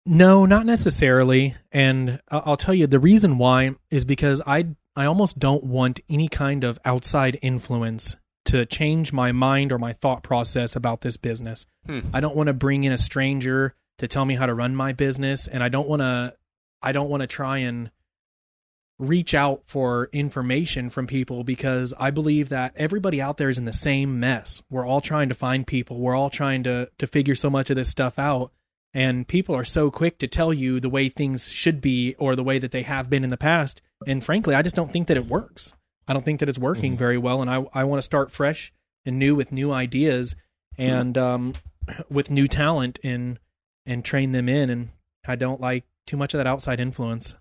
No, 0.05 0.47
not 0.47 0.67
necessarily. 0.67 1.55
And 1.71 2.21
I'll 2.31 2.57
tell 2.57 2.75
you 2.75 2.87
the 2.87 3.01
reason 3.01 3.39
why 3.39 3.77
is 3.91 4.05
because 4.05 4.43
I 4.47 4.69
I 4.97 5.05
almost 5.07 5.39
don't 5.39 5.65
want 5.65 6.01
any 6.09 6.29
kind 6.29 6.65
of 6.65 6.79
outside 6.85 7.39
influence 7.43 8.17
to 8.47 8.65
change 8.65 9.13
my 9.13 9.33
mind 9.33 9.73
or 9.73 9.79
my 9.79 9.93
thought 9.93 10.23
process 10.23 10.75
about 10.75 11.03
this 11.03 11.17
business. 11.17 11.67
Hmm. 11.87 12.01
I 12.13 12.21
don't 12.21 12.37
want 12.37 12.47
to 12.49 12.53
bring 12.53 12.85
in 12.85 12.93
a 12.93 12.99
stranger 12.99 13.75
to 13.99 14.07
tell 14.09 14.25
me 14.25 14.35
how 14.35 14.47
to 14.47 14.55
run 14.55 14.75
my 14.75 14.93
business 14.93 15.47
and 15.49 15.63
I 15.63 15.69
don't 15.69 15.89
want 15.89 16.03
to 16.03 16.35
I 16.83 16.93
don't 16.93 17.09
want 17.09 17.23
to 17.23 17.27
try 17.27 17.59
and 17.59 17.91
reach 18.99 19.35
out 19.35 19.63
for 19.67 20.09
information 20.13 20.89
from 20.89 21.07
people 21.07 21.45
because 21.45 21.93
I 21.99 22.11
believe 22.11 22.49
that 22.49 22.73
everybody 22.77 23.21
out 23.21 23.37
there 23.37 23.51
is 23.51 23.59
in 23.59 23.67
the 23.67 23.73
same 23.73 24.19
mess. 24.21 24.63
We're 24.71 24.87
all 24.87 25.03
trying 25.03 25.29
to 25.29 25.35
find 25.35 25.67
people. 25.67 25.99
We're 26.01 26.17
all 26.17 26.31
trying 26.31 26.63
to 26.65 26.91
to 26.99 27.07
figure 27.07 27.35
so 27.35 27.51
much 27.51 27.69
of 27.71 27.77
this 27.77 27.89
stuff 27.91 28.19
out 28.19 28.53
and 28.95 29.29
people 29.29 29.55
are 29.55 29.65
so 29.65 29.91
quick 29.91 30.19
to 30.19 30.27
tell 30.27 30.55
you 30.55 30.81
the 30.81 30.89
way 30.89 31.09
things 31.09 31.51
should 31.51 31.81
be 31.83 32.15
or 32.19 32.35
the 32.37 32.45
way 32.45 32.59
that 32.59 32.71
they 32.71 32.83
have 32.83 33.11
been 33.11 33.25
in 33.25 33.29
the 33.31 33.37
past 33.37 33.83
and 34.07 34.25
frankly 34.25 34.55
i 34.55 34.63
just 34.63 34.77
don't 34.77 34.93
think 34.93 35.09
that 35.09 35.17
it 35.17 35.27
works 35.27 35.75
i 36.07 36.13
don't 36.13 36.25
think 36.25 36.39
that 36.41 36.49
it's 36.49 36.59
working 36.59 36.95
Mhm. 36.95 36.99
very 36.99 37.19
well 37.19 37.43
and 37.43 37.51
i, 37.51 37.67
I 37.75 37.83
want 37.85 37.99
to 37.99 38.03
start 38.03 38.31
fresh 38.31 38.73
and 39.05 39.19
new 39.19 39.35
with 39.35 39.51
new 39.53 39.73
ideas 39.73 40.37
and 40.79 41.19
um, 41.19 41.55
with 42.09 42.31
new 42.31 42.47
talent 42.47 42.99
and 43.03 43.39
and 43.87 44.05
train 44.05 44.33
them 44.33 44.49
in 44.49 44.71
and 44.71 44.89
i 45.27 45.35
don't 45.37 45.61
like 45.61 45.85
too 46.07 46.17
much 46.17 46.35
of 46.35 46.39
that 46.39 46.47
outside 46.47 46.81
influence 46.81 47.35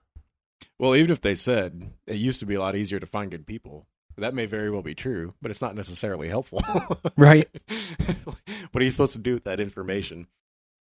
Well, 0.80 0.96
even 0.96 1.12
if 1.12 1.22
they 1.22 1.36
said 1.36 1.92
it 2.08 2.16
used 2.16 2.40
to 2.40 2.46
be 2.46 2.56
a 2.56 2.60
lot 2.60 2.76
easier 2.76 3.00
to 3.00 3.06
find 3.06 3.32
good 3.32 3.46
people, 3.46 3.86
that 4.18 4.34
may 4.34 4.46
very 4.46 4.70
well 4.70 4.82
be 4.82 4.96
true, 4.96 5.34
but 5.42 5.52
it's 5.52 5.62
not 5.62 5.76
necessarily 5.76 6.30
helpful. 6.30 6.62
Right. 7.18 7.48
what 8.72 8.82
are 8.82 8.84
you 8.84 8.92
supposed 8.92 9.14
to 9.14 9.20
do 9.20 9.34
with 9.34 9.44
that 9.46 9.60
information? 9.60 10.28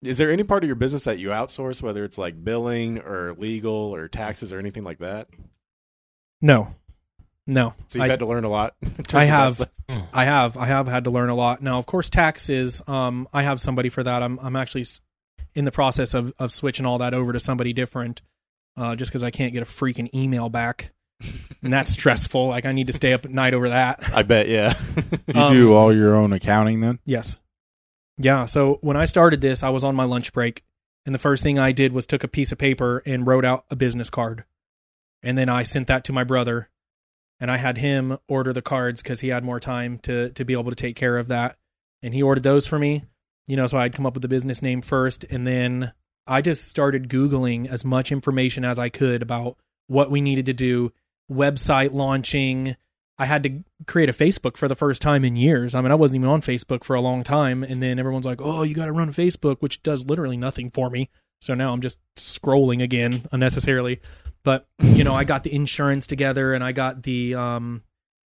Is 0.03 0.17
there 0.17 0.31
any 0.31 0.43
part 0.43 0.63
of 0.63 0.67
your 0.67 0.75
business 0.75 1.03
that 1.05 1.17
you 1.19 1.29
outsource, 1.29 1.81
whether 1.81 2.03
it's 2.03 2.17
like 2.17 2.43
billing 2.43 2.99
or 2.99 3.33
legal 3.37 3.73
or 3.95 4.07
taxes 4.07 4.51
or 4.53 4.59
anything 4.59 4.83
like 4.83 4.99
that? 4.99 5.27
No, 6.41 6.75
no. 7.47 7.73
So 7.87 7.99
you've 7.99 8.03
I, 8.03 8.07
had 8.07 8.19
to 8.19 8.25
learn 8.25 8.43
a 8.43 8.49
lot. 8.49 8.75
I 9.13 9.25
have. 9.25 9.61
I 9.89 10.25
have. 10.25 10.57
I 10.57 10.65
have 10.65 10.87
had 10.87 11.05
to 11.05 11.11
learn 11.11 11.29
a 11.29 11.35
lot. 11.35 11.61
Now, 11.61 11.77
of 11.77 11.85
course, 11.85 12.09
taxes. 12.09 12.81
Um, 12.87 13.27
I 13.33 13.43
have 13.43 13.59
somebody 13.61 13.89
for 13.89 14.03
that. 14.03 14.23
I'm. 14.23 14.39
I'm 14.39 14.55
actually 14.55 14.85
in 15.55 15.65
the 15.65 15.71
process 15.71 16.13
of 16.13 16.33
of 16.39 16.51
switching 16.51 16.85
all 16.85 16.97
that 16.99 17.13
over 17.13 17.33
to 17.33 17.39
somebody 17.39 17.73
different. 17.73 18.21
Uh, 18.75 18.95
just 18.95 19.11
because 19.11 19.21
I 19.21 19.29
can't 19.29 19.53
get 19.53 19.61
a 19.61 19.65
freaking 19.67 20.11
email 20.15 20.49
back, 20.49 20.91
and 21.61 21.71
that's 21.71 21.91
stressful. 21.99 22.47
Like 22.47 22.65
I 22.65 22.71
need 22.71 22.87
to 22.87 22.93
stay 22.93 23.13
up 23.13 23.23
at 23.23 23.31
night 23.31 23.53
over 23.53 23.69
that. 23.69 24.03
I 24.15 24.23
bet, 24.23 24.47
yeah. 24.47 24.73
You 25.27 25.39
Um, 25.39 25.53
do 25.53 25.73
all 25.73 25.93
your 25.95 26.15
own 26.15 26.33
accounting 26.33 26.79
then? 26.79 26.97
Yes. 27.05 27.37
Yeah. 28.17 28.45
So 28.45 28.79
when 28.81 28.97
I 28.97 29.05
started 29.05 29.41
this, 29.41 29.61
I 29.61 29.69
was 29.69 29.83
on 29.83 29.95
my 29.95 30.05
lunch 30.05 30.33
break, 30.33 30.63
and 31.05 31.13
the 31.13 31.19
first 31.19 31.43
thing 31.43 31.59
I 31.59 31.71
did 31.71 31.93
was 31.93 32.07
took 32.07 32.23
a 32.23 32.27
piece 32.27 32.51
of 32.51 32.57
paper 32.57 33.03
and 33.05 33.27
wrote 33.27 33.45
out 33.45 33.65
a 33.69 33.75
business 33.75 34.09
card, 34.09 34.43
and 35.21 35.37
then 35.37 35.49
I 35.49 35.61
sent 35.61 35.85
that 35.87 36.03
to 36.05 36.13
my 36.13 36.23
brother, 36.23 36.69
and 37.39 37.51
I 37.51 37.57
had 37.57 37.77
him 37.77 38.17
order 38.27 38.53
the 38.53 38.61
cards 38.63 39.03
because 39.03 39.19
he 39.19 39.27
had 39.27 39.43
more 39.43 39.59
time 39.59 39.99
to 39.99 40.29
to 40.31 40.43
be 40.43 40.53
able 40.53 40.71
to 40.71 40.75
take 40.75 40.95
care 40.95 41.19
of 41.19 41.27
that, 41.27 41.57
and 42.01 42.11
he 42.11 42.23
ordered 42.23 42.43
those 42.43 42.65
for 42.65 42.79
me. 42.79 43.03
You 43.47 43.57
know, 43.57 43.67
so 43.67 43.77
I'd 43.77 43.93
come 43.93 44.05
up 44.05 44.13
with 44.13 44.21
the 44.21 44.27
business 44.27 44.61
name 44.61 44.81
first, 44.81 45.25
and 45.25 45.45
then 45.45 45.93
I 46.25 46.41
just 46.41 46.67
started 46.67 47.09
googling 47.09 47.67
as 47.67 47.83
much 47.83 48.11
information 48.11 48.63
as 48.63 48.79
I 48.79 48.89
could 48.89 49.21
about 49.21 49.57
what 49.87 50.09
we 50.09 50.21
needed 50.21 50.45
to 50.45 50.53
do, 50.53 50.93
website 51.31 51.93
launching. 51.93 52.75
I 53.17 53.25
had 53.25 53.43
to 53.43 53.63
create 53.85 54.09
a 54.09 54.13
Facebook 54.13 54.57
for 54.57 54.67
the 54.67 54.75
first 54.75 55.01
time 55.01 55.23
in 55.23 55.35
years. 55.35 55.75
I 55.75 55.81
mean, 55.81 55.91
I 55.91 55.95
wasn't 55.95 56.21
even 56.21 56.29
on 56.29 56.41
Facebook 56.41 56.83
for 56.83 56.95
a 56.95 57.01
long 57.01 57.23
time. 57.23 57.63
And 57.63 57.81
then 57.81 57.99
everyone's 57.99 58.25
like, 58.25 58.41
oh, 58.41 58.63
you 58.63 58.73
got 58.73 58.85
to 58.85 58.91
run 58.91 59.11
Facebook, 59.11 59.57
which 59.59 59.83
does 59.83 60.05
literally 60.05 60.37
nothing 60.37 60.71
for 60.71 60.89
me. 60.89 61.09
So 61.39 61.53
now 61.53 61.73
I'm 61.73 61.81
just 61.81 61.99
scrolling 62.15 62.81
again 62.81 63.27
unnecessarily. 63.31 63.99
But, 64.43 64.67
you 64.79 65.03
know, 65.03 65.13
I 65.13 65.25
got 65.25 65.43
the 65.43 65.53
insurance 65.53 66.07
together 66.07 66.53
and 66.53 66.63
I 66.63 66.71
got 66.71 67.03
the, 67.03 67.35
um, 67.35 67.83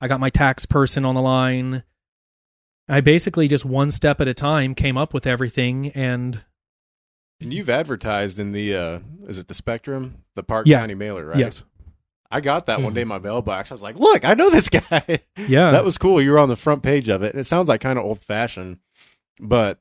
I 0.01 0.09
got 0.09 0.21
my 0.21 0.31
tax 0.31 0.65
person 0.65 1.05
on 1.05 1.15
the 1.15 1.21
line. 1.21 1.83
I 2.91 3.01
basically 3.01 3.49
just 3.49 3.65
one 3.65 3.91
step 3.91 4.21
at 4.21 4.29
a 4.29 4.35
time 4.35 4.75
came 4.75 4.97
up 4.99 5.15
with 5.15 5.27
everything. 5.27 5.89
And 5.91 6.43
and 7.41 7.55
you've 7.55 7.71
advertised 7.71 8.39
in 8.39 8.53
the, 8.53 8.75
uh, 8.77 8.99
is 9.27 9.39
it 9.39 9.49
the 9.49 9.55
Spectrum? 9.55 10.25
The 10.35 10.43
Parke 10.43 10.67
Yeah. 10.67 10.81
County 10.81 10.95
Mailer, 10.95 11.25
right? 11.25 11.39
yes, 11.39 11.65
I 12.31 12.41
got 12.41 12.67
that 12.67 12.83
one 12.83 12.93
Mhm. 12.93 12.95
day 12.97 13.01
in 13.03 13.09
my 13.09 13.19
mailbox. 13.19 13.71
I 13.71 13.75
was 13.75 13.83
like, 13.83 13.97
look, 13.97 14.25
I 14.25 14.35
know 14.35 14.51
this 14.51 14.69
guy. 14.69 15.21
yeah, 15.49 15.71
that 15.71 15.85
was 15.85 15.97
cool. 15.99 16.21
You 16.21 16.33
were 16.33 16.39
on 16.39 16.49
the 16.51 16.57
front 16.57 16.83
page 16.83 17.09
of 17.09 17.23
it. 17.23 17.33
And 17.33 17.41
it 17.41 17.45
sounds 17.45 17.69
like 17.69 17.81
kind 17.81 17.99
of 17.99 18.05
old 18.05 18.21
fashioned, 18.23 18.79
but 19.41 19.79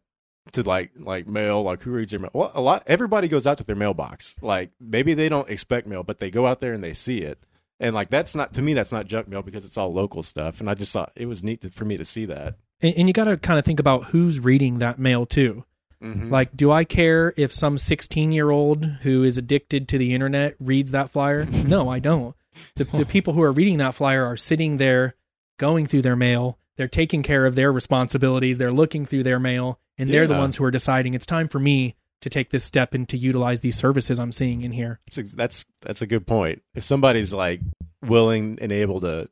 to 0.53 0.64
like 0.64 0.91
like 0.97 1.28
mail, 1.28 1.62
like 1.64 1.82
who 1.82 1.91
reads 1.91 2.12
their 2.12 2.20
mail? 2.20 2.32
Well, 2.34 2.51
a 2.55 2.62
lot. 2.62 2.84
Everybody 2.88 3.28
goes 3.28 3.45
out 3.45 3.57
to 3.60 3.64
their 3.64 3.76
mailbox. 3.76 4.36
Like 4.41 4.72
maybe 4.80 5.14
they 5.14 5.30
don't 5.30 5.49
expect 5.49 5.86
mail, 5.86 6.01
but 6.03 6.20
they 6.20 6.32
go 6.32 6.47
out 6.47 6.60
there 6.62 6.74
and 6.74 6.84
they 6.84 6.93
see 6.93 7.20
it. 7.20 7.39
And 7.80 7.93
like 7.93 8.10
that's 8.10 8.34
not 8.36 8.53
to 8.55 8.62
me, 8.62 8.74
that's 8.74 8.91
not 8.91 9.05
junk 9.05 9.28
mail 9.28 9.41
because 9.43 9.64
it's 9.66 9.78
all 9.78 9.93
local 9.93 10.24
stuff. 10.24 10.60
And 10.60 10.70
I 10.70 10.74
just 10.74 10.91
thought 10.93 11.12
it 11.16 11.26
was 11.28 11.43
neat 11.43 11.62
to, 11.62 11.70
for 11.70 11.86
me 11.86 11.97
to 11.97 12.05
see 12.05 12.26
that. 12.26 12.55
And, 12.82 12.94
and 12.96 13.08
you 13.08 13.14
got 13.14 13.26
to 13.26 13.38
kind 13.38 13.60
of 13.60 13.66
think 13.66 13.80
about 13.80 14.06
who's 14.06 14.40
reading 14.40 14.80
that 14.80 15.00
mail 15.00 15.26
too. 15.26 15.66
Mhm. 16.04 16.32
Like, 16.32 16.56
do 16.56 16.72
I 16.72 16.86
care 16.86 17.34
if 17.36 17.54
some 17.54 17.78
16 17.78 18.32
year 18.32 18.50
old 18.50 18.86
who 19.02 19.24
is 19.24 19.38
addicted 19.38 19.88
to 19.90 19.98
the 19.98 20.14
internet 20.14 20.56
reads 20.60 20.92
that 20.92 21.10
flyer? 21.10 21.46
No, 21.52 21.90
I 21.90 22.00
don't. 22.00 22.36
The, 22.76 22.86
the 22.86 23.06
people 23.06 23.34
who 23.34 23.42
are 23.42 23.52
reading 23.52 23.78
that 23.78 23.96
flyer 23.96 24.26
are 24.26 24.38
sitting 24.38 24.78
there 24.78 25.16
going 25.58 25.86
through 25.86 26.02
their 26.04 26.16
mail. 26.16 26.58
They're 26.78 26.88
taking 26.88 27.24
care 27.24 27.46
of 27.46 27.56
their 27.56 27.72
responsibilities. 27.72 28.58
They're 28.58 28.72
looking 28.72 29.06
through 29.06 29.24
their 29.24 29.40
mail, 29.40 29.80
and 29.98 30.10
they're 30.10 30.28
the 30.28 30.36
ones 30.36 30.56
who 30.56 30.64
are 30.64 30.72
deciding 30.72 31.14
it's 31.14 31.26
time 31.26 31.50
for 31.50 31.60
me 31.60 31.96
to 32.22 32.30
take 32.30 32.50
this 32.50 32.64
step 32.64 32.94
and 32.94 33.08
to 33.10 33.18
utilize 33.18 33.60
these 33.60 33.76
services 33.78 34.20
I'm 34.20 34.32
seeing 34.32 34.62
in 34.62 34.72
here. 34.72 35.00
That's 35.14 35.32
that's 35.34 35.66
that's 35.82 36.02
a 36.02 36.08
good 36.08 36.26
point. 36.26 36.62
If 36.76 36.86
somebody's 36.86 37.34
like 37.34 37.60
willing 38.02 38.58
and 38.62 38.72
able 38.72 39.02
to 39.02 39.30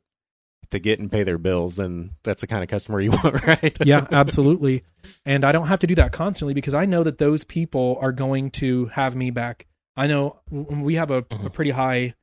to 0.70 0.78
get 0.78 0.98
and 1.00 1.10
pay 1.10 1.22
their 1.22 1.38
bills, 1.38 1.76
then 1.76 2.10
that's 2.24 2.40
the 2.42 2.46
kind 2.46 2.62
of 2.62 2.68
customer 2.68 3.00
you 3.00 3.10
want, 3.24 3.46
right? 3.46 3.76
yeah, 3.84 4.06
absolutely. 4.10 4.84
And 5.24 5.44
I 5.44 5.52
don't 5.52 5.66
have 5.68 5.80
to 5.80 5.86
do 5.86 5.94
that 5.96 6.12
constantly 6.12 6.54
because 6.54 6.74
I 6.74 6.84
know 6.84 7.02
that 7.02 7.18
those 7.18 7.44
people 7.44 7.98
are 8.00 8.12
going 8.12 8.50
to 8.52 8.86
have 8.86 9.16
me 9.16 9.30
back. 9.30 9.66
I 9.96 10.06
know 10.06 10.40
we 10.50 10.94
have 10.96 11.10
a, 11.10 11.18
a 11.18 11.22
Mhm. 11.22 11.52
pretty 11.52 11.70
high 11.72 12.14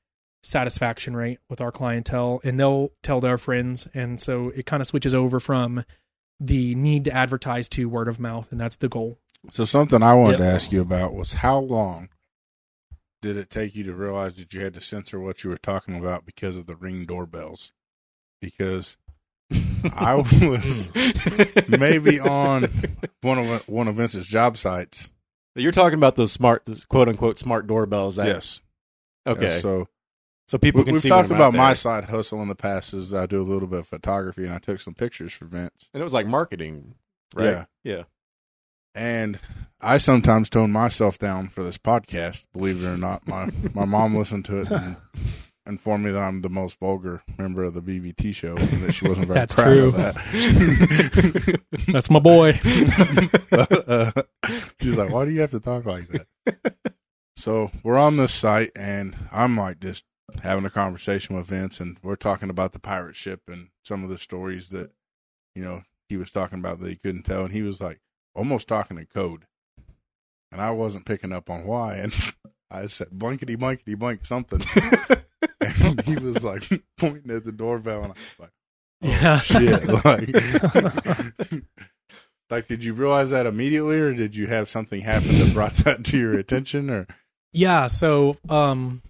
satisfaction 0.44 1.16
rate 1.16 1.40
with 1.50 1.60
our 1.60 1.72
clientele, 1.72 2.40
and 2.44 2.60
they'll 2.60 2.92
tell 3.02 3.20
their 3.20 3.38
friends. 3.38 3.88
And 3.94 4.20
so 4.20 4.50
it 4.50 4.66
kind 4.66 4.80
of 4.82 4.88
switches 4.88 5.16
over 5.16 5.40
from 5.40 5.84
the 6.40 6.76
need 6.76 7.06
to 7.06 7.12
advertise 7.12 7.68
to 7.70 7.90
word 7.90 8.08
of 8.08 8.20
mouth, 8.20 8.52
and 8.52 8.62
that's 8.62 8.76
the 8.76 8.90
goal. 8.90 9.18
So 9.52 9.66
something 9.66 10.04
I 10.04 10.14
wanted 10.14 10.40
Yep. 10.40 10.40
to 10.40 10.54
ask 10.54 10.72
you 10.72 10.82
about 10.82 11.14
was 11.14 11.34
how 11.34 11.58
long 11.60 12.10
did 13.22 13.38
it 13.38 13.50
take 13.50 13.76
you 13.76 13.84
to 13.86 13.94
realize 13.94 14.36
that 14.36 14.54
you 14.54 14.62
had 14.62 14.74
to 14.76 14.82
censor 14.82 15.20
what 15.20 15.44
you 15.44 15.50
were 15.50 15.58
talking 15.58 15.96
about 15.98 16.26
because 16.26 16.58
of 16.58 16.68
the 16.68 16.76
ring 16.76 17.06
doorbells? 17.06 17.72
Because 18.46 18.98
I 19.94 20.16
was 20.42 20.92
maybe 21.68 22.20
on 22.20 22.70
one 23.22 23.40
of 23.40 23.68
one 23.68 23.88
of 23.88 23.96
Vince's 23.96 24.28
job 24.28 24.58
sites. 24.58 25.12
You're 25.56 25.72
talking 25.72 25.98
about 25.98 26.16
those 26.16 26.32
smart, 26.32 26.68
quote 26.90 27.08
unquote 27.08 27.40
smart 27.40 27.66
doorbells. 27.66 28.18
That, 28.18 28.28
yes. 28.28 28.62
Okay. 29.26 29.46
Yeah, 29.46 29.58
so 29.60 29.88
so 30.48 30.58
people 30.58 30.84
we, 30.84 31.00
see 31.00 31.10
talked 31.10 31.32
about 31.32 31.54
my 31.54 31.74
side 31.74 32.06
hustle 32.06 32.42
in 32.42 32.48
the 32.48 32.56
past. 32.56 32.94
Is 32.94 33.14
I 33.14 33.26
do 33.26 33.42
a 33.42 33.44
little 33.44 33.68
bit 33.68 33.80
of 33.80 33.88
photography 33.88 34.46
and 34.46 34.54
I 34.54 34.60
took 34.60 34.80
some 34.80 34.94
pictures 34.94 35.34
for 35.34 35.46
Vince. 35.46 35.90
and 35.94 36.02
it 36.02 36.04
was 36.04 36.14
like 36.14 36.28
marketing, 36.28 36.96
right? 37.34 37.46
Yeah. 37.46 37.66
Yeah. 37.84 38.04
And 38.94 39.40
I 39.82 39.98
sometimes 39.98 40.50
tone 40.50 40.72
myself 40.72 41.18
down 41.18 41.50
for 41.50 41.64
this 41.64 41.78
podcast. 41.78 42.46
Believe 42.54 42.84
it 42.84 42.88
or 42.88 42.98
not, 42.98 43.28
my 43.28 43.50
my 43.74 43.86
mom 43.86 44.16
listened 44.16 44.46
to 44.46 44.62
it 44.62 44.70
and 44.70 44.98
informed 45.68 46.06
me 46.06 46.12
that 46.12 46.22
I'm 46.22 46.42
the 46.42 46.50
most 46.50 46.80
vulgar 46.80 47.22
member 47.38 47.64
of 47.64 47.74
the 47.74 47.82
BBT 47.82 48.34
show. 48.34 48.56
And 48.56 48.82
that 48.84 48.94
she 48.94 49.08
wasn't 49.08 49.28
very 49.28 49.40
That's 49.40 49.56
proud 49.56 49.74
true. 49.74 49.88
of 49.88 49.96
that. 49.98 51.62
That's 51.88 52.10
my 52.10 52.20
boy. 52.20 52.60
Uh, 53.52 54.12
she's 54.82 54.98
like, 54.98 55.10
"Why 55.12 55.26
do 55.26 55.32
you 55.32 55.42
have 55.42 55.52
to 55.52 55.60
talk 55.60 55.86
like 55.86 56.08
that?" 56.10 56.76
So 57.38 57.72
we're 57.84 57.98
on 57.98 58.18
this 58.18 58.34
site, 58.34 58.72
and 58.76 59.16
I'm 59.32 59.58
like 59.58 59.80
just 59.80 60.04
having 60.42 60.66
a 60.66 60.70
conversation 60.70 61.36
with 61.36 61.48
Vince, 61.48 61.80
and 61.80 61.98
we're 62.02 62.16
talking 62.16 62.50
about 62.50 62.74
the 62.74 62.80
pirate 62.80 63.16
ship 63.16 63.42
and 63.48 63.70
some 63.84 64.04
of 64.04 64.10
the 64.10 64.18
stories 64.18 64.70
that 64.70 64.92
you 65.54 65.64
know 65.64 65.84
he 66.10 66.18
was 66.18 66.32
talking 66.32 66.60
about 66.60 66.80
that 66.80 66.90
he 66.90 66.96
couldn't 66.96 67.24
tell, 67.24 67.44
and 67.44 67.54
he 67.54 67.62
was 67.62 67.82
like 67.82 68.00
almost 68.36 68.68
talking 68.68 68.98
in 68.98 69.06
code, 69.06 69.46
and 70.52 70.62
I 70.62 70.72
wasn't 70.72 71.06
picking 71.06 71.32
up 71.34 71.50
on 71.50 71.66
why, 71.66 71.96
and 71.96 72.14
I 72.72 72.88
said 72.88 73.10
blankety 73.12 73.56
blankety 73.56 73.96
blank 73.96 74.26
something, 74.26 74.62
and 75.84 76.02
he 76.02 76.16
was 76.16 76.44
like 76.44 76.64
pointing 76.98 77.32
at 77.36 77.44
the 77.44 77.52
doorbell, 77.52 78.04
and 78.04 78.14
I 78.14 78.16
was 78.16 78.40
like. 78.40 78.50
Oh, 79.04 79.08
Yeah. 79.08 79.38
shit! 79.40 79.86
Like, 80.06 81.64
like, 82.50 82.68
did 82.68 82.84
you 82.84 82.94
realize 82.94 83.32
that 83.32 83.46
immediately, 83.46 83.98
or 84.00 84.14
did 84.14 84.36
you 84.36 84.48
have 84.48 84.70
something 84.70 85.02
happen 85.02 85.38
that 85.40 85.54
brought 85.54 85.74
that 85.76 86.04
to 86.06 86.18
your 86.18 86.38
attention? 86.38 86.90
Or 86.90 87.08
Yeah, 87.52 87.88
so 87.88 88.38
um 88.50 89.02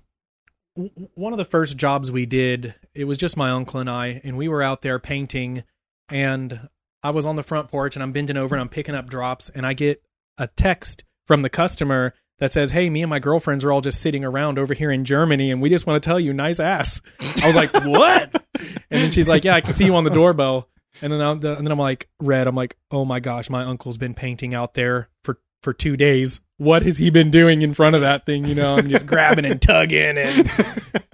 w- 0.76 0.92
one 1.14 1.34
of 1.34 1.38
the 1.38 1.46
first 1.46 1.78
jobs 1.78 2.12
we 2.12 2.26
did, 2.26 2.76
it 2.94 3.06
was 3.06 3.18
just 3.18 3.38
my 3.38 3.52
uncle 3.52 3.80
and 3.80 3.90
I 3.90 4.22
and 4.24 4.38
we 4.38 4.48
were 4.48 4.64
out 4.64 4.82
there 4.82 5.00
painting 5.00 5.64
and 6.10 6.68
I 7.04 7.12
was 7.12 7.26
on 7.26 7.36
the 7.36 7.44
front 7.44 7.70
porch 7.70 7.96
and 7.96 8.04
I'm 8.04 8.12
bending 8.12 8.38
over 8.38 8.56
and 8.56 8.62
I'm 8.62 8.70
picking 8.70 8.96
up 8.96 9.08
drops 9.08 9.50
and 9.50 9.66
I 9.66 9.74
get 9.74 10.02
a 10.38 10.48
text 10.48 11.04
from 11.26 11.42
the 11.42 11.50
customer 11.50 12.14
that 12.40 12.52
says, 12.52 12.72
"Hey, 12.72 12.90
me 12.90 13.02
and 13.02 13.10
my 13.10 13.20
girlfriends 13.20 13.64
are 13.64 13.72
all 13.72 13.82
just 13.82 14.02
sitting 14.02 14.24
around 14.24 14.60
over 14.60 14.74
here 14.74 14.92
in 14.92 15.06
Germany 15.06 15.52
and 15.52 15.62
we 15.62 15.70
just 15.70 15.88
want 15.88 16.02
to 16.02 16.08
tell 16.08 16.20
you 16.20 16.34
nice 16.34 16.60
ass." 16.60 17.02
I 17.42 17.48
was 17.48 17.56
like, 17.56 17.74
"What?" 17.86 18.44
And 18.92 19.02
then 19.02 19.12
she's 19.12 19.30
like, 19.30 19.44
"Yeah, 19.44 19.56
I 19.56 19.62
can 19.62 19.74
see 19.74 19.86
you 19.86 19.96
on 19.96 20.04
the 20.04 20.10
doorbell." 20.10 20.70
And 21.02 21.12
then 21.12 21.22
I'm 21.22 21.44
and 21.46 21.66
then 21.66 21.72
I'm 21.72 21.80
like, 21.80 22.08
"Red, 22.20 22.48
I'm 22.48 22.56
like, 22.56 22.78
"Oh 22.92 23.06
my 23.06 23.20
gosh, 23.20 23.50
my 23.50 23.64
uncle's 23.64 23.98
been 23.98 24.14
painting 24.14 24.54
out 24.54 24.74
there 24.74 25.10
for 25.24 25.40
for 25.62 25.74
2 25.74 25.98
days. 25.98 26.42
What 26.58 26.84
has 26.84 26.98
he 26.98 27.10
been 27.10 27.32
doing 27.32 27.62
in 27.64 27.74
front 27.74 27.96
of 27.96 28.04
that 28.04 28.26
thing, 28.26 28.46
you 28.46 28.54
know? 28.54 28.76
I'm 28.76 28.88
just 28.88 29.08
grabbing 29.08 29.46
and 29.46 29.60
tugging 29.62 30.18
and 30.18 30.50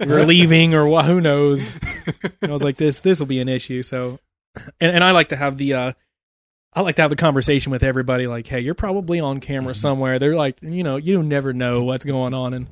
relieving 0.06 0.74
or 0.74 0.86
what 0.86 1.04
who 1.06 1.20
knows." 1.20 1.70
And 2.22 2.50
I 2.50 2.52
was 2.52 2.62
like, 2.62 2.76
"This 2.76 3.00
this 3.00 3.18
will 3.18 3.26
be 3.26 3.40
an 3.40 3.48
issue." 3.48 3.82
So 3.82 4.18
and 4.80 4.92
and 4.92 5.02
I 5.02 5.12
like 5.12 5.30
to 5.30 5.36
have 5.36 5.56
the 5.56 5.74
uh 5.74 5.92
I 6.74 6.80
like 6.80 6.96
to 6.96 7.02
have 7.02 7.10
the 7.10 7.16
conversation 7.16 7.70
with 7.70 7.82
everybody 7.82 8.26
like, 8.26 8.46
"Hey, 8.46 8.60
you're 8.60 8.74
probably 8.74 9.20
on 9.20 9.40
camera 9.40 9.74
somewhere." 9.74 10.18
They're 10.18 10.34
like, 10.36 10.56
you 10.62 10.82
know, 10.82 10.96
you 10.96 11.22
never 11.22 11.52
know 11.52 11.82
what's 11.84 12.04
going 12.04 12.32
on 12.34 12.54
and 12.54 12.66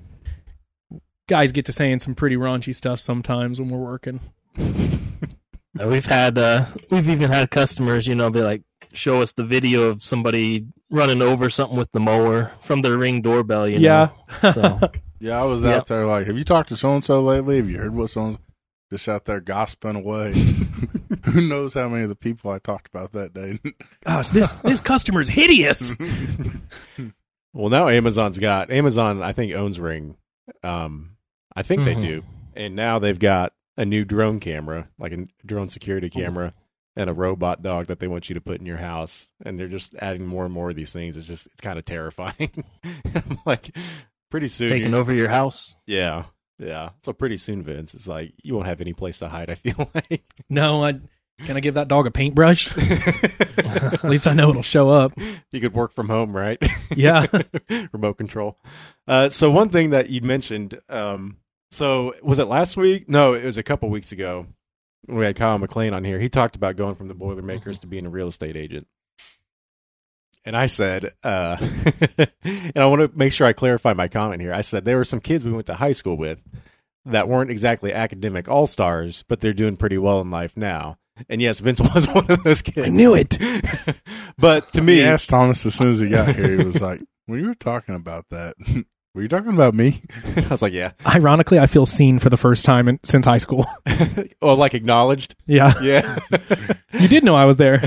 guys 1.29 1.53
get 1.53 1.67
to 1.67 1.73
saying 1.73 2.01
some 2.01 2.15
pretty 2.15 2.37
raunchy 2.37 2.75
stuff 2.75 2.99
sometimes 2.99 3.61
when 3.61 3.69
we're 3.71 3.79
working. 3.79 4.21
We've 5.85 6.07
had 6.07 6.37
uh, 6.37 6.65
we've 6.91 7.09
even 7.09 7.31
had 7.31 7.51
customers, 7.51 8.07
you 8.07 8.15
know, 8.15 8.29
be 8.31 8.41
like, 8.41 8.63
show 8.93 9.23
us 9.23 9.35
the 9.35 9.45
video 9.45 9.85
of 9.85 10.03
somebody 10.03 10.67
running 10.91 11.23
over 11.23 11.49
something 11.49 11.79
with 11.79 11.93
the 11.93 12.01
mower 12.01 12.51
from 12.63 12.83
their 12.83 12.99
ring 12.99 13.23
doorbell. 13.23 13.69
You 13.69 13.79
know? 13.79 14.11
so 14.53 14.81
Yeah, 15.21 15.41
I 15.41 15.45
was 15.45 15.63
Yep. 15.63 15.77
out 15.77 15.87
there 15.87 16.07
like, 16.07 16.27
have 16.27 16.37
you 16.39 16.45
talked 16.45 16.71
to 16.71 16.77
so 16.77 16.95
and 16.95 17.05
so 17.05 17.21
lately? 17.23 17.59
Have 17.59 17.71
you 17.71 17.79
heard 17.79 17.95
what 17.95 18.11
someone's 18.11 18.39
just 18.91 19.09
out 19.09 19.25
there 19.25 19.41
gossiping 19.41 19.97
away? 19.97 20.33
Who 21.27 21.41
knows 21.49 21.75
how 21.75 21.89
many 21.89 22.03
of 22.05 22.09
the 22.09 22.17
people 22.17 22.51
I 22.51 22.59
talked 22.59 22.89
about 22.89 23.13
that 23.13 23.33
day? 23.33 23.59
Gosh, 24.05 24.29
this 24.29 24.53
this 24.53 24.81
customer's 24.93 25.29
hideous. 25.29 25.95
Well, 27.53 27.69
now 27.69 27.89
Amazon's 27.89 28.39
got 28.39 28.71
Amazon. 28.71 29.23
I 29.25 29.33
think 29.33 29.53
owns 29.55 29.81
Ring. 29.81 30.17
Um, 30.63 31.17
I 31.57 31.63
think 31.65 31.83
Mhm. 31.83 31.85
they 31.85 31.95
do, 31.97 32.23
and 32.55 32.77
now 32.77 33.01
they've 33.01 33.19
got 33.19 33.55
a 33.77 33.85
new 33.85 34.05
drone 34.05 34.39
camera, 34.39 34.89
like 35.01 35.11
a 35.13 35.27
drone 35.45 35.69
security 35.69 36.09
camera, 36.11 36.55
and 36.95 37.11
a 37.11 37.13
robot 37.13 37.61
dog 37.61 37.87
that 37.87 37.99
they 37.99 38.07
want 38.07 38.29
you 38.29 38.35
to 38.35 38.41
put 38.41 38.61
in 38.61 38.67
your 38.67 38.77
house. 38.77 39.33
And 39.45 39.59
they're 39.59 39.67
just 39.67 39.97
adding 39.97 40.27
more 40.29 40.45
and 40.45 40.55
more 40.55 40.71
of 40.71 40.77
these 40.77 40.93
things. 40.93 41.17
It's 41.17 41.27
just 41.27 41.47
it's 41.49 41.61
kind 41.61 41.77
of 41.77 41.85
terrifying. 41.85 42.65
I'm 42.85 43.39
like, 43.45 43.77
pretty 44.31 44.47
soon, 44.47 44.69
Taking 44.69 44.95
over 44.95 45.13
your 45.13 45.29
house. 45.29 45.75
yeah, 45.89 46.27
yeah. 46.61 46.91
So 47.03 47.13
pretty 47.13 47.37
soon, 47.37 47.63
Vince, 47.63 47.95
it's 47.95 48.07
like 48.07 48.33
you 48.43 48.55
won't 48.55 48.67
have 48.69 48.81
any 48.81 48.93
place 48.93 49.19
to 49.21 49.29
hide. 49.29 49.51
I 49.51 49.55
feel 49.57 49.91
like. 49.95 50.23
No, 50.49 50.85
I 50.85 51.01
can 51.45 51.57
I 51.57 51.61
give 51.61 51.75
that 51.75 51.89
dog 51.89 52.07
a 52.07 52.11
paintbrush? 52.11 52.77
At 53.59 54.05
least 54.05 54.27
I 54.27 54.35
know 54.35 54.51
it'll 54.51 54.63
show 54.63 54.91
up. 54.91 55.13
you 55.51 55.61
could 55.61 55.73
work 55.75 55.95
from 55.95 56.09
home, 56.09 56.37
right? 56.37 56.59
Yeah. 56.97 57.27
remote 57.93 58.19
control. 58.19 58.59
Uh, 59.07 59.29
so 59.29 59.49
one 59.51 59.69
thing 59.71 59.91
that 59.91 60.11
you 60.11 60.21
mentioned, 60.23 60.81
um, 60.89 61.37
so 61.71 62.15
was 62.21 62.41
it 62.41 62.49
last 62.49 62.77
week? 62.77 63.09
No, 63.09 63.33
it 63.33 63.45
was 63.45 63.57
a 63.57 63.63
couple 63.63 63.89
weeks 63.89 64.11
ago 64.11 64.47
when 65.07 65.19
we 65.19 65.25
had 65.25 65.37
Kyle 65.37 65.57
McLean 65.57 65.95
on 65.95 66.03
here. 66.05 66.19
He 66.19 66.29
talked 66.29 66.57
about 66.57 66.75
going 66.77 66.97
from 66.97 67.07
the 67.07 67.15
Boilermakers 67.15 67.79
to 67.79 67.87
being 67.87 68.07
a 68.07 68.11
real 68.11 68.27
estate 68.27 68.57
agent. 68.57 68.89
And 70.45 70.57
I 70.57 70.67
said, 70.67 71.13
uh, 71.23 71.57
and 72.45 72.77
I 72.77 72.87
want 72.87 73.03
to 73.03 73.19
make 73.19 73.33
sure 73.33 73.47
I 73.47 73.53
clarify 73.53 73.93
my 73.93 74.09
comment 74.09 74.41
here. 74.41 74.55
I 74.55 74.63
said 74.63 74.85
there 74.85 74.97
were 74.97 75.05
some 75.05 75.21
kids 75.21 75.45
we 75.45 75.53
went 75.53 75.67
to 75.67 75.75
high 75.75 75.93
school 75.93 76.17
with 76.17 76.43
that 77.05 77.29
weren't 77.29 77.51
exactly 77.51 77.93
academic 77.93 78.49
all 78.49 78.67
stars, 78.67 79.25
but 79.29 79.41
they're 79.41 79.53
doing 79.53 79.77
pretty 79.77 79.99
well 79.99 80.21
in 80.21 80.31
life 80.31 80.57
now. 80.57 80.99
And 81.29 81.43
yes, 81.43 81.61
Vince 81.61 81.81
was 81.95 82.09
one 82.09 82.31
of 82.31 82.43
those 82.45 82.63
kids. 82.63 82.87
I 82.87 82.91
knew 82.91 83.15
it. 83.15 83.39
but 84.39 84.73
to 84.73 84.83
me, 84.83 84.97
he 84.97 85.05
asked 85.05 85.29
Thomas 85.29 85.65
as 85.67 85.75
soon 85.75 85.91
as 85.91 86.01
he 86.01 86.09
got 86.09 86.35
here. 86.35 86.57
He 86.57 86.65
was 86.65 86.81
like, 86.81 87.03
"When 87.27 87.41
you 87.41 87.47
were 87.47 87.55
talking 87.55 87.95
about 87.95 88.27
that, 88.31 88.55
were 89.15 89.23
you 89.23 89.29
talking 89.29 89.53
about 89.53 89.75
me?" 89.75 90.01
I 90.37 90.49
was 90.49 90.63
like, 90.63 90.73
yeah. 90.73 90.93
Ironically, 91.07 91.59
I 91.59 91.67
feel 91.67 91.85
seen 91.85 92.19
for 92.19 92.31
the 92.31 92.39
first 92.39 92.65
time 92.65 92.89
in, 92.89 93.01
since 93.03 93.27
high 93.27 93.39
school. 93.39 93.67
oh, 94.41 94.55
like 94.55 94.73
acknowledged. 94.73 95.35
Yeah. 95.47 95.75
Yeah. 95.83 96.19
You 96.99 97.09
did 97.09 97.25
know 97.25 97.35
I 97.35 97.45
was 97.45 97.57
there. 97.57 97.83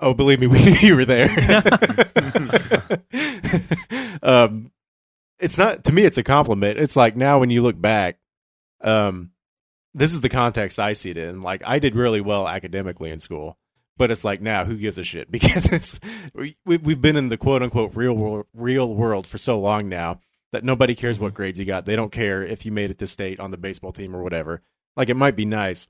Oh, 0.00 0.14
believe 0.14 0.40
me, 0.40 0.46
we 0.46 0.64
knew 0.64 0.72
you 0.72 0.96
were 0.96 1.04
there. 1.04 1.28
um, 4.22 4.70
it's 5.38 5.58
not 5.58 5.84
to 5.84 5.92
me. 5.92 6.04
It's 6.04 6.18
a 6.18 6.22
compliment. 6.22 6.78
It's 6.78 6.96
like 6.96 7.16
now 7.16 7.40
when 7.40 7.50
you 7.50 7.62
look 7.62 7.80
back, 7.80 8.18
um, 8.80 9.30
this 9.94 10.12
is 10.12 10.20
the 10.20 10.28
context 10.28 10.78
I 10.78 10.92
see 10.94 11.10
it 11.10 11.16
in. 11.16 11.42
Like 11.42 11.62
I 11.64 11.78
did 11.78 11.94
really 11.94 12.20
well 12.20 12.48
academically 12.48 13.10
in 13.10 13.20
school, 13.20 13.58
but 13.96 14.10
it's 14.10 14.24
like 14.24 14.40
now 14.40 14.64
who 14.64 14.76
gives 14.76 14.98
a 14.98 15.04
shit 15.04 15.30
because 15.30 15.66
it's 15.72 16.00
we 16.34 16.56
we- 16.64 16.78
we've 16.78 17.00
been 17.00 17.16
in 17.16 17.28
the 17.28 17.36
quote 17.36 17.62
unquote 17.62 17.94
real 17.94 18.14
world, 18.14 18.46
real 18.54 18.94
world 18.94 19.26
for 19.26 19.38
so 19.38 19.58
long 19.58 19.88
now 19.88 20.20
that 20.52 20.64
nobody 20.64 20.94
cares 20.94 21.18
what 21.18 21.34
grades 21.34 21.58
you 21.58 21.66
got. 21.66 21.84
They 21.84 21.96
don't 21.96 22.12
care 22.12 22.42
if 22.44 22.64
you 22.64 22.72
made 22.72 22.90
it 22.90 22.98
to 23.00 23.06
state 23.06 23.40
on 23.40 23.50
the 23.50 23.56
baseball 23.56 23.92
team 23.92 24.14
or 24.14 24.22
whatever. 24.22 24.62
Like 24.96 25.08
it 25.08 25.16
might 25.16 25.36
be 25.36 25.44
nice. 25.44 25.88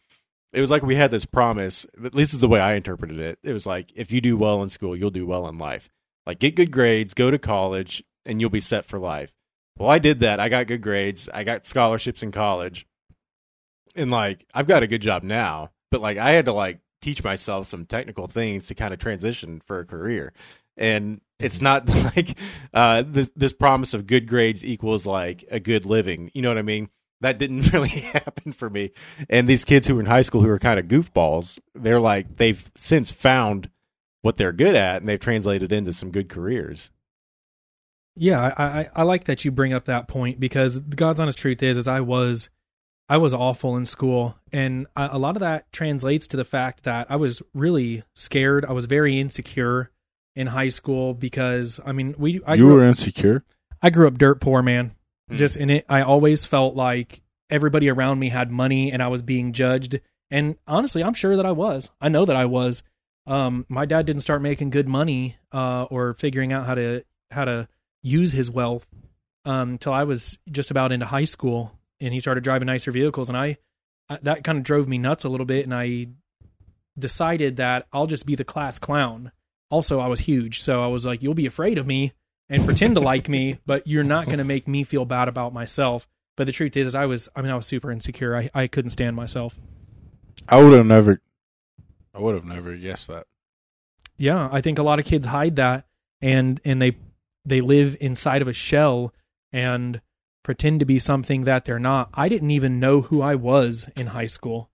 It 0.55 0.61
was 0.61 0.71
like 0.71 0.85
we 0.85 0.95
had 0.95 1.11
this 1.11 1.27
promise. 1.27 1.85
At 2.03 2.15
least 2.15 2.33
is 2.33 2.41
the 2.41 2.49
way 2.49 2.61
I 2.61 2.75
interpreted 2.75 3.19
it. 3.19 3.41
It 3.43 3.53
was 3.53 3.67
like 3.67 3.93
if 3.97 4.13
you 4.13 4.21
do 4.21 4.37
well 4.37 4.63
in 4.63 4.69
school, 4.69 4.97
you'll 4.97 5.11
do 5.11 5.27
well 5.27 5.49
in 5.49 5.59
life. 5.59 5.89
Like 6.27 6.39
get 6.39 6.55
good 6.55 6.71
grades, 6.71 7.13
go 7.13 7.29
to 7.31 7.39
college, 7.39 8.05
and 8.25 8.41
you'll 8.41 8.51
be 8.51 8.61
set 8.61 8.85
for 8.85 9.01
life. 9.01 9.33
Well, 9.77 9.91
I 9.91 9.99
did 9.99 10.21
that. 10.21 10.39
I 10.39 10.49
got 10.49 10.69
good 10.69 10.81
grades. 10.81 11.29
I 11.29 11.43
got 11.43 11.67
scholarships 11.67 12.23
in 12.23 12.31
college. 12.31 12.87
And 13.97 14.13
like 14.13 14.47
I've 14.55 14.69
got 14.69 14.85
a 14.85 14.87
good 14.87 15.03
job 15.03 15.25
now, 15.25 15.73
but 15.91 16.01
like 16.01 16.19
I 16.19 16.31
had 16.31 16.45
to 16.45 16.53
like 16.53 16.79
teach 17.03 17.25
myself 17.25 17.67
some 17.67 17.85
technical 17.85 18.29
things 18.29 18.69
to 18.69 18.77
kind 18.77 18.95
of 18.95 19.01
transition 19.01 19.61
for 19.67 19.81
a 19.81 19.85
career. 19.85 20.33
And 20.77 21.21
it's 21.41 21.61
not 21.61 21.89
like 22.17 22.39
uh 22.73 23.03
this, 23.05 23.29
this 23.35 23.53
promise 23.53 23.93
of 23.93 24.07
good 24.07 24.29
grades 24.29 24.65
equals 24.65 25.05
like 25.05 25.45
a 25.51 25.59
good 25.59 25.85
living. 25.85 26.31
You 26.33 26.43
know 26.43 26.49
what 26.49 26.59
I 26.59 26.63
mean? 26.63 26.91
That 27.25 27.39
didn't 27.39 27.73
really 27.73 27.89
happen 27.89 28.53
for 28.53 28.69
me. 28.69 28.93
And 29.31 29.49
these 29.49 29.65
kids 29.65 29.87
who 29.87 29.95
were 29.95 30.01
in 30.01 30.07
high 30.07 30.23
school 30.23 30.43
who 30.43 30.49
were 30.49 30.59
kind 30.59 30.79
of 30.79 30.87
goofballs, 30.89 31.59
they're 31.75 32.01
like 32.01 32.37
they've 32.37 32.71
since 32.77 33.11
found 33.11 33.71
what 34.21 34.37
they're 34.37 34.53
good 34.53 34.75
at 34.75 35.01
and 35.01 35.09
they've 35.09 35.19
translated 35.19 35.73
into 35.73 35.93
some 35.93 36.11
good 36.11 36.29
careers. 36.29 36.91
Yeah, 38.17 38.53
I, 38.57 38.65
I, 38.65 38.89
I 38.97 39.03
like 39.03 39.25
that 39.25 39.45
you 39.45 39.51
bring 39.51 39.73
up 39.73 39.87
that 39.87 40.07
point 40.07 40.39
because 40.39 40.75
the 40.75 40.97
God's 40.97 41.19
honest 41.19 41.39
truth 41.39 41.63
is, 41.63 41.79
is 41.79 41.89
I 41.89 42.01
was, 42.01 42.51
I 43.09 43.17
was 43.17 43.35
awful 43.35 43.77
in 43.77 43.87
school, 43.87 44.39
and 44.53 44.87
a 44.97 45.11
a 45.13 45.19
lot 45.19 45.35
of 45.35 45.41
that 45.41 45.73
translates 45.73 46.29
to 46.29 46.37
the 46.37 46.45
fact 46.45 46.85
that 46.85 47.11
I 47.11 47.17
was 47.17 47.43
really 47.55 48.05
scared. 48.15 48.65
I 48.65 48.73
was 48.73 48.85
very 48.85 49.19
insecure 49.19 49.91
in 50.37 50.49
high 50.49 50.69
school 50.69 51.15
because 51.15 51.81
I 51.85 51.93
mean 51.93 52.15
we 52.19 52.41
I 52.47 52.55
you 52.55 52.65
grew 52.67 52.75
were 52.75 52.83
up, 52.83 52.89
insecure. 52.89 53.45
I 53.83 53.91
grew 53.91 54.07
up 54.07 54.17
dirt 54.17 54.41
poor, 54.41 54.63
man. 54.63 54.93
Hmm. 55.29 55.37
Just 55.37 55.57
in 55.57 55.71
it, 55.71 55.85
I 55.89 56.03
always 56.03 56.47
felt 56.47 56.75
like 56.75 57.23
everybody 57.51 57.89
around 57.89 58.19
me 58.19 58.29
had 58.31 58.51
money 58.51 58.91
and 58.93 59.03
I 59.03 59.09
was 59.09 59.23
being 59.23 59.53
judged. 59.53 60.01
And 60.31 60.57
honestly, 60.67 61.03
I'm 61.05 61.15
sure 61.15 61.37
that 61.37 61.47
I 61.47 61.53
was. 61.53 61.91
I 62.01 62.09
know 62.09 62.25
that 62.25 62.37
I 62.37 62.45
was. 62.47 62.83
Um, 63.27 63.65
my 63.69 63.87
dad 63.87 64.07
didn't 64.07 64.21
start 64.23 64.43
making 64.43 64.71
good 64.71 64.89
money 64.89 65.37
uh, 65.53 65.85
or 65.85 66.15
figuring 66.15 66.53
out 66.53 66.67
how 66.67 66.75
to 66.75 67.05
how 67.31 67.45
to 67.47 67.69
use 68.03 68.33
his 68.33 68.51
wealth 68.51 68.87
um, 69.47 69.71
until 69.73 69.93
I 69.95 70.05
was 70.05 70.39
just 70.51 70.71
about 70.71 70.93
into 70.93 71.07
high 71.07 71.25
school, 71.25 71.73
and 72.01 72.13
he 72.13 72.21
started 72.21 72.45
driving 72.45 72.67
nicer 72.67 72.91
vehicles, 72.91 73.29
and 73.31 73.39
I 73.39 73.57
I- 74.11 74.19
that 74.23 74.45
kind 74.45 74.59
of 74.59 74.65
drove 74.65 74.89
me 74.89 74.99
nuts 74.99 75.25
a 75.25 75.31
little 75.31 75.47
bit, 75.47 75.65
and 75.65 75.75
I 75.75 76.07
decided 76.99 77.57
that 77.57 77.87
I'll 77.93 78.07
just 78.07 78.27
be 78.27 78.35
the 78.35 78.45
class 78.45 78.79
clown. 78.79 79.33
Also, 79.71 80.01
I 80.01 80.07
was 80.07 80.21
huge, 80.21 80.61
so 80.61 80.83
I 80.83 80.87
was 80.89 81.07
like, 81.07 81.23
"You'll 81.23 81.35
be 81.35 81.47
afraid 81.47 81.79
of 81.79 81.87
me 81.87 82.13
and 82.49 82.65
pretend 82.65 82.95
to 82.97 83.01
like 83.01 83.29
me, 83.29 83.59
but 83.67 83.87
you're 83.87 84.05
not 84.05 84.27
going 84.27 84.39
to 84.39 84.45
make 84.45 84.69
me 84.69 84.85
feel 84.85 85.05
bad 85.05 85.29
about 85.29 85.53
myself." 85.53 86.07
But 86.37 86.45
the 86.45 86.53
truth 86.53 86.77
is, 86.77 86.89
is 86.89 86.95
I 86.95 87.07
was 87.07 87.29
I 87.37 87.43
mean 87.43 87.51
I 87.51 87.57
was 87.57 87.67
super 87.67 87.91
insecure. 87.91 88.37
I 88.37 88.51
I 88.55 88.67
couldn't 88.67 88.91
stand 88.91 89.17
myself. 89.17 89.59
I 90.49 90.63
would 90.63 90.73
have 90.73 90.87
never. 90.87 91.21
I 92.15 92.21
would 92.21 92.35
have 92.35 92.45
never 92.45 92.77
guessed 92.77 93.09
that. 93.09 93.27
Yeah, 94.17 94.49
I 94.53 94.61
think 94.61 94.79
a 94.79 94.83
lot 94.83 94.99
of 94.99 95.05
kids 95.05 95.27
hide 95.27 95.57
that 95.57 95.87
and 96.21 96.61
and 96.65 96.81
they 96.81 96.97
they 97.45 97.61
live 97.61 97.97
inside 98.01 98.43
of 98.43 98.49
a 98.49 98.53
shell 98.53 99.13
and 99.53 100.01
pretend 100.43 100.81
to 100.81 100.87
be 100.87 100.99
something 100.99 101.43
that 101.43 101.65
they're 101.65 101.79
not. 101.79 102.11
I 102.15 102.29
didn't 102.29 102.51
even 102.51 102.81
know 102.81 103.03
who 103.03 103.21
I 103.21 103.35
was 103.35 103.91
in 103.97 104.09
high 104.09 104.27
school. 104.27 104.71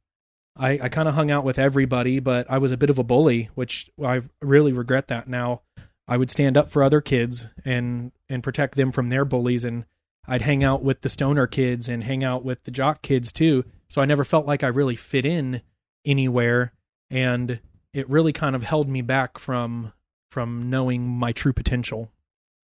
I, 0.57 0.79
I 0.83 0.89
kind 0.89 1.09
of 1.09 1.15
hung 1.15 1.31
out 1.31 1.45
with 1.45 1.59
everybody, 1.59 2.21
but 2.21 2.51
I 2.51 2.59
was 2.59 2.73
a 2.73 2.77
bit 2.77 2.91
of 2.91 2.99
a 2.99 3.05
bully, 3.05 3.51
which 3.55 3.91
I 4.03 4.23
really 4.41 4.73
regret 4.73 5.09
that 5.09 5.29
now. 5.29 5.63
I 6.11 6.17
would 6.17 6.31
stand 6.31 6.57
up 6.57 6.69
for 6.69 6.83
other 6.83 7.01
kids 7.01 7.47
and 7.65 8.11
and 8.29 8.43
protect 8.43 8.75
them 8.75 8.91
from 8.91 9.09
their 9.09 9.25
bullies 9.25 9.65
and 9.65 9.85
I'd 10.27 10.43
hang 10.43 10.63
out 10.63 10.83
with 10.83 11.01
the 11.01 11.09
stoner 11.09 11.47
kids 11.47 11.89
and 11.89 12.05
hang 12.05 12.23
out 12.23 12.45
with 12.45 12.65
the 12.65 12.71
jock 12.71 13.01
kids 13.01 13.33
too. 13.33 13.65
So 13.89 14.03
I 14.03 14.07
never 14.07 14.25
felt 14.25 14.47
like 14.47 14.63
I 14.63 14.69
really 14.69 14.97
fit 14.97 15.25
in 15.25 15.63
anywhere 16.05 16.73
and 17.11 17.61
it 17.93 18.11
really 18.11 18.33
kind 18.33 18.57
of 18.57 18.65
held 18.65 18.89
me 18.89 19.03
back 19.03 19.39
from 19.39 19.93
from 20.31 20.69
knowing 20.69 21.07
my 21.07 21.33
true 21.33 21.53
potential. 21.53 22.11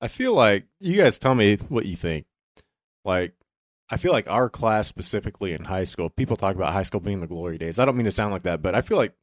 I 0.01 0.09
feel 0.09 0.33
like 0.33 0.65
you 0.81 0.97
guys 1.01 1.19
tell 1.19 1.35
me 1.35 1.57
what 1.69 1.87
you 1.87 1.97
think. 1.97 2.27
Like, 3.05 3.35
I 3.91 3.97
feel 3.97 4.13
like 4.13 4.29
our 4.29 4.49
class 4.49 4.87
specifically 4.87 5.55
in 5.55 5.65
high 5.65 5.85
school, 5.85 6.11
people 6.11 6.37
talk 6.37 6.55
about 6.55 6.73
high 6.73 6.83
school 6.83 7.01
being 7.01 7.21
the 7.21 7.27
glory 7.27 7.59
days. 7.59 7.79
I 7.79 7.85
don't 7.85 7.97
mean 7.97 8.05
to 8.05 8.13
sound 8.13 8.33
like 8.33 8.43
that, 8.43 8.63
but 8.63 8.75
I 8.75 8.81
feel 8.81 8.97
like 8.97 9.15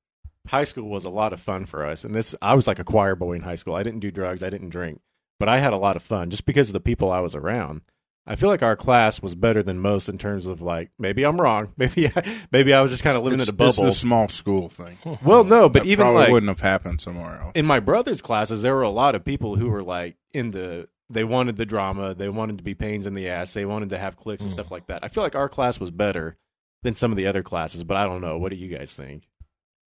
high 0.48 0.64
school 0.64 0.90
was 0.90 1.06
a 1.06 1.10
lot 1.10 1.34
of 1.34 1.42
fun 1.42 1.66
for 1.66 1.86
us. 1.86 2.04
And 2.04 2.14
this, 2.14 2.36
I 2.42 2.54
was 2.54 2.68
like 2.68 2.80
a 2.80 2.84
choir 2.84 3.16
boy 3.16 3.34
in 3.34 3.42
high 3.42 3.56
school. 3.56 3.76
I 3.76 3.84
didn't 3.84 4.00
do 4.00 4.12
drugs, 4.12 4.44
I 4.44 4.50
didn't 4.50 4.70
drink, 4.70 5.02
but 5.40 5.50
I 5.50 5.60
had 5.60 5.74
a 5.74 5.78
lot 5.78 5.96
of 5.96 6.04
fun 6.04 6.30
just 6.30 6.46
because 6.46 6.70
of 6.70 6.74
the 6.74 6.80
people 6.80 7.12
I 7.12 7.20
was 7.20 7.36
around. 7.36 7.82
I 8.28 8.36
feel 8.36 8.50
like 8.50 8.64
our 8.64 8.76
class 8.76 9.22
was 9.22 9.36
better 9.36 9.62
than 9.62 9.80
most 9.80 10.10
in 10.10 10.18
terms 10.18 10.48
of 10.48 10.60
like 10.60 10.90
maybe 10.98 11.24
I'm 11.24 11.40
wrong, 11.40 11.74
maybe 11.78 12.08
I, 12.08 12.42
maybe 12.52 12.74
I 12.74 12.82
was 12.82 12.92
just 12.92 13.04
kind 13.04 13.16
of 13.16 13.24
living 13.24 13.40
it's, 13.40 13.50
in 13.50 13.56
a 13.56 13.68
it's 13.68 13.78
bubble. 13.78 13.90
the 13.90 13.96
small 13.96 14.30
school 14.30 14.70
thing. 14.70 14.98
Well, 15.24 15.44
no, 15.44 15.70
but 15.70 15.84
That 15.84 15.90
even 15.90 16.04
probably 16.06 16.24
like 16.24 16.32
wouldn't 16.32 16.50
have 16.50 16.62
happened 16.62 17.02
somewhere 17.02 17.40
else. 17.40 17.52
in 17.56 17.66
my 17.66 17.80
brother's 17.80 18.22
classes, 18.22 18.62
there 18.62 18.74
were 18.74 18.82
a 18.82 18.90
lot 18.90 19.16
of 19.16 19.24
people 19.24 19.56
who 19.56 19.70
were 19.70 19.84
like 19.84 20.16
into 20.34 20.88
they 21.10 21.24
wanted 21.24 21.56
the 21.58 21.66
drama, 21.66 22.16
they 22.16 22.30
wanted 22.30 22.58
to 22.58 22.64
be 22.64 22.74
pains 22.74 23.06
in 23.06 23.14
the 23.14 23.30
ass, 23.30 23.54
they 23.54 23.66
wanted 23.66 23.92
to 23.92 23.98
have 23.98 24.18
cliques 24.18 24.42
and 24.42 24.50
hmm. 24.50 24.56
stuff 24.56 24.72
like 24.72 24.88
that. 24.88 25.04
I 25.04 25.10
feel 25.10 25.22
like 25.22 25.36
our 25.36 25.50
class 25.50 25.80
was 25.80 25.92
better 25.92 26.36
than 26.82 26.96
some 26.96 27.12
of 27.12 27.18
the 27.18 27.28
other 27.28 27.44
classes, 27.44 27.84
but 27.84 27.98
I 27.98 28.06
don't 28.06 28.22
know. 28.22 28.38
What 28.38 28.52
do 28.52 28.58
you 28.58 28.76
guys 28.76 28.96
think? 28.96 29.28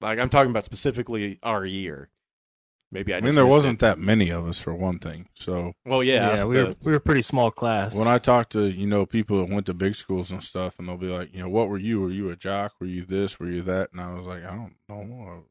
Like 0.00 0.18
I'm 0.18 0.28
talking 0.28 0.50
about 0.50 0.64
specifically 0.64 1.38
our 1.42 1.64
year. 1.64 2.10
Maybe 2.92 3.12
I. 3.12 3.18
I 3.18 3.20
mean, 3.20 3.34
there 3.34 3.46
wasn't 3.46 3.74
it. 3.74 3.80
that 3.80 3.98
many 3.98 4.30
of 4.30 4.46
us 4.46 4.58
for 4.60 4.72
one 4.72 4.98
thing. 5.00 5.28
So 5.34 5.72
Well, 5.84 6.02
yeah, 6.04 6.36
Yeah, 6.36 6.44
we 6.44 6.62
were 6.62 6.76
we 6.82 6.92
were 6.92 6.98
a 6.98 7.00
pretty 7.00 7.22
small 7.22 7.50
class. 7.50 7.94
when 7.96 8.06
I 8.06 8.18
talk 8.18 8.48
to 8.50 8.66
you 8.66 8.86
know 8.86 9.06
people 9.06 9.38
that 9.44 9.52
went 9.52 9.66
to 9.66 9.74
big 9.74 9.96
schools 9.96 10.30
and 10.30 10.42
stuff, 10.42 10.76
and 10.78 10.86
they'll 10.88 10.96
be 10.96 11.08
like, 11.08 11.34
you 11.34 11.40
know, 11.40 11.48
what 11.48 11.68
were 11.68 11.78
you? 11.78 12.00
Were 12.00 12.10
you 12.10 12.30
a 12.30 12.36
jock? 12.36 12.74
Were 12.80 12.86
you 12.86 13.04
this? 13.04 13.40
Were 13.40 13.48
you 13.48 13.62
that? 13.62 13.90
And 13.92 14.00
I 14.00 14.14
was 14.14 14.24
like, 14.26 14.44
I 14.44 14.54
don't 14.54 14.74
know. 14.88 15.44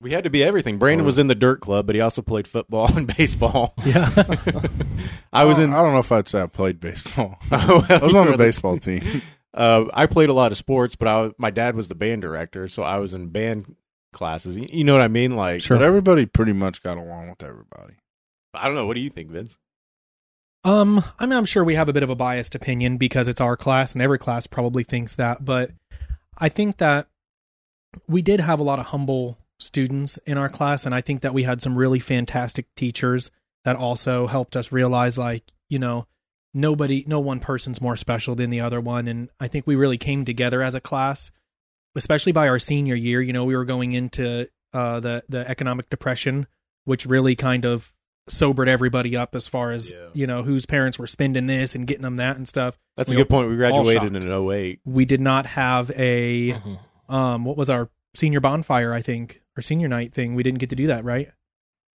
We 0.00 0.12
had 0.12 0.24
to 0.24 0.30
be 0.30 0.44
everything. 0.44 0.78
Brandon 0.78 1.04
was 1.04 1.18
in 1.18 1.26
the 1.26 1.34
dirt 1.34 1.60
club, 1.60 1.84
but 1.86 1.96
he 1.96 2.00
also 2.00 2.22
played 2.22 2.46
football 2.48 2.88
and 2.96 3.12
baseball. 3.16 3.74
Yeah. 3.84 4.08
I 5.32 5.44
was 5.44 5.58
in. 5.58 5.72
I 5.72 5.82
don't 5.82 5.92
know 5.92 5.98
if 5.98 6.12
I'd 6.12 6.28
say 6.28 6.40
I 6.42 6.46
played 6.46 6.80
baseball. 6.80 7.38
Oh, 7.52 7.84
well, 7.88 8.00
I 8.02 8.04
was 8.04 8.14
on 8.14 8.28
a 8.28 8.32
the- 8.32 8.38
baseball 8.38 8.78
team. 8.78 9.22
Uh, 9.52 9.86
I 9.92 10.06
played 10.06 10.28
a 10.28 10.32
lot 10.34 10.52
of 10.52 10.58
sports, 10.58 10.94
but 10.94 11.08
I 11.08 11.30
my 11.36 11.50
dad 11.50 11.74
was 11.74 11.88
the 11.88 11.94
band 11.94 12.22
director, 12.22 12.68
so 12.68 12.82
I 12.82 12.98
was 12.98 13.12
in 13.12 13.28
band 13.28 13.74
classes. 14.12 14.56
You, 14.56 14.66
you 14.70 14.84
know 14.84 14.92
what 14.92 15.02
I 15.02 15.08
mean? 15.08 15.36
Like, 15.36 15.62
Sure. 15.62 15.76
But 15.76 15.84
everybody 15.84 16.26
pretty 16.26 16.52
much 16.52 16.82
got 16.82 16.96
along 16.96 17.30
with 17.30 17.42
everybody. 17.42 17.94
I 18.54 18.66
don't 18.66 18.74
know. 18.74 18.86
What 18.86 18.94
do 18.94 19.00
you 19.00 19.10
think, 19.10 19.30
Vince? 19.30 19.58
Um, 20.64 21.04
I 21.18 21.26
mean, 21.26 21.38
I'm 21.38 21.44
sure 21.44 21.62
we 21.62 21.76
have 21.76 21.88
a 21.88 21.92
bit 21.92 22.02
of 22.02 22.10
a 22.10 22.16
biased 22.16 22.54
opinion 22.54 22.96
because 22.96 23.28
it's 23.28 23.40
our 23.40 23.56
class, 23.56 23.92
and 23.92 24.02
every 24.02 24.18
class 24.18 24.46
probably 24.46 24.82
thinks 24.82 25.14
that. 25.16 25.44
But 25.44 25.70
I 26.36 26.48
think 26.48 26.78
that 26.78 27.06
we 28.06 28.22
did 28.22 28.40
have 28.40 28.60
a 28.60 28.64
lot 28.64 28.78
of 28.78 28.86
humble 28.86 29.38
students 29.60 30.18
in 30.26 30.36
our 30.36 30.48
class, 30.48 30.84
and 30.84 30.94
I 30.94 31.00
think 31.00 31.20
that 31.22 31.34
we 31.34 31.44
had 31.44 31.62
some 31.62 31.76
really 31.76 32.00
fantastic 32.00 32.66
teachers 32.76 33.30
that 33.64 33.76
also 33.76 34.26
helped 34.26 34.56
us 34.56 34.72
realize, 34.72 35.18
like, 35.18 35.52
you 35.68 35.78
know, 35.78 36.06
nobody, 36.54 37.04
no 37.06 37.20
one 37.20 37.40
person's 37.40 37.80
more 37.80 37.96
special 37.96 38.34
than 38.34 38.50
the 38.50 38.60
other 38.60 38.80
one. 38.80 39.06
And 39.08 39.30
I 39.38 39.48
think 39.48 39.66
we 39.66 39.76
really 39.76 39.98
came 39.98 40.24
together 40.24 40.62
as 40.62 40.74
a 40.74 40.80
class, 40.80 41.30
especially 41.96 42.32
by 42.32 42.48
our 42.48 42.58
senior 42.58 42.94
year. 42.94 43.20
You 43.20 43.32
know, 43.32 43.44
we 43.44 43.56
were 43.56 43.64
going 43.64 43.92
into 43.92 44.48
uh, 44.72 45.00
the 45.00 45.24
the 45.28 45.48
economic 45.48 45.88
depression, 45.90 46.46
which 46.84 47.06
really 47.06 47.34
kind 47.36 47.64
of 47.64 47.92
sobered 48.28 48.68
everybody 48.68 49.16
up 49.16 49.34
as 49.34 49.48
far 49.48 49.70
as 49.72 49.90
Yeah. 49.90 50.08
you 50.12 50.26
know 50.26 50.42
whose 50.42 50.66
parents 50.66 50.98
were 50.98 51.06
spending 51.06 51.46
this 51.46 51.74
and 51.74 51.86
getting 51.86 52.02
them 52.02 52.16
that 52.16 52.36
and 52.36 52.46
stuff. 52.46 52.78
That's 52.96 53.10
We 53.10 53.16
a 53.16 53.20
good 53.20 53.30
point. 53.30 53.48
We 53.48 53.56
graduated 53.56 54.02
shocked. 54.12 54.24
in 54.24 54.30
08. 54.30 54.80
We 54.84 55.04
did 55.06 55.20
not 55.22 55.46
have 55.46 55.90
a 55.96 56.52
Mhm. 56.52 56.78
um 57.08 57.44
what 57.46 57.56
was 57.56 57.70
our 57.70 57.88
senior 58.14 58.40
bonfire, 58.40 58.92
I 58.92 59.00
think, 59.00 59.40
or 59.56 59.62
senior 59.62 59.88
night 59.88 60.12
thing. 60.12 60.34
We 60.34 60.42
didn't 60.42 60.58
get 60.58 60.68
to 60.70 60.76
do 60.76 60.86
that, 60.88 61.04
right? 61.04 61.30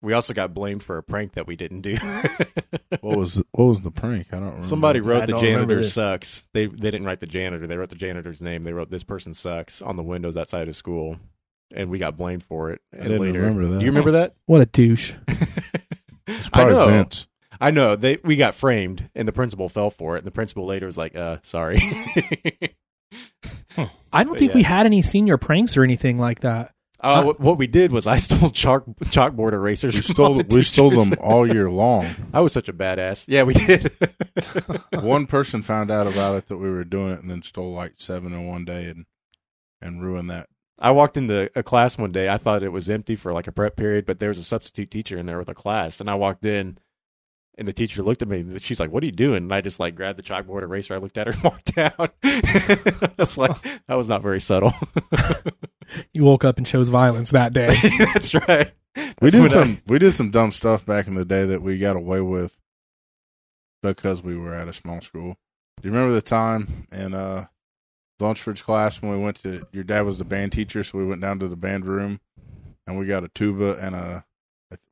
We 0.03 0.13
also 0.13 0.35
got 0.35 0.53
blamed 0.53 0.83
for 0.83 0.99
a 0.99 1.03
prank 1.03 1.35
that 1.35 1.47
we 1.47 1.57
didn't 1.57 1.81
do. 1.83 1.97
What 3.01 3.17
was 3.17 3.35
the, 3.37 3.47
what 3.53 3.65
was 3.65 3.81
the 3.81 3.91
prank? 3.91 4.29
I 4.33 4.37
don't 4.37 4.45
remember. 4.47 4.67
Somebody 4.67 4.99
I 5.01 5.03
wrote 5.03 5.21
the 5.27 5.33
don't 5.33 5.43
remember 5.43 5.61
janitor 5.75 5.81
this. 5.81 5.95
sucks. 5.95 6.45
They 6.53 6.67
they 6.67 6.91
didn't 6.91 7.05
write 7.07 7.21
the 7.21 7.27
janitor. 7.27 7.67
They 7.67 7.77
wrote 7.79 7.89
the 7.89 7.97
janitor's 7.97 8.43
name. 8.43 8.63
They 8.63 8.73
wrote 8.75 8.91
this 8.91 9.03
person 9.03 9.33
sucks 9.35 9.81
on 9.81 9.97
the 9.97 10.03
windows 10.03 10.37
outside 10.37 10.69
of 10.69 10.77
school, 10.77 11.17
and 11.75 11.89
we 11.91 11.99
got 11.99 12.17
blamed 12.19 12.43
for 12.45 12.71
it. 12.71 12.83
I 12.93 12.97
And 12.99 13.05
didn't 13.09 13.23
later, 13.23 13.41
remember 13.41 13.67
that. 13.69 13.79
Do 13.79 13.85
you 13.87 13.91
remember 13.91 14.11
that? 14.13 14.35
What 14.47 14.61
a 14.61 14.67
douche. 14.67 15.15
It's 16.29 16.47
I 16.49 16.51
probably 16.51 16.75
know. 16.75 16.87
Vince. 16.87 17.27
I 17.61 17.71
know. 17.73 17.97
They 17.97 18.19
we 18.23 18.37
got 18.37 18.55
framed, 18.55 19.09
and 19.15 19.27
the 19.27 19.33
principal 19.33 19.69
fell 19.69 19.91
for 19.91 20.15
it. 20.15 20.19
And 20.19 20.27
the 20.27 20.31
principal 20.31 20.67
later 20.67 20.87
was 20.87 20.97
like, 20.99 21.17
"Uh, 21.17 21.39
sorry." 21.43 21.79
I 24.13 24.23
don't 24.25 24.35
But 24.35 24.39
think 24.39 24.51
yeah. 24.53 24.57
we 24.57 24.63
had 24.63 24.87
any 24.87 25.03
senior 25.03 25.39
pranks 25.39 25.77
or 25.77 25.83
anything 25.83 26.19
like 26.19 26.41
that. 26.41 26.75
Uh, 27.03 27.23
what- 27.25 27.41
what 27.41 27.59
we 27.59 27.67
did 27.67 27.91
was 27.93 28.07
I 28.07 28.17
stole 28.19 28.51
chalk 28.51 28.85
chalkboard 29.07 29.53
erasers. 29.53 29.95
We 29.95 30.03
stole 30.03 30.35
the 30.37 30.55
we 30.55 30.63
stole 30.63 30.91
teachers. 30.91 31.09
them 31.09 31.19
all 31.21 31.47
year 31.53 31.69
long. 31.71 32.07
I 32.33 32.41
was 32.41 32.53
such 32.53 32.69
a 32.69 32.73
badass. 32.73 33.25
Yeah, 33.29 33.43
we 33.43 33.55
did. 33.55 33.93
One 35.03 35.27
person 35.27 35.63
found 35.63 35.91
out 35.91 36.07
about 36.07 36.37
it 36.37 36.47
that 36.49 36.59
we 36.59 36.71
were 36.71 36.85
doing 36.85 37.13
it, 37.13 37.21
and 37.21 37.31
then 37.31 37.43
stole 37.43 37.73
like 37.73 37.95
seven 37.97 38.33
in 38.33 38.47
one 38.47 38.65
day 38.65 38.87
and 38.87 39.07
and 39.81 40.03
ruined 40.03 40.31
that. 40.31 40.49
I 40.79 40.91
walked 40.93 41.17
into 41.17 41.51
a 41.55 41.63
class 41.63 41.99
one 41.99 42.13
day. 42.13 42.29
I 42.29 42.39
thought 42.39 42.63
it 42.63 42.71
was 42.71 42.89
empty 42.89 43.15
for 43.17 43.33
like 43.33 43.47
a 43.47 43.53
prep 43.53 43.77
period, 43.77 44.07
but 44.07 44.19
there 44.21 44.31
was 44.31 44.39
a 44.39 44.45
substitute 44.45 44.91
teacher 44.91 45.17
in 45.19 45.27
there 45.27 45.39
with 45.39 45.49
a 45.49 45.55
class. 45.55 46.01
And 46.01 46.09
I 46.11 46.15
walked 46.15 46.45
in, 46.45 46.77
and 47.59 47.69
the 47.69 47.73
teacher 47.73 48.03
looked 48.03 48.23
at 48.23 48.29
me. 48.29 48.41
and 48.41 48.61
She's 48.63 48.81
like, 48.81 48.91
"What 48.91 49.03
are 49.03 49.07
you 49.07 49.13
doing?" 49.13 49.39
And 49.45 49.53
I 49.53 49.61
just 49.61 49.79
like 49.81 49.95
grabbed 49.95 50.19
the 50.19 50.23
chalkboard 50.25 50.63
eraser. 50.63 50.95
I 50.95 50.99
looked 50.99 51.19
at 51.19 51.27
her 51.27 51.33
and 51.33 51.43
walked 51.45 51.77
out. 51.79 52.15
That's 53.17 53.37
like 53.39 53.61
that 53.87 53.95
was 53.97 54.09
not 54.09 54.23
very 54.23 54.41
subtle. 54.41 54.73
You 56.13 56.25
woke 56.25 56.45
up 56.45 56.59
and 56.59 56.67
chose 56.67 56.89
violence 56.89 57.31
that 57.33 57.53
day. 57.53 57.77
That's 58.15 58.35
right. 58.35 58.73
We 59.21 59.31
did 59.31 59.41
when 59.41 59.49
I- 59.51 59.53
some 59.53 59.83
we 59.87 59.99
did 59.99 60.13
some 60.15 60.31
dumb 60.31 60.53
stuff 60.53 60.85
back 60.87 61.07
in 61.07 61.15
the 61.15 61.25
day 61.25 61.45
that 61.47 61.63
we 61.63 61.79
got 61.79 61.97
away 61.97 62.21
with 62.21 62.59
because 63.83 64.23
we 64.23 64.37
were 64.37 64.55
at 64.55 64.69
a 64.69 64.73
small 64.73 65.01
school. 65.01 65.37
Do 65.81 65.89
you 65.89 65.93
remember 65.95 66.15
the 66.15 66.23
time 66.23 66.87
in 66.93 67.15
uh 67.15 67.47
Lunchford's 68.21 68.63
class 68.63 69.03
when 69.03 69.11
we 69.11 69.19
went 69.19 69.43
to 69.43 69.67
your 69.73 69.83
dad 69.85 70.03
was 70.03 70.19
the 70.19 70.25
band 70.25 70.53
teacher, 70.53 70.85
so 70.85 70.99
we 70.99 71.05
went 71.07 71.21
down 71.21 71.39
to 71.41 71.49
the 71.49 71.57
band 71.57 71.87
room 71.87 72.21
and 72.87 72.99
we 72.99 73.07
got 73.07 73.25
a 73.25 73.29
tuba 73.29 73.79
and 73.81 73.95
a 73.95 74.25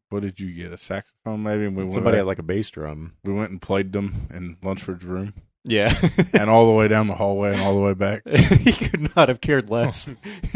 what 0.09 0.23
did 0.23 0.41
you 0.41 0.51
get? 0.53 0.73
A 0.73 0.77
saxophone 0.79 1.45
maybe? 1.45 1.67
And 1.67 1.77
we 1.77 1.89
Somebody 1.93 2.15
back- 2.15 2.19
had 2.19 2.27
like 2.27 2.41
a 2.41 2.43
bass 2.43 2.69
drum. 2.71 3.13
we 3.23 3.33
went 3.33 3.51
and 3.53 3.63
played 3.63 3.93
them 3.93 4.27
in 4.35 4.57
Lunchford's 4.57 5.05
room 5.05 5.35
Yeah, 5.65 5.95
and 6.33 6.49
all 6.49 6.67
the 6.67 6.73
way 6.73 6.89
down 6.89 7.07
the 7.07 7.15
hallway 7.15 7.53
and 7.53 7.61
all 7.61 7.75
the 7.75 7.81
way 7.81 7.95
back. 7.95 8.27
he 8.29 8.73
could 8.73 9.15
not 9.15 9.29
have 9.29 9.41
cared 9.41 9.69
less. 9.69 10.07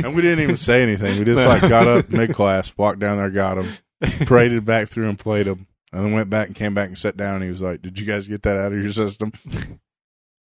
And 0.03 0.15
we 0.15 0.23
didn't 0.23 0.41
even 0.41 0.57
say 0.57 0.83
anything. 0.83 1.19
We 1.19 1.25
just 1.25 1.47
like 1.47 1.63
got 1.63 1.87
up 1.87 2.09
mid 2.09 2.33
class, 2.33 2.73
walked 2.77 3.01
down 3.01 3.19
there, 3.19 3.31
got 3.31 3.59
him, 3.59 3.69
paraded 4.27 4.65
back 4.65 4.89
through 4.89 5.09
and 5.09 5.19
played 5.19 5.47
him, 5.47 5.67
and 5.93 6.05
then 6.05 6.13
went 6.13 6.31
back 6.31 6.47
and 6.47 6.57
came 6.57 6.75
back 6.75 6.89
and 6.89 6.99
sat 6.99 7.17
down. 7.17 7.37
And 7.37 7.45
he 7.45 7.51
was 7.51 7.61
like, 7.61 7.83
"Did 7.83 8.01
you 8.01 8.07
guys 8.07 8.27
get 8.27 8.43
that 8.45 8.57
out 8.57 8.73
of 8.73 8.83
your 8.83 8.93
system?" 8.93 9.33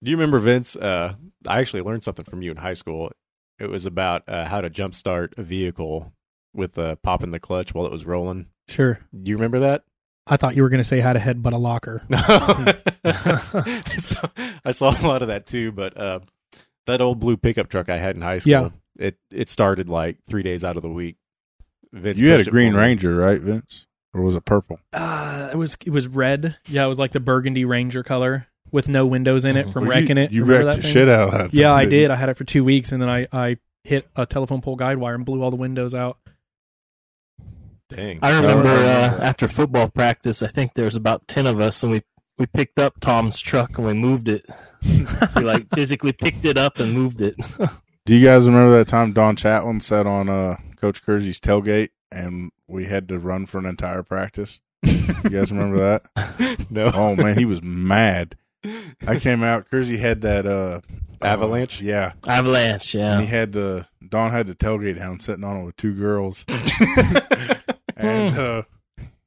Do 0.01 0.11
you 0.11 0.17
remember 0.17 0.39
Vince? 0.39 0.75
Uh, 0.75 1.15
I 1.47 1.59
actually 1.59 1.81
learned 1.81 2.03
something 2.03 2.25
from 2.25 2.41
you 2.41 2.51
in 2.51 2.57
high 2.57 2.73
school. 2.73 3.11
It 3.59 3.69
was 3.69 3.85
about 3.85 4.23
uh, 4.27 4.45
how 4.45 4.61
to 4.61 4.69
jumpstart 4.69 5.37
a 5.37 5.43
vehicle 5.43 6.13
with 6.53 6.77
uh, 6.77 6.95
popping 6.97 7.31
the 7.31 7.39
clutch 7.39 7.73
while 7.73 7.85
it 7.85 7.91
was 7.91 8.05
rolling. 8.05 8.47
Sure. 8.69 8.99
Do 9.11 9.29
you 9.29 9.35
remember 9.35 9.59
that? 9.59 9.83
I 10.25 10.37
thought 10.37 10.55
you 10.55 10.61
were 10.61 10.69
going 10.69 10.79
to 10.79 10.85
say 10.85 10.99
how 10.99 11.13
to 11.13 11.19
headbutt 11.19 11.53
a 11.53 11.57
locker. 11.57 12.03
No, 12.07 12.19
I, 13.03 13.97
saw, 13.97 14.27
I 14.65 14.71
saw 14.71 14.89
a 15.01 15.07
lot 15.07 15.21
of 15.21 15.27
that 15.29 15.45
too. 15.45 15.71
But 15.71 15.97
uh, 15.97 16.19
that 16.87 17.01
old 17.01 17.19
blue 17.19 17.37
pickup 17.37 17.69
truck 17.69 17.89
I 17.89 17.97
had 17.97 18.15
in 18.15 18.21
high 18.21 18.39
school, 18.39 18.51
Yeah. 18.51 18.69
it 18.97 19.17
it 19.31 19.49
started 19.49 19.89
like 19.89 20.17
three 20.27 20.43
days 20.43 20.63
out 20.63 20.77
of 20.77 20.83
the 20.83 20.89
week. 20.89 21.17
Vince 21.91 22.19
you 22.19 22.29
had 22.29 22.41
a 22.41 22.45
Green. 22.45 22.73
Ranger, 22.75 23.15
right, 23.15 23.41
Vince? 23.41 23.87
Or 24.13 24.21
was 24.21 24.35
it 24.35 24.45
purple? 24.45 24.79
Uh, 24.93 25.49
it 25.51 25.57
was 25.57 25.75
it 25.85 25.91
was 25.91 26.07
red. 26.07 26.57
Yeah, 26.67 26.85
it 26.85 26.87
was 26.89 26.99
like 26.99 27.11
the 27.11 27.19
burgundy 27.19 27.65
Ranger 27.65 28.03
color 28.03 28.47
with 28.71 28.87
no 28.89 29.05
windows 29.05 29.45
in 29.45 29.57
it 29.57 29.71
from 29.71 29.83
Well, 29.87 29.97
wrecking 29.97 30.17
you, 30.17 30.23
it. 30.23 30.31
You 30.31 30.43
Remember 30.43 30.65
wrecked 30.67 30.75
that 30.77 30.81
the 30.81 30.83
thing? 30.83 30.93
shit 30.93 31.09
out 31.09 31.27
of 31.29 31.31
that. 31.33 31.53
Yeah, 31.53 31.69
thing, 31.77 31.87
I 31.87 31.89
didn't 31.89 32.09
you? 32.09 32.13
I 32.13 32.15
had 32.15 32.29
it 32.29 32.37
for 32.37 32.43
two 32.43 32.63
weeks, 32.63 32.91
and 32.91 33.01
then 33.01 33.09
I 33.09 33.27
I 33.31 33.57
hit 33.83 34.07
a 34.15 34.25
telephone 34.25 34.61
pole 34.61 34.75
guide 34.75 34.97
wire 34.97 35.15
and 35.15 35.25
blew 35.25 35.41
all 35.41 35.49
the 35.51 35.57
windows 35.57 35.95
out. 35.95 36.17
Dang, 37.89 38.19
I 38.21 38.39
remember 38.39 38.69
uh, 38.69 39.19
after 39.23 39.47
football 39.47 39.89
practice, 39.89 40.43
I 40.43 40.47
think 40.47 40.75
there 40.75 40.85
was 40.85 40.95
about 40.95 41.27
ten 41.27 41.47
of 41.47 41.59
us, 41.59 41.81
and 41.81 41.91
we 41.91 42.03
we 42.39 42.45
picked 42.47 42.79
up 42.79 42.99
Tom's 42.99 43.39
truck 43.39 43.77
and 43.77 43.85
we 43.85 43.93
moved 43.93 44.27
it. 44.29 44.45
we 45.35 45.43
like 45.43 45.67
physically 45.75 46.13
picked 46.13 46.45
it 46.45 46.57
up 46.57 46.79
and 46.79 46.93
moved 46.93 47.21
it. 47.21 47.35
Do 48.05 48.15
you 48.15 48.25
guys 48.25 48.47
remember 48.47 48.75
that 48.79 48.87
time 48.87 49.11
Don 49.11 49.35
Chatlin 49.35 49.81
sat 49.83 50.07
on 50.07 50.29
uh, 50.29 50.55
Coach 50.77 51.03
Kersey's 51.03 51.39
tailgate 51.39 51.89
and 52.11 52.51
we 52.67 52.85
had 52.85 53.07
to 53.09 53.19
run 53.19 53.45
for 53.45 53.59
an 53.59 53.65
entire 53.67 54.01
practice? 54.01 54.61
You 54.81 55.29
guys 55.29 55.51
remember 55.51 55.77
that? 56.15 56.65
no. 56.69 56.89
Oh 56.93 57.15
man, 57.15 57.37
he 57.37 57.45
was 57.45 57.61
mad. 57.61 58.35
I 59.05 59.19
came 59.19 59.43
out. 59.43 59.69
Kersey 59.69 59.97
had 59.97 60.21
that 60.21 60.45
uh, 60.45 60.79
Avalanche? 61.21 61.81
uh, 61.81 61.85
yeah, 61.85 62.13
Avalanche, 62.25 62.95
and 62.95 63.21
he 63.21 63.27
had 63.27 63.51
the 63.51 63.87
Don 64.07 64.31
had 64.31 64.47
the 64.47 64.55
tailgate 64.55 64.97
hound 64.97 65.21
sitting 65.21 65.43
on 65.43 65.57
it 65.57 65.65
with 65.65 65.75
two 65.75 65.93
girls, 65.95 66.45
and 67.97 68.37
uh, 68.37 68.63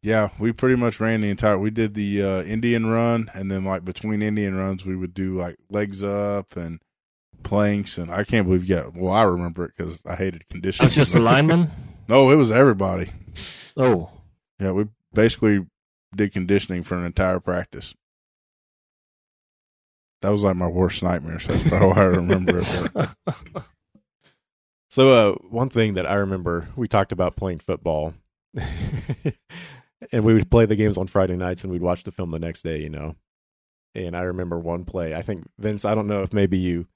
yeah, 0.02 0.30
we 0.38 0.52
pretty 0.52 0.76
much 0.76 0.98
ran 1.00 1.20
the 1.20 1.30
entire. 1.30 1.58
We 1.58 1.70
did 1.70 1.94
the 1.94 2.22
uh, 2.22 2.42
Indian 2.42 2.86
run, 2.86 3.30
and 3.34 3.50
then 3.50 3.64
like 3.64 3.84
between 3.84 4.20
Indian 4.22 4.56
runs, 4.56 4.84
we 4.84 4.96
would 4.96 5.14
do 5.14 5.36
like 5.38 5.56
legs 5.70 6.02
up 6.02 6.56
and 6.56 6.80
planks, 7.42 7.98
and 7.98 8.10
I 8.10 8.24
can't 8.24 8.46
believe 8.46 8.64
Yeah. 8.64 8.88
Well, 8.94 9.12
I 9.12 9.22
remember 9.22 9.64
it 9.66 9.72
because 9.76 10.00
I 10.06 10.16
hated 10.16 10.42
I 10.48 10.52
conditioning. 10.52 10.88
was 10.88 10.94
just 10.96 11.14
a 11.14 11.20
lineman. 11.20 11.70
no, 12.08 12.30
it 12.30 12.36
was 12.36 12.50
everybody. 12.50 13.10
Oh, 13.76 14.10
Yeah, 14.58 14.72
we 14.72 14.86
basically 15.14 15.66
did 16.14 16.32
conditioning 16.32 16.82
for 16.82 16.96
an 16.96 17.04
entire 17.06 17.40
practice. 17.40 17.94
That 20.20 20.28
was 20.30 20.42
like 20.42 20.56
my 20.56 20.66
worst 20.68 21.02
nightmare. 21.02 21.40
So 21.40 21.52
that's 21.52 21.68
probably 21.68 21.88
why 21.88 21.96
I 21.96 22.04
remember 22.04 22.58
it. 22.58 22.90
But 22.92 23.64
So 24.90 25.08
uh, 25.10 25.34
one 25.48 25.70
thing 25.70 25.94
that 25.94 26.06
I 26.06 26.14
remember, 26.14 26.68
we 26.76 26.86
talked 26.86 27.12
about 27.12 27.34
playing 27.34 27.60
football, 27.60 28.12
and 30.10 30.24
we 30.24 30.34
would 30.34 30.50
play 30.50 30.66
the 30.66 30.76
games 30.76 30.98
on 30.98 31.06
Friday 31.06 31.36
nights, 31.36 31.62
and 31.62 31.72
we'd 31.72 31.82
watch 31.82 32.02
the 32.04 32.12
film 32.12 32.30
the 32.30 32.38
next 32.38 32.62
day. 32.62 32.80
You 32.80 32.90
know, 32.90 33.16
and 33.94 34.16
I 34.16 34.22
remember 34.22 34.58
one 34.58 34.84
play. 34.84 35.14
I 35.14 35.22
think 35.22 35.46
Vince. 35.58 35.84
I 35.84 35.94
don't 35.94 36.08
know 36.08 36.22
if 36.22 36.32
maybe 36.32 36.58
you 36.58 36.86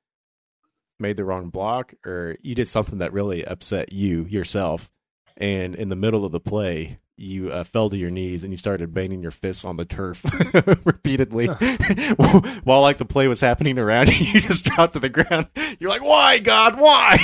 made 0.98 1.16
the 1.16 1.24
wrong 1.24 1.50
block 1.50 1.92
or 2.06 2.36
you 2.42 2.54
did 2.54 2.68
something 2.68 2.98
that 2.98 3.12
really 3.12 3.44
upset 3.44 3.92
you 3.92 4.24
yourself, 4.24 4.90
and 5.36 5.74
in 5.74 5.88
the 5.88 5.96
middle 5.96 6.24
of 6.24 6.32
the 6.32 6.40
play. 6.40 6.98
You 7.18 7.50
uh, 7.50 7.64
fell 7.64 7.88
to 7.88 7.96
your 7.96 8.10
knees 8.10 8.44
and 8.44 8.52
you 8.52 8.58
started 8.58 8.92
banging 8.92 9.22
your 9.22 9.30
fists 9.30 9.64
on 9.64 9.76
the 9.76 9.86
turf 9.86 10.22
repeatedly 10.84 11.46
while 12.64 12.82
like 12.82 12.98
the 12.98 13.06
play 13.06 13.26
was 13.26 13.40
happening 13.40 13.78
around 13.78 14.10
you. 14.10 14.26
You 14.26 14.40
just 14.40 14.64
dropped 14.64 14.92
to 14.92 14.98
the 14.98 15.08
ground. 15.08 15.46
You're 15.78 15.88
like, 15.88 16.04
"Why, 16.04 16.38
God? 16.40 16.78
Why?" 16.78 17.16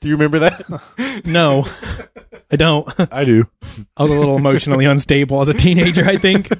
Do 0.00 0.08
you 0.08 0.16
remember 0.16 0.40
that? 0.40 1.22
No, 1.24 1.66
I 2.50 2.56
don't. 2.56 2.88
I 3.12 3.24
do. 3.24 3.46
I 3.96 4.02
was 4.02 4.10
a 4.10 4.14
little 4.14 4.36
emotionally 4.36 4.86
unstable 4.86 5.40
as 5.40 5.48
a 5.48 5.54
teenager. 5.54 6.04
I 6.04 6.16
think. 6.16 6.50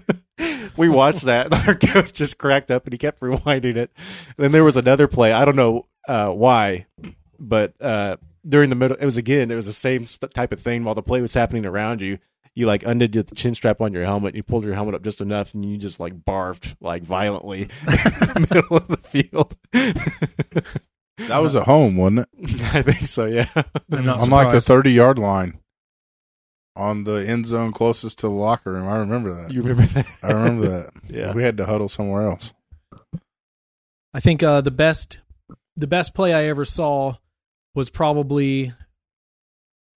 we 0.76 0.88
watched 0.88 1.22
that 1.22 1.52
our 1.66 1.74
coach 1.74 2.12
just 2.12 2.38
cracked 2.38 2.70
up 2.70 2.84
and 2.84 2.92
he 2.92 2.98
kept 2.98 3.20
rewinding 3.20 3.76
it. 3.76 3.90
And 3.96 4.38
then 4.38 4.52
there 4.52 4.64
was 4.64 4.76
another 4.76 5.08
play. 5.08 5.32
I 5.32 5.44
don't 5.44 5.56
know 5.56 5.86
uh, 6.06 6.30
why, 6.30 6.86
but 7.40 7.74
uh, 7.80 8.18
during 8.48 8.70
the 8.70 8.76
middle. 8.76 8.96
It 8.96 9.04
was 9.04 9.16
again. 9.16 9.50
It 9.50 9.56
was 9.56 9.66
the 9.66 9.72
same 9.72 10.04
type 10.34 10.52
of 10.52 10.60
thing 10.60 10.84
while 10.84 10.94
the 10.94 11.02
play 11.02 11.20
was 11.20 11.34
happening 11.34 11.66
around 11.66 12.00
you. 12.00 12.18
You 12.54 12.66
like 12.66 12.82
undid 12.84 13.12
the 13.12 13.34
chin 13.34 13.54
strap 13.54 13.80
on 13.80 13.92
your 13.92 14.04
helmet. 14.04 14.34
You 14.34 14.42
pulled 14.42 14.64
your 14.64 14.74
helmet 14.74 14.94
up 14.94 15.02
just 15.02 15.20
enough, 15.20 15.54
and 15.54 15.64
you 15.64 15.78
just 15.78 15.98
like 16.00 16.14
barfed 16.22 16.76
like 16.80 17.02
violently 17.02 17.62
in 17.62 17.68
the 17.88 18.46
middle 18.50 18.76
of 18.76 18.88
the 18.88 18.96
field. 18.98 19.56
That 21.28 21.38
was 21.38 21.56
at 21.56 21.64
home, 21.64 21.96
wasn't 21.96 22.20
it? 22.20 22.60
I 22.74 22.82
think 22.82 23.08
so. 23.08 23.26
Yeah. 23.26 23.48
I'm 23.90 24.04
not 24.04 24.22
On 24.22 24.30
like 24.30 24.50
the 24.50 24.60
30 24.60 24.92
yard 24.92 25.18
line 25.18 25.58
on 26.74 27.04
the 27.04 27.16
end 27.16 27.46
zone 27.46 27.72
closest 27.72 28.18
to 28.20 28.26
the 28.26 28.32
locker 28.32 28.72
room. 28.72 28.88
I 28.88 28.96
remember 28.96 29.34
that. 29.34 29.52
You 29.52 29.62
remember 29.62 29.92
that? 29.92 30.06
I 30.22 30.32
remember 30.32 30.68
that. 30.68 30.90
Yeah. 31.08 31.32
We 31.32 31.42
had 31.42 31.56
to 31.58 31.66
huddle 31.66 31.88
somewhere 31.88 32.26
else. 32.26 32.52
I 34.14 34.20
think 34.20 34.42
uh, 34.42 34.60
the 34.62 34.70
best 34.70 35.20
the 35.76 35.86
best 35.86 36.14
play 36.14 36.32
I 36.32 36.44
ever 36.44 36.64
saw 36.64 37.14
was 37.74 37.90
probably 37.90 38.72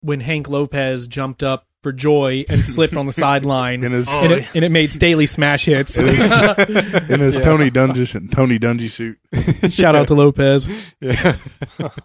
when 0.00 0.20
Hank 0.20 0.48
Lopez 0.48 1.06
jumped 1.06 1.42
up 1.42 1.66
for 1.86 1.92
joy 1.92 2.44
and 2.48 2.66
slipped 2.66 2.96
on 2.96 3.06
the 3.06 3.12
sideline. 3.26 3.84
In 3.84 3.92
his, 3.92 4.08
and, 4.08 4.32
it, 4.32 4.48
and 4.56 4.64
it 4.64 4.72
made 4.72 4.90
Staley 4.90 5.26
smash 5.26 5.66
hits. 5.66 5.96
in 5.96 6.06
his 6.08 6.18
Tony 7.38 7.70
Dungy 7.70 8.32
Tony 8.32 8.58
Dungy 8.58 8.90
suit. 8.90 9.18
Shout 9.72 9.94
out 9.94 10.08
to 10.08 10.14
Lopez. 10.16 10.68
Yeah. 11.00 11.36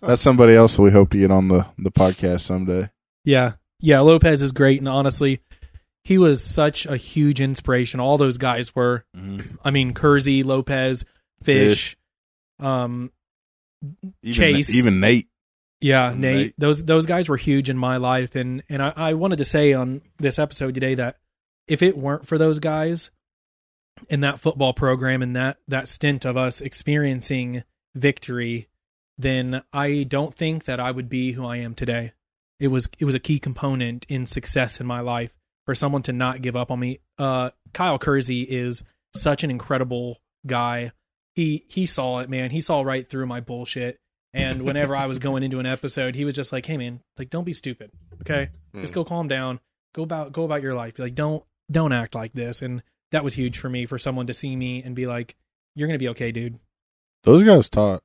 That's 0.04 0.22
somebody 0.22 0.54
else 0.54 0.78
we 0.78 0.92
hope 0.92 1.10
to 1.12 1.18
get 1.18 1.32
on 1.32 1.48
the, 1.48 1.66
the 1.80 1.90
podcast 1.90 2.42
someday. 2.42 2.92
Yeah. 3.26 3.54
Yeah, 3.80 4.02
Lopez 4.02 4.44
is 4.44 4.52
great 4.52 4.78
and 4.82 4.88
honestly, 4.88 5.40
he 6.04 6.20
was 6.20 6.44
such 6.44 6.86
a 6.86 6.96
huge 6.96 7.42
inspiration. 7.42 8.00
All 8.00 8.20
those 8.20 8.38
guys 8.38 8.76
were. 8.76 9.04
I 9.66 9.72
mean, 9.72 9.96
Kersey, 9.96 10.44
Lopez, 10.44 11.06
Fish, 11.42 11.98
um 12.60 13.12
Even, 14.22 14.34
Chase. 14.34 14.76
Even 14.76 15.00
Nate. 15.00 15.28
Yeah. 15.82 16.14
Nate. 16.16 16.54
Those 16.58 16.86
those 16.86 17.06
guys 17.06 17.28
were 17.28 17.38
huge 17.38 17.70
in 17.70 17.78
my 17.78 17.98
life, 17.98 18.36
and 18.36 18.64
and 18.70 18.82
I, 18.82 18.94
I 18.96 19.14
wanted 19.14 19.38
to 19.38 19.46
say 19.46 19.74
on 19.74 20.02
this 20.18 20.40
episode 20.40 20.74
today 20.74 20.96
that 20.96 21.18
if 21.68 21.82
it 21.82 21.98
weren't 21.98 22.28
for 22.28 22.38
those 22.38 22.60
guys 22.60 23.12
in 24.10 24.22
that 24.22 24.40
football 24.40 24.74
program 24.74 25.22
and 25.22 25.36
that 25.36 25.58
that 25.68 25.88
stint 25.88 26.26
of 26.26 26.38
us 26.38 26.62
experiencing 26.62 27.64
victory, 27.96 28.68
then 29.18 29.64
I 29.74 30.04
don't 30.04 30.34
think 30.34 30.66
that 30.66 30.80
I 30.80 30.92
would 30.92 31.10
be 31.10 31.34
who 31.34 31.46
I 31.46 31.58
am 31.58 31.76
today. 31.76 32.14
It 32.60 32.68
was 32.68 32.90
it 33.00 33.06
was 33.06 33.16
a 33.16 33.20
key 33.20 33.40
component 33.40 34.06
in 34.08 34.26
success 34.26 34.80
in 34.80 34.86
my 34.86 35.00
life 35.00 35.34
for 35.66 35.76
someone 35.76 36.04
to 36.04 36.14
not 36.14 36.42
give 36.42 36.56
up 36.56 36.72
on 36.72 36.80
me. 36.80 37.00
Uh, 37.18 37.52
Kyle 37.74 37.98
Kersey 37.98 38.44
is 38.44 38.84
such 39.16 39.44
an 39.44 39.50
incredible 39.50 40.20
guy. 40.46 40.92
He 41.34 41.66
he 41.68 41.86
saw 41.86 42.20
it, 42.20 42.30
man. 42.30 42.52
He 42.52 42.62
saw 42.62 42.82
right 42.82 43.06
through 43.06 43.26
my 43.26 43.40
bullshit. 43.40 44.00
And 44.34 44.62
whenever 44.62 44.96
I 44.96 45.08
was 45.08 45.20
going 45.28 45.44
into 45.44 45.60
an 45.60 45.66
episode, 45.66 46.16
he 46.16 46.26
was 46.26 46.36
just 46.36 46.52
like, 46.54 46.66
"Hey, 46.66 46.78
man, 46.78 47.02
like, 47.18 47.30
don't 47.30 47.44
be 47.44 47.54
stupid, 47.54 47.92
okay? 48.22 48.50
Hmm. 48.74 48.82
Just 48.82 48.94
go 48.94 49.04
calm 49.04 49.28
down. 49.28 49.60
Go 49.94 50.04
about 50.04 50.32
go 50.32 50.44
about 50.44 50.62
your 50.62 50.76
life. 50.76 50.98
Like, 51.00 51.16
don't 51.16 51.44
don't 51.70 51.92
act 51.92 52.16
like 52.16 52.34
this." 52.34 52.62
And 52.62 52.84
that 53.12 53.24
was 53.24 53.34
huge 53.34 53.58
for 53.58 53.70
me 53.70 53.86
for 53.86 53.98
someone 53.98 54.28
to 54.28 54.34
see 54.34 54.56
me 54.56 54.82
and 54.84 54.96
be 54.96 55.06
like, 55.06 55.36
"You're 55.76 55.88
gonna 55.88 56.00
be 56.00 56.10
okay, 56.10 56.32
dude." 56.32 56.60
Those 57.24 57.44
guys 57.44 57.70
taught, 57.70 58.02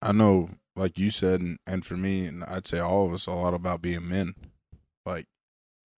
I 0.00 0.12
know, 0.12 0.50
like 0.76 0.98
you 0.98 1.10
said, 1.10 1.40
and, 1.40 1.58
and 1.66 1.84
for 1.84 1.96
me, 1.96 2.24
and 2.26 2.42
I'd 2.44 2.66
say 2.66 2.78
all 2.78 3.06
of 3.06 3.12
us, 3.12 3.26
a 3.26 3.32
lot 3.32 3.52
about 3.52 3.82
being 3.82 4.08
men, 4.08 4.34
like, 5.04 5.26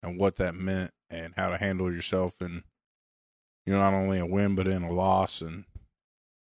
and 0.03 0.19
what 0.19 0.37
that 0.37 0.55
meant, 0.55 0.93
and 1.11 1.35
how 1.37 1.49
to 1.49 1.59
handle 1.59 1.93
yourself, 1.93 2.41
and 2.41 2.63
you 3.67 3.73
know, 3.75 3.79
not 3.79 3.93
only 3.95 4.19
a 4.19 4.27
win 4.27 4.55
but 4.55 4.67
in 4.67 4.83
a 4.83 4.91
loss, 4.91 5.43
and 5.43 5.65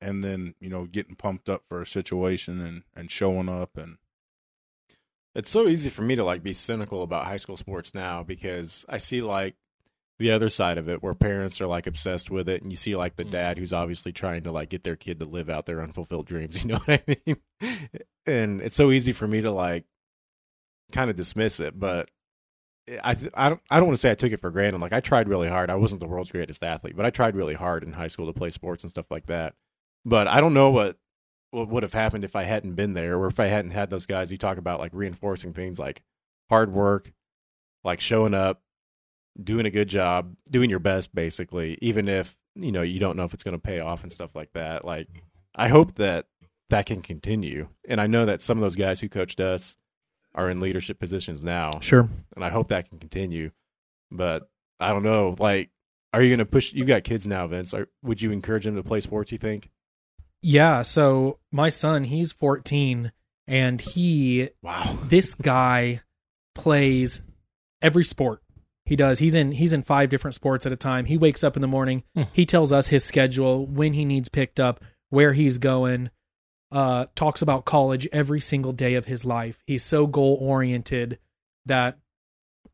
and 0.01 0.23
then 0.23 0.55
you 0.59 0.69
know, 0.69 0.85
getting 0.85 1.15
pumped 1.15 1.49
up 1.49 1.63
for 1.67 1.81
a 1.81 1.87
situation 1.87 2.61
and 2.61 2.83
and 2.95 3.11
showing 3.11 3.49
up, 3.49 3.77
and 3.77 3.97
It's 5.35 5.49
so 5.49 5.67
easy 5.67 5.89
for 5.89 6.01
me 6.01 6.15
to 6.15 6.23
like 6.23 6.43
be 6.43 6.53
cynical 6.53 7.01
about 7.03 7.25
high 7.25 7.37
school 7.37 7.57
sports 7.57 7.93
now 7.93 8.23
because 8.23 8.85
I 8.89 8.97
see 8.97 9.21
like 9.21 9.55
the 10.19 10.31
other 10.31 10.49
side 10.49 10.77
of 10.77 10.89
it 10.89 11.01
where 11.01 11.13
parents 11.13 11.61
are 11.61 11.67
like 11.67 11.87
obsessed 11.87 12.29
with 12.29 12.49
it 12.49 12.61
and 12.61 12.71
you 12.71 12.77
see 12.77 12.95
like 12.95 13.15
the 13.15 13.23
mm. 13.23 13.31
dad 13.31 13.57
who's 13.57 13.71
obviously 13.71 14.11
trying 14.11 14.43
to 14.43 14.51
like 14.51 14.69
get 14.69 14.83
their 14.83 14.97
kid 14.97 15.19
to 15.19 15.25
live 15.25 15.49
out 15.49 15.65
their 15.65 15.81
unfulfilled 15.81 16.25
dreams, 16.27 16.61
you 16.63 16.69
know 16.69 16.79
what 16.85 17.01
I 17.07 17.17
mean? 17.25 17.37
And 18.25 18.61
it's 18.61 18.75
so 18.75 18.91
easy 18.91 19.13
for 19.13 19.27
me 19.27 19.41
to 19.41 19.51
like 19.51 19.85
kind 20.91 21.09
of 21.09 21.15
dismiss 21.15 21.59
it, 21.59 21.79
but 21.79 22.09
I 23.03 23.15
I 23.33 23.49
don't 23.49 23.61
I 23.69 23.77
don't 23.77 23.87
want 23.87 23.97
to 23.97 24.01
say 24.01 24.11
I 24.11 24.15
took 24.15 24.31
it 24.31 24.41
for 24.41 24.51
granted. 24.51 24.81
Like 24.81 24.93
I 24.93 24.99
tried 24.99 25.29
really 25.29 25.47
hard. 25.47 25.69
I 25.69 25.75
wasn't 25.75 26.01
the 26.01 26.07
world's 26.07 26.31
greatest 26.31 26.63
athlete, 26.63 26.95
but 26.95 27.05
I 27.05 27.11
tried 27.11 27.35
really 27.35 27.53
hard 27.53 27.83
in 27.83 27.93
high 27.93 28.07
school 28.07 28.27
to 28.27 28.37
play 28.37 28.49
sports 28.49 28.83
and 28.83 28.91
stuff 28.91 29.09
like 29.09 29.27
that. 29.27 29.55
But 30.05 30.27
I 30.27 30.41
don't 30.41 30.53
know 30.53 30.69
what 30.69 30.97
what 31.51 31.67
would 31.69 31.83
have 31.83 31.93
happened 31.93 32.23
if 32.23 32.35
I 32.35 32.43
hadn't 32.43 32.75
been 32.75 32.93
there 32.93 33.17
or 33.17 33.25
if 33.27 33.39
I 33.39 33.47
hadn't 33.47 33.71
had 33.71 33.89
those 33.89 34.05
guys 34.05 34.31
you 34.31 34.37
talk 34.37 34.57
about 34.57 34.79
like 34.79 34.91
reinforcing 34.93 35.51
things 35.53 35.79
like 35.79 36.03
hard 36.49 36.71
work, 36.71 37.11
like 37.83 37.99
showing 37.99 38.35
up, 38.35 38.61
doing 39.41 39.65
a 39.65 39.71
good 39.71 39.87
job, 39.87 40.35
doing 40.51 40.69
your 40.69 40.79
best 40.79 41.13
basically, 41.15 41.77
even 41.81 42.07
if, 42.07 42.37
you 42.55 42.71
know, 42.71 42.83
you 42.83 42.99
don't 42.99 43.17
know 43.17 43.23
if 43.23 43.33
it's 43.33 43.43
going 43.43 43.55
to 43.57 43.61
pay 43.61 43.79
off 43.79 44.03
and 44.03 44.11
stuff 44.13 44.35
like 44.35 44.51
that. 44.53 44.85
Like 44.85 45.07
I 45.55 45.69
hope 45.69 45.95
that 45.95 46.27
that 46.69 46.85
can 46.85 47.01
continue. 47.01 47.67
And 47.87 47.99
I 47.99 48.05
know 48.05 48.25
that 48.27 48.41
some 48.43 48.57
of 48.59 48.61
those 48.61 48.75
guys 48.75 48.99
who 48.99 49.09
coached 49.09 49.39
us 49.39 49.75
are 50.35 50.51
in 50.51 50.59
leadership 50.59 50.99
positions 50.99 51.43
now, 51.43 51.71
Sure. 51.81 52.07
and 52.35 52.45
I 52.45 52.49
hope 52.49 52.67
that 52.67 52.87
can 52.89 52.99
continue. 52.99 53.49
But 54.11 54.47
I 54.79 54.89
don't 54.89 55.03
know, 55.03 55.35
like 55.39 55.71
are 56.13 56.21
you 56.21 56.29
going 56.29 56.39
to 56.39 56.45
push 56.45 56.73
You've 56.73 56.87
got 56.87 57.03
kids 57.03 57.25
now, 57.25 57.47
Vince? 57.47 57.73
Are, 57.73 57.87
would 58.03 58.21
you 58.21 58.31
encourage 58.31 58.65
them 58.65 58.75
to 58.75 58.83
play 58.83 58.99
sports, 58.99 59.31
you 59.31 59.37
think? 59.39 59.69
Yeah. 60.41 60.81
So 60.83 61.39
my 61.51 61.69
son, 61.69 62.05
he's 62.05 62.31
14, 62.31 63.11
and 63.47 63.81
he 63.81 64.49
Wow. 64.61 64.97
this 65.07 65.33
guy 65.35 66.01
plays 66.55 67.21
every 67.81 68.03
sport 68.03 68.41
he 68.85 68.95
does 68.97 69.19
he's 69.19 69.33
in 69.35 69.51
he's 69.53 69.71
in 69.71 69.81
five 69.81 70.09
different 70.09 70.35
sports 70.35 70.65
at 70.65 70.71
a 70.71 70.75
time 70.75 71.05
he 71.05 71.15
wakes 71.17 71.43
up 71.43 71.55
in 71.55 71.61
the 71.61 71.67
morning 71.67 72.03
Hmm. 72.15 72.23
he 72.33 72.45
tells 72.45 72.73
us 72.73 72.87
his 72.89 73.05
schedule 73.05 73.65
when 73.65 73.93
he 73.93 74.03
needs 74.03 74.27
picked 74.27 74.59
up 74.59 74.83
where 75.09 75.31
he's 75.31 75.57
going 75.57 76.09
uh 76.71 77.05
talks 77.15 77.41
about 77.41 77.63
college 77.63 78.07
every 78.11 78.41
single 78.41 78.73
day 78.73 78.95
of 78.95 79.05
his 79.05 79.23
life 79.25 79.63
he's 79.67 79.83
so 79.83 80.05
goal 80.05 80.37
oriented 80.41 81.17
that 81.65 81.97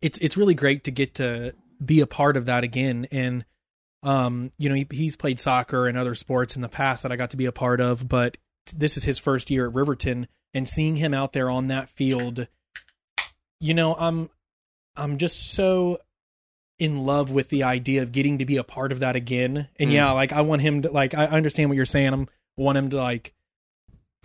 it's 0.02 0.18
it's 0.20 0.36
really 0.38 0.56
great 0.56 0.84
to 0.86 0.92
get 0.92 1.14
to 1.16 1.54
be 1.84 2.00
a 2.00 2.08
part 2.08 2.36
of 2.38 2.46
that 2.48 2.64
again 2.64 3.06
and 3.12 3.46
um 4.06 4.52
you 4.58 4.70
know 4.70 4.76
he, 4.76 4.88
he's 4.92 5.16
played 5.18 5.40
soccer 5.40 5.88
and 5.88 5.98
other 5.98 6.16
sports 6.16 6.56
in 6.56 6.62
the 6.62 6.70
past 6.70 7.04
that 7.04 7.12
I 7.12 7.18
got 7.18 7.32
to 7.32 7.38
be 7.38 7.46
a 7.46 7.52
part 7.52 7.82
of 7.82 8.08
but 8.08 8.38
this 8.74 8.96
is 8.96 9.04
his 9.04 9.20
first 9.20 9.52
year 9.52 9.68
at 9.68 9.74
Riverton 9.76 10.28
and 10.54 10.70
seeing 10.70 10.96
him 10.96 11.14
out 11.14 11.34
there 11.34 11.50
on 11.50 11.68
that 11.68 11.90
field 11.90 12.48
you 13.60 13.74
know 13.74 13.94
i'm 13.96 14.30
i'm 14.96 15.18
just 15.18 15.52
so 15.54 15.98
in 16.80 17.06
love 17.06 17.32
with 17.32 17.50
the 17.50 17.64
idea 17.64 18.02
of 18.02 18.12
getting 18.12 18.38
to 18.38 18.46
be 18.46 18.58
a 18.58 18.64
part 18.64 18.92
of 18.92 19.00
that 19.00 19.16
again 19.16 19.68
and 19.80 19.90
Mm. 19.90 19.94
yeah 19.94 20.12
like 20.12 20.34
i 20.34 20.42
want 20.42 20.62
him 20.62 20.82
to 20.82 20.92
like 20.92 21.14
i 21.14 21.26
understand 21.26 21.70
what 21.70 21.76
you're 21.76 21.86
saying 21.86 22.14
i'm 22.14 22.28
I 22.58 22.62
want 22.62 22.78
him 22.78 22.90
to 22.92 22.98
like 22.98 23.34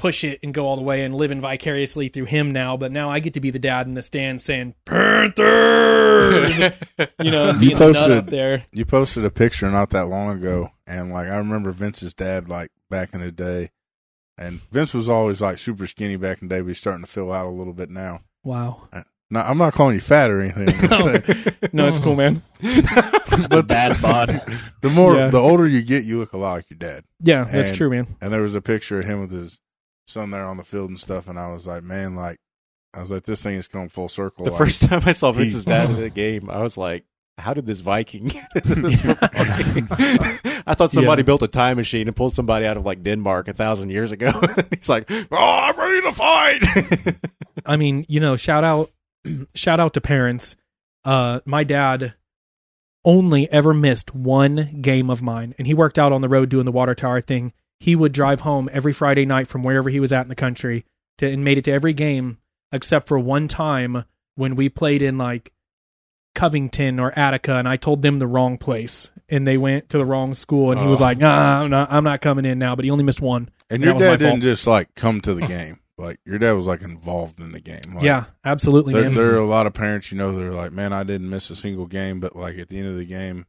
push 0.00 0.24
it 0.24 0.40
and 0.42 0.54
go 0.54 0.66
all 0.66 0.76
the 0.76 0.82
way 0.82 1.04
and 1.04 1.14
living 1.14 1.40
vicariously 1.42 2.08
through 2.08 2.24
him 2.24 2.50
now 2.50 2.74
but 2.76 2.90
now 2.90 3.10
i 3.10 3.18
get 3.20 3.34
to 3.34 3.40
be 3.40 3.50
the 3.50 3.58
dad 3.58 3.86
in 3.86 3.92
the 3.94 4.00
stands 4.02 4.42
saying 4.42 4.74
panthers 4.86 6.58
you 7.20 7.30
know 7.30 7.50
You 7.52 7.58
being 7.60 7.76
posted- 7.76 8.10
up 8.10 8.26
there 8.26 8.64
You 8.72 8.84
posted 8.84 9.24
a 9.24 9.30
picture 9.30 9.70
not 9.70 9.90
that 9.90 10.06
long 10.08 10.38
ago, 10.38 10.70
and 10.86 11.12
like 11.12 11.28
I 11.28 11.36
remember 11.36 11.70
Vince's 11.72 12.14
dad, 12.14 12.48
like 12.48 12.70
back 12.88 13.12
in 13.14 13.20
the 13.20 13.30
day, 13.32 13.70
and 14.38 14.60
Vince 14.72 14.94
was 14.94 15.08
always 15.08 15.40
like 15.40 15.58
super 15.58 15.86
skinny 15.86 16.16
back 16.16 16.40
in 16.42 16.48
the 16.48 16.54
day, 16.54 16.60
but 16.60 16.68
he's 16.68 16.78
starting 16.78 17.04
to 17.04 17.10
fill 17.10 17.32
out 17.32 17.46
a 17.46 17.50
little 17.50 17.72
bit 17.74 17.90
now. 17.90 18.20
wow 18.42 18.88
uh, 18.92 19.02
Now, 19.30 19.42
I'm 19.48 19.58
not 19.58 19.74
calling 19.74 19.94
you 19.96 20.00
fat 20.00 20.30
or 20.30 20.40
anything. 20.40 20.68
I'm 20.68 20.88
just 20.88 21.02
saying, 21.52 21.54
no 21.72 21.86
it's 21.86 21.98
cool 21.98 22.16
man 22.16 22.42
the 22.60 23.64
bad 23.66 24.00
bod. 24.02 24.42
the 24.80 24.90
more, 24.90 25.16
Yeah. 25.16 25.28
the 25.28 25.38
older 25.38 25.66
you 25.66 25.82
get, 25.82 26.04
you 26.04 26.18
look 26.18 26.32
a 26.32 26.38
lot 26.38 26.52
like 26.54 26.70
your 26.70 26.78
dad. 26.78 27.04
yeah 27.20 27.44
that's 27.44 27.70
true 27.70 27.90
man 27.90 28.06
And 28.20 28.32
there 28.32 28.42
was 28.42 28.54
a 28.54 28.60
picture 28.62 29.00
of 29.00 29.04
him 29.06 29.20
with 29.20 29.30
his 29.30 29.60
son 30.10 30.30
there 30.30 30.44
on 30.44 30.56
the 30.56 30.64
field 30.64 30.90
and 30.90 31.00
stuff, 31.00 31.28
and 31.28 31.38
I 31.38 31.52
was 31.52 31.66
like, 31.66 31.82
man, 31.82 32.14
like, 32.14 32.38
I 32.94 33.00
was 33.00 33.10
like, 33.10 33.22
this 33.24 33.42
thing 33.42 33.54
is 33.56 33.68
come 33.68 33.88
full 33.88 34.08
circle. 34.08 34.44
The 34.44 34.50
like, 34.50 34.58
first 34.58 34.82
time 34.82 35.02
I 35.06 35.12
saw 35.12 35.32
he- 35.32 35.40
Vince's 35.42 35.64
dad 35.64 35.90
in 35.90 35.96
the 36.00 36.10
game, 36.24 36.50
I 36.50 36.60
was 36.62 36.76
like, 36.76 37.04
"How 37.38 37.54
did 37.54 37.66
this 37.66 37.80
Viking 37.80 38.26
get 38.26 38.48
into 38.54 38.74
this 38.82 39.02
football 39.02 39.28
game?" 39.72 39.88
I 40.66 40.74
thought 40.74 40.90
somebody 40.92 41.22
Yeah. 41.22 41.26
built 41.26 41.42
a 41.42 41.48
time 41.48 41.76
machine 41.76 42.06
and 42.08 42.16
pulled 42.16 42.34
somebody 42.34 42.66
out 42.66 42.76
of 42.76 42.84
like 42.84 43.02
Denmark 43.02 43.48
a 43.48 43.52
thousand 43.52 43.90
years 43.90 44.12
ago. 44.12 44.32
He's 44.70 44.88
like, 44.88 45.10
"Oh, 45.10 45.26
I'm 45.30 45.76
ready 45.78 46.02
to 46.02 46.12
fight." 46.12 47.16
I 47.64 47.76
mean, 47.76 48.04
you 48.08 48.20
know, 48.20 48.36
shout 48.36 48.64
out 48.64 48.90
shout 49.54 49.80
out 49.80 49.94
to 49.94 50.00
parents. 50.00 50.56
Uh 51.04 51.40
my 51.46 51.64
dad 51.64 52.14
only 53.04 53.50
ever 53.50 53.72
missed 53.72 54.14
one 54.14 54.78
game 54.82 55.08
of 55.08 55.22
mine 55.22 55.54
and 55.56 55.66
he 55.66 55.72
worked 55.72 55.98
out 55.98 56.12
on 56.12 56.20
the 56.20 56.28
road 56.28 56.48
doing 56.50 56.66
the 56.66 56.72
water 56.72 56.94
tower 56.94 57.20
thing. 57.22 57.52
He 57.80 57.96
would 57.96 58.12
drive 58.12 58.40
home 58.40 58.68
every 58.72 58.92
Friday 58.92 59.24
night 59.26 59.48
from 59.48 59.62
wherever 59.64 59.88
he 59.90 59.98
was 60.00 60.12
at 60.12 60.22
in 60.22 60.28
the 60.28 60.34
country 60.36 60.84
to 61.18 61.26
and 61.30 61.42
made 61.42 61.58
it 61.58 61.64
to 61.64 61.72
every 61.72 61.94
game 61.94 62.38
except 62.72 63.08
for 63.08 63.18
one 63.18 63.48
time 63.48 64.04
when 64.36 64.54
we 64.54 64.68
played 64.68 65.02
in 65.02 65.18
like 65.18 65.52
Covington 66.34 67.00
or 67.00 67.12
Attica 67.18 67.54
and 67.54 67.68
I 67.68 67.76
told 67.76 68.02
them 68.02 68.18
the 68.18 68.26
wrong 68.26 68.56
place 68.58 69.10
and 69.28 69.46
they 69.46 69.56
went 69.58 69.88
to 69.90 69.98
the 69.98 70.04
wrong 70.04 70.32
school 70.34 70.70
and 70.70 70.80
he 70.80 70.86
was 70.86 71.00
Oh. 71.00 71.04
like, 71.04 71.18
"Nah, 71.18 71.62
I'm 71.62 71.70
not 71.70 71.90
I'm 71.92 72.04
not 72.04 72.20
coming 72.20 72.44
in 72.44 72.58
now." 72.58 72.76
But 72.76 72.84
he 72.84 72.90
only 72.90 73.04
missed 73.04 73.20
one. 73.20 73.50
and 73.68 73.82
that 73.82 73.86
your 73.86 73.94
was 73.94 74.02
my 74.02 74.08
dad 74.10 74.18
didn't 74.18 74.30
fault. 74.34 74.42
just 74.42 74.66
like 74.66 74.94
come 74.94 75.20
to 75.22 75.34
the 75.34 75.46
game. 75.46 75.78
like 75.98 76.18
your 76.24 76.38
dad 76.38 76.52
was 76.52 76.66
like 76.66 76.82
involved 76.82 77.40
in 77.40 77.52
the 77.52 77.60
game. 77.60 77.94
Like, 77.94 78.04
yeah, 78.04 78.24
absolutely, 78.44 78.94
there, 78.94 79.04
man. 79.04 79.14
there 79.14 79.34
are 79.34 79.38
a 79.38 79.46
lot 79.46 79.66
of 79.66 79.74
parents, 79.74 80.10
you 80.12 80.18
know, 80.18 80.34
they're 80.36 80.52
like, 80.52 80.72
man, 80.72 80.92
I 80.92 81.02
didn't 81.02 81.28
miss 81.28 81.50
a 81.50 81.56
single 81.56 81.86
game, 81.86 82.20
but 82.20 82.34
like 82.36 82.58
at 82.58 82.68
the 82.68 82.78
end 82.78 82.88
of 82.88 82.96
the 82.96 83.04
game, 83.04 83.46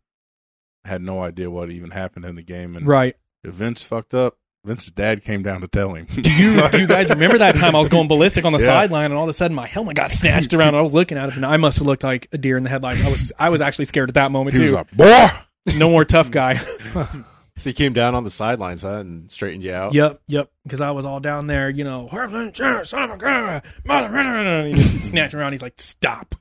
had 0.85 1.01
no 1.01 1.21
idea 1.23 1.49
what 1.51 1.69
even 1.71 1.91
happened 1.91 2.25
in 2.25 2.35
the 2.35 2.41
game. 2.43 2.75
And 2.75 2.85
right. 2.87 3.15
If 3.43 3.53
Vince 3.53 3.81
fucked 3.83 4.13
up, 4.13 4.37
Vince's 4.63 4.91
dad 4.91 5.23
came 5.23 5.41
down 5.41 5.61
to 5.61 5.67
tell 5.67 5.93
him. 5.95 6.05
Do 6.05 6.31
you, 6.31 6.69
do 6.69 6.79
you 6.81 6.87
guys 6.87 7.09
remember 7.09 7.39
that 7.39 7.55
time 7.55 7.75
I 7.75 7.79
was 7.79 7.87
going 7.87 8.07
ballistic 8.07 8.45
on 8.45 8.53
the 8.53 8.59
Yeah. 8.61 8.65
sideline 8.67 9.05
and 9.05 9.15
all 9.15 9.23
of 9.23 9.29
a 9.29 9.33
sudden 9.33 9.55
my 9.55 9.65
helmet 9.67 9.95
got 9.95 10.11
snatched 10.11 10.53
around 10.53 10.69
and 10.69 10.77
I 10.77 10.81
was 10.83 10.93
looking 10.93 11.17
at 11.17 11.29
it 11.29 11.35
and 11.35 11.45
I 11.45 11.57
must 11.57 11.79
have 11.79 11.87
looked 11.87 12.03
like 12.03 12.27
a 12.31 12.37
deer 12.37 12.57
in 12.57 12.63
the 12.63 12.69
headlights. 12.69 13.03
I 13.03 13.09
was 13.09 13.33
I 13.39 13.49
was 13.49 13.61
actually 13.61 13.85
scared 13.85 14.09
at 14.09 14.15
that 14.15 14.31
moment 14.31 14.55
he 14.57 14.61
was 14.61 14.71
too. 14.71 14.75
like, 14.77 14.91
boy, 14.91 15.27
no 15.75 15.89
more 15.89 16.05
tough 16.05 16.29
guy. 16.31 16.59
So 17.57 17.69
he 17.69 17.73
came 17.73 17.93
down 17.93 18.15
on 18.15 18.23
the 18.23 18.31
sidelines, 18.31 18.81
huh, 18.81 18.99
and 18.99 19.29
straightened 19.29 19.61
you 19.63 19.73
out. 19.73 19.93
Yep, 19.93 20.21
yep. 20.27 20.49
Because 20.63 20.81
I 20.81 20.91
was 20.91 21.05
all 21.05 21.19
down 21.19 21.45
there, 21.47 21.69
you 21.69 21.83
know, 21.83 22.07
"Harlan 22.07 22.53
Jarrett, 22.53 22.87
son 22.87 23.03
of 23.03 23.11
a 23.11 23.17
gun, 23.17 23.61
mother, 23.85 24.07
and 24.17 24.67
he 24.69 24.81
just 24.81 25.03
snatched 25.09 25.35
around. 25.35 25.51
He's 25.51 25.61
like, 25.61 25.79
"Stop." 25.79 26.33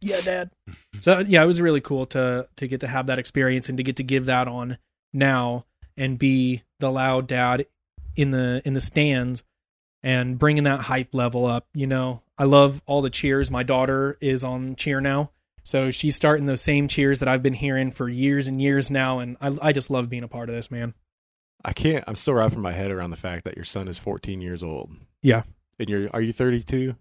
Yeah, 0.00 0.20
Dad. 0.20 0.50
So 1.00 1.20
yeah, 1.20 1.42
it 1.42 1.46
was 1.46 1.62
really 1.62 1.80
cool 1.80 2.04
to 2.06 2.46
to 2.56 2.66
get 2.66 2.80
to 2.80 2.88
have 2.88 3.06
that 3.06 3.18
experience 3.18 3.70
and 3.70 3.78
to 3.78 3.84
get 3.84 3.96
to 3.96 4.02
give 4.02 4.26
that 4.26 4.46
on 4.48 4.76
now 5.14 5.64
and 5.96 6.18
be 6.18 6.62
the 6.80 6.90
loud 6.90 7.26
dad 7.26 7.66
in 8.16 8.30
the 8.30 8.62
in 8.64 8.74
the 8.74 8.80
stands 8.80 9.42
and 10.02 10.38
bringing 10.38 10.64
that 10.64 10.80
hype 10.80 11.14
level 11.14 11.46
up. 11.46 11.66
You 11.74 11.86
know, 11.86 12.22
I 12.38 12.44
love 12.44 12.82
all 12.86 13.02
the 13.02 13.10
cheers. 13.10 13.50
My 13.50 13.62
daughter 13.62 14.18
is 14.20 14.44
on 14.44 14.76
cheer 14.76 15.00
now. 15.00 15.30
So 15.64 15.90
she's 15.90 16.14
starting 16.14 16.44
those 16.44 16.60
same 16.60 16.88
cheers 16.88 17.20
that 17.20 17.28
I've 17.28 17.42
been 17.42 17.54
hearing 17.54 17.90
for 17.90 18.06
years 18.08 18.48
and 18.48 18.60
years 18.60 18.90
now, 18.90 19.18
and 19.18 19.38
I, 19.40 19.56
I 19.62 19.72
just 19.72 19.90
love 19.90 20.10
being 20.10 20.22
a 20.22 20.28
part 20.28 20.50
of 20.50 20.54
this, 20.54 20.70
man. 20.70 20.92
I 21.64 21.72
can't. 21.72 22.04
I'm 22.06 22.16
still 22.16 22.34
wrapping 22.34 22.60
my 22.60 22.72
head 22.72 22.90
around 22.90 23.10
the 23.10 23.16
fact 23.16 23.44
that 23.44 23.56
your 23.56 23.64
son 23.64 23.88
is 23.88 23.96
14 23.96 24.42
years 24.42 24.62
old. 24.62 24.90
Yeah. 25.22 25.42
And 25.78 25.88
you're 25.88 26.10
are 26.12 26.20
you 26.20 26.34
32? 26.34 26.94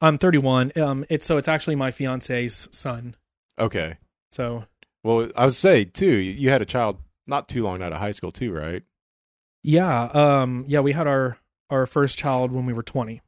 I'm 0.00 0.18
31. 0.18 0.72
Um, 0.76 1.04
it's 1.10 1.26
so 1.26 1.36
it's 1.36 1.48
actually 1.48 1.76
my 1.76 1.90
fiance's 1.90 2.68
son. 2.72 3.14
Okay. 3.58 3.98
So 4.32 4.64
Well, 5.02 5.28
I 5.36 5.44
was 5.44 5.58
say 5.58 5.84
too. 5.84 6.14
You 6.16 6.48
had 6.48 6.62
a 6.62 6.66
child 6.66 6.98
not 7.26 7.48
too 7.48 7.62
long 7.62 7.82
out 7.82 7.92
of 7.92 7.98
high 7.98 8.12
school 8.12 8.32
too, 8.32 8.52
right? 8.52 8.82
yeah, 9.62 10.02
um, 10.12 10.64
yeah, 10.68 10.80
we 10.80 10.92
had 10.92 11.06
our 11.06 11.38
our 11.70 11.86
first 11.86 12.18
child 12.18 12.52
when 12.52 12.66
we 12.66 12.72
were 12.74 12.82
20. 12.82 13.22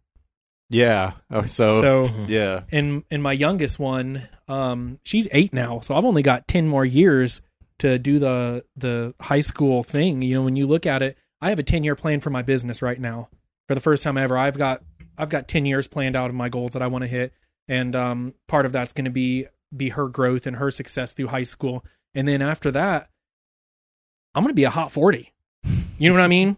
Yeah. 0.69 1.13
Oh, 1.31 1.43
so, 1.47 1.81
So 1.81 2.09
Mhm. 2.09 2.29
yeah. 2.29 2.63
and 2.71 3.05
and 3.11 3.23
my 3.23 3.33
youngest 3.33 3.79
one, 3.79 4.29
um, 4.49 4.99
she's 5.05 5.29
eight 5.33 5.53
now. 5.53 5.81
So 5.81 5.95
I've 5.95 6.05
only 6.05 6.23
got 6.23 6.47
10 6.49 6.67
more 6.69 6.85
years 6.85 7.41
to 7.79 7.99
do 7.99 8.19
the 8.19 8.65
the 8.77 9.15
high 9.21 9.41
school 9.41 9.83
thing. 9.83 10.23
You 10.23 10.35
know, 10.35 10.43
when 10.43 10.57
you 10.57 10.67
look 10.67 10.87
at 10.87 11.03
it, 11.03 11.17
I 11.41 11.49
have 11.51 11.59
a 11.59 11.63
10 11.63 11.85
year 11.85 11.95
plan 11.95 12.21
for 12.21 12.31
my 12.31 12.43
business 12.43 12.83
right 12.83 13.01
now. 13.01 13.29
For 13.69 13.75
the 13.75 13.81
first 13.81 14.03
time 14.03 14.19
ever, 14.19 14.37
I've 14.37 14.59
got 14.59 14.83
I've 15.17 15.31
got 15.31 15.49
10 15.49 15.65
years 15.67 15.89
planned 15.89 16.17
out 16.17 16.29
of 16.29 16.37
my 16.37 16.49
goals 16.49 16.73
that 16.73 16.83
I 16.83 16.89
want 16.89 17.03
to 17.03 17.09
hit, 17.09 17.33
and 17.69 17.97
um, 17.97 18.35
part 18.49 18.67
of 18.67 18.73
that's 18.73 18.93
going 18.93 19.07
to 19.07 19.11
be 19.11 19.47
be 19.75 19.91
her 19.91 20.09
growth 20.09 20.47
and 20.47 20.57
her 20.57 20.71
success 20.71 21.13
through 21.13 21.29
high 21.29 21.43
school, 21.43 21.85
and 22.15 22.27
then 22.29 22.43
after 22.43 22.71
that, 22.73 23.09
I'm 24.37 24.43
going 24.43 24.51
to 24.51 24.55
be 24.55 24.65
a 24.65 24.71
hot 24.71 24.93
40. 24.93 25.33
You 25.99 26.09
know 26.11 26.15
what 26.15 26.23
I 26.23 26.29
mean? 26.29 26.57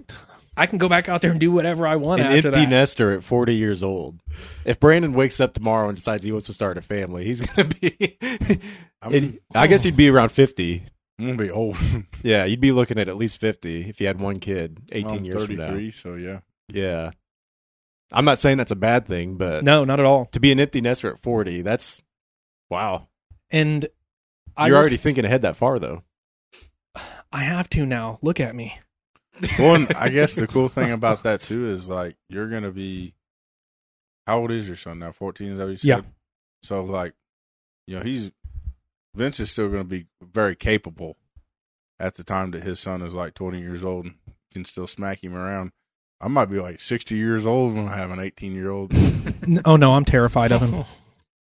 I 0.57 0.67
can 0.67 0.79
go 0.79 0.89
back 0.89 1.09
out 1.09 1.23
there 1.23 1.31
and 1.31 1.39
do 1.39 1.53
whatever 1.53 1.87
I 1.87 1.95
want 1.97 2.21
An 2.21 2.27
after 2.27 2.49
empty 2.49 2.63
that. 2.63 2.69
nester 2.69 3.13
at 3.13 3.23
40 3.23 3.55
years 3.55 3.85
old. 3.85 4.19
If 4.65 4.81
Brandon 4.81 5.13
wakes 5.13 5.39
up 5.39 5.55
tomorrow 5.55 5.89
and 5.89 5.97
decides 5.97 6.25
he 6.25 6.33
wants 6.33 6.49
to 6.49 6.53
start 6.53 6.77
a 6.77 6.83
family, 6.83 7.25
he's 7.25 7.41
gonna 7.47 7.69
be. 7.69 8.19
I'm, 9.01 9.15
it- 9.15 9.43
I 9.55 9.69
guess 9.69 9.85
he'd 9.85 9.97
be 9.97 10.09
around 10.11 10.31
50. 10.31 10.83
I'm 11.21 11.27
gonna 11.27 11.39
be 11.39 11.51
old. 11.53 11.77
Yeah, 12.25 12.45
you'd 12.47 12.61
be 12.61 12.73
looking 12.73 12.99
at 12.99 13.09
at 13.09 13.17
least 13.17 13.41
50 13.41 13.89
if 13.89 14.01
you 14.01 14.09
had 14.09 14.19
one 14.21 14.41
kid 14.41 14.81
18 14.91 15.11
I'm 15.19 15.25
years 15.25 15.47
from 15.47 15.57
33, 15.57 15.91
so 15.93 16.15
yeah. 16.17 16.41
Yeah. 16.73 17.13
I'm 18.13 18.25
not 18.25 18.41
saying 18.41 18.59
that's 18.59 18.73
a 18.73 18.77
bad 18.77 19.07
thing, 19.07 19.37
but 19.37 19.63
No, 19.63 19.85
not 19.85 20.01
at 20.01 20.07
all. 20.07 20.25
to 20.33 20.41
be 20.41 20.51
an 20.51 20.59
empty 20.59 20.81
nester 20.81 21.13
at 21.13 21.21
40, 21.23 21.63
that's 21.63 22.03
wow. 22.71 23.07
And 23.53 23.87
You're 24.59 24.71
was- 24.71 24.75
already 24.77 24.97
thinking 24.97 25.25
ahead 25.25 25.43
that 25.43 25.57
far, 25.57 25.79
though. 25.79 26.03
I 27.33 27.43
have 27.43 27.69
to 27.71 27.85
now. 27.87 28.19
Look 28.23 28.41
at 28.41 28.55
me. 28.55 28.79
Well, 29.59 29.75
and 29.75 29.93
I 29.97 30.09
guess 30.09 30.35
the 30.35 30.47
cool 30.47 30.69
thing 30.69 30.91
about 30.93 31.23
that 31.25 31.43
too 31.43 31.67
is 31.71 31.89
like 31.89 32.17
you're 32.29 32.49
gonna 32.49 32.71
be. 32.73 33.15
How 34.27 34.41
old 34.41 34.51
is 34.51 34.67
your 34.67 34.77
son 34.77 34.99
now? 34.99 35.13
Fourteen, 35.13 35.53
is 35.53 35.59
that 35.59 35.65
what 35.65 35.71
you 35.71 35.77
said? 35.79 35.87
Yeah. 35.87 36.01
So 36.63 36.85
like, 36.85 37.15
you 37.87 37.97
know, 37.97 38.03
he's 38.03 38.31
Vince 39.15 39.41
is 39.41 39.51
still 39.51 39.69
gonna 39.69 39.85
be 39.85 40.07
very 40.23 40.55
capable 40.57 41.17
at 42.01 42.15
the 42.15 42.25
time 42.25 42.51
that 42.53 42.63
his 42.63 42.79
son 42.81 43.03
is 43.03 43.15
like 43.15 43.35
twenty 43.35 43.61
years 43.61 43.85
old 43.85 44.07
and 44.07 44.15
can 44.53 44.65
still 44.65 44.87
smack 44.87 45.23
him 45.23 45.35
around. 45.35 45.73
I 46.21 46.29
might 46.29 46.47
be 46.47 46.59
like 46.61 46.81
sixty 46.81 47.15
years 47.17 47.47
old 47.47 47.75
when 47.75 47.89
I 47.89 47.97
have 47.97 48.11
an 48.11 48.21
eighteen 48.21 48.55
year 48.55 48.71
old. 48.71 48.93
Oh 49.65 49.77
no, 49.77 49.93
I'm 49.95 50.05
terrified 50.05 50.53
of 50.53 50.61
him. 50.61 50.75
I'm, 50.75 50.85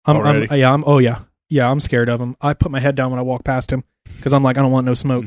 I'm 0.06 0.16
Already? 0.16 0.59
yeah, 0.59 0.73
I'm 0.73 0.82
oh 0.86 0.98
yeah. 0.98 1.23
Yeah, 1.49 1.70
I'm 1.70 1.81
scared 1.81 2.09
of 2.09 2.20
him. 2.20 2.37
I 2.41 2.55
put 2.55 2.70
my 2.70 2.81
head 2.81 2.95
down 2.95 3.11
when 3.11 3.19
I 3.19 3.23
walk 3.23 3.45
past 3.45 3.73
him 3.73 3.85
cuz 4.20 4.33
I'm 4.35 4.43
like 4.43 4.59
I 4.59 4.62
don't 4.62 4.73
want 4.73 4.87
no 4.87 4.95
smoke. 4.95 5.27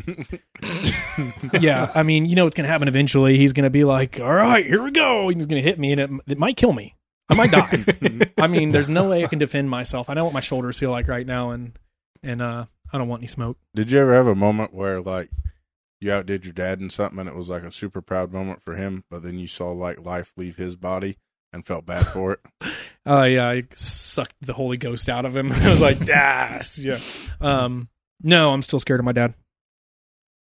yeah, 1.60 1.91
I 1.95 2.03
mean, 2.03 2.26
you 2.26 2.35
know 2.35 2.43
what's 2.43 2.56
going 2.56 2.65
to 2.65 2.72
happen 2.72 2.88
eventually. 2.88 3.38
He's 3.38 3.53
going 3.53 3.64
to 3.64 3.69
be 3.69 3.84
like, 3.84 4.19
"All 4.19 4.34
right, 4.34 4.65
here 4.65 4.81
we 4.81 4.91
go." 4.91 5.30
He's 5.30 5.45
going 5.45 5.61
to 5.61 5.68
hit 5.68 5.80
me 5.80 5.91
and 5.93 6.02
it, 6.02 6.10
it 6.27 6.38
might 6.38 6.57
kill 6.57 6.73
me. 6.73 6.95
I 7.30 7.35
might 7.35 7.52
die. 7.52 7.85
I 8.38 8.48
mean, 8.48 8.72
there's 8.72 8.89
no 8.89 9.10
way 9.10 9.23
I 9.23 9.27
can 9.27 9.39
defend 9.39 9.69
myself. 9.69 10.10
I 10.10 10.14
know 10.14 10.26
what 10.26 10.34
my 10.34 10.41
shoulders 10.41 10.77
feel 10.80 10.91
like 10.91 11.07
right 11.07 11.26
now 11.26 11.52
and 11.52 11.77
and 12.22 12.41
uh 12.41 12.65
I 12.93 12.98
don't 12.98 13.07
want 13.07 13.22
any 13.22 13.27
smoke. 13.27 13.57
Did 13.73 13.91
you 13.91 13.99
ever 13.99 14.14
have 14.14 14.27
a 14.27 14.35
moment 14.35 14.73
where 14.73 15.02
like 15.02 15.30
you 16.02 16.11
outdid 16.11 16.45
your 16.45 16.53
dad 16.53 16.81
in 16.81 16.89
something 16.89 17.19
and 17.19 17.30
it 17.30 17.35
was 17.35 17.48
like 17.48 17.64
a 17.64 17.72
super 17.72 18.02
proud 18.02 18.34
moment 18.34 18.61
for 18.61 18.76
him, 18.76 19.06
but 19.10 19.23
then 19.23 19.39
you 19.39 19.48
saw 19.48 19.72
like 19.72 20.06
life 20.06 20.34
leave 20.35 20.57
his 20.57 20.76
body 20.76 21.18
and 21.53 21.65
felt 21.65 21.85
bad 21.85 22.07
for 22.07 22.34
it? 22.34 22.39
Uh 23.07 23.23
yeah, 23.23 23.48
I 23.49 23.64
sucked 23.73 24.36
the 24.41 24.53
Holy 24.53 24.78
Ghost 24.78 25.10
out 25.10 25.26
of 25.26 25.36
him. 25.36 25.52
I 25.52 25.69
was 25.69 25.82
like, 25.82 26.06
"Das." 26.06 26.78
Yeah. 26.80 26.99
Um 27.40 27.90
no, 28.22 28.52
I'm 28.52 28.61
still 28.61 28.80
scared 28.80 28.99
of 28.99 29.06
my 29.06 29.11
dad. 29.11 29.34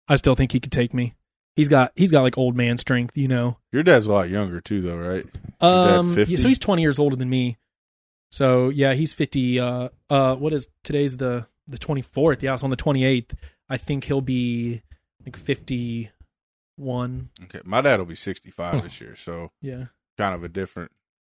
I 0.06 0.14
still 0.16 0.34
think 0.34 0.52
he 0.52 0.60
could 0.60 0.70
take 0.72 0.94
me. 0.94 1.14
He's 1.56 1.68
got 1.68 1.92
he's 1.96 2.10
got 2.10 2.22
like 2.22 2.36
old 2.38 2.56
man 2.56 2.78
strength, 2.78 3.16
you 3.16 3.26
know. 3.28 3.58
Your 3.72 3.82
dad's 3.82 4.06
a 4.06 4.12
lot 4.12 4.28
younger 4.30 4.60
too, 4.60 4.80
though, 4.82 4.96
right? 4.96 5.24
Um 5.60 6.14
50? 6.14 6.32
yeah, 6.32 6.38
so 6.38 6.48
he's 6.48 6.58
20 6.58 6.82
years 6.82 6.98
older 6.98 7.16
than 7.16 7.28
me. 7.30 7.56
So 8.30 8.68
yeah, 8.68 8.94
he's 8.94 9.12
50 9.14 9.60
uh 9.60 9.88
uh 10.10 10.36
what 10.36 10.52
is 10.52 10.68
today's 10.82 11.16
the 11.16 11.46
the 11.66 11.78
24th. 11.78 12.42
Yeah, 12.42 12.54
so 12.56 12.64
on 12.66 12.70
the 12.70 12.76
28th, 12.76 13.32
I 13.70 13.76
think 13.78 14.04
he'll 14.04 14.20
be 14.20 14.82
like 15.24 15.36
51. 15.36 17.30
Okay, 17.44 17.60
my 17.64 17.80
dad 17.80 17.98
will 17.98 18.06
be 18.06 18.14
sixty-five 18.14 18.82
this 18.82 19.00
year, 19.00 19.16
so 19.16 19.50
Yeah. 19.62 19.86
kind 20.18 20.34
of 20.34 20.44
a 20.44 20.48
different. 20.48 20.90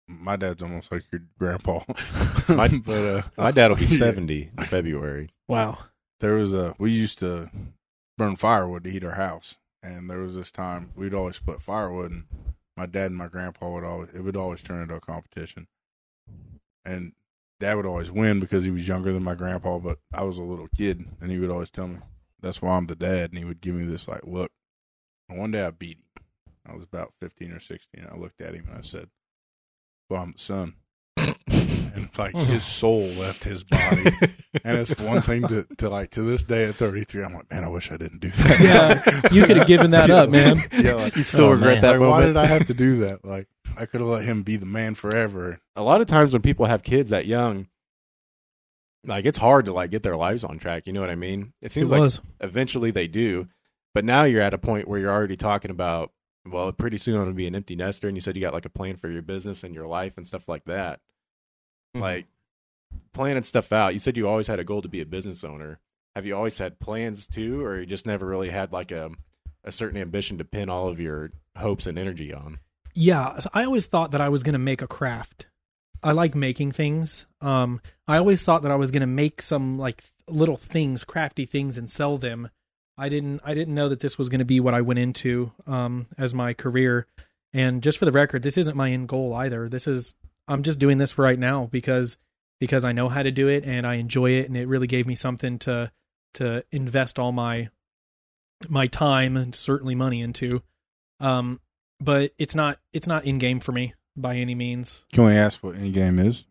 My 0.08 0.36
dad's 0.36 0.62
almost 0.62 0.92
like 0.92 1.04
your 1.12 1.22
grandpa. 1.38 1.80
My- 2.48 2.68
but 2.68 2.98
uh, 2.98 3.22
My 3.38 3.50
dad 3.50 3.68
will 3.70 3.76
be 3.76 3.86
70 4.06 4.50
in 4.58 4.64
February. 4.64 5.30
Wow. 5.48 5.78
there 6.20 6.34
was 6.34 6.52
a 6.54 6.74
we 6.78 6.90
used 6.90 7.18
to 7.20 7.50
burn 8.18 8.36
firewood 8.36 8.84
to 8.84 8.90
heat 8.90 9.04
our 9.04 9.12
house, 9.14 9.56
and 9.82 10.10
there 10.10 10.18
was 10.18 10.34
this 10.36 10.50
time 10.52 10.90
we'd 10.94 11.14
always 11.14 11.36
split 11.36 11.62
firewood, 11.62 12.10
and 12.10 12.24
my 12.76 12.86
dad 12.86 13.06
and 13.06 13.16
my 13.16 13.28
grandpa 13.28 13.70
would 13.70 13.84
always 13.84 14.08
it 14.14 14.20
would 14.22 14.36
always 14.36 14.62
turn 14.62 14.80
into 14.82 14.94
a 14.94 15.00
competition, 15.00 15.66
and 16.84 17.12
dad 17.60 17.74
would 17.74 17.86
always 17.86 18.10
win 18.10 18.40
because 18.40 18.64
he 18.64 18.70
was 18.70 18.88
younger 18.88 19.12
than 19.12 19.22
my 19.22 19.34
grandpa, 19.34 19.78
but 19.78 19.98
I 20.12 20.24
was 20.24 20.38
a 20.38 20.42
little 20.42 20.68
kid, 20.76 21.04
and 21.20 21.30
he 21.30 21.38
would 21.38 21.50
always 21.50 21.70
tell 21.70 21.88
me 21.88 21.98
that's 22.40 22.60
why 22.60 22.76
I'm 22.76 22.86
the 22.86 22.96
dad, 22.96 23.30
and 23.30 23.38
he 23.38 23.44
would 23.44 23.60
give 23.60 23.74
me 23.74 23.84
this 23.84 24.08
like 24.08 24.24
look. 24.24 24.50
And 25.28 25.38
one 25.38 25.50
day 25.52 25.64
I 25.64 25.70
beat 25.70 25.98
him. 25.98 26.24
I 26.68 26.74
was 26.74 26.82
about 26.82 27.12
fifteen 27.20 27.52
or 27.52 27.60
sixteen. 27.60 28.06
I 28.10 28.16
looked 28.16 28.40
at 28.40 28.54
him 28.54 28.66
and 28.68 28.78
I 28.78 28.82
said, 28.82 29.08
"Well, 30.12 30.22
I'm 30.22 30.32
the 30.32 30.38
son." 30.38 30.74
and 31.94 32.08
like 32.18 32.34
mm-hmm. 32.34 32.44
his 32.44 32.64
soul 32.64 33.06
left 33.18 33.44
his 33.44 33.64
body. 33.64 34.10
And 34.64 34.78
it's 34.78 34.98
one 35.00 35.20
thing 35.22 35.46
to, 35.48 35.66
to 35.78 35.88
like 35.88 36.10
to 36.12 36.22
this 36.22 36.44
day 36.44 36.64
at 36.64 36.74
33, 36.74 37.24
I'm 37.24 37.34
like, 37.34 37.50
man, 37.50 37.64
I 37.64 37.68
wish 37.68 37.90
I 37.90 37.96
didn't 37.96 38.20
do 38.20 38.30
that. 38.30 38.60
Yeah, 38.60 39.28
you 39.32 39.44
could 39.44 39.56
have 39.56 39.66
given 39.66 39.92
that 39.92 40.10
up, 40.10 40.30
man. 40.30 40.58
Yeah, 40.72 40.94
like, 40.94 41.16
You 41.16 41.20
oh, 41.20 41.22
still 41.22 41.44
Oh, 41.46 41.50
regret 41.50 41.74
man. 41.74 41.82
that 41.82 42.00
like, 42.00 42.10
why 42.10 42.20
did 42.20 42.36
I 42.36 42.46
have 42.46 42.66
to 42.66 42.74
do 42.74 42.98
that? 42.98 43.24
Like, 43.24 43.48
I 43.76 43.86
could 43.86 44.00
have 44.00 44.08
let 44.08 44.24
him 44.24 44.42
be 44.42 44.56
the 44.56 44.66
man 44.66 44.94
forever. 44.94 45.58
a 45.76 45.82
lot 45.82 46.00
of 46.00 46.06
times 46.06 46.32
when 46.32 46.42
people 46.42 46.66
have 46.66 46.82
kids 46.82 47.10
that 47.10 47.26
young, 47.26 47.68
like 49.04 49.24
it's 49.24 49.38
hard 49.38 49.66
to 49.66 49.72
like 49.72 49.90
get 49.90 50.02
their 50.02 50.16
lives 50.16 50.44
on 50.44 50.58
track. 50.58 50.86
You 50.86 50.92
know 50.92 51.00
what 51.00 51.10
I 51.10 51.16
mean? 51.16 51.52
It 51.60 51.66
It 51.66 51.72
seems 51.72 51.90
like 51.90 52.10
eventually 52.40 52.90
they 52.90 53.08
do, 53.08 53.48
but 53.94 54.04
now 54.04 54.24
you're 54.24 54.42
at 54.42 54.54
a 54.54 54.58
point 54.58 54.86
where 54.88 55.00
you're 55.00 55.12
already 55.12 55.36
talking 55.36 55.70
about. 55.70 56.12
Well, 56.44 56.72
pretty 56.72 56.98
soon 56.98 57.14
I'm 57.16 57.22
gonna 57.22 57.34
be 57.34 57.46
an 57.46 57.54
empty 57.54 57.76
nester, 57.76 58.08
and 58.08 58.16
you 58.16 58.20
said 58.20 58.36
you 58.36 58.42
got 58.42 58.54
like 58.54 58.64
a 58.64 58.70
plan 58.70 58.96
for 58.96 59.08
your 59.08 59.22
business 59.22 59.62
and 59.64 59.74
your 59.74 59.86
life 59.86 60.16
and 60.16 60.26
stuff 60.26 60.48
like 60.48 60.64
that. 60.64 61.00
Like 61.94 62.26
planning 63.12 63.42
stuff 63.42 63.72
out. 63.72 63.92
You 63.92 64.00
said 64.00 64.16
you 64.16 64.28
always 64.28 64.46
had 64.46 64.58
a 64.58 64.64
goal 64.64 64.82
to 64.82 64.88
be 64.88 65.00
a 65.00 65.06
business 65.06 65.44
owner. 65.44 65.78
Have 66.14 66.26
you 66.26 66.36
always 66.36 66.58
had 66.58 66.80
plans 66.80 67.26
too, 67.26 67.64
or 67.64 67.80
you 67.80 67.86
just 67.86 68.06
never 68.06 68.26
really 68.26 68.50
had 68.50 68.72
like 68.72 68.90
a 68.90 69.10
a 69.64 69.72
certain 69.72 70.00
ambition 70.00 70.38
to 70.38 70.44
pin 70.44 70.68
all 70.68 70.88
of 70.88 71.00
your 71.00 71.30
hopes 71.56 71.86
and 71.86 71.98
energy 71.98 72.32
on? 72.32 72.58
Yeah, 72.94 73.38
so 73.38 73.48
I 73.54 73.64
always 73.64 73.86
thought 73.86 74.10
that 74.10 74.20
I 74.20 74.28
was 74.28 74.42
going 74.42 74.52
to 74.54 74.58
make 74.58 74.82
a 74.82 74.86
craft. 74.86 75.46
I 76.02 76.12
like 76.12 76.34
making 76.34 76.72
things. 76.72 77.26
Um, 77.40 77.80
I 78.08 78.18
always 78.18 78.44
thought 78.44 78.62
that 78.62 78.72
I 78.72 78.76
was 78.76 78.90
going 78.90 79.02
to 79.02 79.06
make 79.06 79.40
some 79.40 79.78
like 79.78 80.02
little 80.28 80.56
things, 80.56 81.04
crafty 81.04 81.46
things, 81.46 81.78
and 81.78 81.90
sell 81.90 82.18
them. 82.18 82.50
I 82.98 83.08
didn't. 83.08 83.40
I 83.44 83.54
didn't 83.54 83.74
know 83.74 83.88
that 83.88 84.00
this 84.00 84.18
was 84.18 84.28
going 84.28 84.40
to 84.40 84.44
be 84.44 84.60
what 84.60 84.74
I 84.74 84.80
went 84.80 84.98
into 84.98 85.52
um, 85.66 86.06
as 86.18 86.34
my 86.34 86.52
career. 86.52 87.06
And 87.54 87.82
just 87.82 87.98
for 87.98 88.04
the 88.04 88.12
record, 88.12 88.42
this 88.42 88.56
isn't 88.56 88.76
my 88.76 88.90
end 88.90 89.08
goal 89.08 89.34
either. 89.34 89.68
This 89.68 89.86
is 89.86 90.14
I'm 90.48 90.62
just 90.62 90.78
doing 90.78 90.98
this 90.98 91.18
right 91.18 91.38
now 91.38 91.68
because 91.70 92.16
because 92.60 92.84
I 92.84 92.92
know 92.92 93.08
how 93.08 93.22
to 93.22 93.30
do 93.30 93.48
it 93.48 93.64
and 93.64 93.86
I 93.86 93.94
enjoy 93.94 94.32
it 94.32 94.46
and 94.46 94.56
it 94.56 94.66
really 94.68 94.86
gave 94.86 95.06
me 95.06 95.14
something 95.14 95.58
to 95.60 95.90
to 96.34 96.64
invest 96.70 97.18
all 97.18 97.32
my 97.32 97.68
my 98.68 98.86
time 98.86 99.36
and 99.36 99.54
certainly 99.54 99.94
money 99.94 100.20
into. 100.20 100.62
Um 101.20 101.60
but 102.00 102.32
it's 102.38 102.54
not 102.54 102.78
it's 102.92 103.06
not 103.06 103.24
in 103.24 103.38
game 103.38 103.60
for 103.60 103.72
me 103.72 103.94
by 104.16 104.36
any 104.36 104.54
means. 104.54 105.04
Can 105.12 105.24
we 105.24 105.32
ask 105.32 105.62
what 105.62 105.76
in 105.76 105.92
game 105.92 106.18
is? 106.18 106.44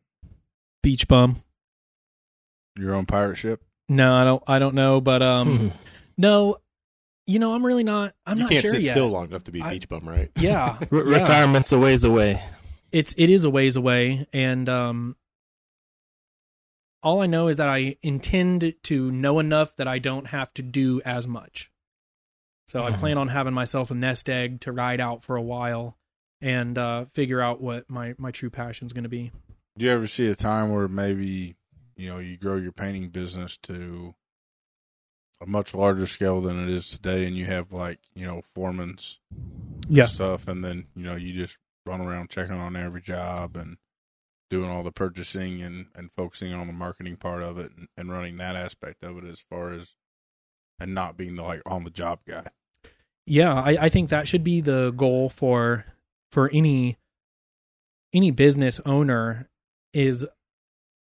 Beach 0.83 1.07
bum. 1.07 1.37
Your 2.77 2.93
own 2.95 3.05
pirate 3.05 3.37
ship? 3.37 3.61
No, 3.89 4.13
I 4.15 4.23
don't 4.23 4.43
I 4.47 4.59
don't 4.59 4.75
know, 4.75 5.01
but 5.01 5.21
um 5.21 5.57
Hmm. 5.57 5.67
no, 6.21 6.57
you 7.27 7.39
know, 7.39 7.53
I'm 7.53 7.65
really 7.65 7.83
not 7.83 8.13
I'm 8.25 8.37
you 8.37 8.43
not 8.43 8.51
can't 8.51 8.61
sure 8.61 8.71
sit 8.71 8.81
yet. 8.83 8.91
still 8.91 9.09
long 9.09 9.25
enough 9.27 9.43
to 9.45 9.51
be 9.51 9.59
a 9.61 9.63
I- 9.65 9.69
beach 9.73 9.87
bum, 9.89 10.07
right? 10.07 10.31
Yeah. 10.35 10.77
Re- 10.89 11.09
yeah. 11.11 11.19
Retirement's 11.19 11.71
a 11.71 11.79
ways 11.79 12.03
away. 12.03 12.41
it's 12.91 13.13
it 13.17 13.29
is 13.29 13.45
a 13.45 13.49
ways 13.49 13.75
away 13.75 14.27
and 14.33 14.67
um 14.69 15.15
all 17.03 17.21
I 17.21 17.25
know 17.25 17.47
is 17.47 17.57
that 17.57 17.67
I 17.69 17.95
intend 18.03 18.73
to 18.83 19.11
know 19.11 19.39
enough 19.39 19.75
that 19.77 19.87
I 19.87 19.97
don't 19.99 20.27
have 20.27 20.53
to 20.55 20.61
do 20.61 21.01
as 21.03 21.27
much. 21.27 21.71
So 22.67 22.83
I 22.85 22.91
Mhm. 22.91 22.99
plan 22.99 23.17
on 23.17 23.27
having 23.29 23.53
myself 23.53 23.89
a 23.91 23.95
nest 23.95 24.29
egg 24.29 24.61
to 24.61 24.71
ride 24.71 25.01
out 25.01 25.23
for 25.23 25.35
a 25.35 25.41
while 25.41 25.97
and 26.41 26.77
uh 26.77 27.05
figure 27.05 27.41
out 27.41 27.61
what 27.61 27.89
my 27.89 28.13
my 28.17 28.31
true 28.31 28.49
passion's 28.49 28.93
going 28.93 29.03
to 29.03 29.09
be. 29.09 29.31
Do 29.77 29.85
you 29.85 29.91
ever 29.91 30.05
see 30.07 30.27
a 30.27 30.35
time 30.35 30.71
where 30.71 30.87
maybe, 30.87 31.55
you 31.95 32.07
know, 32.09 32.19
you 32.19 32.37
grow 32.37 32.57
your 32.57 32.71
painting 32.73 33.09
business 33.09 33.57
to 33.63 34.13
a 35.41 35.47
much 35.47 35.73
larger 35.73 36.05
scale 36.05 36.39
than 36.39 36.61
it 36.61 36.69
is 36.69 36.89
today 36.89 37.25
and 37.25 37.35
you 37.35 37.45
have 37.45 37.71
like, 37.71 37.99
you 38.13 38.25
know, 38.25 38.41
foreman's 38.41 39.19
Yes. 39.89 40.13
stuff 40.13 40.47
and 40.47 40.63
then, 40.63 40.85
you 40.95 41.03
know, 41.03 41.15
you 41.15 41.33
just 41.33 41.57
run 41.85 41.99
around 41.99 42.29
checking 42.29 42.55
on 42.55 42.75
every 42.75 43.01
job 43.01 43.57
and 43.57 43.77
doing 44.49 44.69
all 44.69 44.83
the 44.83 44.91
purchasing 44.91 45.61
and, 45.61 45.87
and 45.95 46.11
focusing 46.15 46.53
on 46.53 46.67
the 46.67 46.73
marketing 46.73 47.15
part 47.15 47.41
of 47.41 47.57
it 47.57 47.71
and, 47.75 47.87
and 47.97 48.11
running 48.11 48.37
that 48.37 48.55
aspect 48.55 49.03
of 49.03 49.17
it 49.17 49.23
as 49.25 49.43
far 49.49 49.71
as 49.71 49.95
and 50.79 50.93
not 50.93 51.17
being 51.17 51.35
the 51.35 51.43
like 51.43 51.61
on 51.65 51.83
the 51.83 51.89
job 51.89 52.19
guy. 52.27 52.45
Yeah, 53.25 53.53
I, 53.53 53.77
I 53.81 53.89
think 53.89 54.09
that 54.09 54.27
should 54.27 54.43
be 54.43 54.61
the 54.61 54.91
goal 54.95 55.29
for 55.29 55.85
for 56.31 56.49
any 56.53 56.97
any 58.13 58.31
business 58.31 58.79
owner 58.85 59.49
is 59.93 60.25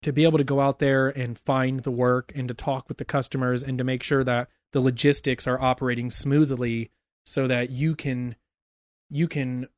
to 0.02 0.12
be 0.12 0.24
able 0.24 0.38
to 0.38 0.44
go 0.44 0.60
out 0.60 0.78
there 0.78 1.08
and 1.08 1.38
find 1.38 1.80
the 1.80 1.90
work 1.90 2.32
and 2.34 2.48
to 2.48 2.54
talk 2.54 2.88
with 2.88 2.98
the 2.98 3.04
customers 3.04 3.62
and 3.62 3.78
to 3.78 3.84
make 3.84 4.02
sure 4.02 4.24
that 4.24 4.48
the 4.72 4.80
logistics 4.80 5.46
are 5.46 5.60
operating 5.60 6.10
smoothly 6.10 6.90
so 7.24 7.46
that 7.46 7.70
you 7.70 7.94
can 7.94 8.36
you 9.10 9.28
can 9.28 9.68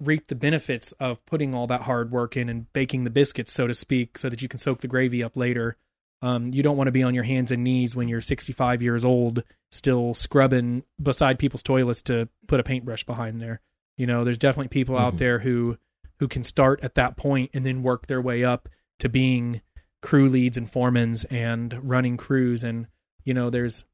reap 0.00 0.28
the 0.28 0.34
benefits 0.34 0.92
of 0.92 1.24
putting 1.26 1.54
all 1.54 1.66
that 1.66 1.82
hard 1.82 2.10
work 2.10 2.36
in 2.36 2.48
and 2.48 2.72
baking 2.72 3.04
the 3.04 3.10
biscuits 3.10 3.52
so 3.52 3.66
to 3.66 3.74
speak 3.74 4.16
so 4.16 4.28
that 4.28 4.42
you 4.42 4.48
can 4.48 4.58
soak 4.58 4.80
the 4.80 4.88
gravy 4.88 5.22
up 5.22 5.36
later 5.36 5.76
um, 6.20 6.48
you 6.48 6.62
don't 6.64 6.76
want 6.76 6.88
to 6.88 6.92
be 6.92 7.02
on 7.04 7.14
your 7.14 7.22
hands 7.24 7.52
and 7.52 7.62
knees 7.62 7.94
when 7.94 8.08
you're 8.08 8.20
65 8.20 8.82
years 8.82 9.04
old 9.04 9.42
still 9.70 10.14
scrubbing 10.14 10.82
beside 11.00 11.38
people's 11.38 11.62
toilets 11.62 12.02
to 12.02 12.28
put 12.46 12.58
a 12.60 12.64
paintbrush 12.64 13.04
behind 13.04 13.40
there 13.40 13.60
you 13.96 14.06
know 14.06 14.24
there's 14.24 14.38
definitely 14.38 14.68
people 14.68 14.96
out 14.96 15.14
Mhm. 15.14 15.18
there 15.18 15.38
who 15.40 15.78
who 16.20 16.26
can 16.28 16.42
start 16.42 16.80
at 16.82 16.94
that 16.96 17.16
point 17.16 17.50
and 17.54 17.64
then 17.66 17.82
work 17.82 18.06
their 18.06 18.20
way 18.20 18.42
up 18.44 18.68
to 18.98 19.08
being 19.08 19.60
crew 20.02 20.28
leads 20.28 20.56
and 20.56 20.70
foremans 20.70 21.24
and 21.30 21.78
running 21.82 22.16
crews 22.16 22.62
and 22.62 22.86
you 23.24 23.34
know 23.34 23.50
there's 23.50 23.84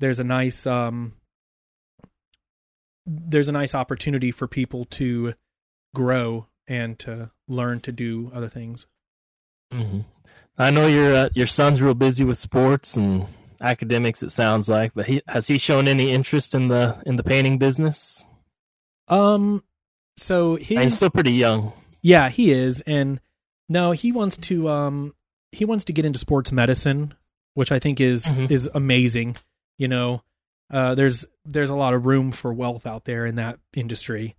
there's 0.00 0.18
a 0.20 0.24
nice 0.24 0.66
um 0.66 1.12
there's 3.06 3.48
a 3.48 3.52
nice 3.52 3.74
opportunity 3.74 4.30
for 4.30 4.46
people 4.46 4.84
to 4.84 5.34
grow 5.94 6.46
and 6.66 6.98
to 6.98 7.30
learn 7.48 7.80
to 7.80 7.92
do 7.92 8.30
other 8.34 8.48
things 8.48 8.86
hmm 9.70 10.00
I 10.58 10.70
know 10.70 10.86
your 10.86 11.14
uh, 11.14 11.28
your 11.34 11.46
son's 11.46 11.80
real 11.80 11.94
busy 11.94 12.24
with 12.24 12.36
sports 12.36 12.96
and 12.96 13.26
academics. 13.62 14.22
It 14.22 14.30
sounds 14.30 14.68
like, 14.68 14.92
but 14.94 15.06
he 15.06 15.22
has 15.26 15.46
he 15.46 15.56
shown 15.56 15.88
any 15.88 16.10
interest 16.10 16.54
in 16.54 16.68
the 16.68 17.02
in 17.06 17.16
the 17.16 17.22
painting 17.22 17.58
business? 17.58 18.26
um 19.08 19.64
so 20.16 20.56
he's 20.56 20.96
still 20.96 21.10
pretty 21.10 21.32
young. 21.32 21.72
Yeah, 22.02 22.28
he 22.28 22.52
is, 22.52 22.82
and 22.82 23.20
no, 23.68 23.92
he 23.92 24.12
wants 24.12 24.36
to 24.36 24.68
um 24.68 25.14
he 25.52 25.64
wants 25.64 25.84
to 25.84 25.92
get 25.92 26.04
into 26.04 26.18
sports 26.18 26.50
medicine, 26.50 27.14
which 27.54 27.70
I 27.70 27.78
think 27.78 28.00
is 28.00 28.32
Mhm. 28.32 28.50
is 28.50 28.68
amazing. 28.74 29.36
You 29.78 29.88
know, 29.88 30.22
uh, 30.70 30.94
there's 30.94 31.24
there's 31.44 31.70
a 31.70 31.76
lot 31.76 31.94
of 31.94 32.06
room 32.06 32.32
for 32.32 32.52
wealth 32.52 32.86
out 32.86 33.04
there 33.04 33.26
in 33.26 33.34
that 33.36 33.58
industry. 33.74 34.34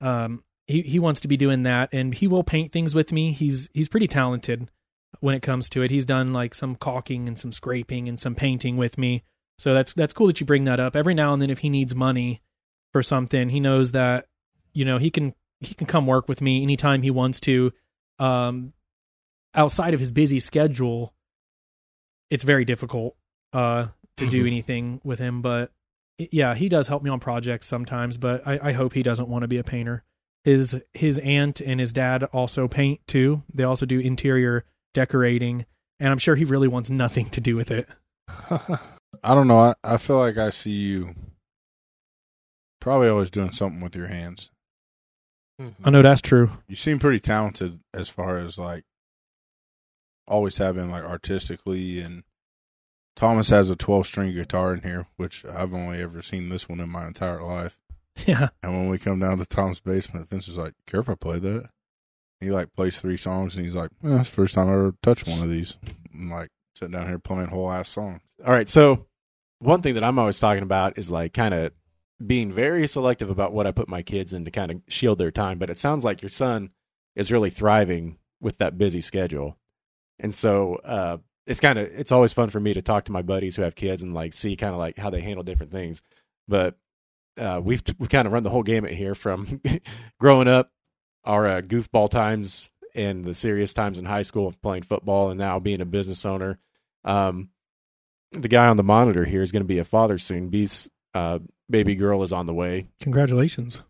Um, 0.00 0.44
he 0.66 0.82
he 0.82 0.98
wants 0.98 1.20
to 1.20 1.28
be 1.28 1.36
doing 1.36 1.62
that, 1.64 1.88
and 1.92 2.14
he 2.14 2.26
will 2.26 2.44
paint 2.44 2.72
things 2.72 2.94
with 2.94 3.12
me. 3.12 3.32
He's 3.32 3.68
he's 3.74 3.88
pretty 3.88 4.06
talented 4.06 4.70
when 5.20 5.34
it 5.34 5.42
comes 5.42 5.68
to 5.70 5.82
it. 5.82 5.90
He's 5.90 6.04
done 6.04 6.32
like 6.32 6.54
some 6.54 6.76
caulking 6.76 7.26
and 7.28 7.38
some 7.38 7.52
scraping 7.52 8.08
and 8.08 8.18
some 8.20 8.34
painting 8.34 8.76
with 8.76 8.96
me. 8.98 9.22
So 9.58 9.74
that's 9.74 9.92
that's 9.92 10.14
cool 10.14 10.26
that 10.28 10.40
you 10.40 10.46
bring 10.46 10.64
that 10.64 10.80
up. 10.80 10.94
Every 10.96 11.14
now 11.14 11.32
and 11.32 11.42
then, 11.42 11.50
if 11.50 11.58
he 11.58 11.68
needs 11.68 11.94
money 11.94 12.40
for 12.92 13.02
something, 13.02 13.48
he 13.50 13.60
knows 13.60 13.92
that 13.92 14.26
you 14.72 14.84
know 14.84 14.98
he 14.98 15.10
can 15.10 15.34
he 15.60 15.74
can 15.74 15.86
come 15.86 16.06
work 16.06 16.28
with 16.28 16.40
me 16.40 16.62
anytime 16.62 17.02
he 17.02 17.10
wants 17.10 17.40
to. 17.40 17.72
Um, 18.18 18.72
outside 19.54 19.94
of 19.94 20.00
his 20.00 20.12
busy 20.12 20.40
schedule, 20.40 21.12
it's 22.30 22.44
very 22.44 22.64
difficult 22.64 23.16
uh, 23.52 23.88
to 24.16 24.26
do 24.26 24.44
Mhm. 24.44 24.46
anything 24.46 25.00
with 25.04 25.18
him. 25.18 25.42
But 25.42 25.72
yeah, 26.18 26.54
he 26.54 26.68
does 26.68 26.86
help 26.88 27.02
me 27.02 27.10
on 27.10 27.18
projects 27.20 27.66
sometimes. 27.66 28.16
But 28.18 28.46
I, 28.46 28.68
I 28.68 28.72
hope 28.72 28.92
he 28.92 29.02
doesn't 29.02 29.28
want 29.28 29.42
to 29.42 29.48
be 29.48 29.58
a 29.58 29.64
painter. 29.64 30.04
His 30.44 30.80
his 30.94 31.18
aunt 31.18 31.60
and 31.60 31.80
his 31.80 31.92
dad 31.92 32.24
also 32.24 32.68
paint 32.68 33.00
too. 33.06 33.42
They 33.52 33.64
also 33.64 33.84
do 33.86 33.98
interior 33.98 34.64
decorating, 34.94 35.66
and 35.98 36.10
I'm 36.10 36.18
sure 36.18 36.34
he 36.36 36.44
really 36.44 36.68
wants 36.68 36.88
nothing 36.90 37.28
to 37.30 37.40
do 37.40 37.56
with 37.56 37.70
it. 37.70 37.88
I 38.28 39.34
don't 39.34 39.48
know. 39.48 39.58
I, 39.58 39.74
I 39.84 39.96
feel 39.96 40.18
like 40.18 40.38
I 40.38 40.50
see 40.50 40.70
you 40.70 41.14
probably 42.80 43.08
always 43.08 43.30
doing 43.30 43.50
something 43.52 43.80
with 43.82 43.94
your 43.96 44.06
hands. 44.06 44.50
I 45.84 45.90
know 45.90 46.00
that's 46.00 46.22
true. 46.22 46.48
You 46.68 46.76
seem 46.76 46.98
pretty 46.98 47.20
talented 47.20 47.80
as 47.92 48.08
far 48.08 48.38
as 48.38 48.58
like 48.58 48.84
always 50.30 50.56
have 50.58 50.76
been 50.76 50.90
like 50.90 51.04
artistically 51.04 52.00
and 52.00 52.22
Thomas 53.16 53.50
has 53.50 53.68
a 53.68 53.76
12 53.76 54.06
string 54.06 54.32
guitar 54.32 54.72
in 54.72 54.82
here, 54.82 55.06
which 55.16 55.44
I've 55.44 55.74
only 55.74 56.00
ever 56.00 56.22
seen 56.22 56.48
this 56.48 56.68
one 56.68 56.80
in 56.80 56.88
my 56.88 57.06
entire 57.06 57.42
life. 57.42 57.76
Yeah, 58.26 58.48
And 58.62 58.72
when 58.72 58.88
we 58.88 58.98
come 58.98 59.20
down 59.20 59.38
to 59.38 59.46
Tom's 59.46 59.80
basement, 59.80 60.28
Vince 60.28 60.48
is 60.48 60.58
like, 60.58 60.74
care 60.86 61.00
if 61.00 61.08
I 61.08 61.14
play 61.14 61.38
that? 61.38 61.70
He 62.40 62.50
like 62.50 62.72
plays 62.74 63.00
three 63.00 63.16
songs 63.16 63.56
and 63.56 63.64
he's 63.64 63.74
like, 63.76 63.90
eh, 64.04 64.20
it's 64.20 64.30
the 64.30 64.36
first 64.36 64.54
time 64.54 64.68
I 64.68 64.72
ever 64.72 64.94
touched 65.02 65.28
one 65.28 65.42
of 65.42 65.50
these. 65.50 65.76
I'm 66.12 66.30
like 66.30 66.48
sitting 66.74 66.92
down 66.92 67.06
here 67.06 67.18
playing 67.18 67.48
whole 67.48 67.70
ass 67.70 67.88
songs. 67.88 68.20
All 68.44 68.52
right. 68.52 68.68
So 68.68 69.06
one 69.58 69.82
thing 69.82 69.94
that 69.94 70.04
I'm 70.04 70.18
always 70.18 70.38
talking 70.38 70.62
about 70.62 70.98
is 70.98 71.10
like 71.10 71.34
kind 71.34 71.54
of 71.54 71.72
being 72.24 72.52
very 72.52 72.86
selective 72.86 73.30
about 73.30 73.52
what 73.52 73.66
I 73.66 73.72
put 73.72 73.88
my 73.88 74.02
kids 74.02 74.32
in 74.32 74.44
to 74.44 74.50
kind 74.50 74.70
of 74.70 74.80
shield 74.88 75.18
their 75.18 75.30
time. 75.30 75.58
But 75.58 75.70
it 75.70 75.78
sounds 75.78 76.04
like 76.04 76.22
your 76.22 76.30
son 76.30 76.70
is 77.14 77.30
really 77.32 77.50
thriving 77.50 78.18
with 78.40 78.58
that 78.58 78.78
busy 78.78 79.00
schedule. 79.02 79.56
And 80.20 80.34
so 80.34 80.76
uh, 80.84 81.18
it's 81.46 81.60
kind 81.60 81.78
of 81.78 81.86
it's 81.86 82.12
always 82.12 82.32
fun 82.32 82.50
for 82.50 82.60
me 82.60 82.74
to 82.74 82.82
talk 82.82 83.06
to 83.06 83.12
my 83.12 83.22
buddies 83.22 83.56
who 83.56 83.62
have 83.62 83.74
kids 83.74 84.02
and 84.02 84.14
like 84.14 84.32
see 84.32 84.56
kind 84.56 84.72
of 84.72 84.78
like 84.78 84.98
how 84.98 85.10
they 85.10 85.20
handle 85.20 85.42
different 85.42 85.72
things. 85.72 86.02
But 86.46 86.76
uh, 87.38 87.60
we've 87.62 87.82
we've 87.98 88.08
kind 88.08 88.26
of 88.26 88.32
run 88.32 88.42
the 88.42 88.50
whole 88.50 88.62
gamut 88.62 88.92
here 88.92 89.14
from 89.14 89.60
growing 90.20 90.48
up, 90.48 90.70
our 91.24 91.46
uh, 91.46 91.60
goofball 91.62 92.10
times 92.10 92.70
and 92.94 93.24
the 93.24 93.34
serious 93.34 93.72
times 93.72 93.98
in 93.98 94.04
high 94.04 94.22
school 94.22 94.46
of 94.46 94.60
playing 94.62 94.82
football, 94.82 95.30
and 95.30 95.38
now 95.38 95.58
being 95.58 95.80
a 95.80 95.86
business 95.86 96.24
owner. 96.24 96.58
Um, 97.04 97.50
the 98.32 98.48
guy 98.48 98.68
on 98.68 98.76
the 98.76 98.84
monitor 98.84 99.24
here 99.24 99.42
is 99.42 99.50
going 99.50 99.62
to 99.62 99.68
be 99.68 99.78
a 99.78 99.84
father 99.84 100.18
soon. 100.18 100.50
B's 100.50 100.88
uh, 101.14 101.40
baby 101.68 101.94
girl 101.94 102.22
is 102.22 102.32
on 102.32 102.46
the 102.46 102.54
way. 102.54 102.88
congratulations. 103.00 103.82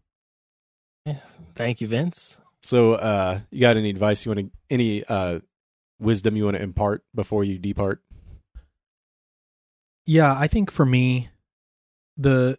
Thank 1.54 1.80
you, 1.80 1.88
Vince. 1.88 2.40
So, 2.62 2.94
uh, 2.94 3.40
you 3.50 3.60
got 3.60 3.76
any 3.76 3.90
advice 3.90 4.24
you 4.24 4.30
want 4.30 4.40
to, 4.40 4.50
any 4.68 5.04
uh, 5.04 5.40
wisdom 6.00 6.36
you 6.36 6.44
want 6.44 6.56
to 6.56 6.62
impart 6.62 7.04
before 7.14 7.44
you 7.44 7.58
depart? 7.58 8.02
Yeah, 10.06 10.34
I 10.36 10.46
think 10.46 10.70
for 10.70 10.86
me, 10.86 11.28
the 12.16 12.58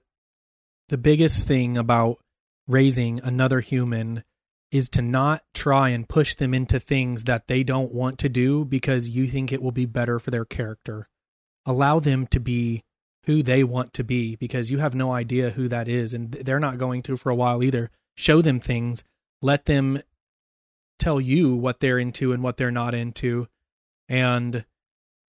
the 0.90 0.98
biggest 0.98 1.46
thing 1.46 1.78
about 1.78 2.20
raising 2.68 3.20
another 3.22 3.60
human 3.60 4.24
is 4.72 4.88
to 4.90 5.02
not 5.02 5.44
try 5.54 5.90
and 5.90 6.08
push 6.08 6.36
them 6.36 6.54
into 6.54 6.80
things 6.80 7.26
that 7.26 7.48
they 7.48 7.64
don't 7.64 7.94
want 7.94 8.18
to 8.20 8.30
do 8.30 8.64
because 8.64 9.10
you 9.10 9.28
think 9.28 9.52
it 9.52 9.62
will 9.62 9.72
be 9.72 9.86
better 9.86 10.18
for 10.18 10.32
their 10.32 10.46
character. 10.46 11.10
Allow 11.66 12.00
them 12.00 12.26
to 12.28 12.40
be 12.40 12.84
who 13.26 13.44
they 13.44 13.64
want 13.64 13.94
to 13.94 14.04
be 14.04 14.36
because 14.36 14.72
you 14.72 14.80
have 14.80 14.96
no 14.96 15.12
idea 15.12 15.52
who 15.52 15.68
that 15.68 15.88
is 15.88 16.14
and 16.14 16.32
they're 16.32 16.60
not 16.60 16.78
going 16.78 17.02
to 17.04 17.18
for 17.18 17.30
a 17.30 17.36
while 17.36 17.62
either. 17.62 17.92
Show 18.16 18.42
them 18.42 18.60
things, 18.60 19.04
let 19.42 19.66
them 19.66 20.02
tell 21.02 21.20
you 21.20 21.56
what 21.56 21.80
they're 21.80 22.00
into 22.00 22.32
and 22.32 22.44
what 22.44 22.58
they're 22.58 22.72
not 22.72 22.94
into 22.94 23.48
and 24.08 24.66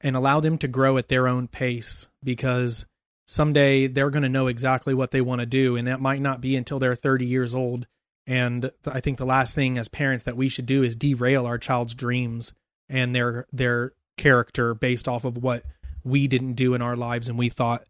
and 0.00 0.16
allow 0.16 0.40
them 0.40 0.58
to 0.58 0.68
grow 0.68 0.96
at 0.98 1.08
their 1.08 1.26
own 1.28 1.48
pace 1.48 2.08
because 2.22 2.86
someday 3.26 3.86
they're 3.86 4.10
going 4.10 4.24
to 4.24 4.28
know 4.28 4.48
exactly 4.48 4.94
what 4.94 5.10
they 5.12 5.20
want 5.20 5.40
to 5.40 5.46
do 5.46 5.76
and 5.76 5.86
that 5.86 6.00
might 6.00 6.20
not 6.20 6.40
be 6.40 6.56
until 6.56 6.78
they're 6.78 6.94
30 6.94 7.24
years 7.26 7.54
old 7.54 7.86
And 8.26 8.70
I 8.86 9.00
think 9.00 9.18
the 9.18 9.26
last 9.26 9.54
thing 9.54 9.78
as 9.78 9.88
parents 9.88 10.24
that 10.24 10.36
we 10.36 10.48
should 10.48 10.66
do 10.66 10.82
is 10.82 10.94
derail 10.94 11.46
our 11.46 11.58
child's 11.58 11.94
dreams 11.94 12.52
and 12.88 13.14
their 13.14 13.46
their 13.52 13.92
character 14.16 14.74
based 14.74 15.08
off 15.08 15.24
of 15.24 15.38
what 15.38 15.64
we 16.04 16.28
didn't 16.28 16.54
do 16.54 16.74
in 16.74 16.82
our 16.82 16.96
lives 16.96 17.28
and 17.28 17.38
we 17.38 17.48
thought 17.48 17.84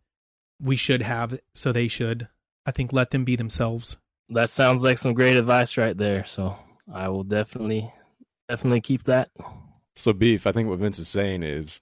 we 0.62 0.76
should 0.76 1.02
have, 1.02 1.38
so 1.54 1.72
they 1.72 1.88
should. 1.88 2.28
I 2.64 2.70
think 2.70 2.92
let 2.92 3.10
them 3.10 3.24
be 3.24 3.34
themselves. 3.36 3.96
That 4.28 4.48
sounds 4.48 4.84
like 4.84 4.98
some 4.98 5.12
great 5.12 5.36
advice 5.36 5.76
right 5.76 5.96
there. 5.96 6.24
So 6.24 6.56
I 6.92 7.08
will 7.08 7.24
definitely, 7.24 7.92
definitely 8.48 8.80
keep 8.80 9.04
that. 9.04 9.30
So, 9.96 10.12
Beef, 10.12 10.46
I 10.46 10.52
think 10.52 10.68
what 10.68 10.78
Vince 10.78 10.98
is 10.98 11.08
saying 11.08 11.42
is 11.42 11.80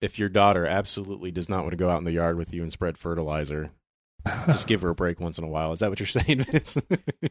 if 0.00 0.18
your 0.18 0.28
daughter 0.28 0.66
absolutely 0.66 1.30
does 1.30 1.48
not 1.48 1.60
want 1.60 1.70
to 1.72 1.76
go 1.76 1.88
out 1.90 1.98
in 1.98 2.04
the 2.04 2.12
yard 2.12 2.36
with 2.36 2.52
you 2.52 2.62
and 2.62 2.72
spread 2.72 2.98
fertilizer, 2.98 3.70
just 4.46 4.66
give 4.66 4.82
her 4.82 4.90
a 4.90 4.94
break 4.94 5.18
once 5.20 5.38
in 5.38 5.44
a 5.44 5.48
while. 5.48 5.72
Is 5.72 5.78
that 5.78 5.90
what 5.90 5.98
you're 5.98 6.06
saying, 6.06 6.42
Vince? 6.42 6.76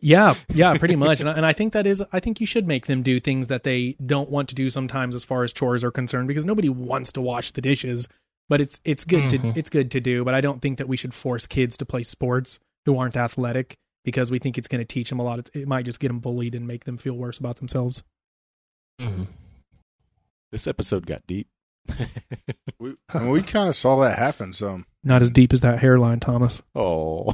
Yeah, 0.02 0.34
yeah, 0.54 0.74
pretty 0.78 0.96
much. 0.96 1.20
And 1.20 1.30
I, 1.30 1.34
and 1.34 1.46
I 1.46 1.54
think 1.54 1.74
that 1.74 1.86
is, 1.86 2.04
I 2.12 2.20
think 2.20 2.40
you 2.42 2.48
should 2.48 2.68
make 2.68 2.88
them 2.88 3.04
do 3.04 3.20
things 3.20 3.48
that 3.48 3.64
they 3.64 3.96
don't 4.06 4.30
want 4.30 4.50
to 4.50 4.56
do 4.56 4.70
sometimes 4.70 5.14
as 5.16 5.24
far 5.24 5.44
as 5.44 5.54
chores 5.54 5.84
are 5.84 5.92
concerned 5.92 6.28
because 6.28 6.46
nobody 6.46 6.70
wants 6.70 7.12
to 7.14 7.22
wash 7.22 7.52
the 7.52 7.62
dishes. 7.62 8.08
But 8.50 8.62
it's 8.62 8.80
it's 8.86 9.04
good 9.04 9.24
Mhm. 9.26 9.54
to 9.54 9.60
it's 9.60 9.70
good 9.70 9.92
to 9.92 10.00
do. 10.00 10.24
But 10.24 10.34
I 10.34 10.40
don't 10.40 10.62
think 10.62 10.78
that 10.78 10.88
we 10.88 10.96
should 10.96 11.14
force 11.14 11.48
kids 11.48 11.76
to 11.78 11.86
play 11.86 12.04
sports 12.04 12.60
who 12.86 12.98
aren't 12.98 13.18
athletic 13.18 13.76
because 14.08 14.32
we 14.32 14.40
think 14.40 14.58
it's 14.58 14.70
going 14.70 14.80
to 14.80 14.86
teach 14.86 15.10
them 15.10 15.20
a 15.20 15.24
lot. 15.24 15.38
It, 15.38 15.50
it 15.54 15.68
might 15.68 15.84
just 15.84 16.00
get 16.00 16.08
them 16.08 16.20
bullied 16.20 16.56
and 16.56 16.66
make 16.66 16.86
them 16.86 16.96
feel 16.96 17.16
worse 17.16 17.38
about 17.40 17.58
themselves. 17.58 18.04
Mhm. 19.02 19.28
this 20.50 20.66
episode 20.66 21.06
got 21.06 21.28
deep. 21.28 21.50
We, 22.80 22.94
and 23.14 23.32
we 23.32 23.42
kind 23.42 23.68
of 23.68 23.76
saw 23.76 24.00
that 24.02 24.18
happen 24.20 24.54
some. 24.54 24.86
Not 25.04 25.22
as 25.24 25.30
deep 25.32 25.52
as 25.52 25.60
that 25.62 25.80
hairline, 25.80 26.20
Thomas. 26.22 26.62
oh. 26.74 27.34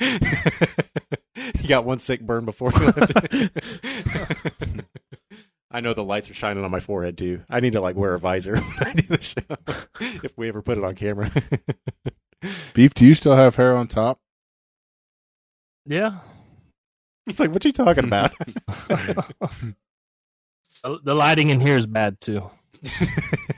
you 0.00 1.68
got 1.68 1.84
one 1.84 1.98
sick 1.98 2.20
burn 2.22 2.44
before 2.46 2.70
you 2.72 2.86
left. 2.86 3.12
I 5.70 5.80
know 5.80 5.92
the 5.92 6.04
lights 6.04 6.30
are 6.30 6.34
shining 6.34 6.64
on 6.64 6.70
my 6.70 6.80
forehead 6.80 7.18
too. 7.18 7.42
I 7.50 7.60
need 7.60 7.72
to 7.72 7.80
like 7.80 7.96
wear 7.96 8.14
a 8.14 8.18
visor 8.18 8.56
when 8.56 8.88
I 8.88 8.92
do 8.94 9.02
the 9.02 9.20
show. 9.20 9.42
if 10.24 10.38
we 10.38 10.48
ever 10.48 10.62
put 10.62 10.78
it 10.78 10.84
on 10.84 10.94
camera. 10.94 11.30
Beef, 12.72 12.94
do 12.94 13.04
you 13.04 13.14
still 13.14 13.36
have 13.36 13.56
hair 13.56 13.76
on 13.76 13.86
top? 13.88 14.18
Yeah. 15.90 16.20
it's 17.26 17.40
like, 17.40 17.52
what 17.52 17.64
you 17.64 17.72
talking 17.72 18.04
about? 18.04 18.32
The 20.82 20.98
the 21.04 21.14
lighting 21.14 21.50
in 21.50 21.60
here 21.60 21.76
is 21.76 21.84
bad 21.84 22.20
too. 22.22 22.50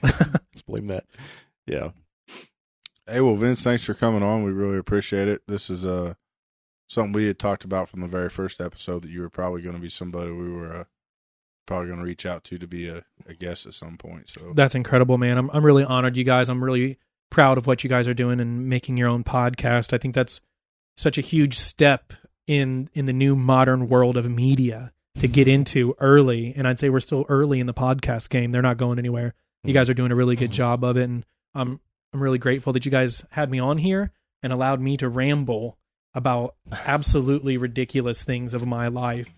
Let's 0.02 0.62
blame 0.66 0.88
that. 0.88 1.04
Yeah. 1.66 1.90
Hey, 3.06 3.20
well, 3.20 3.36
Vince, 3.36 3.62
thanks 3.62 3.84
for 3.84 3.94
coming 3.94 4.24
on. 4.24 4.42
We 4.42 4.50
really 4.50 4.78
appreciate 4.78 5.28
it. 5.28 5.42
This 5.46 5.70
is 5.70 5.84
uh 5.84 6.14
something 6.88 7.12
we 7.12 7.26
had 7.28 7.38
talked 7.38 7.64
about 7.64 7.88
from 7.88 8.00
the 8.00 8.08
very 8.08 8.28
first 8.28 8.60
episode 8.60 9.02
that 9.02 9.10
you 9.10 9.20
were 9.20 9.30
probably 9.30 9.62
going 9.62 9.76
to 9.76 9.80
be 9.80 9.88
somebody 9.88 10.32
we 10.32 10.50
were 10.50 10.74
uh, 10.74 10.84
probably 11.64 11.86
going 11.86 12.00
to 12.00 12.04
reach 12.04 12.26
out 12.26 12.42
to 12.44 12.58
to 12.58 12.66
be 12.66 12.88
a, 12.88 13.04
a 13.26 13.34
guest 13.34 13.66
at 13.66 13.74
some 13.74 13.96
point. 13.96 14.28
So 14.28 14.52
That's 14.54 14.74
incredible, 14.74 15.16
man. 15.16 15.38
I'm 15.38 15.48
I'm 15.50 15.64
really 15.64 15.84
honored, 15.84 16.16
you 16.16 16.24
guys. 16.24 16.48
I'm 16.48 16.64
really 16.64 16.98
proud 17.30 17.56
of 17.56 17.68
what 17.68 17.84
you 17.84 17.90
guys 17.90 18.08
are 18.08 18.14
doing 18.14 18.40
and 18.40 18.68
making 18.68 18.96
your 18.96 19.08
own 19.08 19.22
podcast. 19.22 19.92
I 19.92 19.98
think 19.98 20.14
that's 20.14 20.40
such 20.96 21.18
a 21.18 21.22
huge 21.22 21.56
step 21.56 22.12
in 22.46 22.88
in 22.94 23.06
the 23.06 23.12
new 23.12 23.36
modern 23.36 23.88
world 23.88 24.16
of 24.16 24.28
media 24.30 24.92
to 25.18 25.28
get 25.28 25.46
into 25.48 25.94
early. 25.98 26.52
And 26.56 26.66
I'd 26.66 26.80
say 26.80 26.88
we're 26.88 27.00
still 27.00 27.24
early 27.28 27.60
in 27.60 27.66
the 27.66 27.74
podcast 27.74 28.30
game. 28.30 28.50
They're 28.50 28.62
not 28.62 28.76
going 28.78 28.98
anywhere. 28.98 29.34
You 29.64 29.72
guys 29.74 29.88
are 29.88 29.94
doing 29.94 30.10
a 30.10 30.16
really 30.16 30.34
good 30.36 30.50
job 30.50 30.82
of 30.82 30.96
it, 30.96 31.04
and 31.04 31.24
I'm 31.54 31.80
I'm 32.12 32.22
really 32.22 32.38
grateful 32.38 32.72
that 32.72 32.84
you 32.84 32.90
guys 32.90 33.24
had 33.30 33.50
me 33.50 33.58
on 33.58 33.78
here 33.78 34.10
and 34.42 34.52
allowed 34.52 34.80
me 34.80 34.96
to 34.96 35.08
ramble 35.08 35.78
about 36.14 36.56
absolutely 36.86 37.56
ridiculous 37.56 38.22
things 38.22 38.54
of 38.54 38.66
my 38.66 38.88
life. 38.88 39.32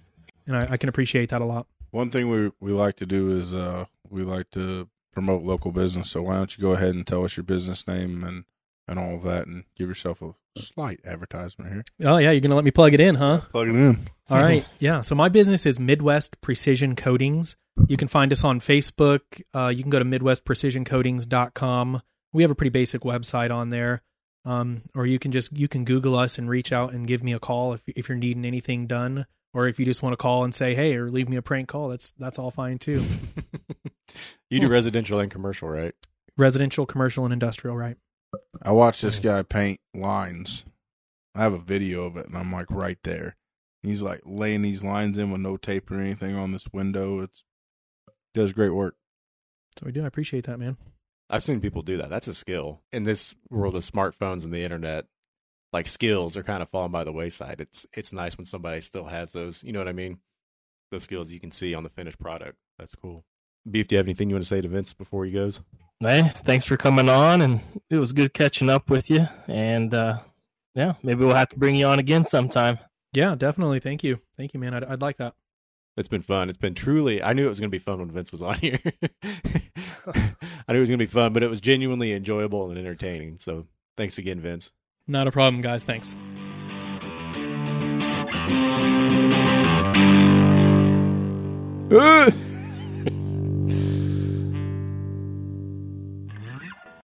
And 0.46 0.56
I, 0.56 0.68
I 0.72 0.76
can 0.76 0.88
appreciate 0.88 1.28
that 1.28 1.40
a 1.40 1.44
lot. 1.44 1.66
one 1.90 2.10
thing 2.10 2.28
we 2.30 2.50
we 2.60 2.72
like 2.72 2.96
to 2.96 3.06
do 3.06 3.30
is 3.30 3.54
uh 3.54 3.84
we 4.08 4.22
like 4.22 4.50
to 4.52 4.88
promote 5.12 5.42
local 5.42 5.70
business. 5.72 6.10
So 6.10 6.22
why 6.22 6.36
don't 6.36 6.56
you 6.56 6.62
go 6.62 6.72
ahead 6.72 6.94
and 6.94 7.06
tell 7.06 7.24
us 7.24 7.36
your 7.36 7.44
business 7.44 7.86
name 7.86 8.24
and 8.24 8.44
and 8.88 8.98
all 8.98 9.14
of 9.14 9.22
that, 9.24 9.46
and 9.46 9.64
give 9.76 9.88
yourself 9.88 10.20
a 10.22 10.34
slight 10.56 11.00
advertisement 11.04 11.72
here. 11.72 11.84
Oh 12.04 12.16
yeah, 12.18 12.30
you're 12.30 12.40
gonna 12.40 12.54
let 12.54 12.64
me 12.64 12.70
plug 12.70 12.94
it 12.94 13.00
in, 13.00 13.14
huh? 13.16 13.40
Plug 13.52 13.68
it 13.68 13.74
in. 13.74 14.06
All 14.30 14.38
right. 14.38 14.64
Yeah. 14.78 15.02
So 15.02 15.14
my 15.14 15.28
business 15.28 15.66
is 15.66 15.78
Midwest 15.78 16.40
Precision 16.40 16.96
Coatings. 16.96 17.56
You 17.88 17.96
can 17.96 18.08
find 18.08 18.32
us 18.32 18.42
on 18.44 18.60
Facebook. 18.60 19.42
Uh, 19.54 19.68
you 19.68 19.82
can 19.82 19.90
go 19.90 19.98
to 19.98 20.04
MidwestPrecisionCoatings.com. 20.04 22.02
We 22.32 22.42
have 22.42 22.50
a 22.50 22.54
pretty 22.54 22.70
basic 22.70 23.02
website 23.02 23.54
on 23.54 23.68
there. 23.70 24.02
Um, 24.46 24.82
or 24.94 25.06
you 25.06 25.18
can 25.18 25.32
just 25.32 25.56
you 25.56 25.68
can 25.68 25.84
Google 25.84 26.16
us 26.16 26.38
and 26.38 26.48
reach 26.48 26.72
out 26.72 26.92
and 26.92 27.06
give 27.06 27.22
me 27.22 27.32
a 27.32 27.38
call 27.38 27.72
if 27.72 27.82
if 27.86 28.08
you're 28.08 28.18
needing 28.18 28.44
anything 28.44 28.86
done, 28.86 29.26
or 29.54 29.68
if 29.68 29.78
you 29.78 29.84
just 29.86 30.02
want 30.02 30.12
to 30.12 30.18
call 30.18 30.44
and 30.44 30.54
say 30.54 30.74
hey, 30.74 30.94
or 30.96 31.10
leave 31.10 31.28
me 31.28 31.36
a 31.36 31.42
prank 31.42 31.68
call. 31.68 31.88
That's 31.88 32.12
that's 32.12 32.38
all 32.38 32.50
fine 32.50 32.78
too. 32.78 33.04
you 34.50 34.60
do 34.60 34.68
residential 34.68 35.18
and 35.18 35.30
commercial, 35.30 35.68
right? 35.68 35.94
Residential, 36.36 36.84
commercial, 36.84 37.24
and 37.24 37.32
industrial. 37.32 37.76
Right. 37.76 37.96
I 38.62 38.72
watched 38.72 39.02
this 39.02 39.20
mm. 39.20 39.24
guy 39.24 39.42
paint 39.42 39.80
lines. 39.94 40.64
I 41.34 41.42
have 41.42 41.52
a 41.52 41.58
video 41.58 42.04
of 42.04 42.16
it, 42.16 42.26
and 42.26 42.36
I'm 42.36 42.52
like 42.52 42.70
right 42.70 42.98
there. 43.02 43.36
He's 43.82 44.02
like 44.02 44.22
laying 44.24 44.62
these 44.62 44.82
lines 44.82 45.18
in 45.18 45.30
with 45.30 45.40
no 45.40 45.56
tape 45.56 45.90
or 45.90 45.98
anything 45.98 46.36
on 46.36 46.52
this 46.52 46.66
window. 46.72 47.20
It's 47.20 47.44
does 48.32 48.52
great 48.52 48.70
work. 48.70 48.96
So 49.78 49.86
we 49.86 49.92
do. 49.92 50.02
I 50.02 50.06
appreciate 50.06 50.44
that, 50.44 50.58
man. 50.58 50.76
I've 51.30 51.42
seen 51.42 51.60
people 51.60 51.82
do 51.82 51.96
that. 51.98 52.10
That's 52.10 52.28
a 52.28 52.34
skill. 52.34 52.82
In 52.92 53.04
this 53.04 53.34
world 53.50 53.74
of 53.74 53.84
smartphones 53.84 54.44
and 54.44 54.52
the 54.52 54.62
internet, 54.62 55.06
like 55.72 55.88
skills 55.88 56.36
are 56.36 56.42
kind 56.42 56.62
of 56.62 56.68
falling 56.68 56.92
by 56.92 57.04
the 57.04 57.12
wayside. 57.12 57.60
It's 57.60 57.86
it's 57.92 58.12
nice 58.12 58.36
when 58.36 58.44
somebody 58.44 58.80
still 58.80 59.06
has 59.06 59.32
those, 59.32 59.64
you 59.64 59.72
know 59.72 59.80
what 59.80 59.88
I 59.88 59.92
mean? 59.92 60.18
Those 60.90 61.04
skills 61.04 61.32
you 61.32 61.40
can 61.40 61.50
see 61.50 61.74
on 61.74 61.82
the 61.82 61.90
finished 61.90 62.18
product. 62.18 62.56
That's 62.78 62.94
cool. 62.94 63.24
Beef, 63.68 63.88
do 63.88 63.94
you 63.94 63.98
have 63.98 64.06
anything 64.06 64.28
you 64.28 64.36
want 64.36 64.44
to 64.44 64.48
say 64.48 64.60
to 64.60 64.68
Vince 64.68 64.92
before 64.92 65.24
he 65.24 65.32
goes? 65.32 65.60
Hey, 66.04 66.30
thanks 66.34 66.66
for 66.66 66.76
coming 66.76 67.08
on, 67.08 67.40
and 67.40 67.60
it 67.88 67.96
was 67.96 68.12
good 68.12 68.34
catching 68.34 68.68
up 68.68 68.90
with 68.90 69.08
you. 69.08 69.26
And 69.48 69.94
uh, 69.94 70.18
yeah, 70.74 70.92
maybe 71.02 71.24
we'll 71.24 71.34
have 71.34 71.48
to 71.48 71.58
bring 71.58 71.76
you 71.76 71.86
on 71.86 71.98
again 71.98 72.24
sometime. 72.24 72.78
Yeah, 73.14 73.34
definitely. 73.36 73.80
Thank 73.80 74.04
you. 74.04 74.18
Thank 74.36 74.52
you, 74.52 74.60
man. 74.60 74.74
I'd, 74.74 74.84
I'd 74.84 75.00
like 75.00 75.16
that. 75.16 75.32
It's 75.96 76.08
been 76.08 76.20
fun. 76.20 76.50
It's 76.50 76.58
been 76.58 76.74
truly. 76.74 77.22
I 77.22 77.32
knew 77.32 77.46
it 77.46 77.48
was 77.48 77.58
going 77.58 77.70
to 77.70 77.74
be 77.74 77.78
fun 77.78 78.00
when 78.00 78.10
Vince 78.10 78.32
was 78.32 78.42
on 78.42 78.56
here. 78.56 78.78
I 80.06 80.72
knew 80.72 80.76
it 80.76 80.80
was 80.80 80.90
going 80.90 80.98
to 80.98 81.06
be 81.06 81.06
fun, 81.06 81.32
but 81.32 81.42
it 81.42 81.48
was 81.48 81.62
genuinely 81.62 82.12
enjoyable 82.12 82.68
and 82.68 82.78
entertaining. 82.78 83.38
So 83.38 83.66
thanks 83.96 84.18
again, 84.18 84.40
Vince. 84.40 84.72
Not 85.08 85.26
a 85.26 85.32
problem, 85.32 85.62
guys. 85.62 85.84
Thanks. 85.84 86.14
Uh, 91.90 92.30